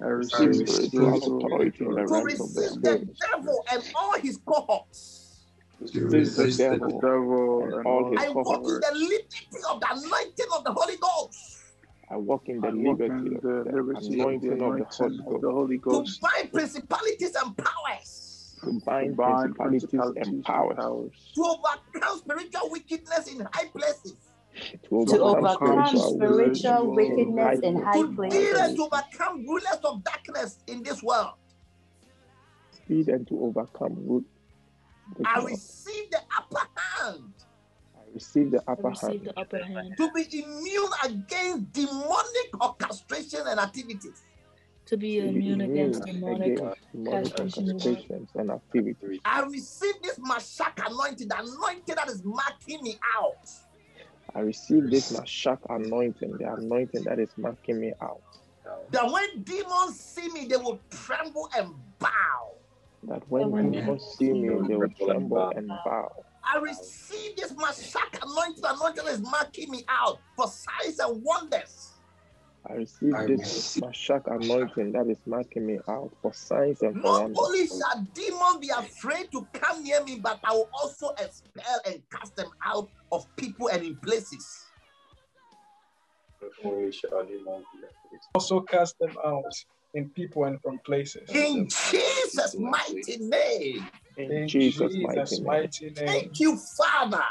I 0.02 0.06
receive 0.08 0.70
spiritual 0.70 1.38
authority 1.38 1.86
in 1.86 1.94
the 1.94 2.06
to 2.06 2.14
realms 2.14 2.40
of 2.40 2.54
the 2.54 2.62
resist 2.62 2.82
the 2.82 3.06
devil. 3.32 3.66
and 3.72 3.84
all 3.96 4.20
his 4.20 4.40
cohorts. 4.46 5.46
To 5.94 6.06
resist 6.06 6.58
the 6.58 6.78
devil 6.78 7.02
and 7.64 7.88
all 7.88 8.12
his 8.12 8.22
I 8.22 8.30
walk 8.30 8.56
in 8.56 8.64
the 8.64 8.92
liberty 8.94 9.60
of 9.70 9.80
the 9.80 9.88
anointing 9.92 10.46
of 10.58 10.64
the 10.64 10.74
Holy 10.74 10.98
Ghost. 10.98 11.62
I 12.10 12.18
walk 12.18 12.44
in 12.48 12.62
the 12.62 12.72
liberty 12.72 13.36
of 13.36 13.42
the 13.42 13.96
anointing 13.96 14.62
of 14.62 15.42
the 15.42 15.52
Holy 15.52 15.78
Ghost. 15.78 16.22
To 16.22 16.28
bind 16.28 16.52
principalities 16.52 17.36
and 17.36 17.58
powers, 17.58 18.56
to 18.62 18.82
bind 18.86 19.56
principalities 19.56 20.28
and 20.28 20.44
powers, 20.44 21.32
to 21.36 21.44
overcome 21.44 22.18
spiritual 22.20 22.70
wickedness 22.72 23.28
in 23.28 23.48
high 23.54 23.70
places, 23.76 24.16
to 24.84 25.06
To 25.06 25.22
overcome 25.22 25.80
overcome 25.80 25.88
spiritual 25.88 26.16
spiritual 26.16 26.96
wickedness 26.96 27.60
in 27.62 27.82
high 27.82 27.94
to 27.94 28.08
deal 28.08 28.08
and 28.08 28.16
places, 28.16 28.76
to 28.76 28.84
overcome 28.84 29.46
rulers 29.46 29.80
of 29.84 30.04
darkness 30.04 30.60
in 30.68 30.84
this 30.84 31.04
world. 31.04 31.34
speed 32.72 33.10
and 33.10 33.28
to 33.28 33.40
overcome 33.44 33.96
root. 34.08 34.26
I 35.26 35.44
receive 35.44 36.10
the 36.12 36.22
upper 36.38 36.68
hand 36.76 37.34
I 37.96 38.00
receive 38.14 38.52
the 38.52 38.64
upper 38.68 38.90
receive 38.90 39.10
hand 39.10 39.26
the 39.26 39.40
upper 39.40 39.64
hand 39.64 39.94
to 39.98 40.12
be 40.12 40.44
immune 40.44 40.90
against 41.04 41.72
demonic 41.74 42.62
orchestration 42.62 43.42
and 43.46 43.60
activities. 43.60 44.22
to 44.86 44.98
be 44.98 45.20
to 45.20 45.22
be 45.22 45.28
immune 45.30 45.62
against 45.62 46.08
immune 46.08 46.22
demonic 46.22 46.60
against 46.60 46.92
demonic 46.94 47.34
castrations. 47.34 47.84
orchestrations 47.84 48.28
and 48.36 48.52
activities. 48.52 49.20
I 49.26 49.42
receive 49.44 49.96
this 50.02 50.18
Mashak 50.20 50.86
anointing, 50.86 51.28
the 51.28 51.40
anointing 51.40 51.96
that 51.96 52.08
is 52.10 52.24
marking 52.24 52.82
me 52.84 52.98
out. 53.20 53.50
I 54.36 54.42
receive 54.42 54.90
this 54.92 55.12
Mashak 55.14 55.60
anointing, 55.70 56.38
the 56.40 56.54
anointing 56.54 57.04
that 57.06 57.20
is 57.20 57.34
marking 57.38 57.80
me 57.80 57.94
out. 58.02 58.22
That 58.92 59.12
when 59.12 59.44
demons 59.44 60.00
see 60.00 60.30
me, 60.30 60.48
they 60.48 60.58
will 60.58 60.82
tremble 60.92 61.50
and 61.58 61.74
bow. 62.00 62.10
That 63.04 63.24
when 63.30 63.44
And 63.44 63.54
when 63.54 63.72
demons 63.72 64.04
see 64.18 64.34
me, 64.34 64.50
they 64.68 64.76
will 64.76 64.90
tremble 65.06 65.52
and 65.56 65.70
bow. 65.86 66.10
I 66.46 66.60
receive 66.60 67.38
this 67.38 67.54
Mashak 67.54 68.22
anointing, 68.24 68.62
the 68.62 68.74
anointing 68.76 69.06
that 69.06 69.14
is 69.14 69.22
marking 69.22 69.72
me 69.72 69.86
out 69.90 70.20
for 70.36 70.48
signs 70.48 71.00
and 71.00 71.24
wonders. 71.24 71.95
I 72.68 72.74
receive 72.74 73.14
I 73.16 73.26
this 73.26 73.42
receive. 73.42 73.84
Mashak 73.84 74.24
anointing 74.26 74.92
that 74.94 75.08
is 75.08 75.20
marking 75.26 75.68
me 75.68 75.78
out 75.88 76.12
for 76.22 76.34
signs 76.34 76.82
and 76.82 76.96
for 76.96 77.04
Not 77.04 77.22
wonders. 77.22 77.38
only 77.40 77.68
shall 77.68 78.08
demons 78.14 78.58
be 78.60 78.70
afraid 78.70 79.32
to 79.32 79.48
come 79.54 79.84
near 79.84 80.04
me, 80.04 80.20
but 80.22 80.40
I 80.44 80.54
will 80.54 80.70
also 80.82 81.10
expel 81.20 81.82
and 81.86 82.02
cast 82.12 82.36
them 82.36 82.50
out 82.66 82.90
of 83.12 83.26
people 83.38 83.70
and 83.70 83.84
in 83.84 83.96
places. 83.98 84.48
Only 86.64 86.92
shall 86.92 87.24
demons 87.26 87.66
be 87.74 87.80
afraid. 87.80 88.20
Also 88.34 88.62
cast 88.62 88.98
them 89.00 89.16
out 89.24 89.44
in 89.94 90.10
people 90.10 90.46
and 90.46 90.60
from 90.62 90.80
places. 90.86 91.30
In 91.30 91.68
Jesus' 91.68 92.56
mighty 92.58 93.18
name. 93.20 93.88
In 94.18 94.32
In 94.32 94.48
Jesus' 94.48 94.94
Jesus' 94.94 95.02
mighty 95.02 95.36
name. 95.36 95.46
mighty 95.46 95.86
name. 95.86 95.96
Thank 96.08 96.40
you, 96.40 96.58
Father, 96.78 97.24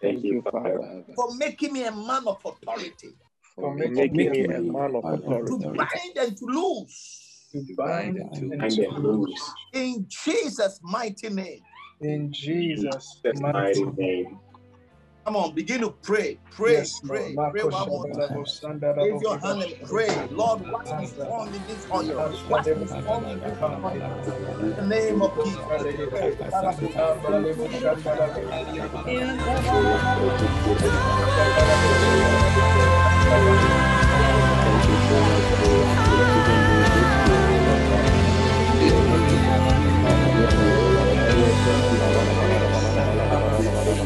Thank 0.00 0.24
you, 0.24 0.42
Father, 0.42 1.04
for 1.14 1.34
making 1.34 1.72
me 1.72 1.84
a 1.84 1.92
man 1.92 2.26
of 2.26 2.38
authority 2.44 3.14
For 3.60 3.70
for 3.70 3.74
making 3.74 3.94
making 3.96 4.16
me 4.16 4.28
me 4.48 4.54
a 4.54 4.60
man 4.60 4.94
of 4.94 5.04
to 5.04 5.10
authority. 5.14 5.64
bind 5.76 6.16
and 6.20 6.36
to 6.36 6.44
loose. 6.46 7.48
to 7.52 7.74
bind 7.76 8.16
and 8.18 8.52
And 8.52 8.70
to 8.70 8.76
the 8.76 8.88
loose. 9.00 9.28
loose. 9.30 9.52
In 9.72 10.06
Jesus' 10.08 10.80
mighty 10.82 11.28
name. 11.28 11.60
In 12.00 12.32
Jesus' 12.32 13.20
mighty 13.24 13.40
mighty 13.42 13.84
name. 13.96 14.38
Come 15.26 15.36
on, 15.36 15.54
begin 15.54 15.80
to 15.82 15.90
pray. 15.90 16.38
Pray, 16.52 16.74
Yes, 16.74 17.00
pray, 17.04 17.34
Lord. 17.34 17.52
pray 17.52 17.64
one 17.64 17.88
more 17.88 18.06
time. 18.06 18.44
Raise 18.96 19.22
your 19.22 19.38
hand 19.38 19.62
and 19.62 19.74
pray. 19.84 20.08
Lord, 20.30 20.60
wash 20.70 20.98
me 20.98 21.06
strong 21.06 21.48
in 21.54 21.62
this 21.66 21.86
oil. 21.92 22.32
Wash 22.48 22.66
me 22.66 22.86
strong 22.86 23.28
in 23.28 23.40
this 23.40 23.58
oil. 23.60 23.94
In 24.62 24.76
the 24.76 24.86
name 24.86 25.22
of 25.22 25.32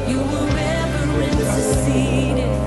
You 0.09 0.19
were 0.19 0.49
ever 0.59 1.23
interceded 1.23 2.39
as 2.41 2.62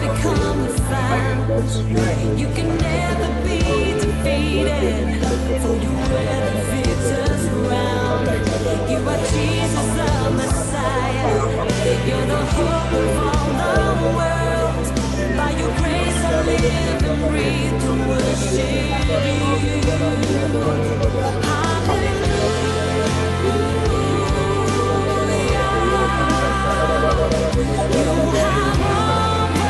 become 0.00 0.62
the. 0.66 2.38
You 2.38 2.46
can 2.54 2.68
never 2.78 3.28
be 3.44 3.58
defeated, 4.00 5.20
for 5.62 5.74
you 5.84 5.92
wear 6.12 6.38
the 6.46 6.54
victor's 6.70 7.44
crown. 7.66 8.24
You 8.90 8.98
are 9.12 9.22
Jesus 9.32 9.90
the 9.98 10.30
Messiah. 10.38 11.30
You're 12.06 12.26
the 12.26 12.42
hope 12.54 12.92
of 13.00 13.18
all 13.26 13.50
the 14.02 14.08
world. 14.18 14.86
By 15.36 15.50
your 15.60 15.72
grace 15.78 16.20
I 16.24 16.42
live 16.46 17.02
and 17.10 17.20
breathe 17.30 17.76
to 17.82 17.90
worship 18.08 19.26
you. 19.26 19.42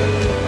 Every 0.00 0.47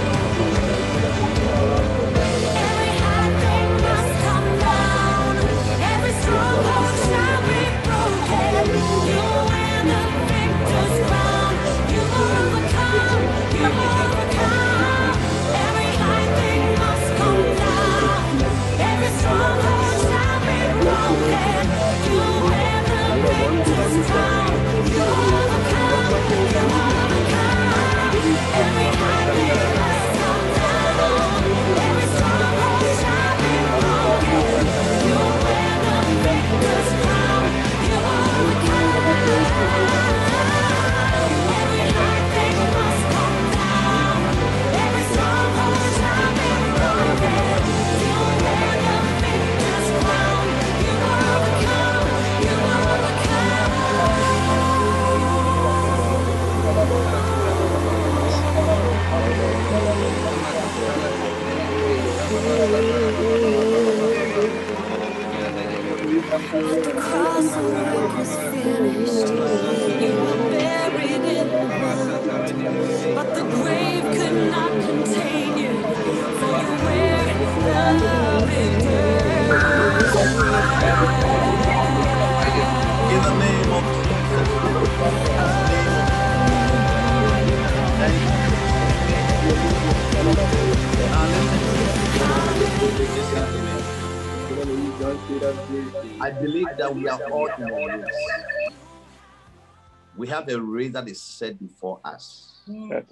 race 100.81 100.93
that 100.93 101.09
is 101.09 101.21
set 101.21 101.59
before 101.59 102.01
us. 102.05 102.61
Yes. 102.67 103.05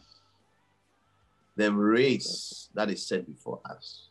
The 1.57 1.73
race 1.73 2.71
that 2.75 2.91
is 2.91 3.07
set 3.07 3.27
before 3.27 3.61
us. 3.65 4.09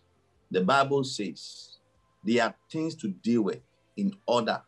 The 0.51 0.61
Bible 0.61 1.03
says 1.03 1.77
there 2.23 2.43
are 2.43 2.55
things 2.71 2.95
to 2.95 3.07
deal 3.07 3.43
with 3.43 3.61
in 3.95 4.13
order 4.27 4.61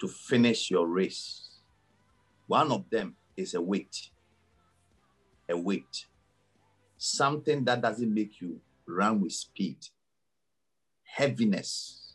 to 0.00 0.08
finish 0.08 0.70
your 0.70 0.86
race. 0.86 1.60
One 2.46 2.70
of 2.72 2.84
them 2.90 3.16
is 3.36 3.54
a 3.54 3.60
weight. 3.60 4.10
A 5.48 5.56
weight. 5.56 6.06
Something 6.98 7.64
that 7.64 7.80
doesn't 7.80 8.12
make 8.12 8.40
you 8.40 8.60
run 8.86 9.20
with 9.20 9.32
speed. 9.32 9.78
Heaviness. 11.04 12.14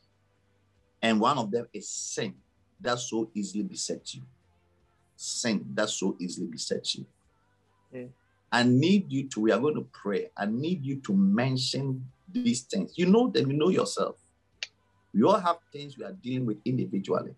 And 1.01 1.19
one 1.19 1.37
of 1.37 1.51
them 1.51 1.67
is 1.73 1.89
sin 1.89 2.35
that 2.81 2.99
so 2.99 3.29
easily 3.33 3.63
besets 3.63 4.15
you. 4.15 4.23
Sin 5.21 5.65
that 5.73 5.89
so 5.89 6.15
easily 6.17 6.47
besets 6.47 6.95
you. 6.95 7.05
Mm. 7.93 8.09
I 8.49 8.63
need 8.63 9.11
you 9.11 9.27
to, 9.27 9.41
we 9.41 9.51
are 9.51 9.59
going 9.59 9.75
to 9.75 9.85
pray. 9.91 10.29
I 10.37 10.45
need 10.45 10.85
you 10.85 11.01
to 11.01 11.13
mention 11.13 12.09
these 12.31 12.61
things. 12.61 12.93
You 12.95 13.07
know 13.07 13.27
them, 13.27 13.51
you 13.51 13.57
know 13.57 13.67
yourself. 13.67 14.15
We 15.13 15.23
all 15.23 15.37
have 15.37 15.57
things 15.73 15.97
we 15.97 16.05
are 16.05 16.13
dealing 16.13 16.45
with 16.45 16.59
individually. 16.63 17.35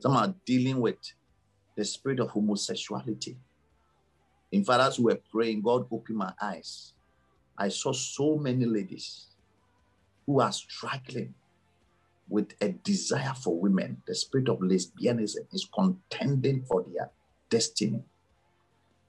Some 0.00 0.16
are 0.16 0.34
dealing 0.44 0.80
with 0.80 0.96
the 1.76 1.84
spirit 1.84 2.18
of 2.18 2.30
homosexuality. 2.30 3.36
In 4.50 4.64
fact, 4.64 4.80
as 4.80 4.98
we 4.98 5.04
were 5.04 5.20
praying, 5.30 5.62
God 5.62 5.86
opened 5.92 6.18
my 6.18 6.32
eyes. 6.42 6.92
I 7.56 7.68
saw 7.68 7.92
so 7.92 8.36
many 8.36 8.64
ladies 8.64 9.26
who 10.26 10.40
are 10.40 10.50
struggling 10.50 11.34
with 12.28 12.54
a 12.60 12.70
desire 12.70 13.34
for 13.34 13.58
women. 13.58 14.02
The 14.06 14.14
spirit 14.14 14.48
of 14.48 14.58
lesbianism 14.58 15.46
is 15.52 15.68
contending 15.72 16.64
for 16.64 16.84
their 16.92 17.10
destiny. 17.50 18.02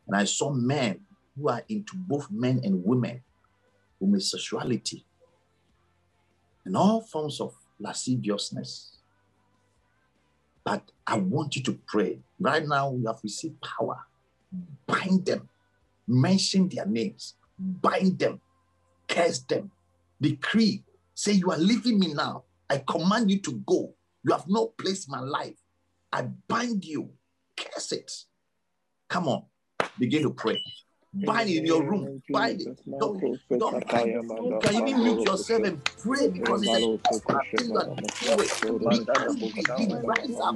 And 0.08 0.16
I 0.16 0.24
saw 0.26 0.52
men 0.52 1.02
who 1.36 1.50
are 1.50 1.64
into 1.68 1.96
both 1.96 2.30
men 2.32 2.62
and 2.64 2.84
women, 2.84 3.22
homosexuality, 4.00 5.06
and 6.66 6.76
all 6.78 7.02
forms 7.02 7.40
of 7.42 7.56
lasciviousness. 7.80 8.92
But 10.64 10.92
I 11.06 11.18
want 11.18 11.56
you 11.56 11.64
to 11.64 11.80
pray. 11.88 12.20
Right 12.40 12.68
now, 12.68 12.94
you 12.94 13.08
have 13.08 13.20
received 13.24 13.62
power. 13.62 14.00
Bind 14.86 15.26
them, 15.26 15.50
mention 16.08 16.70
their 16.70 16.86
names, 16.86 17.36
bind 17.58 18.20
them, 18.20 18.42
curse 19.08 19.40
them, 19.40 19.72
decree, 20.20 20.84
say, 21.14 21.34
You 21.34 21.52
are 21.52 21.58
leaving 21.58 22.00
me 22.00 22.14
now. 22.14 22.44
I 22.70 22.80
command 22.80 23.32
you 23.32 23.40
to 23.42 23.52
go. 23.66 23.94
You 24.24 24.34
have 24.34 24.48
no 24.48 24.68
place 24.68 25.08
in 25.08 25.12
my 25.12 25.22
life. 25.22 25.56
I 26.12 26.24
bind 26.48 26.84
you, 26.84 27.12
curse 27.56 27.92
it. 27.92 28.12
Come 29.10 29.28
on, 29.28 29.44
begin 29.98 30.24
to 30.24 30.32
pray. 30.32 30.62
Bind 31.14 31.50
in 31.50 31.66
your 31.66 31.84
room. 31.84 32.22
Bind 32.30 32.62
it. 32.62 32.80
Don't, 32.86 33.20
don't, 33.50 33.82
don't 34.40 34.62
can 34.62 34.76
you 34.76 34.88
even 34.88 35.04
mute 35.04 35.24
yourself 35.26 35.64
and 35.64 35.84
pray 35.84 36.28
because 36.28 36.64
it's 36.64 37.26
a 37.30 37.40
thing 37.58 37.74
that 37.74 37.96
do 37.96 38.32
it. 38.40 38.52
Rise 40.06 40.40
up. 40.40 40.56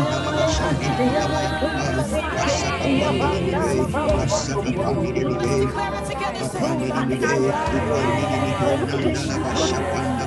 Together, 0.81 1.31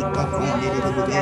ikavandiri 0.00 0.78
kude 0.94 1.18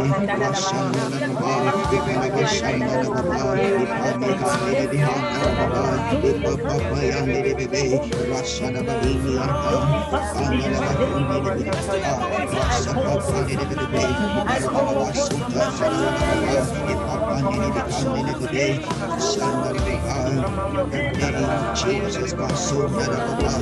Jesus 21.76 22.32
vashandara 22.38 23.16
kude 23.26 23.56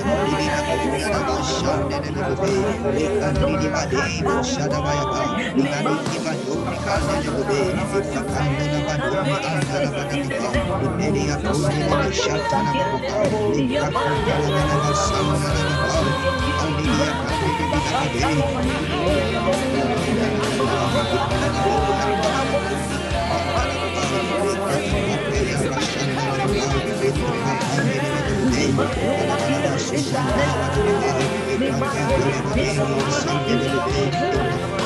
da 4.75 4.81
bayaba 4.83 5.21
inani 5.57 5.95
ibando 6.17 6.55
mikasa 6.71 7.15
de 7.23 7.31
gobe 7.31 7.59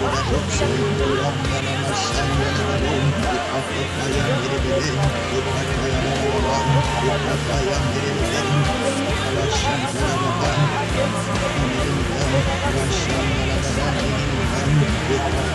Çok 0.00 0.46
şey 0.58 0.76
duyan 0.98 1.36
yanına 1.52 1.94
sen 1.94 2.30
yanarım 2.42 3.06
Dikkat 3.32 3.66
kayan 3.96 4.32
biri 4.40 4.58
bilim 4.64 4.96
Dikkat 5.30 5.68
kayan 5.76 6.18
olan 6.36 6.66
Dikkat 7.02 7.40
kayan 7.48 7.84
biri 7.92 8.12
bilim 8.20 8.48
Ulaşan 9.28 9.82
karabadan 9.98 10.60
Elimden 11.80 12.32
Ulaşan 12.68 13.26
karabadan 13.36 13.94
Elimden 14.00 14.70
Dikkat 15.08 15.48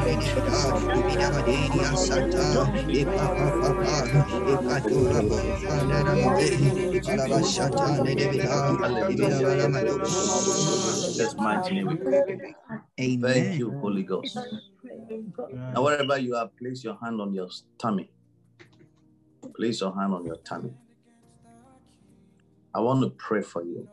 Jesus' 11.21 11.35
mighty 11.37 11.73
name 11.75 11.87
we 11.87 11.95
pray. 11.95 12.21
Thank 12.97 13.59
you, 13.59 13.71
Holy 13.79 14.03
Ghost. 14.03 14.37
Now, 15.73 15.83
wherever 15.83 16.17
you 16.17 16.35
are, 16.35 16.47
place 16.47 16.83
your 16.83 16.97
hand 17.01 17.21
on 17.21 17.33
your 17.33 17.49
tummy. 17.77 18.09
Place 19.55 19.81
your 19.81 19.93
hand 19.93 20.13
on 20.13 20.25
your 20.25 20.37
tummy. 20.37 20.73
I 22.73 22.79
want 22.79 23.01
to 23.01 23.09
pray 23.09 23.41
for 23.41 23.63
you. 23.63 23.87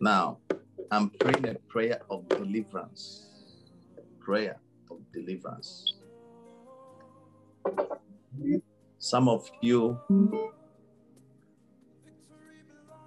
Now, 0.00 0.38
I'm 0.90 1.10
praying 1.10 1.46
a 1.48 1.54
prayer 1.68 2.00
of 2.10 2.28
deliverance. 2.28 3.31
Prayer 4.24 4.60
of 4.90 4.98
deliverance. 5.12 5.94
Some 8.98 9.28
of 9.28 9.50
you, 9.60 9.98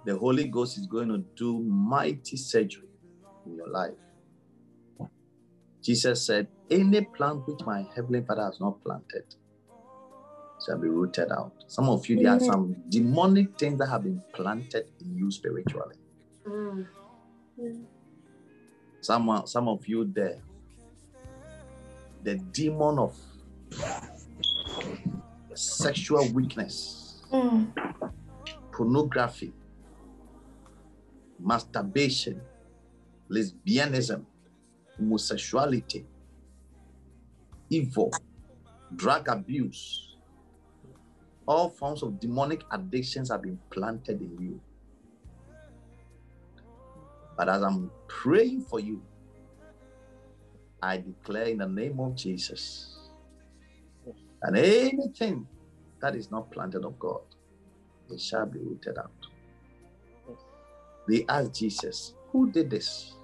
the 0.04 0.16
Holy 0.18 0.48
Ghost 0.48 0.78
is 0.78 0.86
going 0.86 1.08
to 1.08 1.18
do 1.36 1.58
mighty 1.60 2.36
surgery 2.36 2.88
in 3.46 3.56
your 3.56 3.68
life. 3.68 3.94
Jesus 5.82 6.26
said, 6.26 6.48
Any 6.70 7.00
plant 7.02 7.46
which 7.46 7.60
my 7.64 7.86
heavenly 7.94 8.22
Father 8.22 8.44
has 8.44 8.60
not 8.60 8.82
planted 8.84 9.24
shall 10.64 10.78
be 10.78 10.88
rooted 10.88 11.30
out. 11.30 11.52
Some 11.66 11.88
of 11.88 12.08
you, 12.08 12.16
there 12.16 12.32
are 12.32 12.40
some 12.40 12.76
demonic 12.88 13.58
things 13.58 13.78
that 13.78 13.88
have 13.88 14.02
been 14.02 14.22
planted 14.34 14.90
in 15.00 15.16
you 15.16 15.30
spiritually. 15.30 15.96
Mm. 16.46 16.86
Some, 19.00 19.42
some 19.46 19.68
of 19.68 19.86
you 19.86 20.04
there, 20.12 20.40
the 22.26 22.34
demon 22.50 22.98
of 22.98 23.14
sexual 25.54 26.28
weakness, 26.32 27.22
hmm. 27.30 27.66
pornography, 28.72 29.52
masturbation, 31.38 32.40
lesbianism, 33.30 34.24
homosexuality, 34.96 36.04
evil, 37.70 38.12
drug 38.96 39.28
abuse, 39.28 40.16
all 41.46 41.70
forms 41.70 42.02
of 42.02 42.18
demonic 42.18 42.62
addictions 42.72 43.30
have 43.30 43.42
been 43.42 43.58
planted 43.70 44.20
in 44.20 44.36
you. 44.40 44.60
But 47.36 47.48
as 47.48 47.62
I'm 47.62 47.88
praying 48.08 48.62
for 48.62 48.80
you, 48.80 49.00
I 50.86 50.98
declare 50.98 51.46
in 51.46 51.58
the 51.58 51.66
name 51.66 51.98
of 51.98 52.14
Jesus 52.14 53.10
and 54.42 54.56
anything 54.56 55.46
that 56.00 56.14
is 56.14 56.30
not 56.30 56.50
planted 56.52 56.84
of 56.84 56.96
God, 56.98 57.22
it 58.08 58.20
shall 58.20 58.46
be 58.46 58.60
rooted 58.60 58.96
out. 58.96 59.10
They 61.08 61.24
asked 61.28 61.54
Jesus, 61.54 62.14
Who 62.30 62.52
did 62.52 62.70
this? 62.70 63.16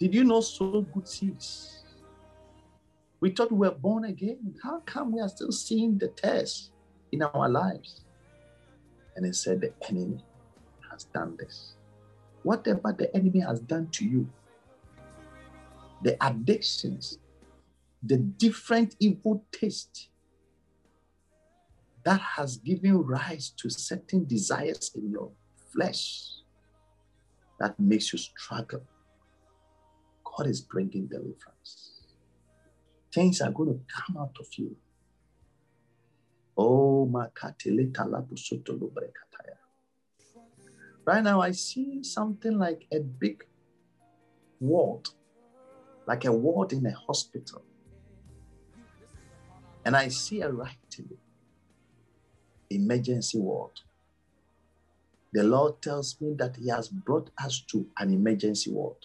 Did 0.00 0.12
you 0.12 0.24
not 0.24 0.42
sow 0.42 0.80
good 0.80 1.06
seeds? 1.06 1.84
We 3.20 3.30
thought 3.30 3.52
we 3.52 3.58
were 3.58 3.74
born 3.74 4.04
again. 4.04 4.54
How 4.62 4.80
come 4.80 5.12
we 5.12 5.20
are 5.20 5.28
still 5.28 5.52
seeing 5.52 5.98
the 5.98 6.08
test 6.08 6.72
in 7.12 7.22
our 7.22 7.48
lives? 7.48 8.04
And 9.14 9.24
he 9.24 9.32
said, 9.32 9.60
The 9.60 9.72
enemy 9.88 10.24
has 10.90 11.04
done 11.04 11.36
this. 11.38 11.74
Whatever 12.42 12.92
the 12.96 13.14
enemy 13.14 13.40
has 13.40 13.60
done 13.60 13.88
to 13.92 14.04
you, 14.04 14.28
the 16.02 16.16
addictions, 16.24 17.18
the 18.02 18.16
different 18.16 18.96
evil 19.00 19.44
taste 19.52 20.08
that 22.04 22.20
has 22.20 22.56
given 22.58 23.02
rise 23.02 23.50
to 23.50 23.68
certain 23.68 24.24
desires 24.24 24.92
in 24.94 25.10
your 25.10 25.30
flesh 25.72 26.30
that 27.58 27.78
makes 27.78 28.12
you 28.12 28.18
struggle. 28.18 28.82
God 30.24 30.46
is 30.46 30.60
bringing 30.60 31.06
deliverance. 31.06 32.02
Things 33.12 33.40
are 33.40 33.50
going 33.50 33.70
to 33.70 33.80
come 33.92 34.16
out 34.16 34.36
of 34.38 34.46
you. 34.56 34.76
Oh. 36.56 37.10
Right 41.04 41.24
now, 41.24 41.40
I 41.40 41.52
see 41.52 42.02
something 42.02 42.58
like 42.58 42.86
a 42.92 43.00
big 43.00 43.44
ward, 44.60 45.08
like 46.08 46.24
a 46.24 46.32
ward 46.32 46.72
in 46.72 46.86
a 46.86 46.92
hospital. 46.92 47.62
And 49.84 49.94
I 49.94 50.08
see 50.08 50.40
a 50.40 50.50
writing, 50.50 51.10
emergency 52.70 53.38
ward. 53.38 53.72
The 55.34 55.44
Lord 55.44 55.82
tells 55.82 56.18
me 56.18 56.34
that 56.38 56.56
He 56.56 56.70
has 56.70 56.88
brought 56.88 57.30
us 57.38 57.60
to 57.70 57.86
an 57.98 58.14
emergency 58.14 58.70
ward. 58.70 58.96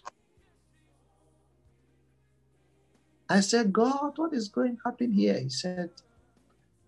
I 3.30 3.42
said, 3.42 3.74
God, 3.74 4.14
what 4.16 4.34
is 4.34 4.48
going 4.48 4.78
to 4.78 4.82
happen 4.86 5.12
here? 5.12 5.38
He 5.38 5.50
said, 5.50 5.90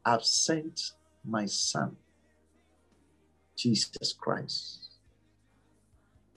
I've 0.05 0.23
sent 0.23 0.79
my 1.25 1.45
son, 1.45 1.97
Jesus 3.57 4.13
Christ, 4.13 4.91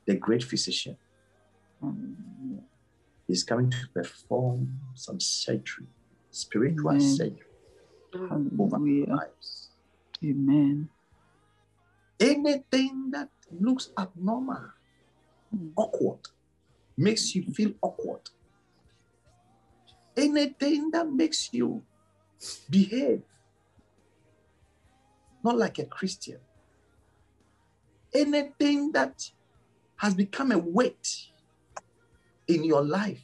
the 0.05 0.17
great 0.17 0.43
physician. 0.43 0.97
Mm. 1.85 2.28
He's 3.29 3.45
coming 3.45 3.71
to 3.71 3.89
perform 3.95 4.81
some 4.95 5.21
surgery, 5.21 5.87
spiritual 6.31 6.93
Amen. 6.93 7.01
surgery 7.03 7.47
over 8.59 8.77
our 8.77 9.17
lives. 9.17 9.69
Amen. 10.25 10.89
Anything 12.19 13.11
that 13.13 13.29
looks 13.61 13.91
abnormal, 13.97 14.73
hmm. 15.55 15.69
awkward, 15.77 16.21
makes 16.97 17.35
you 17.35 17.43
feel 17.53 17.73
awkward. 17.83 18.31
Anything 20.17 20.91
that 20.91 21.13
makes 21.13 21.53
you 21.53 21.83
behave 22.69 23.23
not 25.45 25.57
like 25.57 25.79
a 25.79 25.85
Christian. 25.85 26.39
Anything 28.13 28.91
that 28.93 29.31
has 29.97 30.15
become 30.15 30.51
a 30.51 30.59
weight 30.59 31.29
in 32.49 32.65
your 32.65 32.83
life 32.83 33.23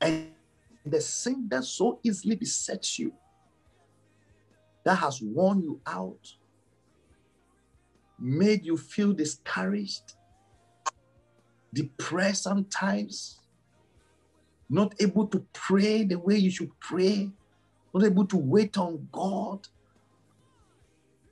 and 0.00 0.32
the 0.84 1.00
sin 1.00 1.46
that 1.50 1.64
so 1.64 2.00
easily 2.02 2.34
besets 2.34 2.98
you, 2.98 3.12
that 4.84 4.96
has 4.96 5.20
worn 5.20 5.62
you 5.62 5.80
out, 5.86 6.34
made 8.18 8.64
you 8.64 8.76
feel 8.76 9.12
discouraged, 9.12 10.14
depressed 11.72 12.44
sometimes, 12.44 13.38
not 14.70 14.94
able 15.00 15.26
to 15.26 15.44
pray 15.52 16.04
the 16.04 16.18
way 16.18 16.36
you 16.36 16.50
should 16.50 16.70
pray, 16.80 17.30
not 17.92 18.04
able 18.04 18.26
to 18.26 18.36
wait 18.36 18.78
on 18.78 19.06
God, 19.12 19.66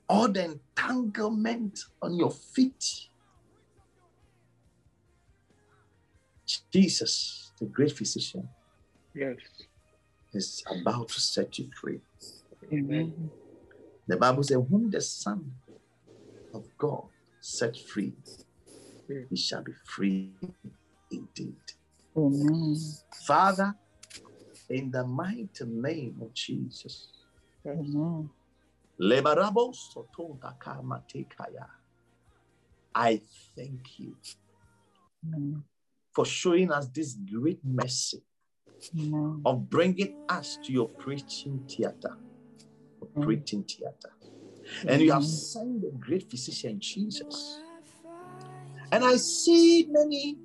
all 0.07 0.27
the 0.27 0.43
entanglement 0.45 1.79
on 2.01 2.13
your 2.15 2.31
feet. 2.31 3.08
Jesus, 6.71 7.51
the 7.59 7.65
great 7.65 7.91
physician, 7.91 8.47
Yes. 9.13 9.37
is 10.33 10.63
about 10.67 11.09
to 11.09 11.19
set 11.19 11.57
you 11.59 11.69
free. 11.79 11.99
Amen. 12.71 13.31
The 14.07 14.17
Bible 14.17 14.43
says, 14.43 14.57
Whom 14.69 14.89
the 14.89 15.01
Son 15.01 15.51
of 16.53 16.65
God 16.77 17.09
set 17.39 17.77
free, 17.77 18.13
he 19.29 19.35
shall 19.35 19.63
be 19.63 19.73
free 19.85 20.33
indeed. 21.11 21.55
Amen. 22.15 22.75
Father, 23.25 23.75
in 24.69 24.91
the 24.91 25.05
mighty 25.05 25.65
name 25.65 26.17
of 26.21 26.33
Jesus. 26.33 27.09
Amen. 27.65 28.29
Lebarabo 28.99 29.73
sotonda 29.73 30.57
kamatekaya. 30.59 31.67
I 32.93 33.21
thank 33.55 33.99
you 33.99 34.15
Amen. 35.25 35.63
For 36.19 36.25
showing 36.25 36.69
us 36.69 36.89
this 36.89 37.15
great 37.31 37.61
mercy 37.63 38.21
Amen. 38.99 39.41
of 39.45 39.69
bringing 39.69 40.13
us 40.27 40.57
to 40.61 40.73
your 40.73 40.89
preaching 40.89 41.63
theater. 41.69 42.17
Your 42.99 43.23
preaching 43.23 43.63
theater. 43.63 44.11
And 44.85 45.01
you 45.01 45.13
have 45.13 45.23
sent 45.23 45.79
the 45.79 45.91
great 45.97 46.29
physician 46.29 46.77
Jesus. 46.81 47.61
And 48.91 49.05
I 49.05 49.15
see 49.15 49.87
many 49.89 50.39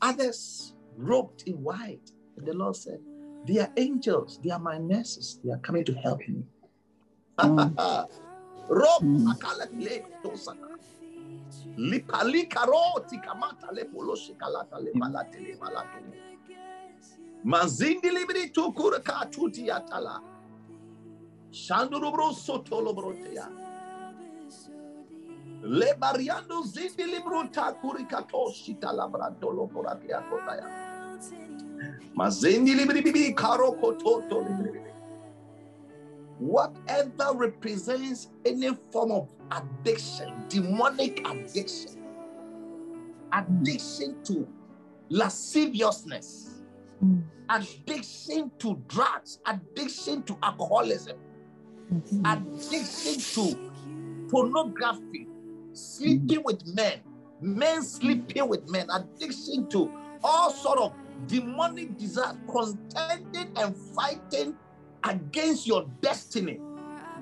others 0.00 0.72
robed 0.96 1.42
in 1.48 1.54
white. 1.54 2.12
And 2.36 2.46
the 2.46 2.54
Lord 2.54 2.76
said, 2.76 3.00
They 3.44 3.58
are 3.58 3.72
angels, 3.76 4.38
they 4.40 4.50
are 4.50 4.60
my 4.60 4.78
nurses, 4.78 5.40
they 5.42 5.50
are 5.50 5.58
coming 5.58 5.84
to 5.86 5.94
help 5.94 6.20
me. 6.28 6.44
Rob 7.42 9.02
akala 9.02 9.66
le 11.76 12.00
tosana. 12.00 12.16
Lipali 12.16 12.48
karoti 12.48 13.20
kamata 13.20 13.72
le 13.72 13.84
poloshi 13.84 14.36
kalata 14.36 14.78
le 14.78 14.92
balate 14.94 15.40
le 15.40 15.56
balato. 15.56 15.98
Mazindi 17.44 18.10
libri 18.10 18.50
tukura 18.50 19.02
ka 19.02 19.26
tuti 19.30 19.68
atala. 19.70 20.20
Shanduru 21.50 22.12
bro 22.12 22.32
sotolo 22.32 22.94
brotea. 22.94 23.48
Le 25.64 25.94
bariando 25.98 26.62
zindi 26.64 27.04
libro 27.04 27.48
takuri 27.50 28.06
katoshi 28.08 28.78
talabrandolo 28.78 29.68
poratia 29.70 30.22
kotaya. 30.28 30.68
Mazindi 32.14 32.74
libri 32.74 33.02
bibi 33.02 33.34
karo 33.34 33.72
kototo 33.72 34.40
libri 34.40 34.70
bibi. 34.70 34.91
Whatever 36.38 37.32
represents 37.34 38.28
any 38.44 38.70
form 38.90 39.12
of 39.12 39.28
addiction, 39.50 40.32
demonic 40.48 41.26
addiction, 41.26 42.02
addiction 43.32 44.22
to 44.24 44.48
lasciviousness, 45.08 46.62
mm. 47.04 47.22
addiction 47.48 48.50
to 48.58 48.82
drugs, 48.88 49.38
addiction 49.46 50.22
to 50.24 50.36
alcoholism, 50.42 51.16
mm-hmm. 51.92 52.26
addiction 52.26 53.20
to 53.20 53.72
pornography, 54.28 55.28
sleeping 55.72 56.40
mm. 56.40 56.44
with 56.44 56.66
men, 56.74 57.00
men 57.40 57.82
sleeping 57.82 58.48
with 58.48 58.68
men, 58.70 58.88
addiction 58.90 59.68
to 59.68 59.92
all 60.24 60.50
sort 60.50 60.78
of 60.78 60.94
demonic 61.26 61.96
desires, 61.98 62.36
contending 62.50 63.52
and 63.56 63.76
fighting 63.76 64.56
against 65.04 65.66
your 65.66 65.86
destiny. 66.00 66.58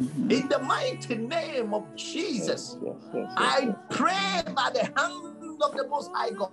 Mm-hmm. 0.01 0.31
In 0.31 0.49
the 0.49 0.59
mighty 0.61 1.15
name 1.17 1.75
of 1.75 1.85
Jesus, 1.97 2.77
I 3.37 3.75
pray 3.91 4.43
by 4.55 4.71
the 4.73 4.85
hand 4.97 5.59
of 5.63 5.77
the 5.77 5.87
Most 5.89 6.11
High 6.15 6.31
God, 6.31 6.51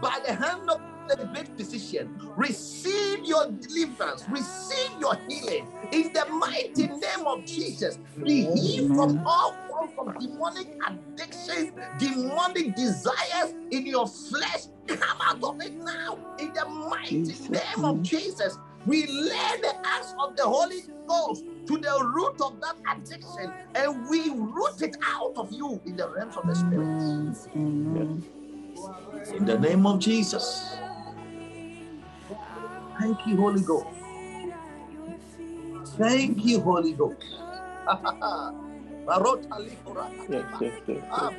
by 0.00 0.18
the 0.26 0.34
hand 0.34 0.70
of 0.70 0.80
the 1.08 1.26
great 1.26 1.48
physician, 1.56 2.16
receive 2.36 3.24
your 3.24 3.50
deliverance, 3.50 4.24
receive 4.28 4.90
your 5.00 5.16
healing. 5.28 5.66
In 5.92 6.12
the 6.12 6.24
mighty 6.26 6.86
name 6.86 7.26
of 7.26 7.44
Jesus, 7.44 7.98
be 8.24 8.42
healed 8.42 8.96
from 8.96 9.26
all 9.26 9.54
forms 9.68 9.92
of 9.98 10.18
demonic 10.18 10.68
addictions, 10.86 11.72
demonic 11.98 12.74
desires 12.76 13.54
in 13.70 13.86
your 13.86 14.06
flesh. 14.06 14.66
Come 14.86 15.18
out 15.22 15.42
of 15.42 15.60
it 15.60 15.74
now. 15.74 16.18
In 16.38 16.52
the 16.52 16.64
mighty 16.66 17.34
name 17.48 17.84
of 17.84 18.02
Jesus, 18.02 18.56
we 18.86 19.06
lay 19.06 19.52
the 19.62 19.74
hands 19.84 20.14
of 20.20 20.36
the 20.36 20.44
Holy 20.44 20.82
Ghost 21.08 21.44
to 21.68 21.78
the 21.78 22.12
root 22.14 22.40
of 22.42 22.60
that 22.60 22.76
addiction 22.96 23.52
and 23.74 24.08
we 24.08 24.30
root 24.30 24.82
it 24.82 24.96
out 25.04 25.32
of 25.36 25.52
you 25.52 25.80
in 25.86 25.96
the 25.96 26.08
realms 26.10 26.36
of 26.36 26.46
the 26.46 26.54
spirit. 26.56 26.88
In 29.36 29.44
the 29.46 29.58
name 29.58 29.86
of 29.86 30.00
Jesus. 30.00 30.76
Thank 33.00 33.26
you, 33.26 33.36
Holy 33.36 33.62
Ghost. 33.62 33.86
Thank 35.98 36.44
you, 36.44 36.60
Holy 36.60 36.92
Ghost. 36.94 37.22
Barota 39.06 39.58
likora 39.58 40.10
kateba. 40.16 40.64
Ah. 41.10 41.30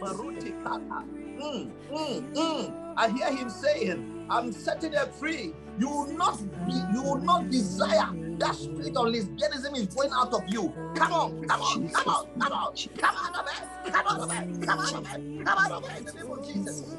Mm, 1.40 1.72
mm, 1.92 2.34
mm. 2.36 2.94
I 2.98 3.10
hear 3.12 3.32
him 3.36 3.50
saying, 3.50 4.20
I'm 4.32 4.53
setting 4.53 4.94
her 4.94 5.08
free. 5.08 5.53
You 5.78 5.90
will 5.90 6.14
not 6.14 6.40
be, 6.66 6.74
you 6.94 7.03
will 7.03 7.18
not 7.20 7.49
desire 7.49 8.08
that 8.40 8.56
spirit 8.56 8.95
of 8.95 9.08
lesbianism 9.08 9.76
is 9.76 9.88
going 9.88 10.10
out 10.14 10.34
of 10.34 10.44
you. 10.48 10.74
Come 10.95 11.12
on, 11.12 11.48
come 11.48 11.62
on, 11.62 11.90
come 11.90 12.08
on, 12.08 12.28
come 12.40 12.53
on, 12.53 12.76
come 12.98 13.16
out 13.18 13.36
of 13.36 13.48
it, 13.48 13.91
come 13.91 14.08
out 14.08 14.22
of 14.22 14.32
it, 14.32 14.62
come 14.62 14.80
out 14.80 14.94
of 14.94 15.06
it, 15.14 15.45
come 15.45 15.58
out 15.60 15.72
of 15.72 15.84
it 15.90 15.99
in 15.99 16.06
the 16.06 16.14
name 16.14 16.32
of 16.32 16.48
Jesus. 16.48 16.95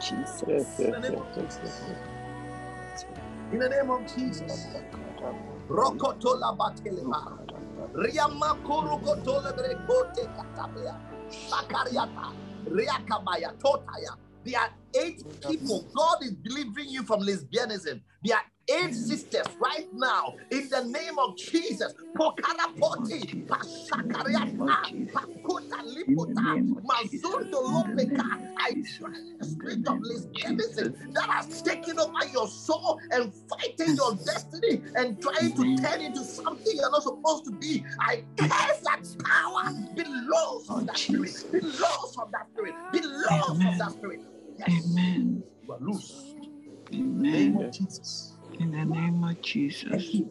Jesus. 0.00 0.78
In 0.80 0.90
the 0.90 1.00
name 1.00 1.18
of 1.18 1.34
Jesus. 1.34 1.82
In 3.52 3.58
the 3.60 3.68
name 3.68 3.90
of 3.90 4.16
Jesus. 4.16 4.66
Rokotola 5.68 6.56
bateleba. 6.58 7.38
Riyama 7.94 8.54
kurukotola 8.66 9.52
brekote 9.52 10.26
katabia. 10.34 10.98
Shakariata. 11.30 12.32
Riakabaya 12.66 13.52
totaya. 13.58 14.16
There 14.44 14.58
are 14.60 14.70
eight 14.96 15.22
people. 15.46 15.88
God 15.96 16.18
is 16.22 16.32
delivering 16.32 16.88
you 16.90 17.04
from 17.04 17.20
lesbianism. 17.20 18.00
There 18.24 18.36
are 18.36 18.42
eight 18.84 18.94
sisters 18.94 19.46
right 19.60 19.88
now 19.92 20.34
in 20.50 20.68
the 20.70 20.84
name 20.84 21.18
of 21.18 21.36
Jesus. 21.36 21.94
Pokarapoti, 22.16 23.46
Pasakariata, 23.46 25.10
Pakuta 25.12 25.82
Lipota, 25.84 26.60
Mazundo 26.84 27.62
Lopeka. 27.62 28.24
I 28.58 28.74
the 29.40 29.46
spirit 29.46 29.80
of 29.88 29.98
lesbianism 29.98 30.94
that 31.14 31.28
has 31.30 31.62
taken 31.62 31.98
over 31.98 32.26
your 32.32 32.48
soul 32.48 32.98
and 33.12 33.32
fighting 33.34 33.96
your 33.96 34.14
destiny 34.24 34.82
and 34.96 35.20
trying 35.20 35.54
to 35.54 35.82
turn 35.82 36.02
into 36.02 36.24
something 36.24 36.72
you're 36.74 36.90
not 36.90 37.02
supposed 37.02 37.44
to 37.46 37.52
be. 37.52 37.84
I 38.00 38.24
curse 38.38 38.80
that 38.84 39.02
power. 39.24 39.72
Be 39.96 40.04
lost 40.06 40.68
that 40.86 40.98
spirit. 40.98 41.32
Be 41.52 41.60
lost 41.60 42.18
that 42.32 42.46
spirit. 42.52 42.74
Be 42.92 43.00
lost 43.02 43.60
that 43.78 43.92
spirit. 43.92 44.20
Amen. 44.68 45.42
You 45.64 45.72
are 45.72 45.78
loose. 45.80 46.34
In 46.90 47.18
the 47.18 47.22
name 47.30 47.56
of 47.58 47.72
Jesus. 47.72 48.34
In 48.58 48.70
the 48.70 48.84
name 48.84 49.24
of 49.24 49.40
Jesus. 49.42 50.22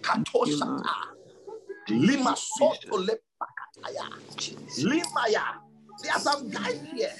Katoshata. 0.00 0.94
Lima 1.88 2.36
soto 2.36 2.98
lepakataya. 2.98 4.08
Limaya. 4.78 5.44
There 6.02 6.12
are 6.12 6.20
some 6.20 6.50
guys 6.50 6.80
here. 6.92 7.12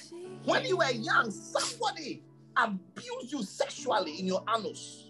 When 0.45 0.65
you 0.65 0.79
were 0.79 0.91
young, 0.91 1.31
somebody 1.31 2.23
abused 2.57 3.33
you 3.33 3.43
sexually 3.43 4.21
in 4.21 4.27
your 4.27 4.43
anus. 4.49 5.07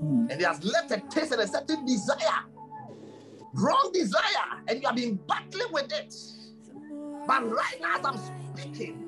Hmm. 0.00 0.26
And 0.30 0.40
it 0.40 0.46
has 0.46 0.62
left 0.64 0.90
a 0.90 1.00
taste 1.10 1.32
and 1.32 1.40
a 1.42 1.46
certain 1.46 1.84
desire. 1.84 2.44
Wrong 3.54 3.90
desire. 3.92 4.62
And 4.68 4.80
you 4.80 4.86
have 4.86 4.96
been 4.96 5.18
battling 5.28 5.72
with 5.72 5.92
it. 5.92 6.14
But 7.26 7.48
right 7.50 7.80
now, 7.80 7.98
as 7.98 8.04
I'm 8.04 8.56
speaking, 8.56 9.01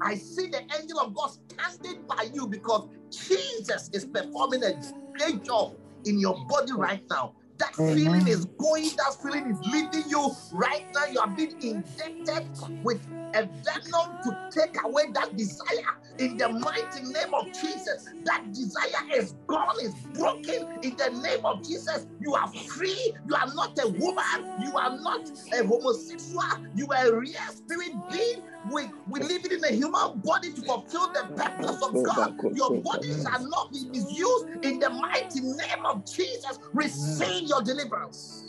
I 0.00 0.14
see 0.14 0.48
the 0.48 0.62
angel 0.78 1.00
of 1.00 1.14
God 1.14 1.30
standing 1.48 2.02
by 2.06 2.28
you 2.32 2.46
because 2.46 2.88
Jesus 3.10 3.90
is 3.92 4.04
performing 4.04 4.62
a 4.62 4.72
great 5.16 5.42
job 5.44 5.76
in 6.04 6.18
your 6.18 6.36
body 6.46 6.72
right 6.72 7.02
now. 7.10 7.34
That 7.58 7.74
feeling 7.74 8.28
is 8.28 8.44
going, 8.58 8.90
that 8.96 9.16
feeling 9.22 9.50
is 9.50 9.58
leaving 9.72 10.10
you 10.10 10.30
right 10.52 10.84
now. 10.94 11.06
You 11.06 11.20
are 11.20 11.28
being 11.28 11.52
injected 11.62 12.50
with 12.82 13.00
a 13.34 13.42
venom 13.44 14.18
to 14.24 14.50
take 14.50 14.76
away 14.84 15.04
that 15.14 15.36
desire 15.36 15.96
in 16.18 16.36
the 16.36 16.50
mighty 16.50 17.02
name 17.02 17.32
of 17.32 17.46
Jesus. 17.46 18.10
That 18.24 18.52
desire 18.52 19.10
is 19.14 19.34
gone, 19.46 19.76
is 19.82 19.94
broken 20.12 20.68
in 20.82 20.96
the 20.96 21.10
name 21.22 21.44
of 21.46 21.66
Jesus. 21.66 22.06
You 22.20 22.34
are 22.34 22.48
free. 22.48 23.14
You 23.26 23.34
are 23.34 23.52
not 23.54 23.78
a 23.82 23.88
woman. 23.88 24.60
You 24.62 24.76
are 24.76 24.98
not 25.00 25.30
a 25.54 25.66
homosexual. 25.66 26.42
You 26.74 26.86
are 26.88 27.06
a 27.08 27.18
real 27.18 27.32
spirit 27.50 27.92
being. 28.10 28.42
We, 28.72 28.84
we 29.08 29.20
live 29.20 29.44
in 29.46 29.64
a 29.64 29.72
human 29.72 30.20
body 30.24 30.52
to 30.52 30.62
fulfill 30.62 31.12
the 31.12 31.24
purpose 31.36 31.82
of 31.82 32.02
God. 32.02 32.34
Your 32.54 32.70
body 32.82 33.12
shall 33.12 33.48
not 33.48 33.72
be 33.72 33.86
misused 33.90 34.64
in 34.64 34.78
the 34.78 34.90
mighty 34.90 35.40
name 35.40 35.86
of 35.86 36.04
Jesus. 36.04 36.58
Receive 36.74 37.48
your 37.48 37.62
deliverance. 37.62 38.44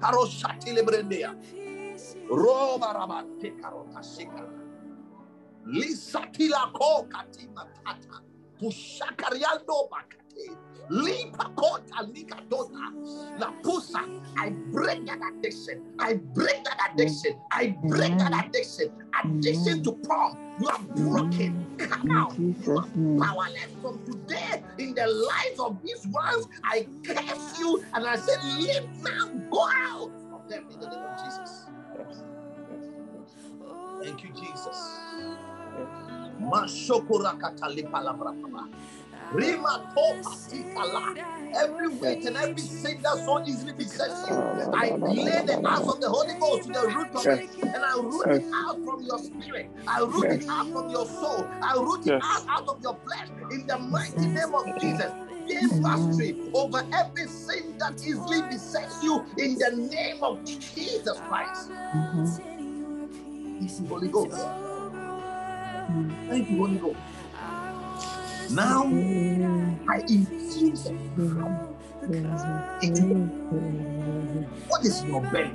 Karoshati 0.00 0.76
lebrendea. 0.76 1.36
Roba 2.30 2.94
rabate. 2.94 3.52
Lisatila 5.66 6.72
ko 6.74 7.06
katima 7.08 7.66
tata. 7.84 8.22
Pushakariando 8.60 9.88
bakate. 9.90 10.56
Tota. 12.50 12.92
Lapusa. 13.38 14.00
I 14.36 14.50
break 14.72 15.06
that 15.06 15.20
addiction. 15.32 15.82
I 15.98 16.14
break 16.14 16.64
that 16.64 16.90
addiction. 16.92 17.36
I 17.52 17.76
break 17.82 18.16
that 18.18 18.32
addiction. 18.46 18.90
Addiction 19.22 19.82
to 19.84 19.92
porn. 19.92 20.36
You 20.60 20.68
are 20.68 20.80
broken. 20.80 21.66
Come 21.78 22.10
out. 22.10 22.36
You 22.38 22.54
are 22.78 22.86
powerless 23.20 23.72
from 23.82 24.04
today 24.04 24.62
in 24.78 24.94
the 24.94 25.06
lives 25.06 25.60
of 25.60 25.80
these 25.82 26.06
ones. 26.08 26.46
I 26.64 26.86
curse 27.04 27.58
you 27.58 27.84
and 27.94 28.06
I 28.06 28.16
say, 28.16 28.36
leave 28.58 28.88
now. 29.02 29.28
Go 29.50 29.68
out 29.68 30.10
of 30.34 30.48
them 30.48 30.64
in 30.72 30.80
the 30.80 30.88
name 30.88 31.04
of 31.04 31.18
Jesus. 31.24 31.66
Thank 34.02 34.22
you, 34.24 34.30
Jesus. 34.30 34.98
Mashokorakatalipalavrakaba. 36.40 38.58
Rima 38.58 38.58
topa 38.58 38.97
tikala. 40.48 41.16
Every 41.56 41.88
weight 41.88 42.24
and 42.26 42.36
every 42.36 42.62
sin 42.62 43.00
that 43.02 43.18
so 43.24 43.42
easily 43.46 43.72
besets 43.72 44.28
you, 44.28 44.34
I 44.36 44.90
lay 44.90 45.44
the 45.46 45.54
hands 45.68 45.88
of 45.88 46.00
the 46.00 46.08
Holy 46.08 46.34
Ghost 46.38 46.64
to 46.66 46.72
the 46.72 46.86
root 46.88 47.14
of 47.14 47.26
it, 47.26 47.50
and 47.62 47.84
I 47.84 47.94
root 47.96 48.32
it 48.34 48.44
out 48.54 48.84
from 48.84 49.02
your 49.02 49.18
spirit. 49.18 49.70
I 49.88 50.00
root 50.00 50.32
it 50.32 50.44
out 50.48 50.72
from 50.72 50.90
your 50.90 51.06
soul. 51.06 51.48
I 51.62 51.74
root 51.74 52.06
it 52.06 52.18
out, 52.22 52.44
out 52.48 52.68
of 52.68 52.82
your 52.82 52.96
flesh 53.04 53.28
in 53.50 53.66
the 53.66 53.78
mighty 53.78 54.28
name 54.28 54.54
of 54.54 54.80
Jesus. 54.80 55.12
Gain 55.48 55.82
mastery 55.82 56.36
over 56.54 56.82
every 56.92 57.26
sin 57.26 57.74
that 57.78 57.94
easily 58.06 58.42
besets 58.42 59.02
you 59.02 59.24
in 59.38 59.58
the 59.58 59.88
name 59.90 60.22
of 60.22 60.44
Jesus 60.44 61.18
Christ. 61.26 61.70
You, 63.60 63.86
Holy 63.88 64.08
Ghost. 64.08 64.36
Thank 66.28 66.50
you, 66.50 66.56
Holy 66.58 66.78
Ghost. 66.78 66.96
Now 68.50 68.84
I 69.88 70.00
infuse 70.08 70.86
it 70.86 70.92
into 72.82 73.14
what 74.68 74.84
is 74.84 75.04
your 75.04 75.20
belly 75.30 75.54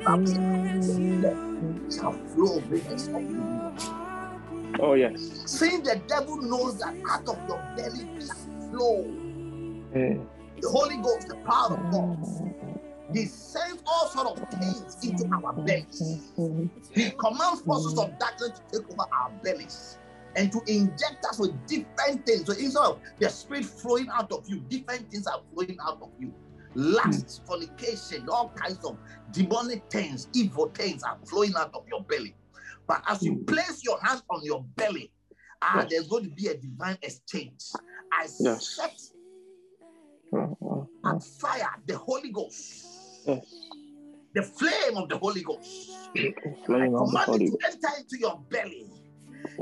shall 1.92 2.14
flow 2.14 2.60
rivers 2.70 3.08
of 3.08 3.14
water. 3.14 4.80
Oh, 4.80 4.94
yes. 4.94 5.42
Saying 5.46 5.84
the 5.84 6.02
devil 6.08 6.38
knows 6.42 6.80
that 6.80 6.96
out 7.10 7.28
of 7.28 7.38
your 7.48 7.64
belly 7.76 8.08
shall 8.20 8.70
flow 8.70 9.06
Mm. 9.94 10.26
the 10.60 10.70
Holy 10.70 10.98
Ghost, 10.98 11.28
the 11.28 11.36
power 11.46 11.78
of 11.78 11.92
God. 11.92 12.18
He 13.14 13.26
sends 13.26 13.84
all 13.86 14.08
sort 14.08 14.28
of 14.40 14.50
things 14.50 14.98
into 15.04 15.30
our 15.36 15.54
bellies. 15.54 16.32
He 16.92 17.12
commands 17.12 17.62
forces 17.62 17.98
of 18.00 18.18
darkness 18.18 18.60
to 18.72 18.80
take 18.80 18.90
over 18.92 19.06
our 19.12 19.30
bellies 19.44 20.00
and 20.36 20.52
to 20.52 20.62
inject 20.68 21.26
us 21.30 21.40
with 21.40 21.54
different 21.68 22.26
things. 22.26 22.46
So 22.46 22.54
instead 22.54 22.84
of 22.84 23.00
the 23.20 23.30
spirit 23.30 23.66
flowing 23.66 24.08
out 24.12 24.32
of 24.32 24.48
you, 24.48 24.60
different 24.62 25.10
things 25.12 25.28
are 25.28 25.42
flowing 25.54 25.78
out 25.86 26.00
of 26.02 26.10
you. 26.20 26.34
Lust, 26.76 27.42
hmm. 27.42 27.48
fornication, 27.48 28.28
all 28.30 28.50
kinds 28.50 28.84
of 28.84 28.98
demonic 29.32 29.84
things, 29.92 30.28
evil 30.34 30.72
things 30.74 31.04
are 31.04 31.18
flowing 31.26 31.54
out 31.56 31.72
of 31.74 31.86
your 31.88 32.02
belly. 32.04 32.36
But 32.88 33.04
as 33.08 33.22
you 33.24 33.34
hmm. 33.36 33.46
place 33.46 33.82
your 33.84 34.00
hands 34.02 34.24
on 34.30 34.44
your 34.44 34.64
belly, 34.76 35.12
ah, 35.62 35.82
Yes. 35.82 35.88
there's 35.90 36.08
going 36.08 36.24
to 36.24 36.30
be 36.32 36.48
a 36.48 36.58
divine 36.58 36.98
exchange. 37.02 37.62
I 38.12 38.28
Yes. 38.40 38.76
set 38.76 39.00
Oh, 40.36 40.58
oh, 40.64 40.90
on 41.04 41.20
fire 41.20 41.70
the 41.86 41.96
Holy 41.96 42.32
Ghost, 42.32 42.88
yes. 43.28 43.46
the 44.34 44.42
flame 44.42 44.98
of 44.98 45.08
the 45.08 45.18
Holy 45.18 45.44
Ghost. 45.44 45.92
Flame 46.66 46.96
of 46.96 47.12
the 47.12 47.20
Command 47.22 47.42
it 47.44 47.52
to 47.52 47.58
enter 47.68 47.88
into 48.00 48.18
your 48.18 48.40
belly. 48.50 48.88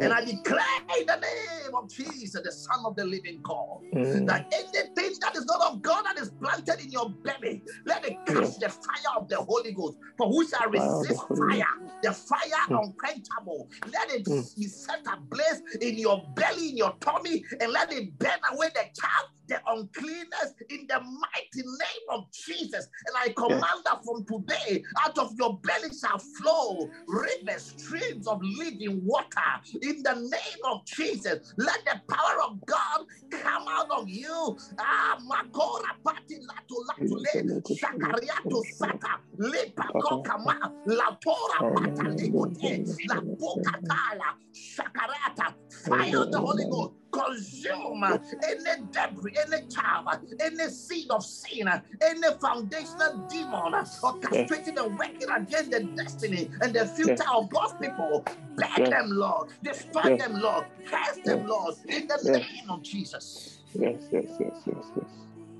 And 0.02 0.14
I 0.14 0.26
declare 0.26 0.60
in 1.00 1.06
the 1.08 1.18
name 1.18 1.76
of 1.76 1.90
Jesus, 1.90 2.42
the 2.44 2.52
Son 2.52 2.80
of 2.86 2.96
the 2.96 3.06
Living 3.06 3.42
God, 3.44 3.82
Mm. 3.96 4.28
that 4.28 4.54
anything 4.54 4.91
that 5.22 5.36
is 5.36 5.46
not 5.46 5.62
of 5.74 5.82
God 5.82 6.04
that 6.06 6.20
is 6.20 6.32
planted 6.42 6.84
in 6.84 6.92
your 6.92 7.16
belly, 7.24 7.64
let 7.86 8.06
it 8.06 8.26
catch 8.26 8.60
the 8.60 8.70
fire 8.70 9.14
of 9.18 9.30
the 9.30 9.38
Holy 9.38 9.74
Ghost. 9.74 9.98
For 10.18 10.28
who 10.30 10.48
shall 10.48 10.72
Fire 10.72 10.82
of 10.82 11.10
the 11.10 11.16
resist 11.16 11.22
fire? 11.38 11.66
The 12.04 12.14
fire 12.14 12.68
Mm. 12.70 12.84
unquenchable. 12.84 13.70
Let 13.94 14.12
it 14.12 14.26
Mm. 14.26 14.56
be 14.56 14.68
set 14.68 15.02
ablaze 15.08 15.62
in 15.82 15.98
your 15.98 16.24
belly, 16.36 16.70
in 16.72 16.78
your 16.78 16.96
tummy, 17.02 17.44
and 17.60 17.72
let 17.72 17.92
it 17.94 18.18
burn 18.20 18.40
away 18.52 18.70
the 18.74 18.86
chaff, 19.00 19.26
the 19.48 19.62
uncleanness 19.68 20.54
in 20.70 20.88
the 20.88 21.00
mighty 21.02 21.64
name 21.64 22.08
of 22.10 22.32
Jesus. 22.32 22.88
And 23.08 23.18
I 23.18 23.34
command 23.34 23.84
that 23.86 24.04
from 24.06 24.26
today, 24.26 24.84
out 25.06 25.18
of 25.18 25.34
your 25.38 25.60
belly 25.60 25.90
shall 25.94 26.20
flow 26.20 26.90
rivers, 27.08 27.74
streams 27.78 28.28
of 28.28 28.42
living 28.42 29.02
water 29.06 29.52
in 29.82 30.04
the 30.04 30.16
name 30.16 30.62
of 30.66 30.86
Jesus. 30.86 31.54
Let 31.58 31.84
the 31.86 32.02
power 32.10 32.42
of 32.44 32.66
God 32.66 33.06
come 33.32 33.66
out 33.70 33.90
of 33.92 34.10
you. 34.10 34.58
Ah, 34.80 35.11
Makora 35.20 35.92
Pati 36.04 36.36
Latu 36.40 36.78
Latule, 36.88 37.62
Shakariato 37.64 38.64
Sata, 38.66 39.20
Lepako 39.40 40.24
Kama, 40.24 40.74
Latora 40.88 41.60
Pata 41.60 42.04
Likote, 42.16 42.86
La 43.10 43.22
Pokatala, 43.40 44.36
Shakarata, 44.54 45.54
fire 45.86 46.22
of 46.24 46.32
the 46.32 46.40
Holy 46.40 46.66
Ghost. 46.70 46.94
Consume 47.12 48.04
any 48.06 48.86
debris, 48.92 49.34
any 49.46 49.68
chaff, 49.68 50.06
any 50.40 50.70
seed 50.70 51.12
of 51.12 51.24
sin, 51.24 51.68
any 52.02 52.28
foundational 52.40 53.26
demon 53.30 53.74
orchestrating 54.02 54.78
and 54.82 54.98
working 54.98 55.30
against 55.30 55.72
the 55.72 55.84
destiny 55.96 56.50
and 56.62 56.74
the 56.74 56.86
future 56.88 57.24
of 57.34 57.50
God's 57.50 57.74
people. 57.82 58.26
Burn 58.56 58.90
them, 58.90 59.10
Lord. 59.10 59.50
Destroy 59.62 60.16
them, 60.18 60.36
Lord. 60.40 60.66
Curse 60.86 61.20
them, 61.26 61.46
Lord. 61.48 61.76
In 61.90 62.08
the 62.08 62.20
name 62.32 62.70
of 62.70 62.82
Jesus. 62.82 63.61
Yes, 63.74 64.02
yes, 64.12 64.26
yes, 64.40 64.56
yes, 64.66 64.86
yes. 64.98 65.12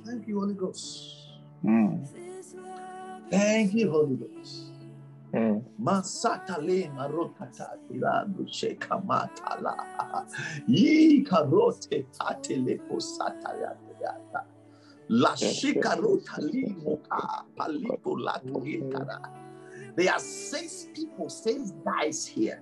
Thank 0.06 0.28
you, 0.28 0.40
Holy 0.40 0.54
Ghost. 0.54 1.16
Mm. 1.64 2.08
Thank 3.30 3.74
you, 3.74 3.92
Holy 3.92 4.16
Ghost. 4.16 4.72
Mm. 5.34 5.64
Masatale 5.82 6.92
marokata 6.94 7.78
ilando 7.90 8.46
shekamatala. 8.48 10.28
Yi 10.68 11.24
karote 11.24 12.06
tatele 12.12 12.80
posata 12.88 13.56
yata. 13.56 14.44
La 15.10 15.32
Yes, 15.32 15.42
yes, 15.42 15.62
shikarota 15.62 16.38
yes, 16.38 16.54
yes, 16.54 16.54
yes. 16.54 16.54
limoka 16.54 17.46
palipo 17.58 18.18
lato 18.18 18.60
yetara. 18.66 19.20
There 19.96 20.12
are 20.12 20.20
six 20.20 20.88
people, 20.94 21.30
six 21.30 21.72
guys 21.86 22.26
here. 22.26 22.62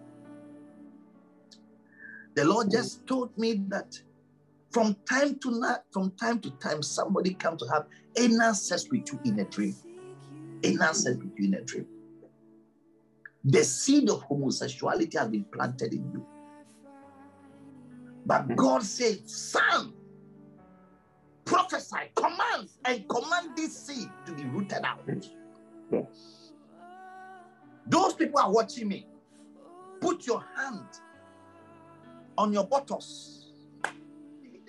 The 2.35 2.45
Lord 2.45 2.71
just 2.71 3.05
told 3.07 3.37
me 3.37 3.53
that 3.69 4.01
from 4.71 4.95
time 5.07 5.39
to 5.39 5.59
night, 5.59 5.79
from 5.91 6.11
time 6.11 6.39
to 6.41 6.51
time, 6.51 6.83
somebody 6.83 7.33
comes 7.33 7.61
to 7.63 7.69
have 7.69 7.85
anal 8.17 8.53
sex 8.53 8.87
with 8.91 9.11
you 9.11 9.19
in 9.25 9.39
a 9.39 9.45
dream. 9.45 9.75
Anal 10.63 10.93
sex 10.93 11.17
with 11.17 11.31
you 11.37 11.47
in 11.47 11.53
a 11.55 11.61
dream. 11.61 11.87
The 13.43 13.63
seed 13.63 14.09
of 14.09 14.21
homosexuality 14.23 15.17
has 15.17 15.29
been 15.29 15.45
planted 15.45 15.93
in 15.93 16.11
you. 16.11 16.25
But 18.25 18.43
mm-hmm. 18.43 18.55
God 18.55 18.83
said, 18.83 19.27
Son, 19.27 19.93
prophesy, 21.45 22.11
command, 22.15 22.69
and 22.85 23.07
command 23.09 23.55
this 23.55 23.87
seed 23.87 24.09
to 24.25 24.33
be 24.33 24.43
rooted 24.43 24.83
out. 24.83 25.05
Mm. 25.07 25.27
Yes. 25.91 26.51
Those 27.87 28.13
people 28.13 28.39
are 28.39 28.51
watching 28.51 28.87
me. 28.87 29.07
Put 29.99 30.27
your 30.27 30.43
hand 30.55 30.85
on 32.37 32.53
your 32.53 32.65
buttocks. 32.65 33.38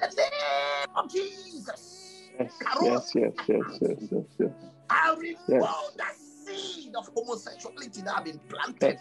In 0.02 0.10
the 0.10 0.16
name 0.16 0.96
of 0.96 1.10
Jesus. 1.12 1.96
Yes, 2.38 2.52
yes, 2.82 3.12
yes, 3.14 3.32
yes, 3.48 3.78
yes, 3.80 3.98
yes, 4.10 4.24
yes. 4.38 4.50
I 4.88 5.14
remove 5.14 5.36
Yes. 5.48 5.90
that 5.98 6.14
seed 6.16 6.94
of 6.96 7.08
homosexuality 7.14 8.02
that 8.02 8.14
have 8.14 8.24
been 8.24 8.38
planted 8.48 8.98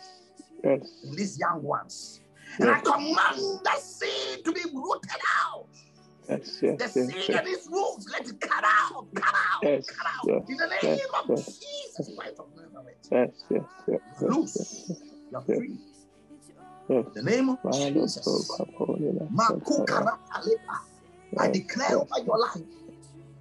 Yes, 0.64 0.82
in 1.04 1.16
these 1.16 1.40
young 1.40 1.64
ones. 1.64 2.20
And 2.60 2.70
I 2.70 2.80
command 2.82 3.62
that 3.64 3.80
seed 3.80 4.44
to 4.44 4.52
be 4.52 4.62
rooted 4.74 5.12
out. 5.48 5.68
yes, 6.28 6.60
The 6.60 6.68
yes, 6.68 6.80
yes, 6.80 6.94
seed 6.94 7.16
yes. 7.30 7.40
and 7.40 7.48
its 7.48 7.68
roots, 7.72 8.10
let 8.12 8.28
it 8.28 8.42
cut 8.42 8.64
out, 8.66 9.08
cut 9.16 9.34
out, 9.34 9.62
cut 9.88 10.08
out. 10.08 10.50
In 10.50 10.58
the 10.58 10.68
name 10.84 11.00
of. 11.18 11.28
Jesus 11.38 12.12
Christ 12.18 12.40
of 12.40 12.48
Nazareth. 12.56 12.98
Yes, 13.12 13.30
yes, 13.50 13.62
yes, 13.88 14.00
yes, 14.22 14.22
Loose. 14.22 14.92
You're 15.32 15.42
free. 15.42 15.78
Yes. 16.90 17.06
In 17.06 17.14
the 17.14 17.32
name 17.32 17.50
of 17.50 17.60
Jesus. 17.74 18.24
so 18.24 18.32
kapolina 18.58 19.30
sataya. 19.32 20.18
I 21.38 21.48
declare 21.52 21.98
over 21.98 22.20
your 22.26 22.38
life 22.40 22.64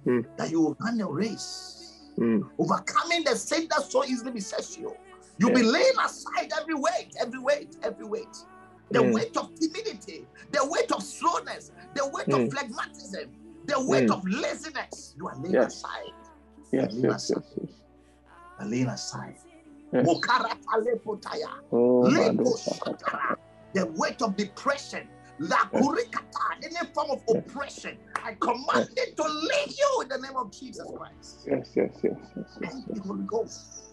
Mm. 0.05 0.25
that 0.37 0.49
you 0.49 0.61
will 0.61 0.77
run 0.79 1.01
a 1.01 1.07
race, 1.11 1.99
Mm. 2.17 2.49
overcoming 2.57 3.23
the 3.25 3.35
sin 3.35 3.67
that 3.69 3.83
so 3.91 4.05
easily 4.05 4.31
besets 4.31 4.77
you. 4.77 4.93
You'll 5.37 5.53
be 5.53 5.63
laying 5.63 5.97
aside 6.03 6.51
every 6.59 6.73
weight, 6.75 7.13
every 7.19 7.39
weight, 7.39 7.75
every 7.83 8.05
weight. 8.05 8.35
The 8.91 8.99
Mm. 8.99 9.13
weight 9.13 9.35
of 9.37 9.53
timidity, 9.55 10.25
the 10.51 10.65
weight 10.67 10.91
of 10.91 11.03
slowness, 11.03 11.71
the 11.95 12.07
weight 12.07 12.29
of 12.29 12.41
phlegmatism, 12.49 13.29
the 13.65 13.79
weight 13.85 14.09
of 14.09 14.23
laziness. 14.27 15.13
You 15.17 15.27
are 15.27 15.35
laying 15.37 15.53
Yes. 15.55 15.75
aside. 15.75 16.13
Yes, 16.71 16.71
You 16.71 16.79
are 16.79 16.87
laying 16.91 17.03
yes, 17.11 17.29
yes, 17.35 17.45
yes. 17.61 17.71
Laying 18.67 18.87
aside. 18.87 19.37
Yes. 19.91 20.05
Oh, 21.71 22.03
Lepo 22.05 22.17
Mando 22.17 22.43
shatara. 22.43 23.35
The 23.73 23.85
weight 23.97 24.21
of 24.21 24.35
depression, 24.35 25.07
La 25.39 25.57
kurikata, 25.57 26.63
any 26.63 26.75
form 26.93 27.11
of 27.11 27.23
oppression, 27.29 27.97
I 28.15 28.35
command 28.39 28.89
it 28.97 29.15
to 29.15 29.23
leave 29.23 29.75
you 29.77 30.01
in 30.01 30.09
the 30.09 30.17
name 30.17 30.35
of 30.35 30.51
Jesus 30.51 30.85
Christ. 30.95 31.47
Yes, 31.47 31.71
yes, 31.75 31.91
yes, 32.03 32.13
yes, 32.35 32.45
yes. 32.61 32.71
Thank 32.71 32.85
you, 32.95 33.01
Holy 33.01 33.23
Ghost. 33.23 33.83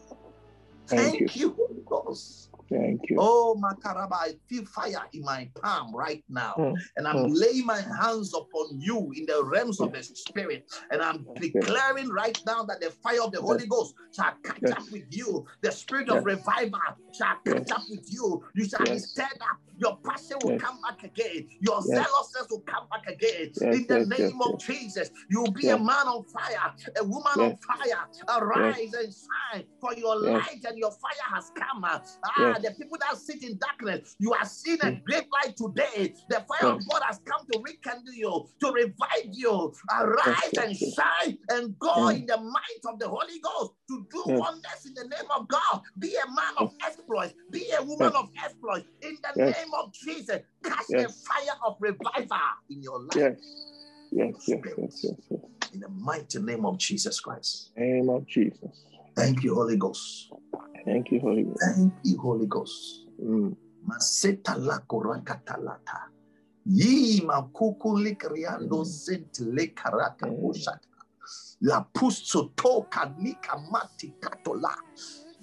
Thank 0.89 1.19
Thank 1.19 1.37
you, 1.37 1.53
Holy 1.53 1.83
Ghost. 1.87 2.51
Thank 2.71 3.03
you. 3.09 3.17
Oh, 3.19 3.61
Makaraba, 3.63 4.13
I 4.15 4.35
feel 4.49 4.65
fire 4.65 5.07
in 5.13 5.23
my 5.23 5.49
palm 5.63 5.95
right 5.95 6.23
now. 6.29 6.55
Mm, 6.59 6.75
And 6.97 7.09
I'm 7.09 7.17
mm. 7.17 7.31
laying 7.33 7.67
my 7.67 7.81
hands 7.81 8.35
upon 8.35 8.81
you 8.81 9.13
in 9.17 9.27
the 9.27 9.43
realms 9.45 9.81
of 9.81 9.93
the 9.93 10.03
spirit. 10.03 10.67
And 10.91 11.01
I'm 11.01 11.27
declaring 11.41 12.09
right 12.09 12.39
now 12.47 12.65
that 12.65 12.81
the 12.81 12.91
fire 12.91 13.23
of 13.23 13.33
the 13.33 13.41
Holy 13.41 13.67
Ghost 13.67 13.95
shall 14.15 14.35
catch 14.43 14.59
Yes. 14.63 14.73
up 14.73 14.91
with 14.91 15.05
you. 15.11 15.47
The 15.63 15.71
spirit 15.73 16.09
of 16.09 16.25
revival 16.25 16.81
shall 17.13 17.37
catch 17.45 17.59
Yes. 17.69 17.71
up 17.71 17.83
with 17.89 18.13
you. 18.13 18.43
You 18.55 18.65
shall 18.69 18.85
be 18.85 18.91
Yes. 18.93 19.11
stirred 19.11 19.41
up. 19.41 19.59
Your 19.79 19.99
passion 19.99 20.39
will 20.43 20.53
Yes. 20.53 20.61
come 20.63 20.81
back 20.83 21.03
again. 21.05 21.49
Your 21.61 21.77
Yes. 21.77 21.87
zealousness 21.87 22.47
will 22.51 22.63
come 22.63 22.87
back 22.91 23.07
again. 23.07 23.53
Yes, 23.61 23.77
in 23.77 23.87
the 23.87 24.07
name 24.07 24.41
of. 24.43 24.57
Jesus, 24.67 25.11
you'll 25.31 25.51
be 25.51 25.69
a 25.69 25.79
man 25.79 26.09
on 26.09 26.25
fire, 26.25 26.75
a 26.99 27.05
woman 27.05 27.39
on 27.41 27.57
fire. 27.59 28.09
Arise 28.41 28.93
and 28.95 29.13
shine, 29.15 29.67
for 29.81 29.93
your 29.95 30.17
light 30.17 30.65
and 30.67 30.79
your 30.79 30.91
fire 30.93 31.35
has 31.35 31.51
come. 31.55 31.85
Ah, 31.85 32.59
the 32.63 32.71
people 32.79 32.97
that 33.01 33.17
sit 33.19 33.43
in 33.43 33.59
darkness, 33.59 34.17
you 34.19 34.33
are 34.33 34.45
seeing 34.47 34.81
a 34.83 34.93
great 35.05 35.27
light 35.33 35.57
today. 35.57 36.15
The 36.31 36.41
fire 36.49 36.73
of 36.73 36.81
God 36.89 37.03
has 37.05 37.21
come 37.27 37.47
to 37.53 37.61
rekindle 37.63 38.15
you, 38.15 38.49
to 38.61 38.73
revive 38.73 39.29
you. 39.33 39.73
Arise 39.93 40.53
and 40.59 40.77
shine 40.77 41.39
and 41.51 41.79
go 41.79 42.09
Yes. 42.11 42.21
in 42.21 42.27
the 42.27 42.39
might 42.39 42.83
of 42.93 42.99
the 42.99 43.09
Holy 43.09 43.39
Ghost 43.41 43.73
to 43.89 44.07
do 44.11 44.23
wonders 44.27 44.87
in 44.87 44.95
the 44.95 45.05
name 45.05 45.31
of 45.37 45.47
God. 45.49 45.83
Be 45.99 46.15
a 46.17 46.27
man 46.31 46.55
of 46.57 46.75
exploits, 46.85 47.35
be 47.51 47.71
a 47.79 47.83
woman 47.83 48.13
of 48.17 48.31
exploits 48.43 48.87
in 49.03 49.17
the 49.23 49.33
Yes. 49.37 49.57
Name 49.67 49.75
of 49.83 49.93
Jesus. 49.93 50.41
Catch 50.63 50.87
Yes. 50.89 51.07
the 51.07 51.13
fire 51.29 51.57
of 51.67 51.77
revival 51.81 52.39
in 52.71 52.83
your 52.83 53.01
life 53.01 53.17
Yes. 53.17 53.39
Yes, 54.13 54.35
yes, 54.47 54.61
yes, 54.79 55.05
yes, 55.05 55.15
yes. 55.31 55.41
in 55.73 55.81
the 55.81 55.89
mighty 55.89 56.41
name 56.41 56.65
of 56.65 56.79
Jesus 56.79 57.21
Christ. 57.21 57.73
Name 57.77 58.09
of 58.09 58.27
Jesus. 58.27 58.85
Thank 59.17 59.43
you, 59.43 59.55
Holy 59.55 59.77
Ghost. 59.77 60.31
Thank 60.85 61.11
you, 61.11 61.21
Holy 61.21 61.43
Ghost. 61.43 61.61
Thank 61.77 61.93
you, 62.05 62.19
Holy 62.19 62.47
Ghost. 62.47 63.07
Mm. 63.23 63.57
Maseta 63.87 64.57
la 64.59 64.79
korakatalata. 64.79 66.09
Yi 66.67 67.21
makuku 67.23 67.99
likriando 67.99 68.85
sent 68.87 69.41
le 69.41 69.67
karaka 69.69 70.27
poshata. 70.27 70.81
La 71.63 71.83
pusto 71.83 72.53
toka 72.57 73.15
nika 73.19 73.59
mati 73.71 74.15
katola. 74.21 74.75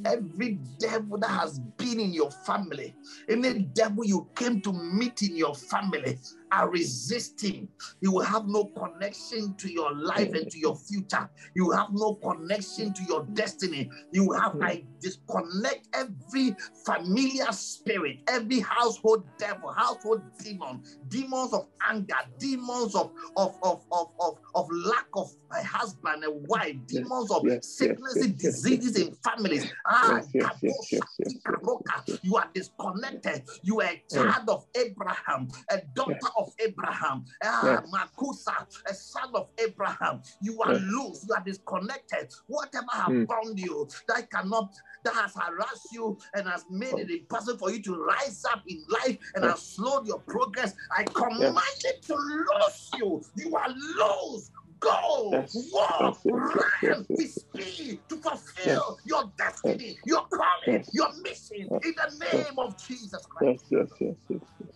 Every 0.05 0.59
devil 0.79 1.17
that 1.19 1.29
has 1.29 1.59
been 1.59 1.99
in 1.99 2.13
your 2.13 2.31
family, 2.31 2.95
any 3.29 3.59
devil 3.73 4.05
you 4.05 4.29
came 4.35 4.61
to 4.61 4.73
meet 4.73 5.21
in 5.21 5.37
your 5.37 5.55
family, 5.55 6.19
I 6.53 6.65
resist 6.65 7.41
him. 7.41 7.67
He 7.99 8.07
will 8.07 8.21
have 8.21 8.47
no 8.47 8.65
connection 8.65 9.55
to 9.55 9.71
your 9.71 9.91
life 9.95 10.31
and 10.34 10.51
to 10.51 10.59
your 10.59 10.75
future. 10.75 11.27
You 11.55 11.71
have 11.71 11.88
no 11.91 12.13
connection 12.15 12.93
to 12.93 13.03
your 13.09 13.25
destiny. 13.34 13.89
You 14.11 14.31
have, 14.34 14.55
I 14.61 14.84
disconnect 15.01 15.88
every 15.95 16.55
familiar 16.85 17.51
spirit, 17.51 18.19
every 18.27 18.59
household 18.59 19.23
devil, 19.39 19.71
household 19.71 20.21
demon, 20.43 20.84
demons 21.07 21.53
of 21.53 21.67
anger, 21.89 22.13
demons 22.38 22.93
of, 22.93 23.11
of, 23.35 23.55
of, 23.63 23.84
of, 23.91 24.07
of, 24.19 24.38
of 24.53 24.67
lack 24.71 25.07
of 25.15 25.31
a 25.51 25.63
husband, 25.63 26.23
a 26.23 26.31
wife, 26.31 26.75
demons 26.88 27.31
of 27.31 27.43
sicknesses, 27.63 28.27
diseases 28.34 28.95
in 28.97 29.15
families. 29.23 29.71
Ah, 29.88 30.13
Yes, 30.13 30.27
yes, 30.34 30.49
yes, 30.61 30.88
yes, 30.91 30.91
yes, 30.91 31.01
yes, 31.19 31.34
Karoka, 31.45 32.19
you 32.23 32.35
are 32.35 32.49
disconnected. 32.53 33.43
You 33.63 33.81
are 33.81 33.88
a 33.89 34.03
child 34.11 34.49
of 34.49 34.65
Abraham, 34.75 35.47
a 35.69 35.81
daughter 35.95 36.27
of 36.38 36.42
Abraham, 36.59 37.25
ah, 37.43 37.61
Yes. 37.63 37.91
Makusa, 37.91 38.67
a 38.87 38.93
son 38.93 39.29
of 39.35 39.49
Abraham. 39.57 40.21
You 40.41 40.61
are 40.61 40.73
Yes. 40.73 40.81
loose. 40.83 41.25
You 41.27 41.35
are 41.35 41.43
disconnected. 41.43 42.31
Whatever 42.47 42.87
has 42.91 43.07
Mm. 43.09 43.27
bound 43.27 43.59
you, 43.59 43.87
that 44.07 44.29
cannot, 44.29 44.73
that 45.03 45.13
has 45.15 45.33
harassed 45.35 45.91
you 45.91 46.17
and 46.33 46.47
has 46.47 46.65
made 46.69 46.93
it 46.97 47.09
impossible 47.09 47.57
for 47.59 47.71
you 47.71 47.81
to 47.83 47.95
rise 47.95 48.43
up 48.45 48.61
in 48.67 48.83
life 48.89 49.17
and 49.35 49.43
has 49.45 49.61
slowed 49.61 50.07
your 50.07 50.19
progress. 50.21 50.73
I 50.95 51.03
command 51.05 51.57
it 51.85 52.01
to 52.03 52.15
lose 52.15 52.89
you. 52.97 53.21
You 53.35 53.55
are 53.55 53.69
loose. 53.69 54.49
Go, 54.79 55.29
Yes, 55.31 55.55
walk, 55.71 56.01
yes, 56.01 56.21
yes, 56.25 56.35
yes, 56.43 56.71
run 56.83 57.05
yes, 57.09 57.17
with 57.17 57.31
speed 57.31 58.01
to 58.09 58.17
fulfill 58.17 58.99
your 59.05 59.31
destiny, 59.37 59.97
your 60.05 60.25
calling, 60.27 60.51
Yes. 60.67 60.89
your 60.93 61.13
mission 61.21 61.69
Yes. 61.71 61.81
in 61.85 61.93
the 61.95 62.17
Yes. 62.21 62.33
name 62.33 62.59
of 62.59 62.77
Jesus 62.77 63.25
Christ. 63.27 63.63
Yes, 63.69 63.89
yes, 64.01 64.15
yes, 64.29 64.41
yes, 64.59 64.75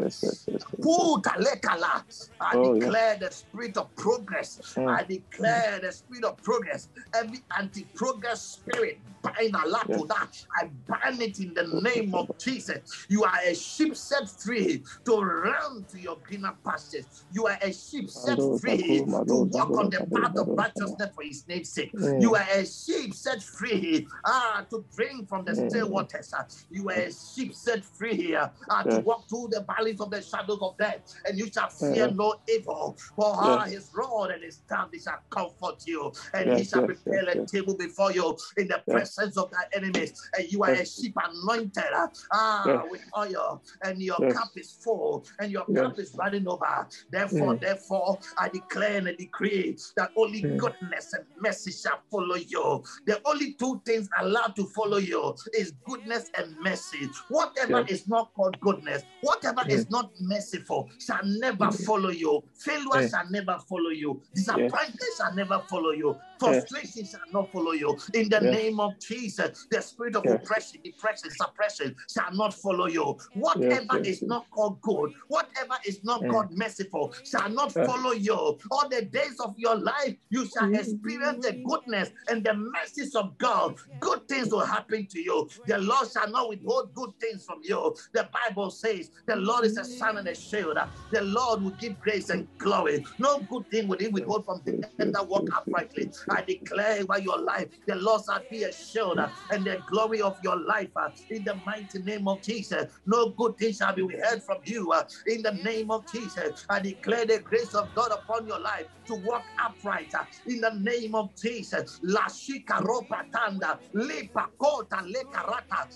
lekala. 1.40 2.04
I 2.42 2.56
Oh, 2.58 2.74
declare 2.80 3.18
the 3.20 3.32
spirit 3.32 3.78
of 3.78 3.96
progress. 3.96 4.60
Mm. 4.78 4.88
I 4.90 5.04
declare 5.04 5.80
the 5.82 5.92
spirit 5.92 6.24
of 6.26 6.38
progress. 6.38 6.90
Every 7.16 7.40
anti-progress 7.58 8.42
spirit, 8.44 9.00
bind 9.22 9.56
Allah 9.56 9.82
to 9.86 9.92
Yes. 9.92 10.02
that. 10.10 10.32
I 10.62 10.72
bind 10.88 11.22
it 11.22 11.40
in 11.40 11.54
the 11.54 11.68
name 11.82 12.14
of 12.16 12.30
Jesus. 12.40 12.80
You 13.10 13.24
are 13.24 13.40
a 13.46 13.54
sheep 13.56 13.96
set 13.96 14.30
free 14.30 14.84
to 15.06 15.22
run 15.22 15.86
to 15.92 16.00
your 16.00 16.18
greener 16.24 16.58
pastures. 16.66 17.06
You 17.32 17.48
are 17.48 17.58
a 17.62 17.72
sheep 17.74 18.10
set 18.10 18.40
free 18.60 19.06
to 19.28 19.28
walk 19.28 19.72
on 19.78 19.90
the 19.90 20.08
path 20.14 20.38
of 20.38 20.48
righteousness 20.58 21.10
for 21.16 21.24
His 21.24 21.44
name's 21.48 21.74
sake. 21.74 21.92
Mm. 21.96 22.22
You 22.22 22.36
are 22.36 22.46
a 22.54 22.66
sheep 22.66 23.14
set 23.14 23.42
free 23.44 24.08
ah, 24.26 24.66
to 24.70 24.86
drink 24.96 25.30
from 25.30 25.46
the 25.46 25.56
still 25.56 25.88
Mm. 25.88 25.92
waters. 25.92 26.34
You 26.72 26.90
are 26.90 26.94
a 26.94 27.12
sheep 27.12 27.54
set 27.54 27.84
free 27.84 28.16
here 28.16 28.50
ah, 28.70 28.84
to 28.84 29.00
walk 29.02 29.28
through 29.30 29.50
the 29.52 29.66
valleys 29.76 30.00
of 30.00 30.10
the 30.10 30.22
shadows 30.22 30.60
of 30.62 30.78
death, 30.78 31.02
and 31.26 31.38
you 31.38 31.48
shall 31.52 31.70
fear 31.70 32.08
Yes. 32.08 32.16
no 32.16 32.36
evil. 32.48 32.98
For 33.16 33.62
His 33.66 33.90
rod 33.94 34.32
and 34.32 34.44
His 34.44 34.56
staff 34.56 34.90
they 34.92 35.00
shall 35.00 35.20
comfort 35.30 35.84
you, 35.86 36.12
and 36.34 36.58
He 36.58 36.64
shall 36.64 36.86
prepare 36.86 37.28
a 37.30 37.46
table 37.46 37.76
before 37.78 38.12
you 38.14 38.38
in 38.58 38.68
the 38.68 38.82
presence 38.90 39.38
of 39.38 39.52
thy 39.52 39.64
enemies. 39.74 40.14
And 40.38 40.52
you 40.52 40.64
are 40.64 40.72
a 40.72 40.86
sheep 40.86 41.16
anointed 41.22 41.84
Yes. 41.92 42.86
with 42.90 43.02
oil, 43.18 43.62
and 43.84 44.02
your 44.02 44.18
cup 44.32 44.52
is 44.56 44.72
full, 44.84 45.26
and 45.40 45.52
your 45.52 45.66
cup 45.66 46.00
is 46.00 46.16
running 46.18 46.48
over. 46.48 46.88
Therefore, 47.12 47.56
Mm. 47.56 47.62
therefore, 47.62 48.20
I 48.38 48.48
declare 48.50 48.98
and 48.98 49.10
I 49.10 49.14
decree 49.16 49.78
that 49.98 50.12
only 50.16 50.42
Mm. 50.44 50.58
goodness 50.58 51.14
and 51.14 51.26
mercy 51.42 51.72
shall 51.72 52.00
follow 52.10 52.36
you. 52.36 52.84
The 53.06 53.22
only 53.26 53.54
two 53.56 53.82
things 53.86 54.08
allowed 54.20 54.56
to 54.56 54.66
follow 54.68 54.98
you 54.98 55.36
is 55.54 55.74
goodness 55.86 56.30
and 56.38 56.56
mercy. 56.62 57.10
Whatever 57.30 57.80
Yes. 57.88 58.02
is 58.02 58.08
not 58.08 58.34
called 58.34 58.60
goodness, 58.62 59.04
whatever 59.22 59.64
is 59.70 59.90
not 59.90 60.12
merciful, 60.20 60.90
shall 61.00 61.22
never 61.24 61.72
follow 61.72 62.10
you. 62.10 62.44
Failure 62.56 63.08
shall 63.10 63.30
never 63.30 63.60
follow 63.70 63.90
you. 63.90 64.22
Disappointment 64.36 65.12
shall 65.18 65.34
never 65.36 65.60
follow 65.70 65.92
you. 65.92 66.20
Frustration 66.40 67.06
shall 67.06 67.22
not 67.34 67.52
follow 67.52 67.72
you. 67.74 67.98
In 68.14 68.30
the 68.30 68.42
name 68.42 68.80
of 68.80 69.00
Jesus, 69.00 69.68
the 69.72 69.82
spirit 69.82 70.16
of 70.16 70.28
oppression, 70.30 70.82
depression, 70.84 71.30
suppression 71.32 71.96
shall 72.10 72.32
not 72.34 72.54
follow 72.54 72.88
you. 72.88 73.18
Whatever 73.34 74.00
is 74.04 74.26
not 74.28 74.50
called 74.52 74.82
good, 74.82 75.14
whatever 75.28 75.76
is 75.86 76.04
not 76.04 76.28
called 76.28 76.48
merciful, 76.52 77.14
shall 77.24 77.50
not 77.50 77.72
follow 77.72 78.12
you. 78.14 78.36
All 78.72 78.90
the 78.90 79.04
days 79.04 79.40
of 79.40 79.54
your 79.58 79.76
life, 79.76 80.16
you 80.30 80.46
shall 80.46 80.70
experience 80.74 81.46
the 81.46 81.54
goodness 81.64 82.12
and 82.30 82.44
the 82.44 82.54
mercies 82.54 83.16
of 83.16 83.38
God. 83.38 83.76
Good 84.00 84.28
things 84.28 84.52
will 84.52 84.66
happen 84.66 85.08
to 85.08 85.20
you. 85.22 85.50
The 85.68 85.78
Lord 85.80 86.10
shall 86.12 86.30
not 86.30 86.50
withhold 86.52 86.94
good 86.94 87.12
things 87.22 87.46
from 87.46 87.60
you. 87.64 87.96
The 88.14 88.30
Bible 88.34 88.72
says, 88.72 89.12
The 89.28 89.38
Lord 89.38 89.66
is 89.66 89.78
a 89.78 89.86
sun 89.86 90.18
and 90.18 90.28
a 90.28 90.36
shield. 90.36 90.78
The 91.12 91.22
Lord 91.22 91.64
will 91.64 91.72
give 91.72 92.00
grace 92.00 92.30
and 92.30 92.48
glory. 92.60 93.04
No 93.20 93.42
good 93.42 93.66
thing 93.72 93.88
will 93.88 94.00
He 94.00 94.10
withhold 94.10 94.46
from 94.46 94.62
them 94.66 94.82
that 95.00 95.28
walk 95.28 95.50
uprightly. 95.56 96.12
I 96.30 96.42
declare 96.44 97.06
by 97.06 97.18
your 97.18 97.40
life, 97.42 97.70
the 97.88 97.96
Lord 97.96 98.22
shall 98.26 98.46
be 98.50 98.64
a 98.64 98.74
shield 98.74 99.20
and 99.52 99.66
the 99.66 99.84
glory 99.86 100.22
of 100.22 100.38
your 100.42 100.60
life 100.60 100.92
uh, 100.96 101.10
in 101.30 101.44
the 101.44 101.62
mighty 101.66 102.00
name 102.04 102.28
of 102.28 102.44
Jesus. 102.44 102.92
No 103.06 103.30
good 103.32 103.58
thing 103.58 103.74
shall 103.74 103.96
be 103.96 104.04
withheld 104.04 104.44
from 104.44 104.60
you 104.66 104.92
uh, 104.92 105.04
in 105.28 105.42
the 105.44 105.54
name 105.54 105.92
of 105.92 106.08
Jesus. 106.08 106.66
I 106.70 106.80
declare 106.80 107.26
the 107.26 107.40
grace 107.40 107.74
of 107.74 107.94
God 107.94 108.12
upon 108.12 108.48
your 108.48 108.60
life 108.62 108.86
to 109.08 109.16
walk 109.16 109.50
upright 109.64 110.12
uh, 110.20 110.26
in 110.48 110.62
the 110.62 110.74
name 110.80 111.16
of 111.16 111.36
Jesus. 111.36 112.00
La 112.04 112.26
shika 112.28 112.82
ropa 112.82 113.24
tanda, 113.34 113.80
lipa 113.94 114.50
kota. 114.60 115.04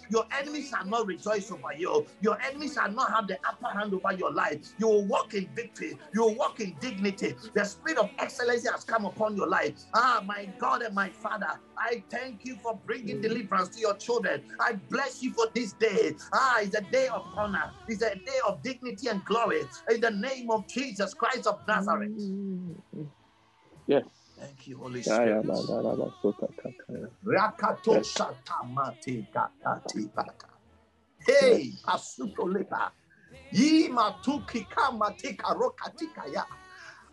Your 0.10 0.26
enemies 0.46 0.70
shall 0.70 0.86
not 0.86 1.08
rejoice 1.08 1.52
over 1.52 1.74
you. 1.78 2.06
Your 2.22 2.40
enemies 2.42 2.74
shall 2.74 2.92
not 2.92 3.12
have 3.12 3.28
the 3.28 3.38
upper 3.48 3.78
hand 3.78 3.94
over 3.94 4.14
your 4.14 4.32
life. 4.32 4.60
You 4.78 4.88
will 4.88 5.06
walk 5.06 5.34
in 5.34 5.48
victory. 5.56 5.98
You 6.14 6.22
will 6.22 6.36
walk 6.36 6.60
in 6.60 6.76
dignity. 6.80 7.36
The 7.54 7.66
spirit 7.66 7.98
of 7.98 8.12
excellency 8.20 8.70
has 8.72 8.84
come 8.84 9.06
upon 9.06 9.36
your 9.36 9.48
life. 9.48 9.74
Ah, 9.94 10.24
my 10.26 10.46
God 10.60 10.82
and 10.84 10.94
my 10.94 11.10
Father, 11.10 11.48
I 11.78 12.04
thank 12.10 12.46
you 12.46 12.58
for 12.58 12.80
bringing 12.86 13.22
deliverance 13.22 13.70
to 13.70 13.80
your 13.82 13.96
children. 13.96 14.44
I 14.60 14.74
bless 14.74 15.22
you 15.24 15.34
for 15.34 15.48
this 15.54 15.74
day. 15.74 16.16
Ah, 16.34 16.60
it's 16.62 16.76
a 16.76 16.82
day 16.82 17.08
of 17.08 17.26
honor. 17.36 17.72
It's 17.88 18.02
a 18.04 18.16
day 18.16 18.40
of 18.48 18.62
dignity 18.62 19.08
and 19.08 19.24
glory. 19.26 19.64
In 19.90 20.02
the 20.02 20.12
name 20.12 20.52
of 20.52 20.68
Jesus 20.68 21.14
Christ 21.14 21.48
of 21.48 21.60
Nazareth. 21.68 22.12
Yes. 23.88 24.04
Thank 24.40 24.68
you, 24.68 24.78
Holy 24.78 25.02
Spirit. 25.03 25.45
Rakato 27.26 27.94
Yes. 27.95 28.16
shata 28.16 28.64
mate. 28.74 29.28
Hey, 31.26 31.74
asuto 31.88 32.48
lepa. 32.48 32.91
Yi 33.52 33.90
matuki 33.90 34.70
kama 34.70 35.12
tika 35.18 35.53
rokatika 35.53 36.28
ya. 36.34 36.44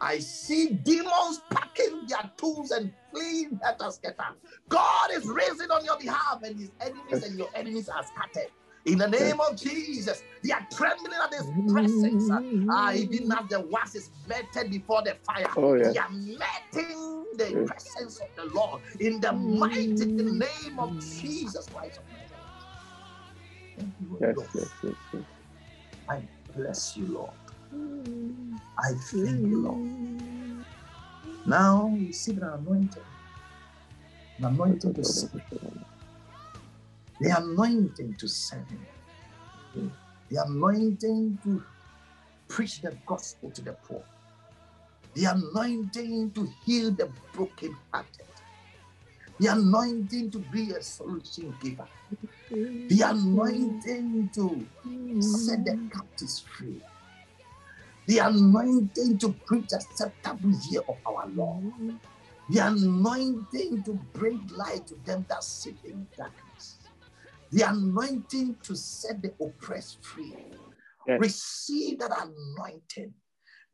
I 0.01 0.19
see 0.21 0.71
demons 0.75 1.43
packing 1.51 2.07
their 2.07 2.31
tools 2.37 2.73
and 2.73 2.93
fleeing 3.11 3.59
helter 3.63 3.91
skelter. 3.93 4.37
God 4.69 5.11
is 5.13 5.27
raising 5.27 5.71
on 5.71 5.85
your 5.85 5.99
behalf, 5.99 6.43
and 6.43 6.59
his 6.59 6.73
enemies 6.81 7.23
and 7.23 7.39
your 7.39 7.51
enemies 7.55 7.89
are 7.89 8.03
scattered. 8.05 8.51
In 8.85 8.99
the 8.99 9.09
name 9.09 9.41
of 9.41 9.57
Jesus, 9.61 10.23
they 10.43 10.53
are 10.53 10.67
trembling 10.73 11.13
at 11.23 11.33
his 11.33 11.47
presence. 11.69 12.29
Ah, 12.69 12.93
even 12.95 13.31
as 13.33 13.49
the 13.49 13.61
wax 13.71 13.95
is 13.95 14.11
melted 14.27 14.71
before 14.71 15.03
the 15.03 15.17
fire, 15.25 15.49
Oh, 15.57 15.79
they 15.79 15.97
are 15.99 16.11
melting 16.11 17.27
the 17.37 17.65
presence 17.67 18.21
of 18.21 18.29
the 18.37 18.53
Lord 18.55 18.83
in 19.01 19.21
the 19.21 19.33
mighty 19.33 20.07
name 20.19 20.79
of 20.81 20.99
Jesus 20.99 21.69
Christ. 21.69 22.01
Thank 23.77 23.95
you, 24.01 24.09
Holy 24.09 24.21
Yes, 24.37 24.49
yes, 24.55 24.75
yes, 24.83 24.95
yes. 25.13 25.23
I 26.09 26.21
bless 26.55 26.97
you, 26.97 27.07
Lord. 27.07 27.35
I 28.79 28.93
thank 28.95 29.43
you, 29.43 29.63
Lord. 29.63 30.67
Now 31.47 31.97
you 32.01 32.13
see 32.13 32.33
the 32.33 32.55
anointing. 32.55 33.03
The 34.39 34.49
anointing 34.49 35.05
serve. 35.05 35.31
The 37.23 37.31
anointing 37.39 38.17
to 38.19 38.29
serve 38.29 38.69
Him. 38.69 38.87
The 40.31 40.45
anointing 40.45 41.39
to 41.45 41.63
preach 42.49 42.83
the 42.83 42.99
gospel 43.07 43.51
to 43.53 43.63
the 43.63 43.75
poor. 43.75 44.05
The 45.15 45.27
anointing 45.27 46.33
to 46.33 46.49
heal 46.65 46.91
the 46.91 47.11
brokenhearted. 47.33 48.27
The 49.39 49.49
anointing 49.49 50.31
to 50.33 50.39
be 50.41 50.73
a 50.73 50.83
solution 50.83 51.55
giver. 51.63 51.89
The 52.51 53.03
anointing 53.03 54.31
to 54.35 54.69
set 55.21 55.65
the 55.65 55.79
captives 55.95 56.41
free. 56.41 56.83
The 58.07 58.19
anointing 58.19 59.19
to 59.19 59.33
preach 59.47 59.73
acceptable 59.73 60.51
year 60.71 60.83
of 60.89 60.99
our 61.07 61.29
Lord. 61.29 62.01
The 62.51 62.59
anointing 62.59 63.85
to 63.85 63.95
bring 64.13 64.49
light 64.57 64.89
to 64.89 64.97
them 65.05 65.25
that 65.29 65.45
sit 65.45 65.77
in 65.85 66.09
darkness. 66.17 66.52
The 67.53 67.69
anointing 67.69 68.57
to 68.63 68.75
set 68.75 69.21
the 69.21 69.35
oppressed 69.39 70.03
free. 70.03 70.35
Yes. 71.07 71.21
Receive 71.21 71.99
that 71.99 72.11
anointing. 72.11 73.13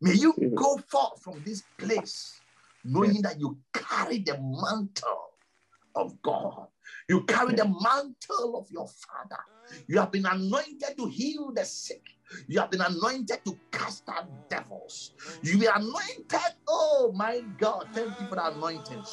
May 0.00 0.14
you 0.14 0.34
go 0.54 0.78
forth 0.88 1.22
from 1.22 1.42
this 1.44 1.62
place 1.78 2.40
knowing 2.84 3.22
that 3.22 3.38
you 3.38 3.56
carry 3.72 4.18
the 4.18 4.34
mantle 4.40 5.30
of 5.94 6.20
God. 6.22 6.66
You 7.08 7.22
carry 7.24 7.54
the 7.54 7.66
mantle 7.66 8.58
of 8.58 8.70
your 8.70 8.88
Father. 8.88 9.42
You 9.86 9.98
have 10.00 10.10
been 10.10 10.26
anointed 10.26 10.96
to 10.96 11.06
heal 11.06 11.52
the 11.54 11.64
sick. 11.64 12.02
You 12.46 12.60
have 12.60 12.70
been 12.70 12.80
anointed 12.80 13.44
to 13.44 13.58
cast 13.70 14.08
out 14.08 14.28
devils. 14.48 15.12
You 15.42 15.68
are 15.68 15.78
anointed. 15.78 16.54
Oh 16.66 17.12
my 17.14 17.42
God. 17.58 17.88
Thank 17.94 18.08
you 18.20 18.26
for 18.28 18.36
the 18.36 18.48
anointing. 18.48 19.04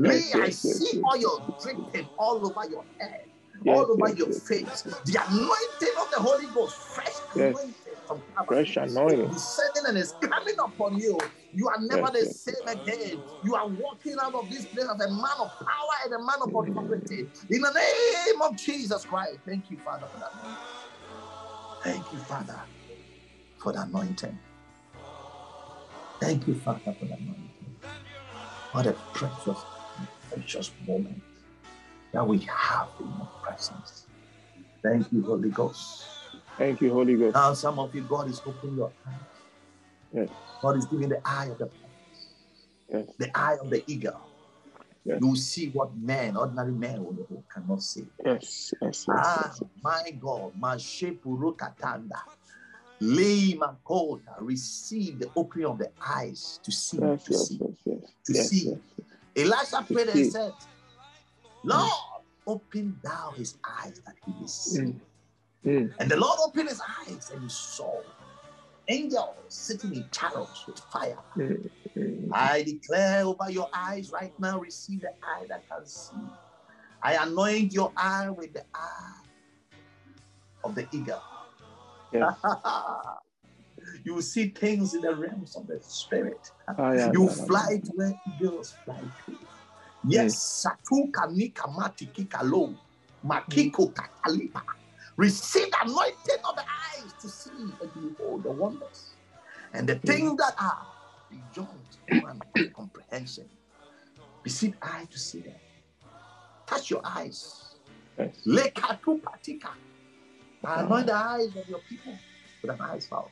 Paratolapaya. 0.00 0.34
Yes, 0.34 0.34
I 0.34 0.50
see 0.50 1.02
yes. 1.02 1.24
oil 1.24 1.56
dripping 1.60 2.08
all 2.18 2.46
over 2.46 2.70
your 2.70 2.84
head, 2.98 3.20
all 3.68 3.90
over 3.90 4.14
your 4.14 4.32
face. 4.32 4.82
The 4.82 5.18
anointing 5.28 5.94
of 6.00 6.10
the 6.10 6.18
Holy 6.20 6.46
Ghost, 6.54 6.76
fresh 6.94 7.14
anointing 7.34 7.74
from 8.06 8.22
heaven 8.36 8.46
Fresh 8.46 8.76
anointing. 8.76 9.30
descending 9.30 9.84
and 9.88 9.98
is 9.98 10.12
coming 10.20 10.54
upon 10.64 10.98
you. 10.98 11.18
You 11.52 11.68
are 11.68 11.80
never 11.80 12.10
the 12.12 12.24
same 12.26 12.54
again. 12.66 13.22
You 13.44 13.54
are 13.54 13.68
walking 13.68 14.16
out 14.22 14.34
of 14.34 14.50
this 14.50 14.66
place 14.66 14.86
as 14.86 15.00
a 15.00 15.10
man 15.10 15.36
of 15.40 15.50
power 15.58 15.96
and 16.04 16.14
a 16.14 16.18
man 16.18 16.36
of 16.42 16.48
authority. 16.54 17.28
In 17.50 17.60
the 17.60 17.72
name 17.72 18.42
of 18.42 18.56
Jesus 18.56 19.04
Christ. 19.04 19.38
Thank 19.46 19.70
you, 19.70 19.78
Father, 19.78 20.06
for 20.12 20.18
that. 20.18 20.32
anointing. 20.34 20.58
Thank 21.82 22.12
you, 22.12 22.18
Father, 22.20 22.62
for 23.58 23.72
the 23.72 23.82
anointing. 23.82 24.38
Thank 26.20 26.46
you, 26.46 26.54
Father, 26.54 26.80
for 26.98 27.06
the 27.06 27.14
anointing. 27.14 27.76
What 28.72 28.86
a 28.86 28.92
precious, 29.14 29.64
precious 30.32 30.70
moment 30.86 31.20
that 32.12 32.26
we 32.26 32.38
have 32.38 32.88
in 33.00 33.06
your 33.06 33.28
presence. 33.42 34.06
Thank 34.82 35.12
you, 35.12 35.22
Holy 35.22 35.50
Ghost. 35.50 36.04
Thank 36.56 36.80
you, 36.80 36.92
Holy 36.92 37.16
Ghost. 37.16 37.34
Now, 37.34 37.52
some 37.54 37.78
of 37.78 37.94
you, 37.94 38.02
God 38.02 38.28
is 38.28 38.40
opening 38.46 38.76
your 38.76 38.92
eyes. 39.06 39.14
Yes. 40.12 40.28
God 40.62 40.76
is 40.76 40.86
giving 40.86 41.08
the 41.08 41.20
eye 41.24 41.46
of 41.46 41.58
the 41.58 41.70
Yes. 42.92 43.06
the 43.18 43.38
eye 43.38 43.56
of 43.60 43.70
the 43.70 43.84
eagle. 43.86 44.20
Yes. 45.04 45.20
You 45.22 45.36
see 45.36 45.70
what 45.70 45.96
men, 45.96 46.36
ordinary 46.36 46.72
men, 46.72 47.04
will- 47.04 47.44
cannot 47.54 47.82
see. 47.82 48.06
Yes. 48.24 48.72
Yes. 48.82 48.82
Yes. 48.82 49.04
Ah, 49.08 49.46
yes. 49.48 49.62
my 49.82 50.10
God, 50.18 50.52
Mashepurukatanda. 50.60 52.20
Leimakota, 53.00 54.34
receive 54.40 55.20
the 55.20 55.30
opening 55.34 55.66
of 55.66 55.78
the 55.78 55.90
eyes 56.06 56.60
to 56.62 56.70
see, 56.72 56.98
to 56.98 57.32
see, 57.32 57.58
to 58.26 58.34
see. 58.34 58.74
Elisha 59.40 59.86
prayed 59.90 60.08
and 60.08 60.32
said, 60.32 60.52
Lord, 61.64 61.90
open 62.46 62.96
thou 63.02 63.32
his 63.36 63.56
eyes 63.64 64.00
that 64.06 64.14
he 64.24 64.32
may 64.40 64.46
see. 64.46 64.80
Mm. 64.80 65.00
Mm. 65.66 65.94
And 65.98 66.10
the 66.10 66.16
Lord 66.16 66.38
opened 66.44 66.68
his 66.68 66.80
eyes 67.06 67.30
and 67.32 67.42
he 67.42 67.48
saw 67.48 68.00
angels 68.88 69.36
sitting 69.48 69.94
in 69.94 70.04
chariots 70.10 70.66
with 70.66 70.78
fire. 70.78 71.18
Mm. 71.36 71.70
Mm. 71.96 72.28
I 72.32 72.62
declare 72.62 73.24
over 73.24 73.50
your 73.50 73.68
eyes 73.74 74.10
right 74.10 74.32
now, 74.38 74.58
receive 74.58 75.02
the 75.02 75.12
eye 75.22 75.44
that 75.48 75.68
can 75.68 75.86
see. 75.86 76.16
I 77.02 77.14
anoint 77.14 77.72
your 77.72 77.92
eye 77.96 78.30
with 78.30 78.52
the 78.52 78.64
eye 78.74 79.20
of 80.64 80.74
the 80.74 80.86
eagle. 80.92 81.22
Yes. 82.12 82.34
you 84.04 84.20
see 84.22 84.48
things 84.48 84.94
in 84.94 85.02
the 85.02 85.14
realms 85.14 85.56
of 85.56 85.66
the 85.66 85.80
spirit. 85.82 86.50
Ah, 86.68 86.92
yeah, 86.92 87.12
you 87.12 87.28
yeah, 87.28 87.36
yeah, 87.36 87.44
fly 87.44 87.80
to 87.84 87.92
where 87.94 88.20
eagles 88.34 88.74
fly 88.84 89.00
to. 89.26 89.38
Yes, 90.06 90.64
Satu 90.66 91.10
Nika 91.32 91.70
Mati 91.70 92.06
Kikalo, 92.06 92.74
Makiko 93.24 93.92
mm. 93.92 93.94
Kakalipa. 93.94 94.62
Receive 95.16 95.70
the 95.70 95.76
anointing 95.82 96.44
of 96.48 96.56
the 96.56 96.62
eyes 96.62 97.12
to 97.20 97.28
see 97.28 97.50
and 97.50 98.16
behold 98.16 98.42
the 98.42 98.50
wonders 98.50 99.10
and 99.74 99.86
the 99.86 99.96
things 99.96 100.32
mm. 100.32 100.38
that 100.38 100.54
are 100.58 100.86
beyond 101.28 101.80
human 102.08 102.40
comprehension. 102.72 103.44
Receive 104.42 104.74
eye 104.80 105.06
to 105.10 105.18
see 105.18 105.40
them. 105.40 105.54
Touch 106.66 106.90
your 106.90 107.02
eyes. 107.04 107.74
Yes. 108.18 108.36
Lekatu 108.46 109.20
patika. 109.20 109.70
Anoint 110.64 111.06
the 111.06 111.14
ah. 111.14 111.34
eyes 111.34 111.54
of 111.56 111.68
your 111.68 111.80
people 111.88 112.16
with 112.62 112.70
an 112.70 112.80
eyes 112.80 113.06
power. 113.06 113.28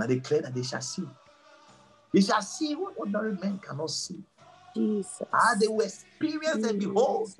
I 0.00 0.06
declare 0.06 0.42
that 0.42 0.54
they 0.54 0.62
shall 0.62 0.80
see. 0.80 1.04
They 2.12 2.20
shall 2.20 2.42
see 2.42 2.74
what 2.74 2.94
ordinary 2.96 3.36
men 3.36 3.58
cannot 3.58 3.90
see. 3.90 4.22
Jesus. 4.76 5.22
Ah, 5.32 5.54
they 5.60 5.68
will 5.68 5.80
experience 5.82 6.66
and 6.66 6.78
behold 6.78 7.30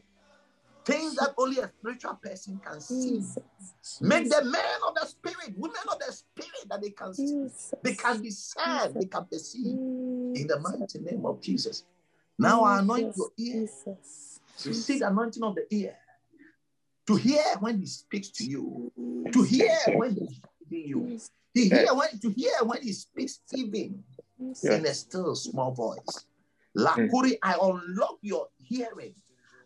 things 0.84 1.14
that 1.16 1.34
only 1.38 1.60
a 1.60 1.68
spiritual 1.68 2.18
person 2.22 2.60
can 2.64 2.80
see. 2.80 3.20
Jesus. 3.20 4.00
Make 4.00 4.28
them 4.28 4.50
men 4.50 4.64
of 4.86 4.94
the 4.94 5.06
spirit, 5.06 5.54
women 5.56 5.76
of 5.90 5.98
the 5.98 6.12
spirit 6.12 6.68
that 6.68 6.82
they 6.82 6.90
can 6.90 7.14
see. 7.14 7.42
Jesus. 7.42 7.74
They 7.82 7.94
can 7.94 8.22
discern, 8.22 8.94
they 8.94 9.06
can 9.06 9.24
perceive 9.24 9.78
in 9.78 10.46
the 10.46 10.58
mighty 10.60 10.98
name 11.00 11.24
of 11.24 11.40
Jesus. 11.40 11.84
Now 12.38 12.64
I 12.64 12.80
anoint 12.80 13.16
your 13.16 13.30
ear. 13.38 13.60
Jesus. 13.62 14.40
Receive 14.64 15.00
the 15.00 15.08
anointing 15.08 15.42
of 15.42 15.54
the 15.54 15.66
ear 15.74 15.96
to 17.06 17.16
hear 17.16 17.42
when 17.60 17.80
he 17.80 17.86
speaks 17.86 18.28
to 18.28 18.44
you, 18.44 18.92
to 19.32 19.42
hear 19.42 19.76
when 19.96 20.14
he's 20.14 20.40
feeding 20.68 20.88
you, 20.88 21.18
to 21.54 21.62
hear 21.62 21.94
when 21.94 22.18
to 22.20 22.30
hear 22.30 22.52
when 22.64 22.82
he 22.82 22.92
speaks 22.92 23.40
even 23.54 24.02
in 24.62 24.86
a 24.86 24.94
still 24.94 25.34
small 25.34 25.72
voice. 25.72 26.24
Lakuri, 26.76 27.36
I 27.42 27.56
unlock 27.60 28.18
your 28.22 28.48
hearing. 28.58 29.14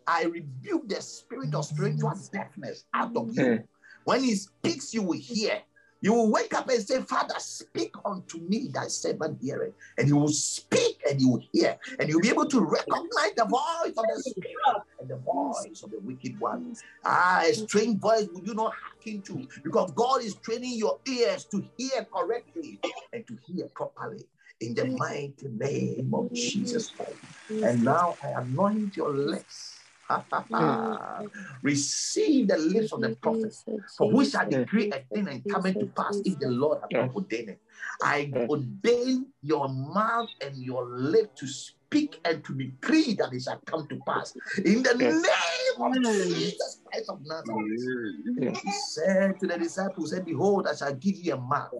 I 0.05 0.23
rebuke 0.23 0.87
the 0.87 1.01
spirit 1.01 1.53
of 1.55 1.65
spiritual 1.65 2.13
deafness 2.31 2.85
out 2.93 3.15
of 3.15 3.35
you. 3.35 3.63
When 4.05 4.23
he 4.23 4.35
speaks, 4.35 4.93
you 4.93 5.03
will 5.03 5.17
hear. 5.19 5.61
You 6.01 6.13
will 6.13 6.31
wake 6.31 6.53
up 6.53 6.69
and 6.69 6.81
say, 6.85 7.01
Father, 7.01 7.35
speak 7.39 7.93
unto 8.05 8.39
me, 8.39 8.69
thy 8.71 8.87
servant 8.87 9.39
heareth. 9.41 9.73
And 9.97 10.07
you 10.07 10.17
will 10.17 10.27
speak 10.29 11.01
and 11.09 11.19
you 11.19 11.29
will 11.29 11.43
hear. 11.51 11.77
And 11.99 12.09
you'll 12.09 12.21
be 12.21 12.29
able 12.29 12.45
to 12.45 12.61
recognize 12.61 13.33
the 13.35 13.45
voice 13.45 13.93
of 13.97 14.05
the 14.07 14.21
spirit 14.21 14.83
and 14.99 15.09
the 15.09 15.17
voice 15.17 15.81
of 15.83 15.91
the 15.91 15.99
wicked 16.01 16.39
one. 16.39 16.75
Ah, 17.03 17.43
a 17.45 17.53
strange 17.53 17.99
voice 17.99 18.27
would 18.33 18.45
you 18.45 18.53
not 18.53 18.73
hearken 18.73 19.21
to? 19.23 19.47
Because 19.63 19.91
God 19.91 20.21
is 20.21 20.35
training 20.35 20.77
your 20.77 20.99
ears 21.07 21.45
to 21.45 21.63
hear 21.77 22.05
correctly 22.13 22.79
and 23.13 23.25
to 23.27 23.37
hear 23.47 23.67
properly. 23.75 24.25
In 24.59 24.73
the 24.73 24.85
mighty 24.85 25.49
name 25.49 26.11
of 26.13 26.33
Jesus 26.33 26.89
Christ. 26.89 27.13
And 27.49 27.83
now 27.83 28.17
I 28.23 28.41
anoint 28.41 28.97
your 28.97 29.15
lips 29.15 29.76
Mm. 30.09 31.29
Receive 31.63 32.47
the 32.47 32.57
lips 32.57 32.93
of 32.93 33.01
the 33.01 33.15
prophet, 33.21 33.53
for 33.97 34.11
which 34.11 34.35
I 34.35 34.45
decree 34.45 34.91
a 34.91 34.99
thing 35.13 35.27
and 35.27 35.43
come 35.47 35.63
to 35.63 35.85
pass 35.95 36.21
if 36.23 36.39
the 36.39 36.49
Lord 36.49 36.79
has 36.81 36.91
not 36.91 37.15
ordained 37.15 37.49
it. 37.49 37.61
I 38.01 38.31
ordain 38.49 39.27
your 39.41 39.67
mouth 39.69 40.29
and 40.41 40.55
your 40.57 40.85
lip 40.85 41.35
to 41.35 41.47
speak 41.47 42.19
and 42.23 42.43
to 42.45 42.53
decree 42.53 43.15
that 43.15 43.33
it 43.33 43.43
shall 43.43 43.59
come 43.65 43.87
to 43.87 43.99
pass. 44.05 44.33
In 44.63 44.83
the 44.83 44.93
name 44.93 45.81
of 45.81 45.93
Jesus 45.93 46.79
Christ 46.85 47.09
of 47.09 47.19
Nazareth. 47.25 48.61
He 48.63 48.71
said 48.71 49.39
to 49.39 49.47
the 49.47 49.57
disciples, 49.57 50.11
said, 50.11 50.25
Behold, 50.25 50.67
I 50.67 50.75
shall 50.75 50.93
give 50.93 51.17
you 51.17 51.33
a 51.33 51.37
mouth. 51.37 51.73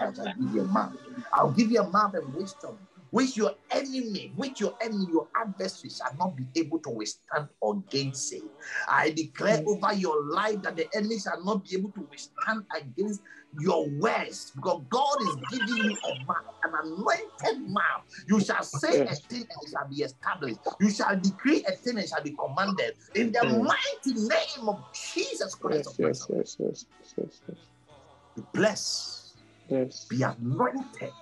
I 0.00 0.12
shall 0.12 0.34
give 0.40 0.54
you 0.54 0.62
a 0.62 0.64
mouth. 0.64 0.92
I'll 1.32 1.50
give 1.50 1.70
you 1.70 1.80
a 1.80 1.90
mouth 1.90 2.14
and 2.14 2.34
wisdom 2.34 2.78
which 3.16 3.34
your 3.34 3.52
enemy, 3.70 4.34
which 4.36 4.60
your 4.60 4.74
enemy, 4.82 5.06
your 5.10 5.26
adversary 5.34 5.88
shall 5.88 6.14
not 6.18 6.36
be 6.36 6.44
able 6.54 6.78
to 6.80 6.90
withstand 6.90 7.48
or 7.62 7.82
gainsay. 7.88 8.42
I 8.86 9.08
declare 9.08 9.56
mm. 9.62 9.68
over 9.68 9.94
your 9.94 10.22
life 10.26 10.60
that 10.60 10.76
the 10.76 10.86
enemy 10.94 11.18
shall 11.18 11.42
not 11.42 11.64
be 11.64 11.78
able 11.78 11.92
to 11.92 12.06
withstand 12.10 12.64
against 12.76 13.22
your 13.58 13.88
words 13.88 14.52
because 14.54 14.82
God 14.90 15.16
is 15.22 15.34
giving 15.50 15.82
you 15.84 15.98
a 16.04 16.14
mouth, 16.26 16.56
an 16.64 16.72
anointed 16.84 17.66
mouth. 17.66 18.04
You 18.28 18.38
shall 18.38 18.62
say 18.62 19.00
a 19.00 19.14
thing 19.14 19.46
and 19.48 19.62
it 19.62 19.70
shall 19.70 19.88
be 19.88 20.02
established. 20.02 20.60
You 20.78 20.90
shall 20.90 21.18
decree 21.18 21.64
a 21.66 21.72
thing 21.72 21.94
and 21.94 22.00
it 22.00 22.10
shall 22.10 22.22
be 22.22 22.36
commanded 22.36 22.96
in 23.14 23.32
the 23.32 23.38
mm. 23.38 23.62
mighty 23.62 24.12
name 24.28 24.68
of 24.68 24.84
Jesus 24.92 25.54
Christ. 25.54 25.96
Yes, 25.98 26.26
yes, 26.28 26.56
yes, 26.60 26.84
yes, 27.00 27.14
yes, 27.16 27.42
yes. 27.48 27.58
Be 28.36 28.42
blessed. 28.52 29.36
Yes. 29.70 30.06
Be 30.10 30.22
anointed. 30.22 31.12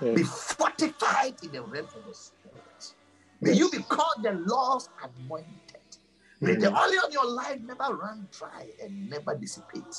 Be 0.00 0.22
fortified 0.22 1.34
in 1.42 1.52
the 1.52 1.62
realm 1.62 1.86
of 1.94 2.04
the 2.06 2.14
spirit. 2.14 2.94
May 3.40 3.52
you 3.52 3.70
be 3.70 3.82
called 3.82 4.22
the 4.22 4.32
Lord's 4.32 4.88
anointed. 5.02 5.50
May 6.40 6.54
the 6.56 6.68
oil 6.68 7.00
on 7.04 7.12
your 7.12 7.26
life 7.26 7.60
never 7.62 7.94
run 7.94 8.28
dry 8.30 8.68
and 8.82 9.08
never 9.08 9.36
dissipate. 9.36 9.96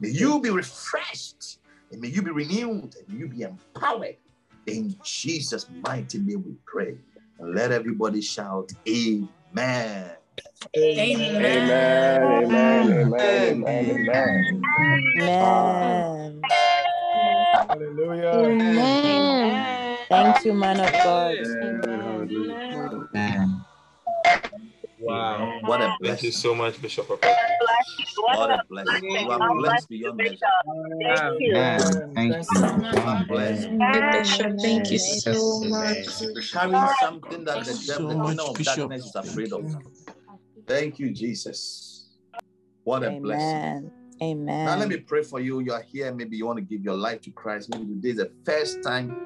May 0.00 0.08
you 0.10 0.40
be 0.40 0.50
refreshed 0.50 1.58
and 1.90 2.00
may 2.00 2.08
you 2.08 2.22
be 2.22 2.30
renewed 2.30 2.94
and 2.96 3.08
may 3.08 3.18
you 3.18 3.28
be 3.28 3.42
empowered. 3.42 4.16
In 4.66 4.94
Jesus' 5.04 5.66
mighty 5.70 6.18
name 6.18 6.44
we 6.44 6.54
pray. 6.66 6.96
And 7.38 7.54
let 7.54 7.72
everybody 7.72 8.20
shout, 8.20 8.70
Amen. 8.88 10.10
Amen. 10.76 11.42
Amen. 11.42 12.92
Amen. 12.92 13.64
Amen. 13.66 13.66
Amen. 13.68 14.62
Amen. 15.20 16.21
Hallelujah. 17.72 18.28
Amen. 18.60 19.96
Thank 20.10 20.44
you, 20.44 20.52
man 20.52 20.80
of 20.80 20.92
God. 20.92 21.38
Wow. 24.98 25.58
What 25.64 25.80
a 25.80 25.96
blessing. 25.98 26.04
Thank 26.04 26.22
you 26.22 26.32
so 26.32 26.54
much, 26.54 26.82
Bishop 26.82 27.08
Papa. 27.08 27.34
What 28.26 28.50
a 28.50 28.62
blessing. 28.68 29.04
You 29.10 29.30
are 29.30 29.54
blessed 29.54 29.88
beyond 29.88 30.18
measure. 30.18 30.36
Thank 31.02 31.40
you. 31.40 31.54
Thank 32.14 32.46
you. 32.52 32.60
God 32.92 33.26
bless. 33.26 33.64
Bishop, 34.12 34.60
thank 34.60 34.90
you 34.90 34.98
so 34.98 35.60
much. 35.64 36.08
Carrying 36.52 36.86
something 37.00 37.44
that 37.44 37.64
the 37.64 37.72
So 37.72 37.96
devil, 37.96 38.08
the 38.10 38.16
much, 38.16 38.38
of 38.38 38.58
Bishop. 38.58 38.76
darkness 38.76 39.06
is 39.06 39.14
afraid 39.14 39.52
of. 39.54 39.64
Thank 40.66 40.98
you, 40.98 41.10
Jesus. 41.10 42.10
What 42.84 43.02
a 43.02 43.12
blessing. 43.12 43.90
Amen. 44.20 44.66
Now 44.66 44.76
let 44.76 44.88
me 44.88 44.98
pray 44.98 45.22
for 45.22 45.40
you. 45.40 45.60
You 45.60 45.72
are 45.72 45.82
here. 45.82 46.12
Maybe 46.12 46.36
you 46.36 46.46
want 46.46 46.58
to 46.58 46.64
give 46.64 46.82
your 46.82 46.96
life 46.96 47.20
to 47.22 47.30
Christ. 47.30 47.70
Maybe 47.70 47.86
today 47.86 48.10
is 48.10 48.16
the 48.16 48.32
first 48.44 48.82
time 48.82 49.16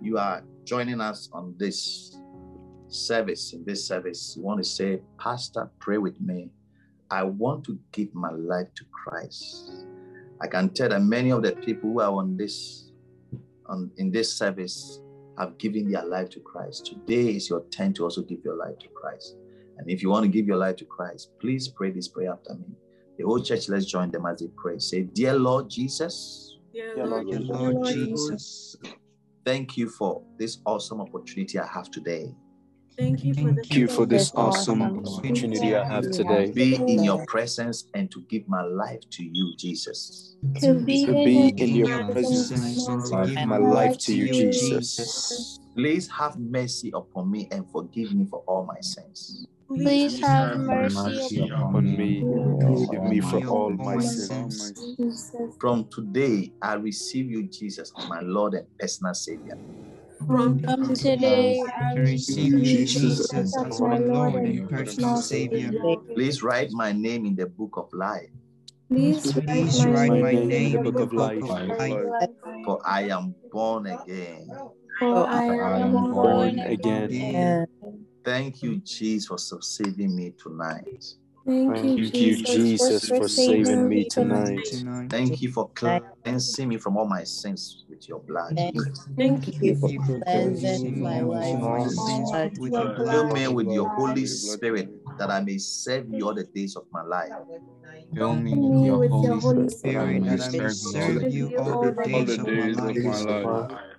you 0.00 0.18
are 0.18 0.42
joining 0.64 1.00
us 1.00 1.28
on 1.32 1.54
this 1.58 2.16
service. 2.88 3.52
In 3.52 3.64
this 3.64 3.86
service, 3.86 4.34
you 4.36 4.42
want 4.42 4.58
to 4.58 4.68
say, 4.68 5.00
Pastor, 5.18 5.70
pray 5.78 5.98
with 5.98 6.20
me. 6.20 6.50
I 7.10 7.24
want 7.24 7.64
to 7.64 7.78
give 7.92 8.14
my 8.14 8.30
life 8.30 8.68
to 8.76 8.84
Christ. 8.92 9.86
I 10.40 10.46
can 10.46 10.70
tell 10.70 10.88
that 10.88 11.02
many 11.02 11.30
of 11.30 11.42
the 11.42 11.52
people 11.52 11.90
who 11.90 12.00
are 12.00 12.12
on 12.12 12.36
this, 12.36 12.90
on 13.66 13.90
in 13.98 14.10
this 14.10 14.32
service, 14.32 15.00
have 15.38 15.58
given 15.58 15.90
their 15.90 16.04
life 16.04 16.28
to 16.30 16.40
Christ. 16.40 16.86
Today 16.86 17.34
is 17.34 17.48
your 17.48 17.64
turn 17.70 17.92
to 17.94 18.04
also 18.04 18.22
give 18.22 18.40
your 18.44 18.56
life 18.56 18.78
to 18.78 18.88
Christ. 18.88 19.36
And 19.78 19.90
if 19.90 20.02
you 20.02 20.10
want 20.10 20.24
to 20.24 20.28
give 20.28 20.46
your 20.46 20.56
life 20.56 20.76
to 20.76 20.84
Christ, 20.84 21.30
please 21.40 21.68
pray 21.68 21.90
this 21.90 22.08
prayer 22.08 22.32
after 22.32 22.54
me. 22.54 22.66
The 23.20 23.26
whole 23.26 23.42
church, 23.42 23.68
let's 23.68 23.84
join 23.84 24.10
them 24.10 24.24
as 24.24 24.40
they 24.40 24.48
pray. 24.56 24.78
Say, 24.78 25.02
Dear 25.02 25.34
Lord 25.34 25.68
Jesus, 25.68 26.56
Dear 26.72 27.04
Lord 27.04 27.28
Dear 27.28 27.40
Jesus, 27.40 27.50
Lord 27.50 27.86
Jesus, 27.86 28.76
thank 29.44 29.76
you 29.76 29.90
for 29.90 30.22
this 30.38 30.56
awesome 30.64 31.02
opportunity 31.02 31.58
I 31.58 31.66
have 31.66 31.90
today. 31.90 32.34
Thank 32.96 33.22
you 33.22 33.34
for 33.34 33.52
thank 33.52 33.70
you 33.74 33.88
for 33.88 34.06
this 34.06 34.32
awesome 34.34 34.80
awesome 34.80 35.18
opportunity 35.18 35.74
opportunity 35.74 35.76
I 35.76 35.84
have 35.84 36.10
today 36.10 36.50
Be 36.52 36.76
in 36.76 37.04
your 37.04 37.22
presence 37.26 37.84
and 37.92 38.10
to 38.10 38.22
give 38.30 38.48
my 38.48 38.62
life 38.62 39.00
to 39.10 39.22
you, 39.22 39.52
Jesus. 39.58 40.36
To 40.62 40.82
be 40.82 41.04
to 41.04 41.12
be 41.12 41.48
in 41.58 41.76
your 41.76 42.02
presence 42.04 42.48
presence 42.48 43.12
and 43.12 43.28
give 43.28 43.46
my 43.46 43.58
life 43.58 43.98
to 43.98 44.14
you, 44.14 44.32
Jesus. 44.32 45.60
Please 45.76 46.08
have 46.08 46.38
mercy 46.38 46.90
upon 46.94 47.30
me 47.30 47.48
and 47.52 47.68
forgive 47.70 48.14
me 48.14 48.24
for 48.30 48.42
all 48.46 48.64
my 48.64 48.80
sins. 48.80 49.46
Please 49.74 50.20
have 50.20 50.58
mercy 50.58 50.94
mercy 50.96 51.38
upon 51.48 51.96
me 51.96 52.20
and 52.20 52.78
forgive 52.86 53.04
me 53.04 53.20
for 53.20 53.40
all 53.48 53.70
my 53.70 53.98
sins. 54.00 54.72
From 55.60 55.88
today, 55.94 56.52
I 56.62 56.74
receive 56.74 57.30
you, 57.30 57.48
Jesus, 57.48 57.92
as 57.96 58.08
my 58.08 58.20
Lord 58.20 58.54
and 58.54 58.66
personal 58.78 59.14
Savior. 59.14 59.56
From 60.26 60.58
From 60.60 60.94
today, 60.94 61.62
I 61.80 61.94
receive 61.94 62.52
you, 62.54 62.84
Jesus, 62.84 63.32
as 63.32 63.80
my 63.80 63.98
Lord 63.98 64.44
and 64.44 64.68
personal 64.68 65.16
Savior. 65.16 65.72
Please 66.14 66.42
write 66.42 66.70
my 66.72 66.92
name 66.92 67.26
in 67.26 67.36
the 67.36 67.46
book 67.46 67.76
of 67.76 67.88
life, 67.92 68.30
Please 68.88 69.32
Please 69.32 69.86
write 69.86 70.10
my 70.10 70.20
name 70.32 70.50
in 70.52 70.84
the 70.84 70.90
book 70.90 71.12
of 71.16 71.42
life, 71.42 71.46
for 72.64 72.80
I 72.84 73.02
am 73.08 73.34
born 73.52 73.86
again. 73.86 74.50
For 74.98 75.26
I 75.28 75.46
I 75.46 75.78
am 75.80 75.96
am 75.96 76.10
born 76.10 76.58
again. 76.58 77.66
Again. 78.24 78.32
Thank 78.34 78.62
you, 78.62 78.80
Jesus, 78.84 79.50
for 79.50 79.60
saving 79.62 80.16
me 80.16 80.34
tonight. 80.38 81.04
Thank 81.46 81.82
you, 81.82 81.96
Thank 81.96 82.14
you, 82.14 82.36
Jesus, 82.36 83.08
for 83.10 83.28
saving 83.28 83.88
me 83.88 84.04
tonight. 84.04 84.68
Thank 85.10 85.42
you 85.42 85.52
for 85.52 85.70
cleansing 85.74 86.68
me 86.68 86.78
from 86.78 86.96
all 86.96 87.06
my 87.06 87.24
sins 87.24 87.84
with 87.88 88.08
your 88.08 88.20
blood. 88.20 88.54
Thank 89.16 89.48
you 89.62 89.74
for 89.76 89.90
cleansing 90.04 91.02
my 91.02 91.20
life 91.20 92.58
with 92.58 92.72
your 92.72 92.94
blood. 92.96 93.32
Fill 93.34 93.34
me 93.34 93.48
with 93.48 93.66
your 93.68 93.88
Holy 93.90 94.26
Spirit 94.26 94.90
that 95.18 95.30
I 95.30 95.40
may 95.40 95.58
serve 95.58 96.06
you 96.10 96.26
all 96.28 96.34
the 96.34 96.44
days 96.44 96.76
of 96.76 96.84
my 96.92 97.02
life. 97.02 97.32
Fill 98.14 98.34
me 98.36 98.52
with 98.54 99.12
your 99.22 99.40
Holy 99.40 99.68
Spirit 99.70 100.24
that 100.26 100.42
I 100.42 100.50
may 100.52 100.68
serve 100.68 101.32
you 101.32 101.48
all 101.58 101.78
the 101.78 101.92
days 102.04 102.38
of 102.38 102.48
my 102.54 102.68
life. 103.58 103.89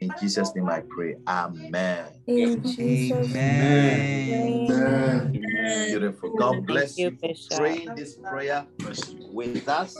In 0.00 0.14
Jesus' 0.20 0.54
name 0.54 0.68
I 0.68 0.82
pray. 0.88 1.16
Amen. 1.26 2.06
In 2.26 2.62
Jesus' 2.62 3.34
name. 3.34 4.70
Amen. 4.70 5.88
Beautiful. 5.88 6.30
God 6.36 6.66
bless 6.66 6.96
you, 6.96 7.06
you 7.06 7.16
for 7.16 7.28
Bishop. 7.28 7.56
praying 7.56 7.94
this 7.96 8.14
prayer 8.14 8.64
with 9.32 9.68
us. 9.68 9.96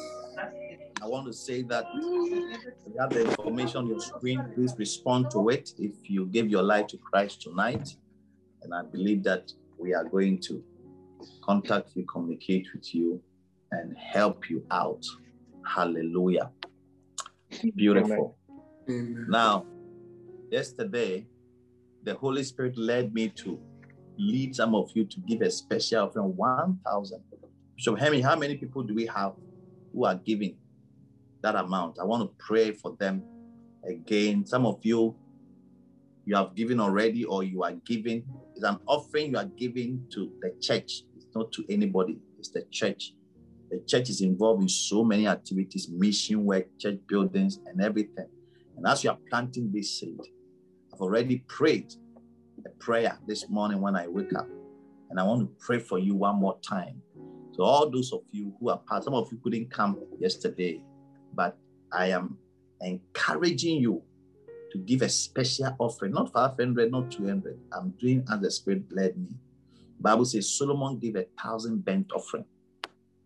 I 1.03 1.07
want 1.07 1.27
to 1.27 1.33
say 1.33 1.63
that 1.63 1.87
you 2.03 3.01
have 3.01 3.11
the 3.11 3.25
information 3.25 3.79
on 3.79 3.87
your 3.89 4.01
screen. 4.01 4.45
Please 4.55 4.75
respond 4.79 5.31
to 5.33 5.49
it 5.49 5.73
if 5.79 6.09
you 6.09 6.27
gave 6.27 6.49
your 6.49 6.63
life 6.63 6.87
to 6.89 6.99
Christ 6.99 7.43
tonight. 7.43 7.97
And 8.63 8.73
I 8.73 8.83
believe 8.83 9.25
that 9.25 9.51
we 9.79 9.95
are 9.95 10.05
going 10.05 10.41
to 10.43 10.63
contact 11.43 11.91
you, 11.95 12.05
communicate 12.05 12.69
with 12.73 12.95
you, 12.95 13.21
and 13.73 13.97
help 13.97 14.49
you 14.49 14.65
out. 14.71 15.05
Hallelujah. 15.65 16.51
Beautiful. 17.75 18.37
Now, 18.87 19.67
yesterday, 20.51 21.27
the 22.05 22.15
Holy 22.15 22.43
Spirit 22.43 22.77
led 22.77 23.13
me 23.13 23.29
to 23.31 23.61
lead 24.19 24.55
some 24.55 24.75
of 24.75 24.91
you 24.95 25.05
to 25.05 25.21
give 25.21 25.43
a 25.43 25.51
special 25.51 26.05
offering 26.07 26.37
1,000. 26.37 27.23
Bishop 27.77 27.99
Henry, 27.99 28.21
how 28.21 28.37
many 28.37 28.57
people 28.57 28.83
do 28.83 28.95
we 28.95 29.07
have 29.07 29.35
who 29.93 30.05
are 30.05 30.17
giving 30.17 30.57
that 31.43 31.55
amount? 31.55 31.99
I 32.01 32.05
want 32.05 32.23
to 32.23 32.35
pray 32.39 32.73
for 32.73 32.97
them 32.99 33.23
again. 33.89 34.45
Some 34.47 34.67
of 34.67 34.81
you, 34.83 35.15
you 36.25 36.35
have 36.37 36.55
given 36.55 36.81
already, 36.81 37.25
or 37.25 37.43
you 37.43 37.63
are 37.63 37.73
giving. 37.73 38.25
It's 38.55 38.65
an 38.65 38.79
offering 38.87 39.31
you 39.31 39.39
are 39.39 39.45
giving 39.45 40.05
to 40.11 40.31
the 40.41 40.53
church. 40.61 41.05
It's 41.17 41.27
not 41.35 41.53
to 41.53 41.65
anybody, 41.69 42.19
it's 42.39 42.51
the 42.51 42.63
church. 42.71 43.15
The 43.71 43.81
church 43.87 44.09
is 44.09 44.23
involved 44.23 44.63
in 44.63 44.69
so 44.69 45.05
many 45.05 45.27
activities, 45.27 45.89
mission 45.91 46.45
work, 46.45 46.67
church 46.79 46.99
buildings, 47.07 47.61
and 47.67 47.83
everything. 47.83 48.27
And 48.77 48.87
as 48.87 49.05
you 49.05 49.11
are 49.11 49.19
planting 49.29 49.71
this 49.73 50.01
seed, 50.01 50.21
I've 50.99 51.03
already 51.03 51.45
prayed 51.47 51.95
a 52.67 52.71
prayer 52.71 53.17
this 53.25 53.49
morning 53.49 53.81
when 53.81 53.95
I 53.95 54.09
wake 54.09 54.35
up. 54.35 54.49
And 55.11 55.21
I 55.21 55.23
want 55.23 55.43
to 55.43 55.65
pray 55.65 55.79
for 55.79 56.01
you 56.01 56.17
one 56.17 56.35
more 56.35 56.59
time. 56.61 57.01
So, 57.53 57.63
all 57.63 57.89
those 57.89 58.13
of 58.13 58.23
you 58.33 58.53
who 58.59 58.71
are 58.71 58.79
part, 58.79 59.05
some 59.05 59.15
of 59.15 59.31
you 59.31 59.39
couldn't 59.39 59.71
come 59.71 59.97
yesterday, 60.19 60.83
but 61.33 61.57
I 61.93 62.07
am 62.07 62.37
encouraging 62.81 63.77
you 63.77 64.03
to 64.73 64.79
give 64.79 65.03
a 65.03 65.09
special 65.09 65.77
offering, 65.79 66.15
not 66.15 66.33
500, 66.33 66.91
not 66.91 67.13
200. 67.13 67.57
I'm 67.73 67.91
doing 67.91 68.27
as 68.33 68.41
the 68.41 68.51
Spirit 68.51 68.83
led 68.91 69.17
me. 69.17 69.37
Bible 70.01 70.25
says 70.25 70.53
Solomon 70.53 70.99
gave 70.99 71.15
a 71.15 71.27
thousand 71.41 71.85
burnt 71.85 72.11
offering. 72.13 72.45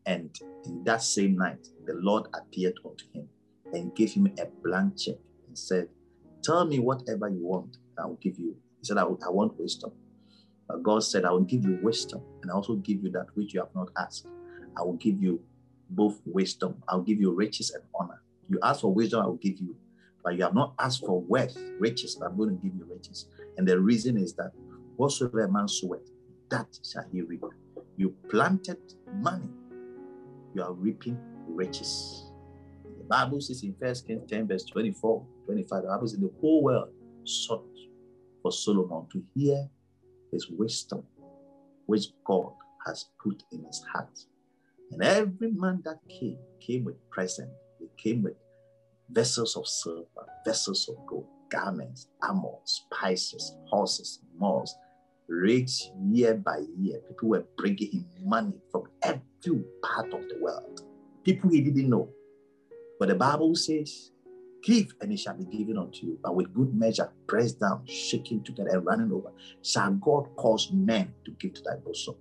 And 0.05 0.39
in 0.67 0.84
that 0.84 1.02
same 1.02 1.36
night, 1.36 1.67
the 1.86 1.94
Lord 1.94 2.26
appeared 2.34 2.75
unto 2.84 3.07
him 3.15 3.31
and 3.73 3.94
gave 3.94 4.12
him 4.12 4.26
a 4.39 4.44
blank 4.62 4.99
check 4.99 5.17
and 5.49 5.57
said, 5.57 5.89
Tell 6.42 6.64
me 6.66 6.78
whatever 6.78 7.28
you 7.28 7.46
want, 7.46 7.76
I 7.98 8.06
will 8.06 8.18
give 8.20 8.38
you. 8.38 8.56
He 8.80 8.86
said, 8.86 8.98
I, 8.98 9.02
I 9.02 9.30
want 9.30 9.58
wisdom. 9.58 9.92
God 10.82 11.04
said, 11.04 11.24
I 11.24 11.30
will 11.30 11.42
give 11.42 11.64
you 11.64 11.78
wisdom 11.82 12.22
and 12.42 12.50
I 12.50 12.54
also 12.54 12.74
give 12.76 13.02
you 13.02 13.10
that 13.12 13.26
which 13.34 13.52
you 13.52 13.60
have 13.60 13.74
not 13.74 13.88
asked. 13.98 14.26
I 14.76 14.82
will 14.82 14.94
give 14.94 15.22
you 15.22 15.40
both 15.90 16.20
wisdom, 16.24 16.82
I'll 16.88 17.02
give 17.02 17.20
you 17.20 17.32
riches 17.34 17.70
and 17.70 17.82
honor. 17.94 18.22
You 18.48 18.58
ask 18.62 18.80
for 18.80 18.92
wisdom, 18.92 19.22
I 19.22 19.26
will 19.26 19.36
give 19.36 19.58
you. 19.60 19.76
But 20.24 20.36
you 20.36 20.44
have 20.44 20.54
not 20.54 20.74
asked 20.78 21.04
for 21.04 21.20
wealth, 21.20 21.56
riches, 21.78 22.16
but 22.18 22.30
I'm 22.30 22.36
going 22.36 22.50
to 22.50 22.62
give 22.62 22.74
you 22.74 22.86
riches. 22.90 23.26
And 23.58 23.68
the 23.68 23.78
reason 23.78 24.16
is 24.16 24.34
that 24.34 24.52
whatsoever 24.96 25.40
a 25.40 25.52
man 25.52 25.68
soweth, 25.68 26.08
that 26.50 26.66
shall 26.84 27.04
he 27.12 27.22
reap. 27.22 27.42
You 27.96 28.14
planted 28.30 28.78
money, 29.12 29.50
you 30.54 30.62
are 30.62 30.72
reaping 30.72 31.18
riches. 31.46 32.31
Bible 33.12 33.42
says 33.42 33.62
in 33.62 33.74
1 33.78 33.94
Kings 34.07 34.31
10, 34.31 34.49
verse 34.49 34.65
24, 34.65 35.26
25, 35.44 35.82
the 35.82 35.89
Bible 35.89 36.08
says 36.08 36.18
the 36.18 36.32
whole 36.41 36.62
world 36.62 36.89
sought 37.24 37.68
for 38.41 38.50
Solomon 38.50 39.07
to 39.12 39.23
hear 39.34 39.68
his 40.32 40.49
wisdom, 40.49 41.02
which 41.84 42.07
God 42.24 42.52
has 42.86 43.10
put 43.23 43.42
in 43.52 43.65
his 43.65 43.84
heart. 43.92 44.18
And 44.92 45.02
every 45.02 45.50
man 45.50 45.82
that 45.84 45.99
came, 46.08 46.39
came 46.58 46.84
with 46.84 46.97
present. 47.10 47.50
They 47.78 47.89
came 47.99 48.23
with 48.23 48.32
vessels 49.10 49.57
of 49.57 49.66
silver, 49.66 50.07
vessels 50.47 50.89
of 50.89 50.97
gold, 51.07 51.26
garments, 51.50 52.08
armor, 52.23 52.60
spices, 52.65 53.55
horses, 53.66 54.20
mules, 54.41 54.74
rich 55.28 55.91
year 56.00 56.32
by 56.32 56.65
year. 56.78 56.99
People 57.08 57.28
were 57.28 57.44
bringing 57.58 57.92
him 57.92 58.07
money 58.24 58.55
from 58.70 58.84
every 59.02 59.65
part 59.82 60.15
of 60.15 60.23
the 60.31 60.39
world. 60.41 60.81
People 61.24 61.50
he 61.50 61.60
didn't 61.60 61.91
know. 61.91 62.08
But 63.02 63.08
the 63.08 63.16
Bible 63.16 63.56
says, 63.56 64.12
Give 64.62 64.94
and 65.00 65.10
it 65.10 65.18
shall 65.18 65.36
be 65.36 65.44
given 65.44 65.76
unto 65.76 66.06
you. 66.06 66.18
But 66.22 66.36
with 66.36 66.55
good 66.55 66.72
measure, 66.72 67.10
pressed 67.26 67.58
down, 67.58 67.84
shaking 67.84 68.44
together, 68.44 68.70
and 68.70 68.86
running 68.86 69.10
over, 69.10 69.32
shall 69.60 69.90
God 69.94 70.28
cause 70.36 70.70
men 70.72 71.12
to 71.24 71.32
give 71.32 71.55
to 71.55 71.62
thy 71.62 71.78
bosom. 71.84 72.14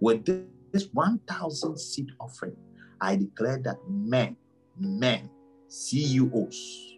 With 0.00 0.24
this 0.72 0.88
1,000 0.94 1.78
seed 1.78 2.12
offering, 2.18 2.56
I 2.98 3.16
declare 3.16 3.58
that 3.58 3.76
men, 3.86 4.38
men, 4.78 5.28
CEOs 5.68 6.96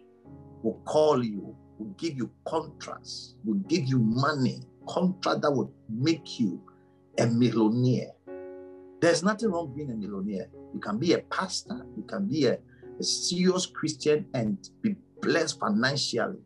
will 0.63 0.81
call 0.85 1.21
you, 1.21 1.53
will 1.77 1.93
give 1.97 2.15
you 2.15 2.31
contracts, 2.47 3.35
will 3.43 3.59
give 3.67 3.83
you 3.83 3.99
money, 3.99 4.61
contract 4.87 5.41
that 5.41 5.51
will 5.51 5.73
make 5.89 6.39
you 6.39 6.61
a 7.19 7.25
millionaire. 7.25 8.13
There's 9.01 9.23
nothing 9.23 9.51
wrong 9.51 9.73
being 9.75 9.91
a 9.91 9.95
millionaire. 9.95 10.47
You 10.73 10.79
can 10.79 10.97
be 10.97 11.11
a 11.11 11.19
pastor, 11.19 11.85
you 11.97 12.03
can 12.03 12.29
be 12.29 12.45
a, 12.45 12.59
a 12.99 13.03
serious 13.03 13.65
Christian 13.65 14.27
and 14.33 14.57
be 14.81 14.95
blessed 15.21 15.59
financially. 15.59 16.39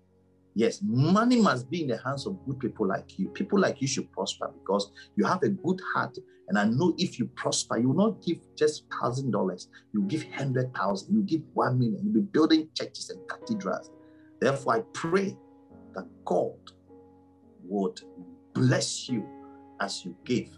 Yes, 0.55 0.79
money 0.83 1.39
must 1.39 1.69
be 1.69 1.83
in 1.83 1.87
the 1.87 1.97
hands 1.97 2.25
of 2.25 2.37
good 2.45 2.59
people 2.59 2.87
like 2.87 3.17
you. 3.17 3.29
People 3.29 3.59
like 3.59 3.81
you 3.81 3.87
should 3.87 4.11
prosper 4.11 4.51
because 4.61 4.91
you 5.15 5.25
have 5.25 5.43
a 5.43 5.49
good 5.49 5.79
heart. 5.93 6.17
And 6.47 6.57
I 6.57 6.65
know 6.65 6.95
if 6.97 7.19
you 7.19 7.29
prosper, 7.35 7.77
you 7.77 7.89
will 7.89 8.09
not 8.09 8.21
give 8.25 8.39
just 8.57 8.83
thousand 8.99 9.31
dollars. 9.31 9.69
You 9.93 10.01
give 10.03 10.25
hundred 10.33 10.73
thousand. 10.73 11.15
You 11.15 11.21
give 11.21 11.41
one 11.53 11.79
million. 11.79 12.01
You'll 12.03 12.13
be 12.15 12.21
building 12.21 12.69
churches 12.75 13.09
and 13.11 13.21
cathedrals. 13.29 13.91
Therefore, 14.41 14.77
I 14.77 14.83
pray 14.93 15.37
that 15.93 16.07
God 16.25 16.57
would 17.63 18.01
bless 18.53 19.07
you 19.07 19.25
as 19.79 20.03
you 20.03 20.15
give 20.25 20.49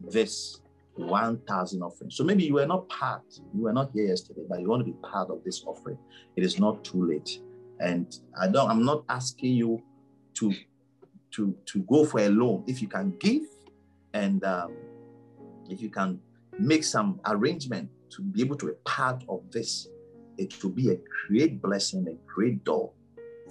this 0.00 0.60
1,000 0.96 1.82
offering. 1.82 2.10
So 2.10 2.24
maybe 2.24 2.44
you 2.44 2.54
were 2.54 2.66
not 2.66 2.88
part, 2.88 3.22
you 3.54 3.62
were 3.62 3.72
not 3.72 3.90
here 3.92 4.06
yesterday, 4.06 4.42
but 4.48 4.60
you 4.60 4.68
want 4.68 4.80
to 4.80 4.84
be 4.84 4.96
part 5.02 5.30
of 5.30 5.42
this 5.44 5.64
offering. 5.66 5.98
It 6.36 6.44
is 6.44 6.58
not 6.58 6.84
too 6.84 7.06
late. 7.06 7.40
And 7.80 8.14
I 8.40 8.48
don't, 8.48 8.70
I'm 8.70 8.84
not 8.84 9.04
asking 9.08 9.54
you 9.54 9.82
to 10.34 10.52
to 11.32 11.54
to 11.66 11.80
go 11.80 12.04
for 12.04 12.20
a 12.20 12.28
loan. 12.28 12.64
If 12.66 12.80
you 12.80 12.88
can 12.88 13.14
give 13.18 13.42
and 14.14 14.42
um, 14.44 14.74
if 15.68 15.80
you 15.82 15.90
can 15.90 16.20
make 16.58 16.84
some 16.84 17.20
arrangement 17.26 17.90
to 18.10 18.22
be 18.22 18.40
able 18.40 18.56
to 18.56 18.66
be 18.66 18.72
part 18.84 19.22
of 19.28 19.42
this, 19.50 19.88
it 20.38 20.62
will 20.62 20.70
be 20.70 20.90
a 20.90 20.98
great 21.28 21.60
blessing, 21.60 22.06
a 22.08 22.14
great 22.32 22.64
door 22.64 22.92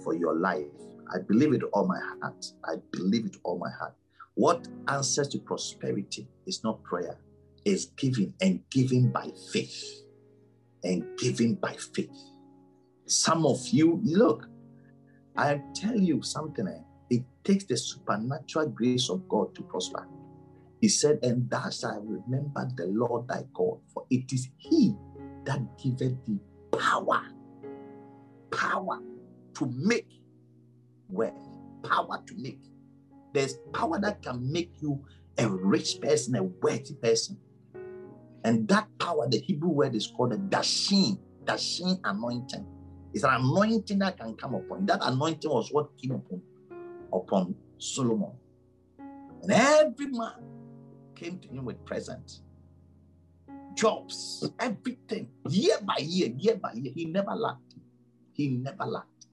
for 0.02 0.14
your 0.14 0.34
life. 0.34 0.66
I 1.14 1.18
believe 1.20 1.52
it 1.52 1.62
all 1.72 1.86
my 1.86 2.00
heart. 2.00 2.44
I 2.64 2.76
believe 2.90 3.26
it 3.26 3.36
all 3.44 3.58
my 3.58 3.70
heart. 3.70 3.94
What 4.34 4.66
answers 4.88 5.28
to 5.28 5.38
prosperity 5.38 6.28
is 6.46 6.62
not 6.64 6.82
prayer, 6.82 7.16
it's 7.66 7.86
giving 7.86 8.32
and 8.40 8.60
giving 8.70 9.10
by 9.10 9.28
faith. 9.52 9.84
And 10.84 11.04
giving 11.18 11.56
by 11.56 11.74
faith. 11.94 12.16
Some 13.06 13.44
of 13.44 13.58
you, 13.68 14.00
look, 14.04 14.46
I 15.36 15.60
tell 15.74 15.96
you 15.96 16.22
something, 16.22 16.68
eh, 16.68 16.78
it 17.10 17.24
takes 17.42 17.64
the 17.64 17.76
supernatural 17.76 18.68
grace 18.68 19.10
of 19.10 19.28
God 19.28 19.52
to 19.56 19.62
prosper. 19.62 20.06
He 20.80 20.88
said, 20.88 21.18
And 21.24 21.50
thou 21.50 21.68
shalt 21.70 22.04
remember 22.04 22.70
the 22.76 22.86
Lord 22.86 23.26
thy 23.26 23.42
God, 23.52 23.78
for 23.92 24.06
it 24.10 24.32
is 24.32 24.48
he 24.58 24.94
that 25.44 25.60
giveth 25.82 26.24
thee 26.24 26.38
power, 26.70 27.22
power 28.52 29.00
to 29.54 29.72
make 29.74 30.08
wealth, 31.08 31.34
power 31.82 32.22
to 32.26 32.34
make. 32.36 32.60
There's 33.32 33.54
power 33.72 33.98
that 34.00 34.22
can 34.22 34.52
make 34.52 34.70
you 34.80 35.04
a 35.38 35.48
rich 35.48 36.00
person, 36.00 36.36
a 36.36 36.44
wealthy 36.44 36.94
person. 36.94 37.38
And 38.46 38.68
that 38.68 38.86
power, 39.00 39.28
the 39.28 39.38
Hebrew 39.38 39.70
word 39.70 39.96
is 39.96 40.06
called 40.06 40.32
a 40.32 40.36
dashin, 40.36 41.18
dashin 41.44 41.98
anointing. 42.04 42.64
It's 43.12 43.24
an 43.24 43.34
anointing 43.34 43.98
that 43.98 44.18
can 44.18 44.36
come 44.36 44.54
upon. 44.54 44.86
That 44.86 45.00
anointing 45.02 45.50
was 45.50 45.72
what 45.72 45.88
came 46.00 46.12
upon, 46.12 46.42
upon 47.12 47.56
Solomon. 47.78 48.30
And 49.42 49.50
every 49.50 50.06
man 50.06 50.44
came 51.16 51.40
to 51.40 51.48
him 51.48 51.64
with 51.64 51.84
presents, 51.84 52.42
jobs, 53.74 54.48
everything, 54.60 55.28
year 55.48 55.78
by 55.82 55.96
year, 55.98 56.32
year 56.38 56.54
by 56.54 56.72
year. 56.74 56.92
He 56.94 57.06
never 57.06 57.32
lacked. 57.32 57.74
He 58.32 58.50
never 58.50 58.84
lacked. 58.84 59.26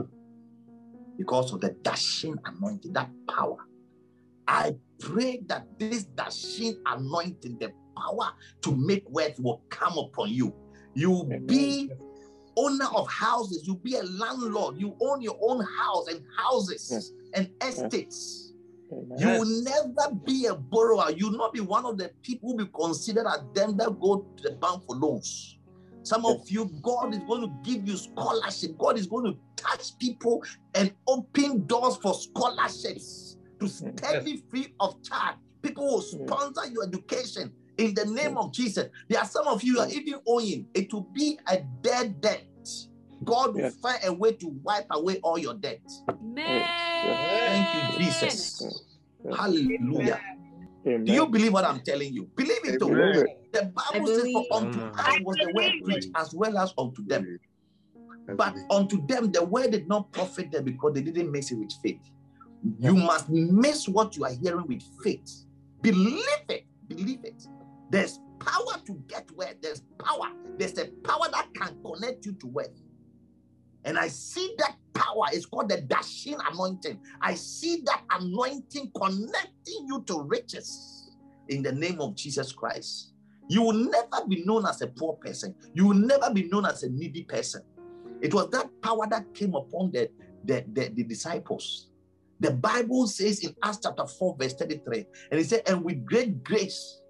Because 1.19 1.53
of 1.53 1.61
the 1.61 1.69
dashing 1.83 2.39
anointing, 2.45 2.93
that 2.93 3.11
power. 3.29 3.57
I 4.47 4.75
pray 4.99 5.41
that 5.45 5.67
this 5.77 6.05
dashing 6.05 6.81
anointing, 6.87 7.59
the 7.59 7.73
power 7.95 8.31
to 8.61 8.75
make 8.75 9.03
wealth 9.09 9.39
will 9.39 9.63
come 9.69 9.97
upon 9.97 10.29
you. 10.29 10.53
You 10.95 11.11
will 11.11 11.39
be 11.47 11.89
owner 12.55 12.85
of 12.95 13.07
houses, 13.09 13.65
you'll 13.65 13.77
be 13.77 13.95
a 13.95 14.03
landlord, 14.03 14.77
you 14.77 14.95
own 15.01 15.21
your 15.21 15.37
own 15.41 15.65
house 15.65 16.07
and 16.07 16.23
houses 16.37 17.13
and 17.33 17.49
estates. 17.61 18.53
You 19.17 19.27
will 19.27 19.63
never 19.63 20.13
be 20.25 20.45
a 20.45 20.55
borrower. 20.55 21.11
You 21.11 21.29
will 21.29 21.37
not 21.37 21.53
be 21.53 21.61
one 21.61 21.85
of 21.85 21.97
the 21.97 22.11
people 22.21 22.51
who 22.51 22.57
be 22.65 22.71
considered 22.75 23.25
as 23.27 23.41
them 23.53 23.75
that 23.77 23.99
go 23.99 24.27
to 24.37 24.43
the 24.43 24.55
bank 24.57 24.83
for 24.85 24.95
loans. 24.95 25.57
Some 26.03 26.25
of 26.25 26.41
you, 26.49 26.69
God 26.81 27.13
is 27.13 27.21
going 27.21 27.41
to 27.41 27.51
give 27.63 27.87
you 27.87 27.95
scholarship. 27.97 28.77
God 28.77 28.99
is 28.99 29.07
going 29.07 29.25
to 29.25 29.37
touch 29.55 29.97
people 29.99 30.43
and 30.75 30.93
open 31.07 31.65
doors 31.65 31.95
for 31.97 32.13
scholarships 32.13 33.37
to 33.59 33.67
study 33.67 34.43
free 34.49 34.75
of 34.79 35.01
charge. 35.03 35.37
People 35.61 35.85
will 35.85 36.01
sponsor 36.01 36.67
your 36.71 36.83
education 36.85 37.51
in 37.77 37.93
the 37.93 38.05
name 38.05 38.37
of 38.37 38.53
Jesus. 38.53 38.87
There 39.07 39.19
are 39.19 39.25
some 39.25 39.47
of 39.47 39.63
you 39.63 39.79
are 39.79 39.89
even 39.89 40.15
owing. 40.27 40.67
It 40.73 40.93
will 40.93 41.07
be 41.13 41.39
a 41.47 41.59
dead 41.81 42.21
debt. 42.21 42.45
God 43.23 43.55
will 43.55 43.69
find 43.69 43.99
a 44.03 44.13
way 44.13 44.33
to 44.33 44.47
wipe 44.63 44.87
away 44.91 45.19
all 45.23 45.37
your 45.37 45.53
debt. 45.53 45.81
Amen. 46.09 46.69
Thank 47.45 47.99
you, 47.99 48.05
Jesus. 48.05 48.83
Hallelujah. 49.31 50.19
Do 50.83 51.13
you 51.13 51.27
believe 51.27 51.53
what 51.53 51.63
I'm 51.63 51.79
telling 51.81 52.13
you? 52.13 52.29
Believe 52.35 52.65
it. 52.65 52.73
I 52.73 52.77
though. 52.77 53.25
The 53.53 53.71
Bible 53.91 54.07
says, 54.07 54.31
For 54.31 54.45
unto 54.51 54.79
us 54.79 55.19
was 55.21 55.37
the 55.37 55.51
word 55.51 55.73
preached 55.83 56.09
as 56.15 56.33
well 56.33 56.57
as 56.57 56.73
unto 56.77 57.05
them. 57.05 57.39
But 58.35 58.55
unto 58.69 59.05
them, 59.05 59.31
the 59.31 59.43
word 59.43 59.71
did 59.71 59.87
not 59.87 60.11
profit 60.11 60.51
them 60.51 60.65
because 60.65 60.93
they 60.93 61.01
didn't 61.01 61.31
mix 61.31 61.51
it 61.51 61.55
with 61.55 61.71
faith. 61.83 62.01
You 62.79 62.95
must 62.95 63.29
mix 63.29 63.87
what 63.87 64.15
you 64.15 64.25
are 64.25 64.33
hearing 64.33 64.65
with 64.67 64.83
faith. 65.03 65.45
Believe 65.81 66.23
it. 66.49 66.65
Believe 66.87 67.23
it. 67.23 67.45
There's 67.93 68.19
power 68.39 68.81
to 68.87 68.93
get 69.07 69.29
wealth. 69.35 69.57
There's 69.61 69.83
power. 70.03 70.31
There's 70.57 70.75
a 70.79 70.87
power 71.03 71.27
that 71.31 71.47
can 71.55 71.77
connect 71.85 72.25
you 72.25 72.33
to 72.33 72.47
wealth. 72.47 72.81
And 73.83 73.99
I 73.99 74.07
see 74.07 74.55
that 74.57 74.77
power. 74.95 75.25
It's 75.31 75.45
called 75.45 75.69
the 75.69 75.81
dashing 75.81 76.37
anointing. 76.51 76.99
I 77.21 77.35
see 77.35 77.83
that 77.85 78.01
anointing 78.09 78.91
connecting 78.99 79.85
you 79.85 80.03
to 80.07 80.21
riches 80.23 81.15
in 81.49 81.61
the 81.61 81.71
name 81.71 82.01
of 82.01 82.15
Jesus 82.15 82.51
Christ. 82.51 83.13
You 83.47 83.61
will 83.61 83.73
never 83.73 84.25
be 84.27 84.43
known 84.43 84.65
as 84.65 84.81
a 84.81 84.87
poor 84.87 85.13
person. 85.17 85.53
You 85.75 85.85
will 85.85 85.93
never 85.93 86.33
be 86.33 86.49
known 86.49 86.65
as 86.65 86.81
a 86.81 86.89
needy 86.89 87.25
person. 87.25 87.61
It 88.23 88.33
was 88.33 88.49
that 88.49 88.71
power 88.81 89.05
that 89.11 89.31
came 89.35 89.53
upon 89.53 89.91
the, 89.91 90.09
the, 90.43 90.65
the, 90.73 90.89
the 90.95 91.03
disciples. 91.03 91.89
The 92.39 92.53
Bible 92.53 93.05
says 93.05 93.43
in 93.43 93.55
Acts 93.63 93.81
chapter 93.83 94.07
4, 94.07 94.37
verse 94.39 94.55
33, 94.55 95.05
and 95.29 95.39
it 95.39 95.45
said, 95.45 95.61
And 95.67 95.83
with 95.83 96.03
great 96.03 96.43
grace 96.43 97.02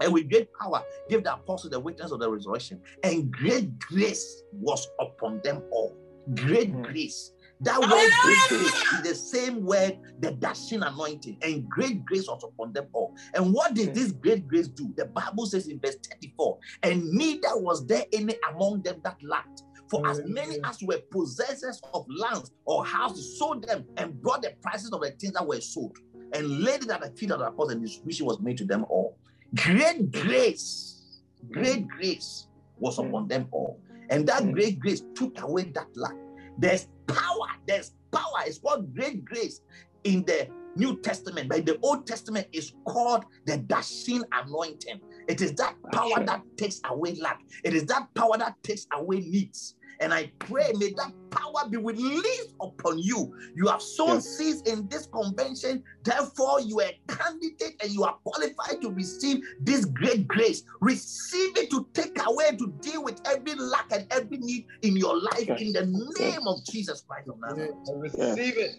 and 0.00 0.12
with 0.12 0.30
great 0.30 0.48
power 0.54 0.82
gave 1.08 1.24
the 1.24 1.34
apostles 1.34 1.70
the 1.70 1.80
witness 1.80 2.10
of 2.10 2.20
the 2.20 2.30
resurrection, 2.30 2.80
and 3.02 3.30
great 3.30 3.78
grace 3.78 4.42
was 4.52 4.86
upon 5.00 5.40
them 5.42 5.62
all. 5.70 5.96
Great 6.34 6.70
hmm. 6.70 6.82
grace. 6.82 7.32
That 7.60 7.80
word 7.80 7.88
great 7.88 8.48
grace 8.48 8.92
is 8.92 9.02
the 9.02 9.14
same 9.14 9.64
word, 9.64 9.98
the 10.20 10.32
dashing 10.32 10.82
anointing, 10.82 11.38
and 11.42 11.68
great 11.68 12.04
grace 12.04 12.28
was 12.28 12.44
upon 12.44 12.72
them 12.72 12.86
all. 12.92 13.14
And 13.34 13.52
what 13.52 13.74
did 13.74 13.88
hmm. 13.88 13.94
this 13.94 14.12
great 14.12 14.46
grace 14.46 14.68
do? 14.68 14.92
The 14.96 15.06
Bible 15.06 15.46
says 15.46 15.68
in 15.68 15.80
verse 15.80 15.96
34, 16.10 16.58
and 16.82 17.04
neither 17.12 17.56
was 17.56 17.86
there 17.86 18.04
any 18.12 18.34
among 18.50 18.82
them 18.82 19.00
that 19.04 19.16
lacked. 19.22 19.62
For 19.88 20.04
as 20.08 20.20
many 20.24 20.58
as 20.64 20.82
were 20.82 20.98
possessors 21.12 21.80
of 21.94 22.06
lands 22.08 22.50
or 22.64 22.84
houses 22.84 23.38
sold 23.38 23.68
them 23.68 23.84
and 23.96 24.20
brought 24.20 24.42
the 24.42 24.52
prices 24.60 24.92
of 24.92 25.00
the 25.00 25.12
things 25.12 25.34
that 25.34 25.46
were 25.46 25.60
sold 25.60 25.96
and 26.32 26.60
laid 26.60 26.82
it 26.82 26.90
at 26.90 27.00
the 27.02 27.10
feet 27.10 27.30
of 27.30 27.38
the 27.38 27.46
apostles, 27.46 27.72
and 27.72 27.82
distribution 27.82 28.26
was 28.26 28.40
made 28.40 28.58
to 28.58 28.64
them 28.64 28.84
all. 28.88 29.16
Great 29.56 30.10
grace, 30.12 31.20
great 31.50 31.88
grace 31.88 32.48
was 32.78 32.98
upon 32.98 33.28
them 33.28 33.48
all. 33.50 33.80
And 34.10 34.26
that 34.28 34.42
hmm. 34.42 34.52
great 34.52 34.78
grace 34.78 35.02
took 35.14 35.40
away 35.42 35.64
that 35.74 35.88
lack. 35.96 36.14
There's 36.58 36.88
power, 37.06 37.48
there's 37.66 37.92
power. 38.12 38.44
It's 38.46 38.58
called 38.58 38.94
great 38.94 39.24
grace 39.24 39.60
in 40.04 40.24
the 40.24 40.48
New 40.76 41.00
Testament, 41.00 41.48
but 41.48 41.58
in 41.58 41.64
the 41.64 41.78
Old 41.82 42.06
Testament 42.06 42.46
is 42.52 42.72
called 42.86 43.24
the 43.46 43.58
dashing 43.58 44.22
anointing. 44.32 45.00
It 45.28 45.40
is 45.40 45.52
that 45.54 45.74
power 45.92 46.24
that 46.24 46.42
takes 46.56 46.80
away 46.84 47.14
lack. 47.14 47.40
It 47.64 47.74
is 47.74 47.84
that 47.86 48.08
power 48.14 48.36
that 48.38 48.62
takes 48.62 48.86
away 48.92 49.20
needs. 49.20 49.76
And 50.00 50.12
I 50.12 50.32
pray, 50.38 50.72
may 50.76 50.92
that 50.92 51.12
power 51.30 51.68
be 51.68 51.76
released 51.78 52.54
upon 52.60 52.98
you. 52.98 53.34
You 53.54 53.66
have 53.68 53.80
sown 53.80 54.20
seeds 54.20 54.62
in 54.62 54.88
this 54.88 55.06
convention, 55.06 55.82
therefore, 56.04 56.60
you 56.60 56.80
are 56.80 56.88
a 56.88 57.12
candidate 57.12 57.76
and 57.82 57.90
you 57.90 58.04
are 58.04 58.16
qualified 58.24 58.82
to 58.82 58.90
receive 58.90 59.42
this 59.60 59.84
great 59.84 60.28
grace. 60.28 60.64
Receive 60.80 61.56
it 61.56 61.70
to 61.70 61.86
take 61.94 62.18
away, 62.26 62.56
to 62.56 62.72
deal 62.80 63.02
with 63.02 63.20
every 63.26 63.54
lack 63.54 63.90
and 63.92 64.06
every 64.10 64.38
need 64.38 64.66
in 64.82 64.96
your 64.96 65.18
life 65.20 65.48
in 65.48 65.72
the 65.72 65.86
name 66.18 66.46
of 66.46 66.64
Jesus 66.64 67.02
Christ 67.08 67.28
of 67.28 67.40
Nazareth. 67.40 67.74
Receive 67.94 68.58
it. 68.58 68.76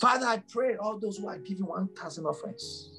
Father, 0.00 0.26
I 0.26 0.42
pray 0.50 0.76
all 0.76 0.98
those 0.98 1.16
who 1.16 1.28
are 1.28 1.38
giving 1.38 1.66
1,000 1.66 2.26
offerings. 2.26 2.90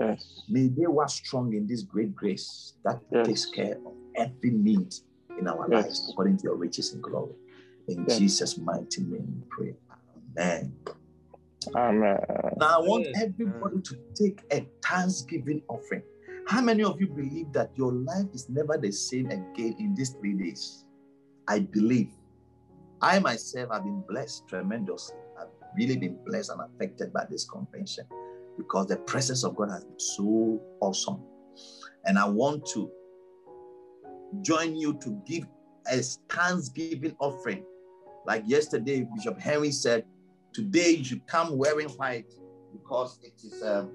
Yes. 0.00 0.42
May 0.48 0.68
they 0.68 0.86
walk 0.86 1.10
strong 1.10 1.52
in 1.52 1.66
this 1.66 1.82
great 1.82 2.14
grace 2.14 2.74
that 2.84 3.00
takes 3.24 3.46
care 3.46 3.76
of 3.86 3.94
every 4.16 4.50
need 4.50 4.94
in 5.42 5.48
our 5.48 5.68
Yes. 5.70 5.84
lives 5.84 6.08
according 6.10 6.36
to 6.38 6.44
your 6.44 6.56
riches 6.56 6.92
and 6.92 7.02
glory. 7.02 7.34
In 7.88 8.04
Yes. 8.08 8.18
Jesus' 8.18 8.58
mighty 8.58 9.02
name, 9.02 9.26
we 9.36 9.42
pray. 9.50 9.76
Amen. 10.38 10.72
Amen. 11.74 12.18
Now, 12.56 12.80
I 12.80 12.86
want 12.86 13.06
everybody 13.16 13.80
to 13.82 13.96
take 14.14 14.42
a 14.52 14.68
thanksgiving 14.84 15.62
offering. 15.68 16.02
How 16.46 16.60
many 16.60 16.82
of 16.84 17.00
you 17.00 17.08
believe 17.08 17.52
that 17.52 17.70
your 17.76 17.92
life 17.92 18.26
is 18.32 18.48
never 18.48 18.76
the 18.78 18.90
same 18.92 19.26
again 19.30 19.74
in 19.78 19.94
these 19.94 20.10
three 20.10 20.34
days? 20.34 20.84
I 21.48 21.60
believe. 21.60 22.12
I 23.00 23.18
myself 23.18 23.70
have 23.72 23.84
been 23.84 24.02
blessed 24.08 24.46
tremendously. 24.48 25.16
I've 25.40 25.48
really 25.76 25.96
been 25.96 26.18
blessed 26.24 26.50
and 26.50 26.60
affected 26.60 27.12
by 27.12 27.24
this 27.28 27.44
convention 27.44 28.04
because 28.56 28.86
the 28.86 28.96
presence 28.98 29.42
of 29.44 29.56
God 29.56 29.70
has 29.70 29.84
been 29.84 29.98
so 29.98 30.60
awesome. 30.80 31.20
And 32.04 32.16
I 32.18 32.28
want 32.28 32.64
to 32.74 32.90
join 34.40 34.76
you 34.76 34.94
to 34.94 35.20
give 35.26 35.46
a 35.90 35.98
thanksgiving 36.30 37.14
offering. 37.18 37.64
Like 38.26 38.44
yesterday, 38.46 39.06
Bishop 39.14 39.38
Henry 39.38 39.72
said, 39.72 40.04
today 40.52 40.90
you 40.90 41.04
should 41.04 41.26
come 41.26 41.58
wearing 41.58 41.88
white 41.90 42.32
because 42.72 43.18
it 43.22 43.34
is 43.44 43.62
a, 43.62 43.88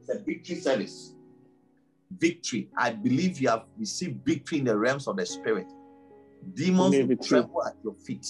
it's 0.00 0.10
a 0.10 0.22
victory 0.22 0.56
service. 0.56 1.14
Victory. 2.18 2.68
I 2.76 2.92
believe 2.92 3.40
you 3.40 3.48
have 3.48 3.64
received 3.78 4.24
victory 4.24 4.58
in 4.58 4.64
the 4.64 4.76
realms 4.76 5.08
of 5.08 5.16
the 5.16 5.26
spirit. 5.26 5.66
Demons 6.54 6.96
will 6.96 7.16
tremble 7.16 7.64
at 7.66 7.74
your 7.82 7.94
feet. 7.94 8.26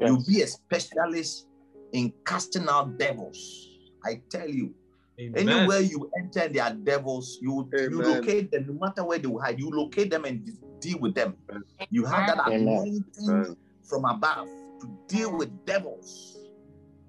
You'll 0.00 0.24
be 0.24 0.42
a 0.42 0.46
specialist 0.46 1.46
in 1.92 2.12
casting 2.24 2.68
out 2.68 2.98
devils. 2.98 3.68
I 4.04 4.20
tell 4.30 4.48
you, 4.48 4.74
Amen. 5.20 5.48
Anywhere 5.48 5.80
you 5.80 6.10
enter, 6.18 6.40
and 6.40 6.54
there 6.54 6.64
are 6.64 6.74
devils. 6.74 7.38
You 7.40 7.68
you 7.72 8.02
locate 8.02 8.50
them, 8.50 8.66
no 8.66 8.86
matter 8.86 9.04
where 9.04 9.18
they 9.18 9.28
will 9.28 9.40
hide. 9.40 9.60
You 9.60 9.70
locate 9.70 10.10
them 10.10 10.24
and 10.24 10.48
deal 10.80 10.98
with 10.98 11.14
them. 11.14 11.36
You 11.90 12.04
have 12.04 12.26
that 12.26 12.38
Amen. 12.48 12.58
anointing 12.60 13.56
from 13.88 14.04
above 14.04 14.48
to 14.80 14.88
deal 15.08 15.36
with 15.36 15.64
devils, 15.64 16.36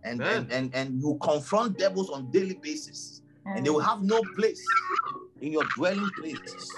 and 0.04 0.22
and, 0.22 0.52
and 0.52 0.76
and 0.76 1.02
you 1.02 1.18
confront 1.22 1.78
devils 1.78 2.12
on 2.12 2.30
daily 2.30 2.60
basis, 2.62 3.22
and 3.46 3.66
they 3.66 3.70
will 3.72 3.80
have 3.80 4.04
no 4.04 4.22
place 4.36 4.64
in 5.42 5.52
your 5.52 5.64
dwelling 5.76 6.10
places. 6.12 6.76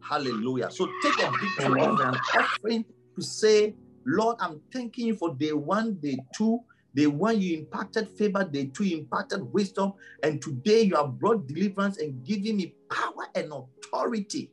Hallelujah. 0.00 0.70
So 0.70 0.88
take 1.02 1.18
a 1.18 1.30
victory 1.30 1.66
Amen. 1.66 1.84
offering, 1.84 2.08
an 2.08 2.20
offering 2.34 2.84
to 3.16 3.22
say, 3.22 3.74
Lord, 4.06 4.36
I'm 4.40 4.60
thanking 4.72 5.06
you 5.06 5.14
for 5.16 5.34
day 5.34 5.52
one, 5.52 5.94
day 5.94 6.18
two. 6.34 6.60
Day 6.94 7.06
one, 7.06 7.40
you 7.40 7.58
impacted 7.58 8.08
favor. 8.10 8.44
the 8.44 8.66
two, 8.66 8.84
impacted 8.84 9.42
wisdom. 9.52 9.94
And 10.22 10.42
today, 10.42 10.82
you 10.82 10.96
have 10.96 11.18
brought 11.18 11.46
deliverance 11.46 11.98
and 11.98 12.24
given 12.24 12.56
me 12.56 12.74
power 12.90 13.28
and 13.34 13.52
authority 13.52 14.50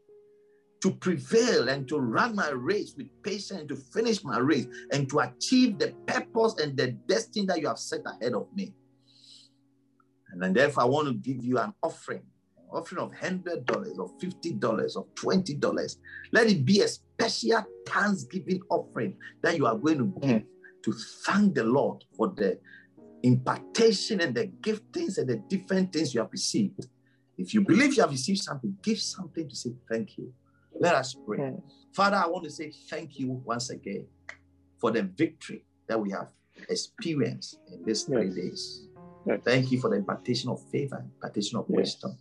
to 0.81 0.91
prevail 0.91 1.67
and 1.67 1.87
to 1.89 1.99
run 1.99 2.35
my 2.35 2.49
race 2.49 2.93
with 2.95 3.07
patience, 3.23 3.67
to 3.67 3.75
finish 3.75 4.23
my 4.23 4.39
race, 4.39 4.67
and 4.91 5.09
to 5.09 5.19
achieve 5.19 5.77
the 5.77 5.93
purpose 6.07 6.55
and 6.59 6.77
the 6.77 6.91
destiny 7.07 7.45
that 7.47 7.59
you 7.59 7.67
have 7.67 7.79
set 7.79 8.01
ahead 8.05 8.33
of 8.33 8.47
me. 8.55 8.73
And 10.31 10.41
then 10.41 10.53
therefore, 10.53 10.83
I 10.83 10.85
want 10.85 11.07
to 11.07 11.13
give 11.13 11.43
you 11.43 11.57
an 11.57 11.73
offering, 11.83 12.21
an 12.57 12.65
offering 12.71 13.01
of 13.01 13.13
hundred 13.13 13.65
dollars, 13.65 13.97
or 13.97 14.09
fifty 14.21 14.53
dollars, 14.53 14.95
or 14.95 15.05
twenty 15.15 15.55
dollars. 15.55 15.97
Let 16.31 16.47
it 16.47 16.63
be 16.63 16.81
a 16.81 16.87
special 16.87 17.65
thanksgiving 17.85 18.61
offering 18.69 19.17
that 19.41 19.57
you 19.57 19.65
are 19.65 19.75
going 19.75 19.97
to 19.97 20.05
give 20.21 20.41
mm. 20.41 20.45
To 20.91 20.97
thank 21.25 21.55
the 21.55 21.63
Lord 21.63 22.03
for 22.15 22.29
the 22.35 22.59
impartation 23.23 24.21
and 24.21 24.33
the 24.33 24.47
giftings 24.61 25.17
and 25.17 25.27
the 25.27 25.37
different 25.49 25.91
things 25.91 26.13
you 26.13 26.21
have 26.21 26.31
received. 26.31 26.87
If 27.37 27.53
you 27.53 27.61
believe 27.61 27.95
you 27.95 28.01
have 28.01 28.11
received 28.11 28.41
something, 28.41 28.77
give 28.81 28.99
something 28.99 29.47
to 29.47 29.55
say 29.55 29.71
thank 29.89 30.17
you. 30.17 30.33
Let 30.79 30.95
us 30.95 31.15
pray. 31.25 31.53
Father, 31.93 32.17
I 32.17 32.27
want 32.27 32.43
to 32.45 32.49
say 32.49 32.71
thank 32.89 33.19
you 33.19 33.41
once 33.45 33.69
again 33.69 34.07
for 34.79 34.91
the 34.91 35.03
victory 35.03 35.65
that 35.87 35.99
we 35.99 36.11
have 36.11 36.29
experienced 36.69 37.59
in 37.71 37.83
these 37.85 38.03
three 38.03 38.29
days. 38.29 38.87
Thank 39.43 39.71
you 39.71 39.79
for 39.79 39.89
the 39.89 39.97
impartation 39.97 40.49
of 40.49 40.61
favor, 40.71 41.03
impartation 41.03 41.57
of 41.59 41.65
wisdom. 41.69 42.17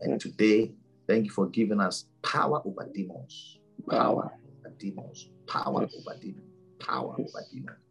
And 0.00 0.20
today, 0.20 0.72
thank 1.06 1.26
you 1.26 1.30
for 1.30 1.46
giving 1.48 1.80
us 1.80 2.06
power 2.22 2.60
over 2.64 2.88
demons. 2.92 3.58
Power 3.88 4.32
over 4.64 4.74
demons. 4.78 5.28
Power 5.46 5.82
over 5.82 6.18
demons. 6.20 6.44
Power 6.80 7.14
over 7.18 7.44
demons. 7.52 7.81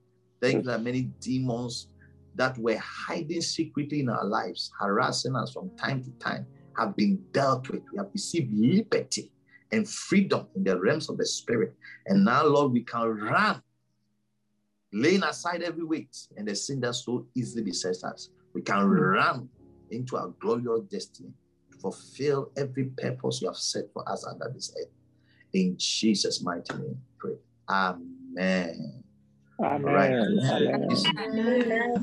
Thank 0.41 0.55
mm. 0.55 0.57
you 0.59 0.71
that 0.71 0.83
many 0.83 1.03
demons 1.19 1.87
that 2.35 2.57
were 2.57 2.77
hiding 2.77 3.41
secretly 3.41 3.99
in 3.99 4.09
our 4.09 4.25
lives, 4.25 4.71
harassing 4.79 5.35
us 5.35 5.53
from 5.53 5.69
time 5.77 6.03
to 6.03 6.11
time, 6.11 6.45
have 6.77 6.95
been 6.95 7.21
dealt 7.31 7.69
with. 7.69 7.83
We 7.91 7.97
have 7.97 8.09
received 8.13 8.53
liberty 8.53 9.31
and 9.71 9.87
freedom 9.87 10.47
in 10.55 10.63
the 10.63 10.79
realms 10.79 11.09
of 11.09 11.17
the 11.17 11.25
spirit. 11.25 11.75
And 12.07 12.25
now, 12.25 12.45
Lord, 12.45 12.71
we 12.71 12.83
can 12.83 13.01
run, 13.01 13.61
laying 14.93 15.23
aside 15.23 15.61
every 15.61 15.83
weight 15.83 16.15
and 16.37 16.47
the 16.47 16.55
sin 16.55 16.79
that 16.81 16.95
so 16.95 17.27
easily 17.35 17.63
besets 17.63 18.03
us. 18.03 18.29
We 18.53 18.61
can 18.61 18.79
mm. 18.79 19.15
run 19.15 19.49
into 19.91 20.17
our 20.17 20.29
glorious 20.39 20.81
destiny 20.89 21.33
to 21.71 21.77
fulfill 21.77 22.51
every 22.57 22.85
purpose 22.85 23.41
you 23.41 23.47
have 23.47 23.57
set 23.57 23.85
for 23.93 24.07
us 24.09 24.25
under 24.25 24.51
this 24.53 24.73
earth. 24.79 24.89
In 25.53 25.75
Jesus' 25.77 26.41
mighty 26.41 26.73
name, 26.75 26.97
pray. 27.19 27.35
Amen. 27.69 29.03
Amen. 29.63 29.87
All 29.87 29.93
right. 29.93 30.11
Amen. 30.11 30.87
Please 30.89 31.05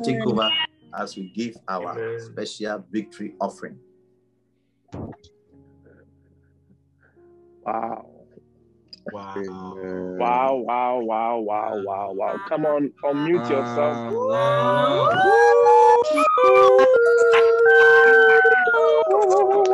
Take 0.04 0.26
over 0.26 0.50
as 0.96 1.16
we 1.16 1.28
give 1.34 1.56
our 1.68 2.00
special 2.18 2.84
victory 2.90 3.34
offering. 3.40 3.78
Wow. 7.64 8.06
Wow. 9.12 9.74
Wow, 10.18 10.54
wow, 10.54 10.98
wow, 10.98 11.38
wow, 11.38 11.80
wow, 11.84 12.12
wow. 12.12 12.36
Come 12.48 12.66
on, 12.66 12.92
unmute 13.04 13.50
yourself. 13.50 13.96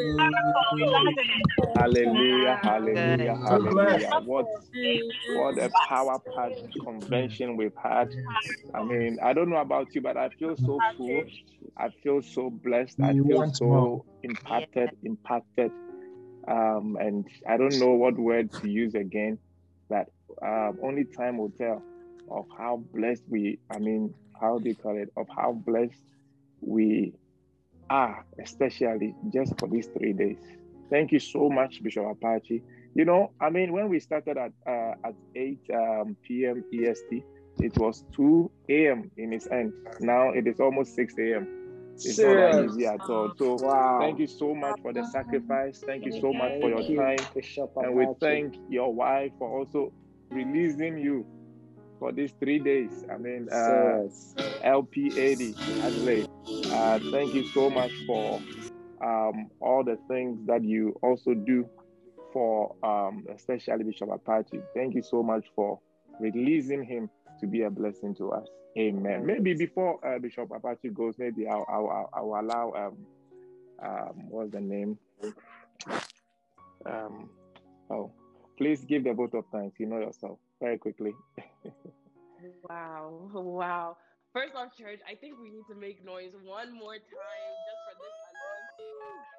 Hallelujah, 1.76 2.60
hallelujah, 2.64 3.36
hallelujah. 3.36 4.22
What, 4.26 4.46
what 5.36 5.58
a 5.58 5.70
power 5.88 6.20
packed 6.36 6.62
convention 6.84 7.58
we've 7.58 7.76
had. 7.82 8.14
I 8.74 8.84
mean, 8.84 9.18
I 9.24 9.34
don't 9.34 9.50
know 9.50 9.58
about 9.58 9.94
you, 9.94 10.02
but 10.02 10.18
I 10.18 10.30
feel 10.30 10.56
so 10.58 10.80
full. 10.98 11.24
I 11.78 11.90
feel 12.04 12.22
so 12.22 12.50
blessed. 12.50 13.00
I 13.02 13.12
You 13.12 13.26
feel 13.26 13.38
want 13.38 13.58
so 13.58 13.66
more. 13.66 14.04
impacted, 14.24 14.92
impacted. 15.04 15.72
Um, 16.48 16.98
and 17.00 17.28
I 17.48 17.58
don't 17.58 17.78
know 17.80 17.92
what 17.92 18.18
word 18.18 18.52
to 18.54 18.70
use 18.70 18.96
again, 18.96 19.38
but 19.90 20.08
um, 20.42 20.78
only 20.82 21.04
time 21.04 21.38
will 21.38 21.52
tell 21.58 21.82
of 22.32 22.46
how 22.58 22.84
blessed 22.94 23.24
we, 23.30 23.60
I 23.70 23.80
mean, 23.80 24.14
how 24.40 24.60
do 24.60 24.70
you 24.70 24.76
call 24.76 24.98
it, 24.98 25.12
of 25.18 25.28
how 25.36 25.52
blessed 25.54 26.02
we 26.62 27.14
are, 27.90 28.26
especially 28.42 29.14
just 29.34 29.58
for 29.60 29.68
these 29.68 29.88
three 29.88 30.14
days. 30.14 30.38
Thank 30.90 31.12
you 31.12 31.20
so 31.20 31.50
much, 31.50 31.82
Bishop 31.84 32.06
Apache. 32.06 32.64
You 32.96 33.06
know, 33.06 33.34
I 33.40 33.50
mean, 33.50 33.72
when 33.74 33.90
we 33.90 34.00
started 34.00 34.38
at 34.38 34.52
uh, 34.68 34.94
at 35.06 35.16
8 35.36 35.60
um, 35.74 36.18
p.m. 36.26 36.64
EST, 36.74 37.26
it 37.60 37.78
was 37.78 38.04
2 38.16 38.52
a.m. 38.70 39.12
in 39.18 39.34
its 39.34 39.48
end. 39.52 39.74
Now 40.00 40.32
it 40.32 40.48
is 40.48 40.60
almost 40.60 40.96
6 40.96 41.14
a.m. 41.20 41.48
It's 42.04 42.22
not 42.22 42.36
Serious? 42.36 42.72
easy 42.72 42.86
at 42.86 43.02
all. 43.10 43.32
So 43.38 43.64
Wow. 43.64 44.00
thank 44.00 44.20
you 44.20 44.28
so 44.28 44.54
much 44.56 44.80
for 44.82 44.94
the 44.94 45.04
sacrifice. 45.04 45.82
Thank 45.86 46.06
you 46.06 46.12
so 46.12 46.34
much 46.34 46.54
for 46.60 46.70
your 46.70 46.84
time. 46.96 47.28
And 47.82 47.94
we 47.96 48.08
thank 48.20 48.56
your 48.68 48.94
wife 48.94 49.34
for 49.38 49.60
also 49.60 49.94
releasing 50.32 50.98
you 50.98 51.28
for 52.00 52.12
these 52.12 52.34
three 52.40 52.60
days. 52.60 53.04
I 53.12 53.18
mean, 53.18 53.48
uh, 53.52 54.00
LP80, 54.64 55.58
Adelaide. 55.82 56.30
Uh, 56.70 57.00
thank 57.12 57.34
you 57.34 57.44
so 57.44 57.70
much 57.70 57.92
for 58.06 58.42
um, 59.02 59.50
all 59.60 59.84
the 59.84 59.98
things 60.08 60.40
that 60.48 60.64
you 60.64 60.98
also 61.02 61.34
do 61.34 61.68
for 62.34 62.76
um, 62.84 63.26
especially 63.34 63.84
Bishop 63.84 64.10
Apache. 64.12 64.60
Thank 64.74 64.96
you 64.96 65.02
so 65.02 65.24
much 65.24 65.46
for 65.56 65.80
releasing 66.20 66.84
him 66.84 67.10
to 67.40 67.48
be 67.48 67.64
a 67.64 67.70
blessing 67.70 68.16
to 68.16 68.32
us. 68.32 68.48
Amen. 68.78 69.26
Maybe 69.26 69.54
before 69.54 70.06
uh, 70.06 70.20
Bishop 70.20 70.52
Apache 70.52 70.90
goes, 70.90 71.16
maybe 71.18 71.48
I'll, 71.48 71.66
I'll, 71.68 72.10
I'll, 72.14 72.36
I'll 72.36 72.46
allow, 72.46 72.74
um, 72.76 72.98
um, 73.84 74.30
what's 74.30 74.52
the 74.52 74.62
name? 74.62 74.98
Um, 76.86 77.30
oh, 77.90 78.12
please 78.58 78.86
give 78.86 79.04
the 79.04 79.14
vote 79.14 79.34
of 79.34 79.46
thanks. 79.52 79.80
You 79.80 79.88
know 79.88 80.00
yourself 80.00 80.38
very 80.62 80.78
quickly. 80.78 81.14
Wow, 82.70 83.30
wow. 83.34 83.98
First 84.34 84.54
off, 84.56 84.78
church, 84.78 85.00
I 85.10 85.16
think 85.16 85.40
we 85.42 85.50
need 85.50 85.66
to 85.70 85.76
make 85.76 86.06
noise 86.06 86.34
one 86.44 86.72
more 86.72 86.94
time 86.94 87.67
Woo! 89.00 89.37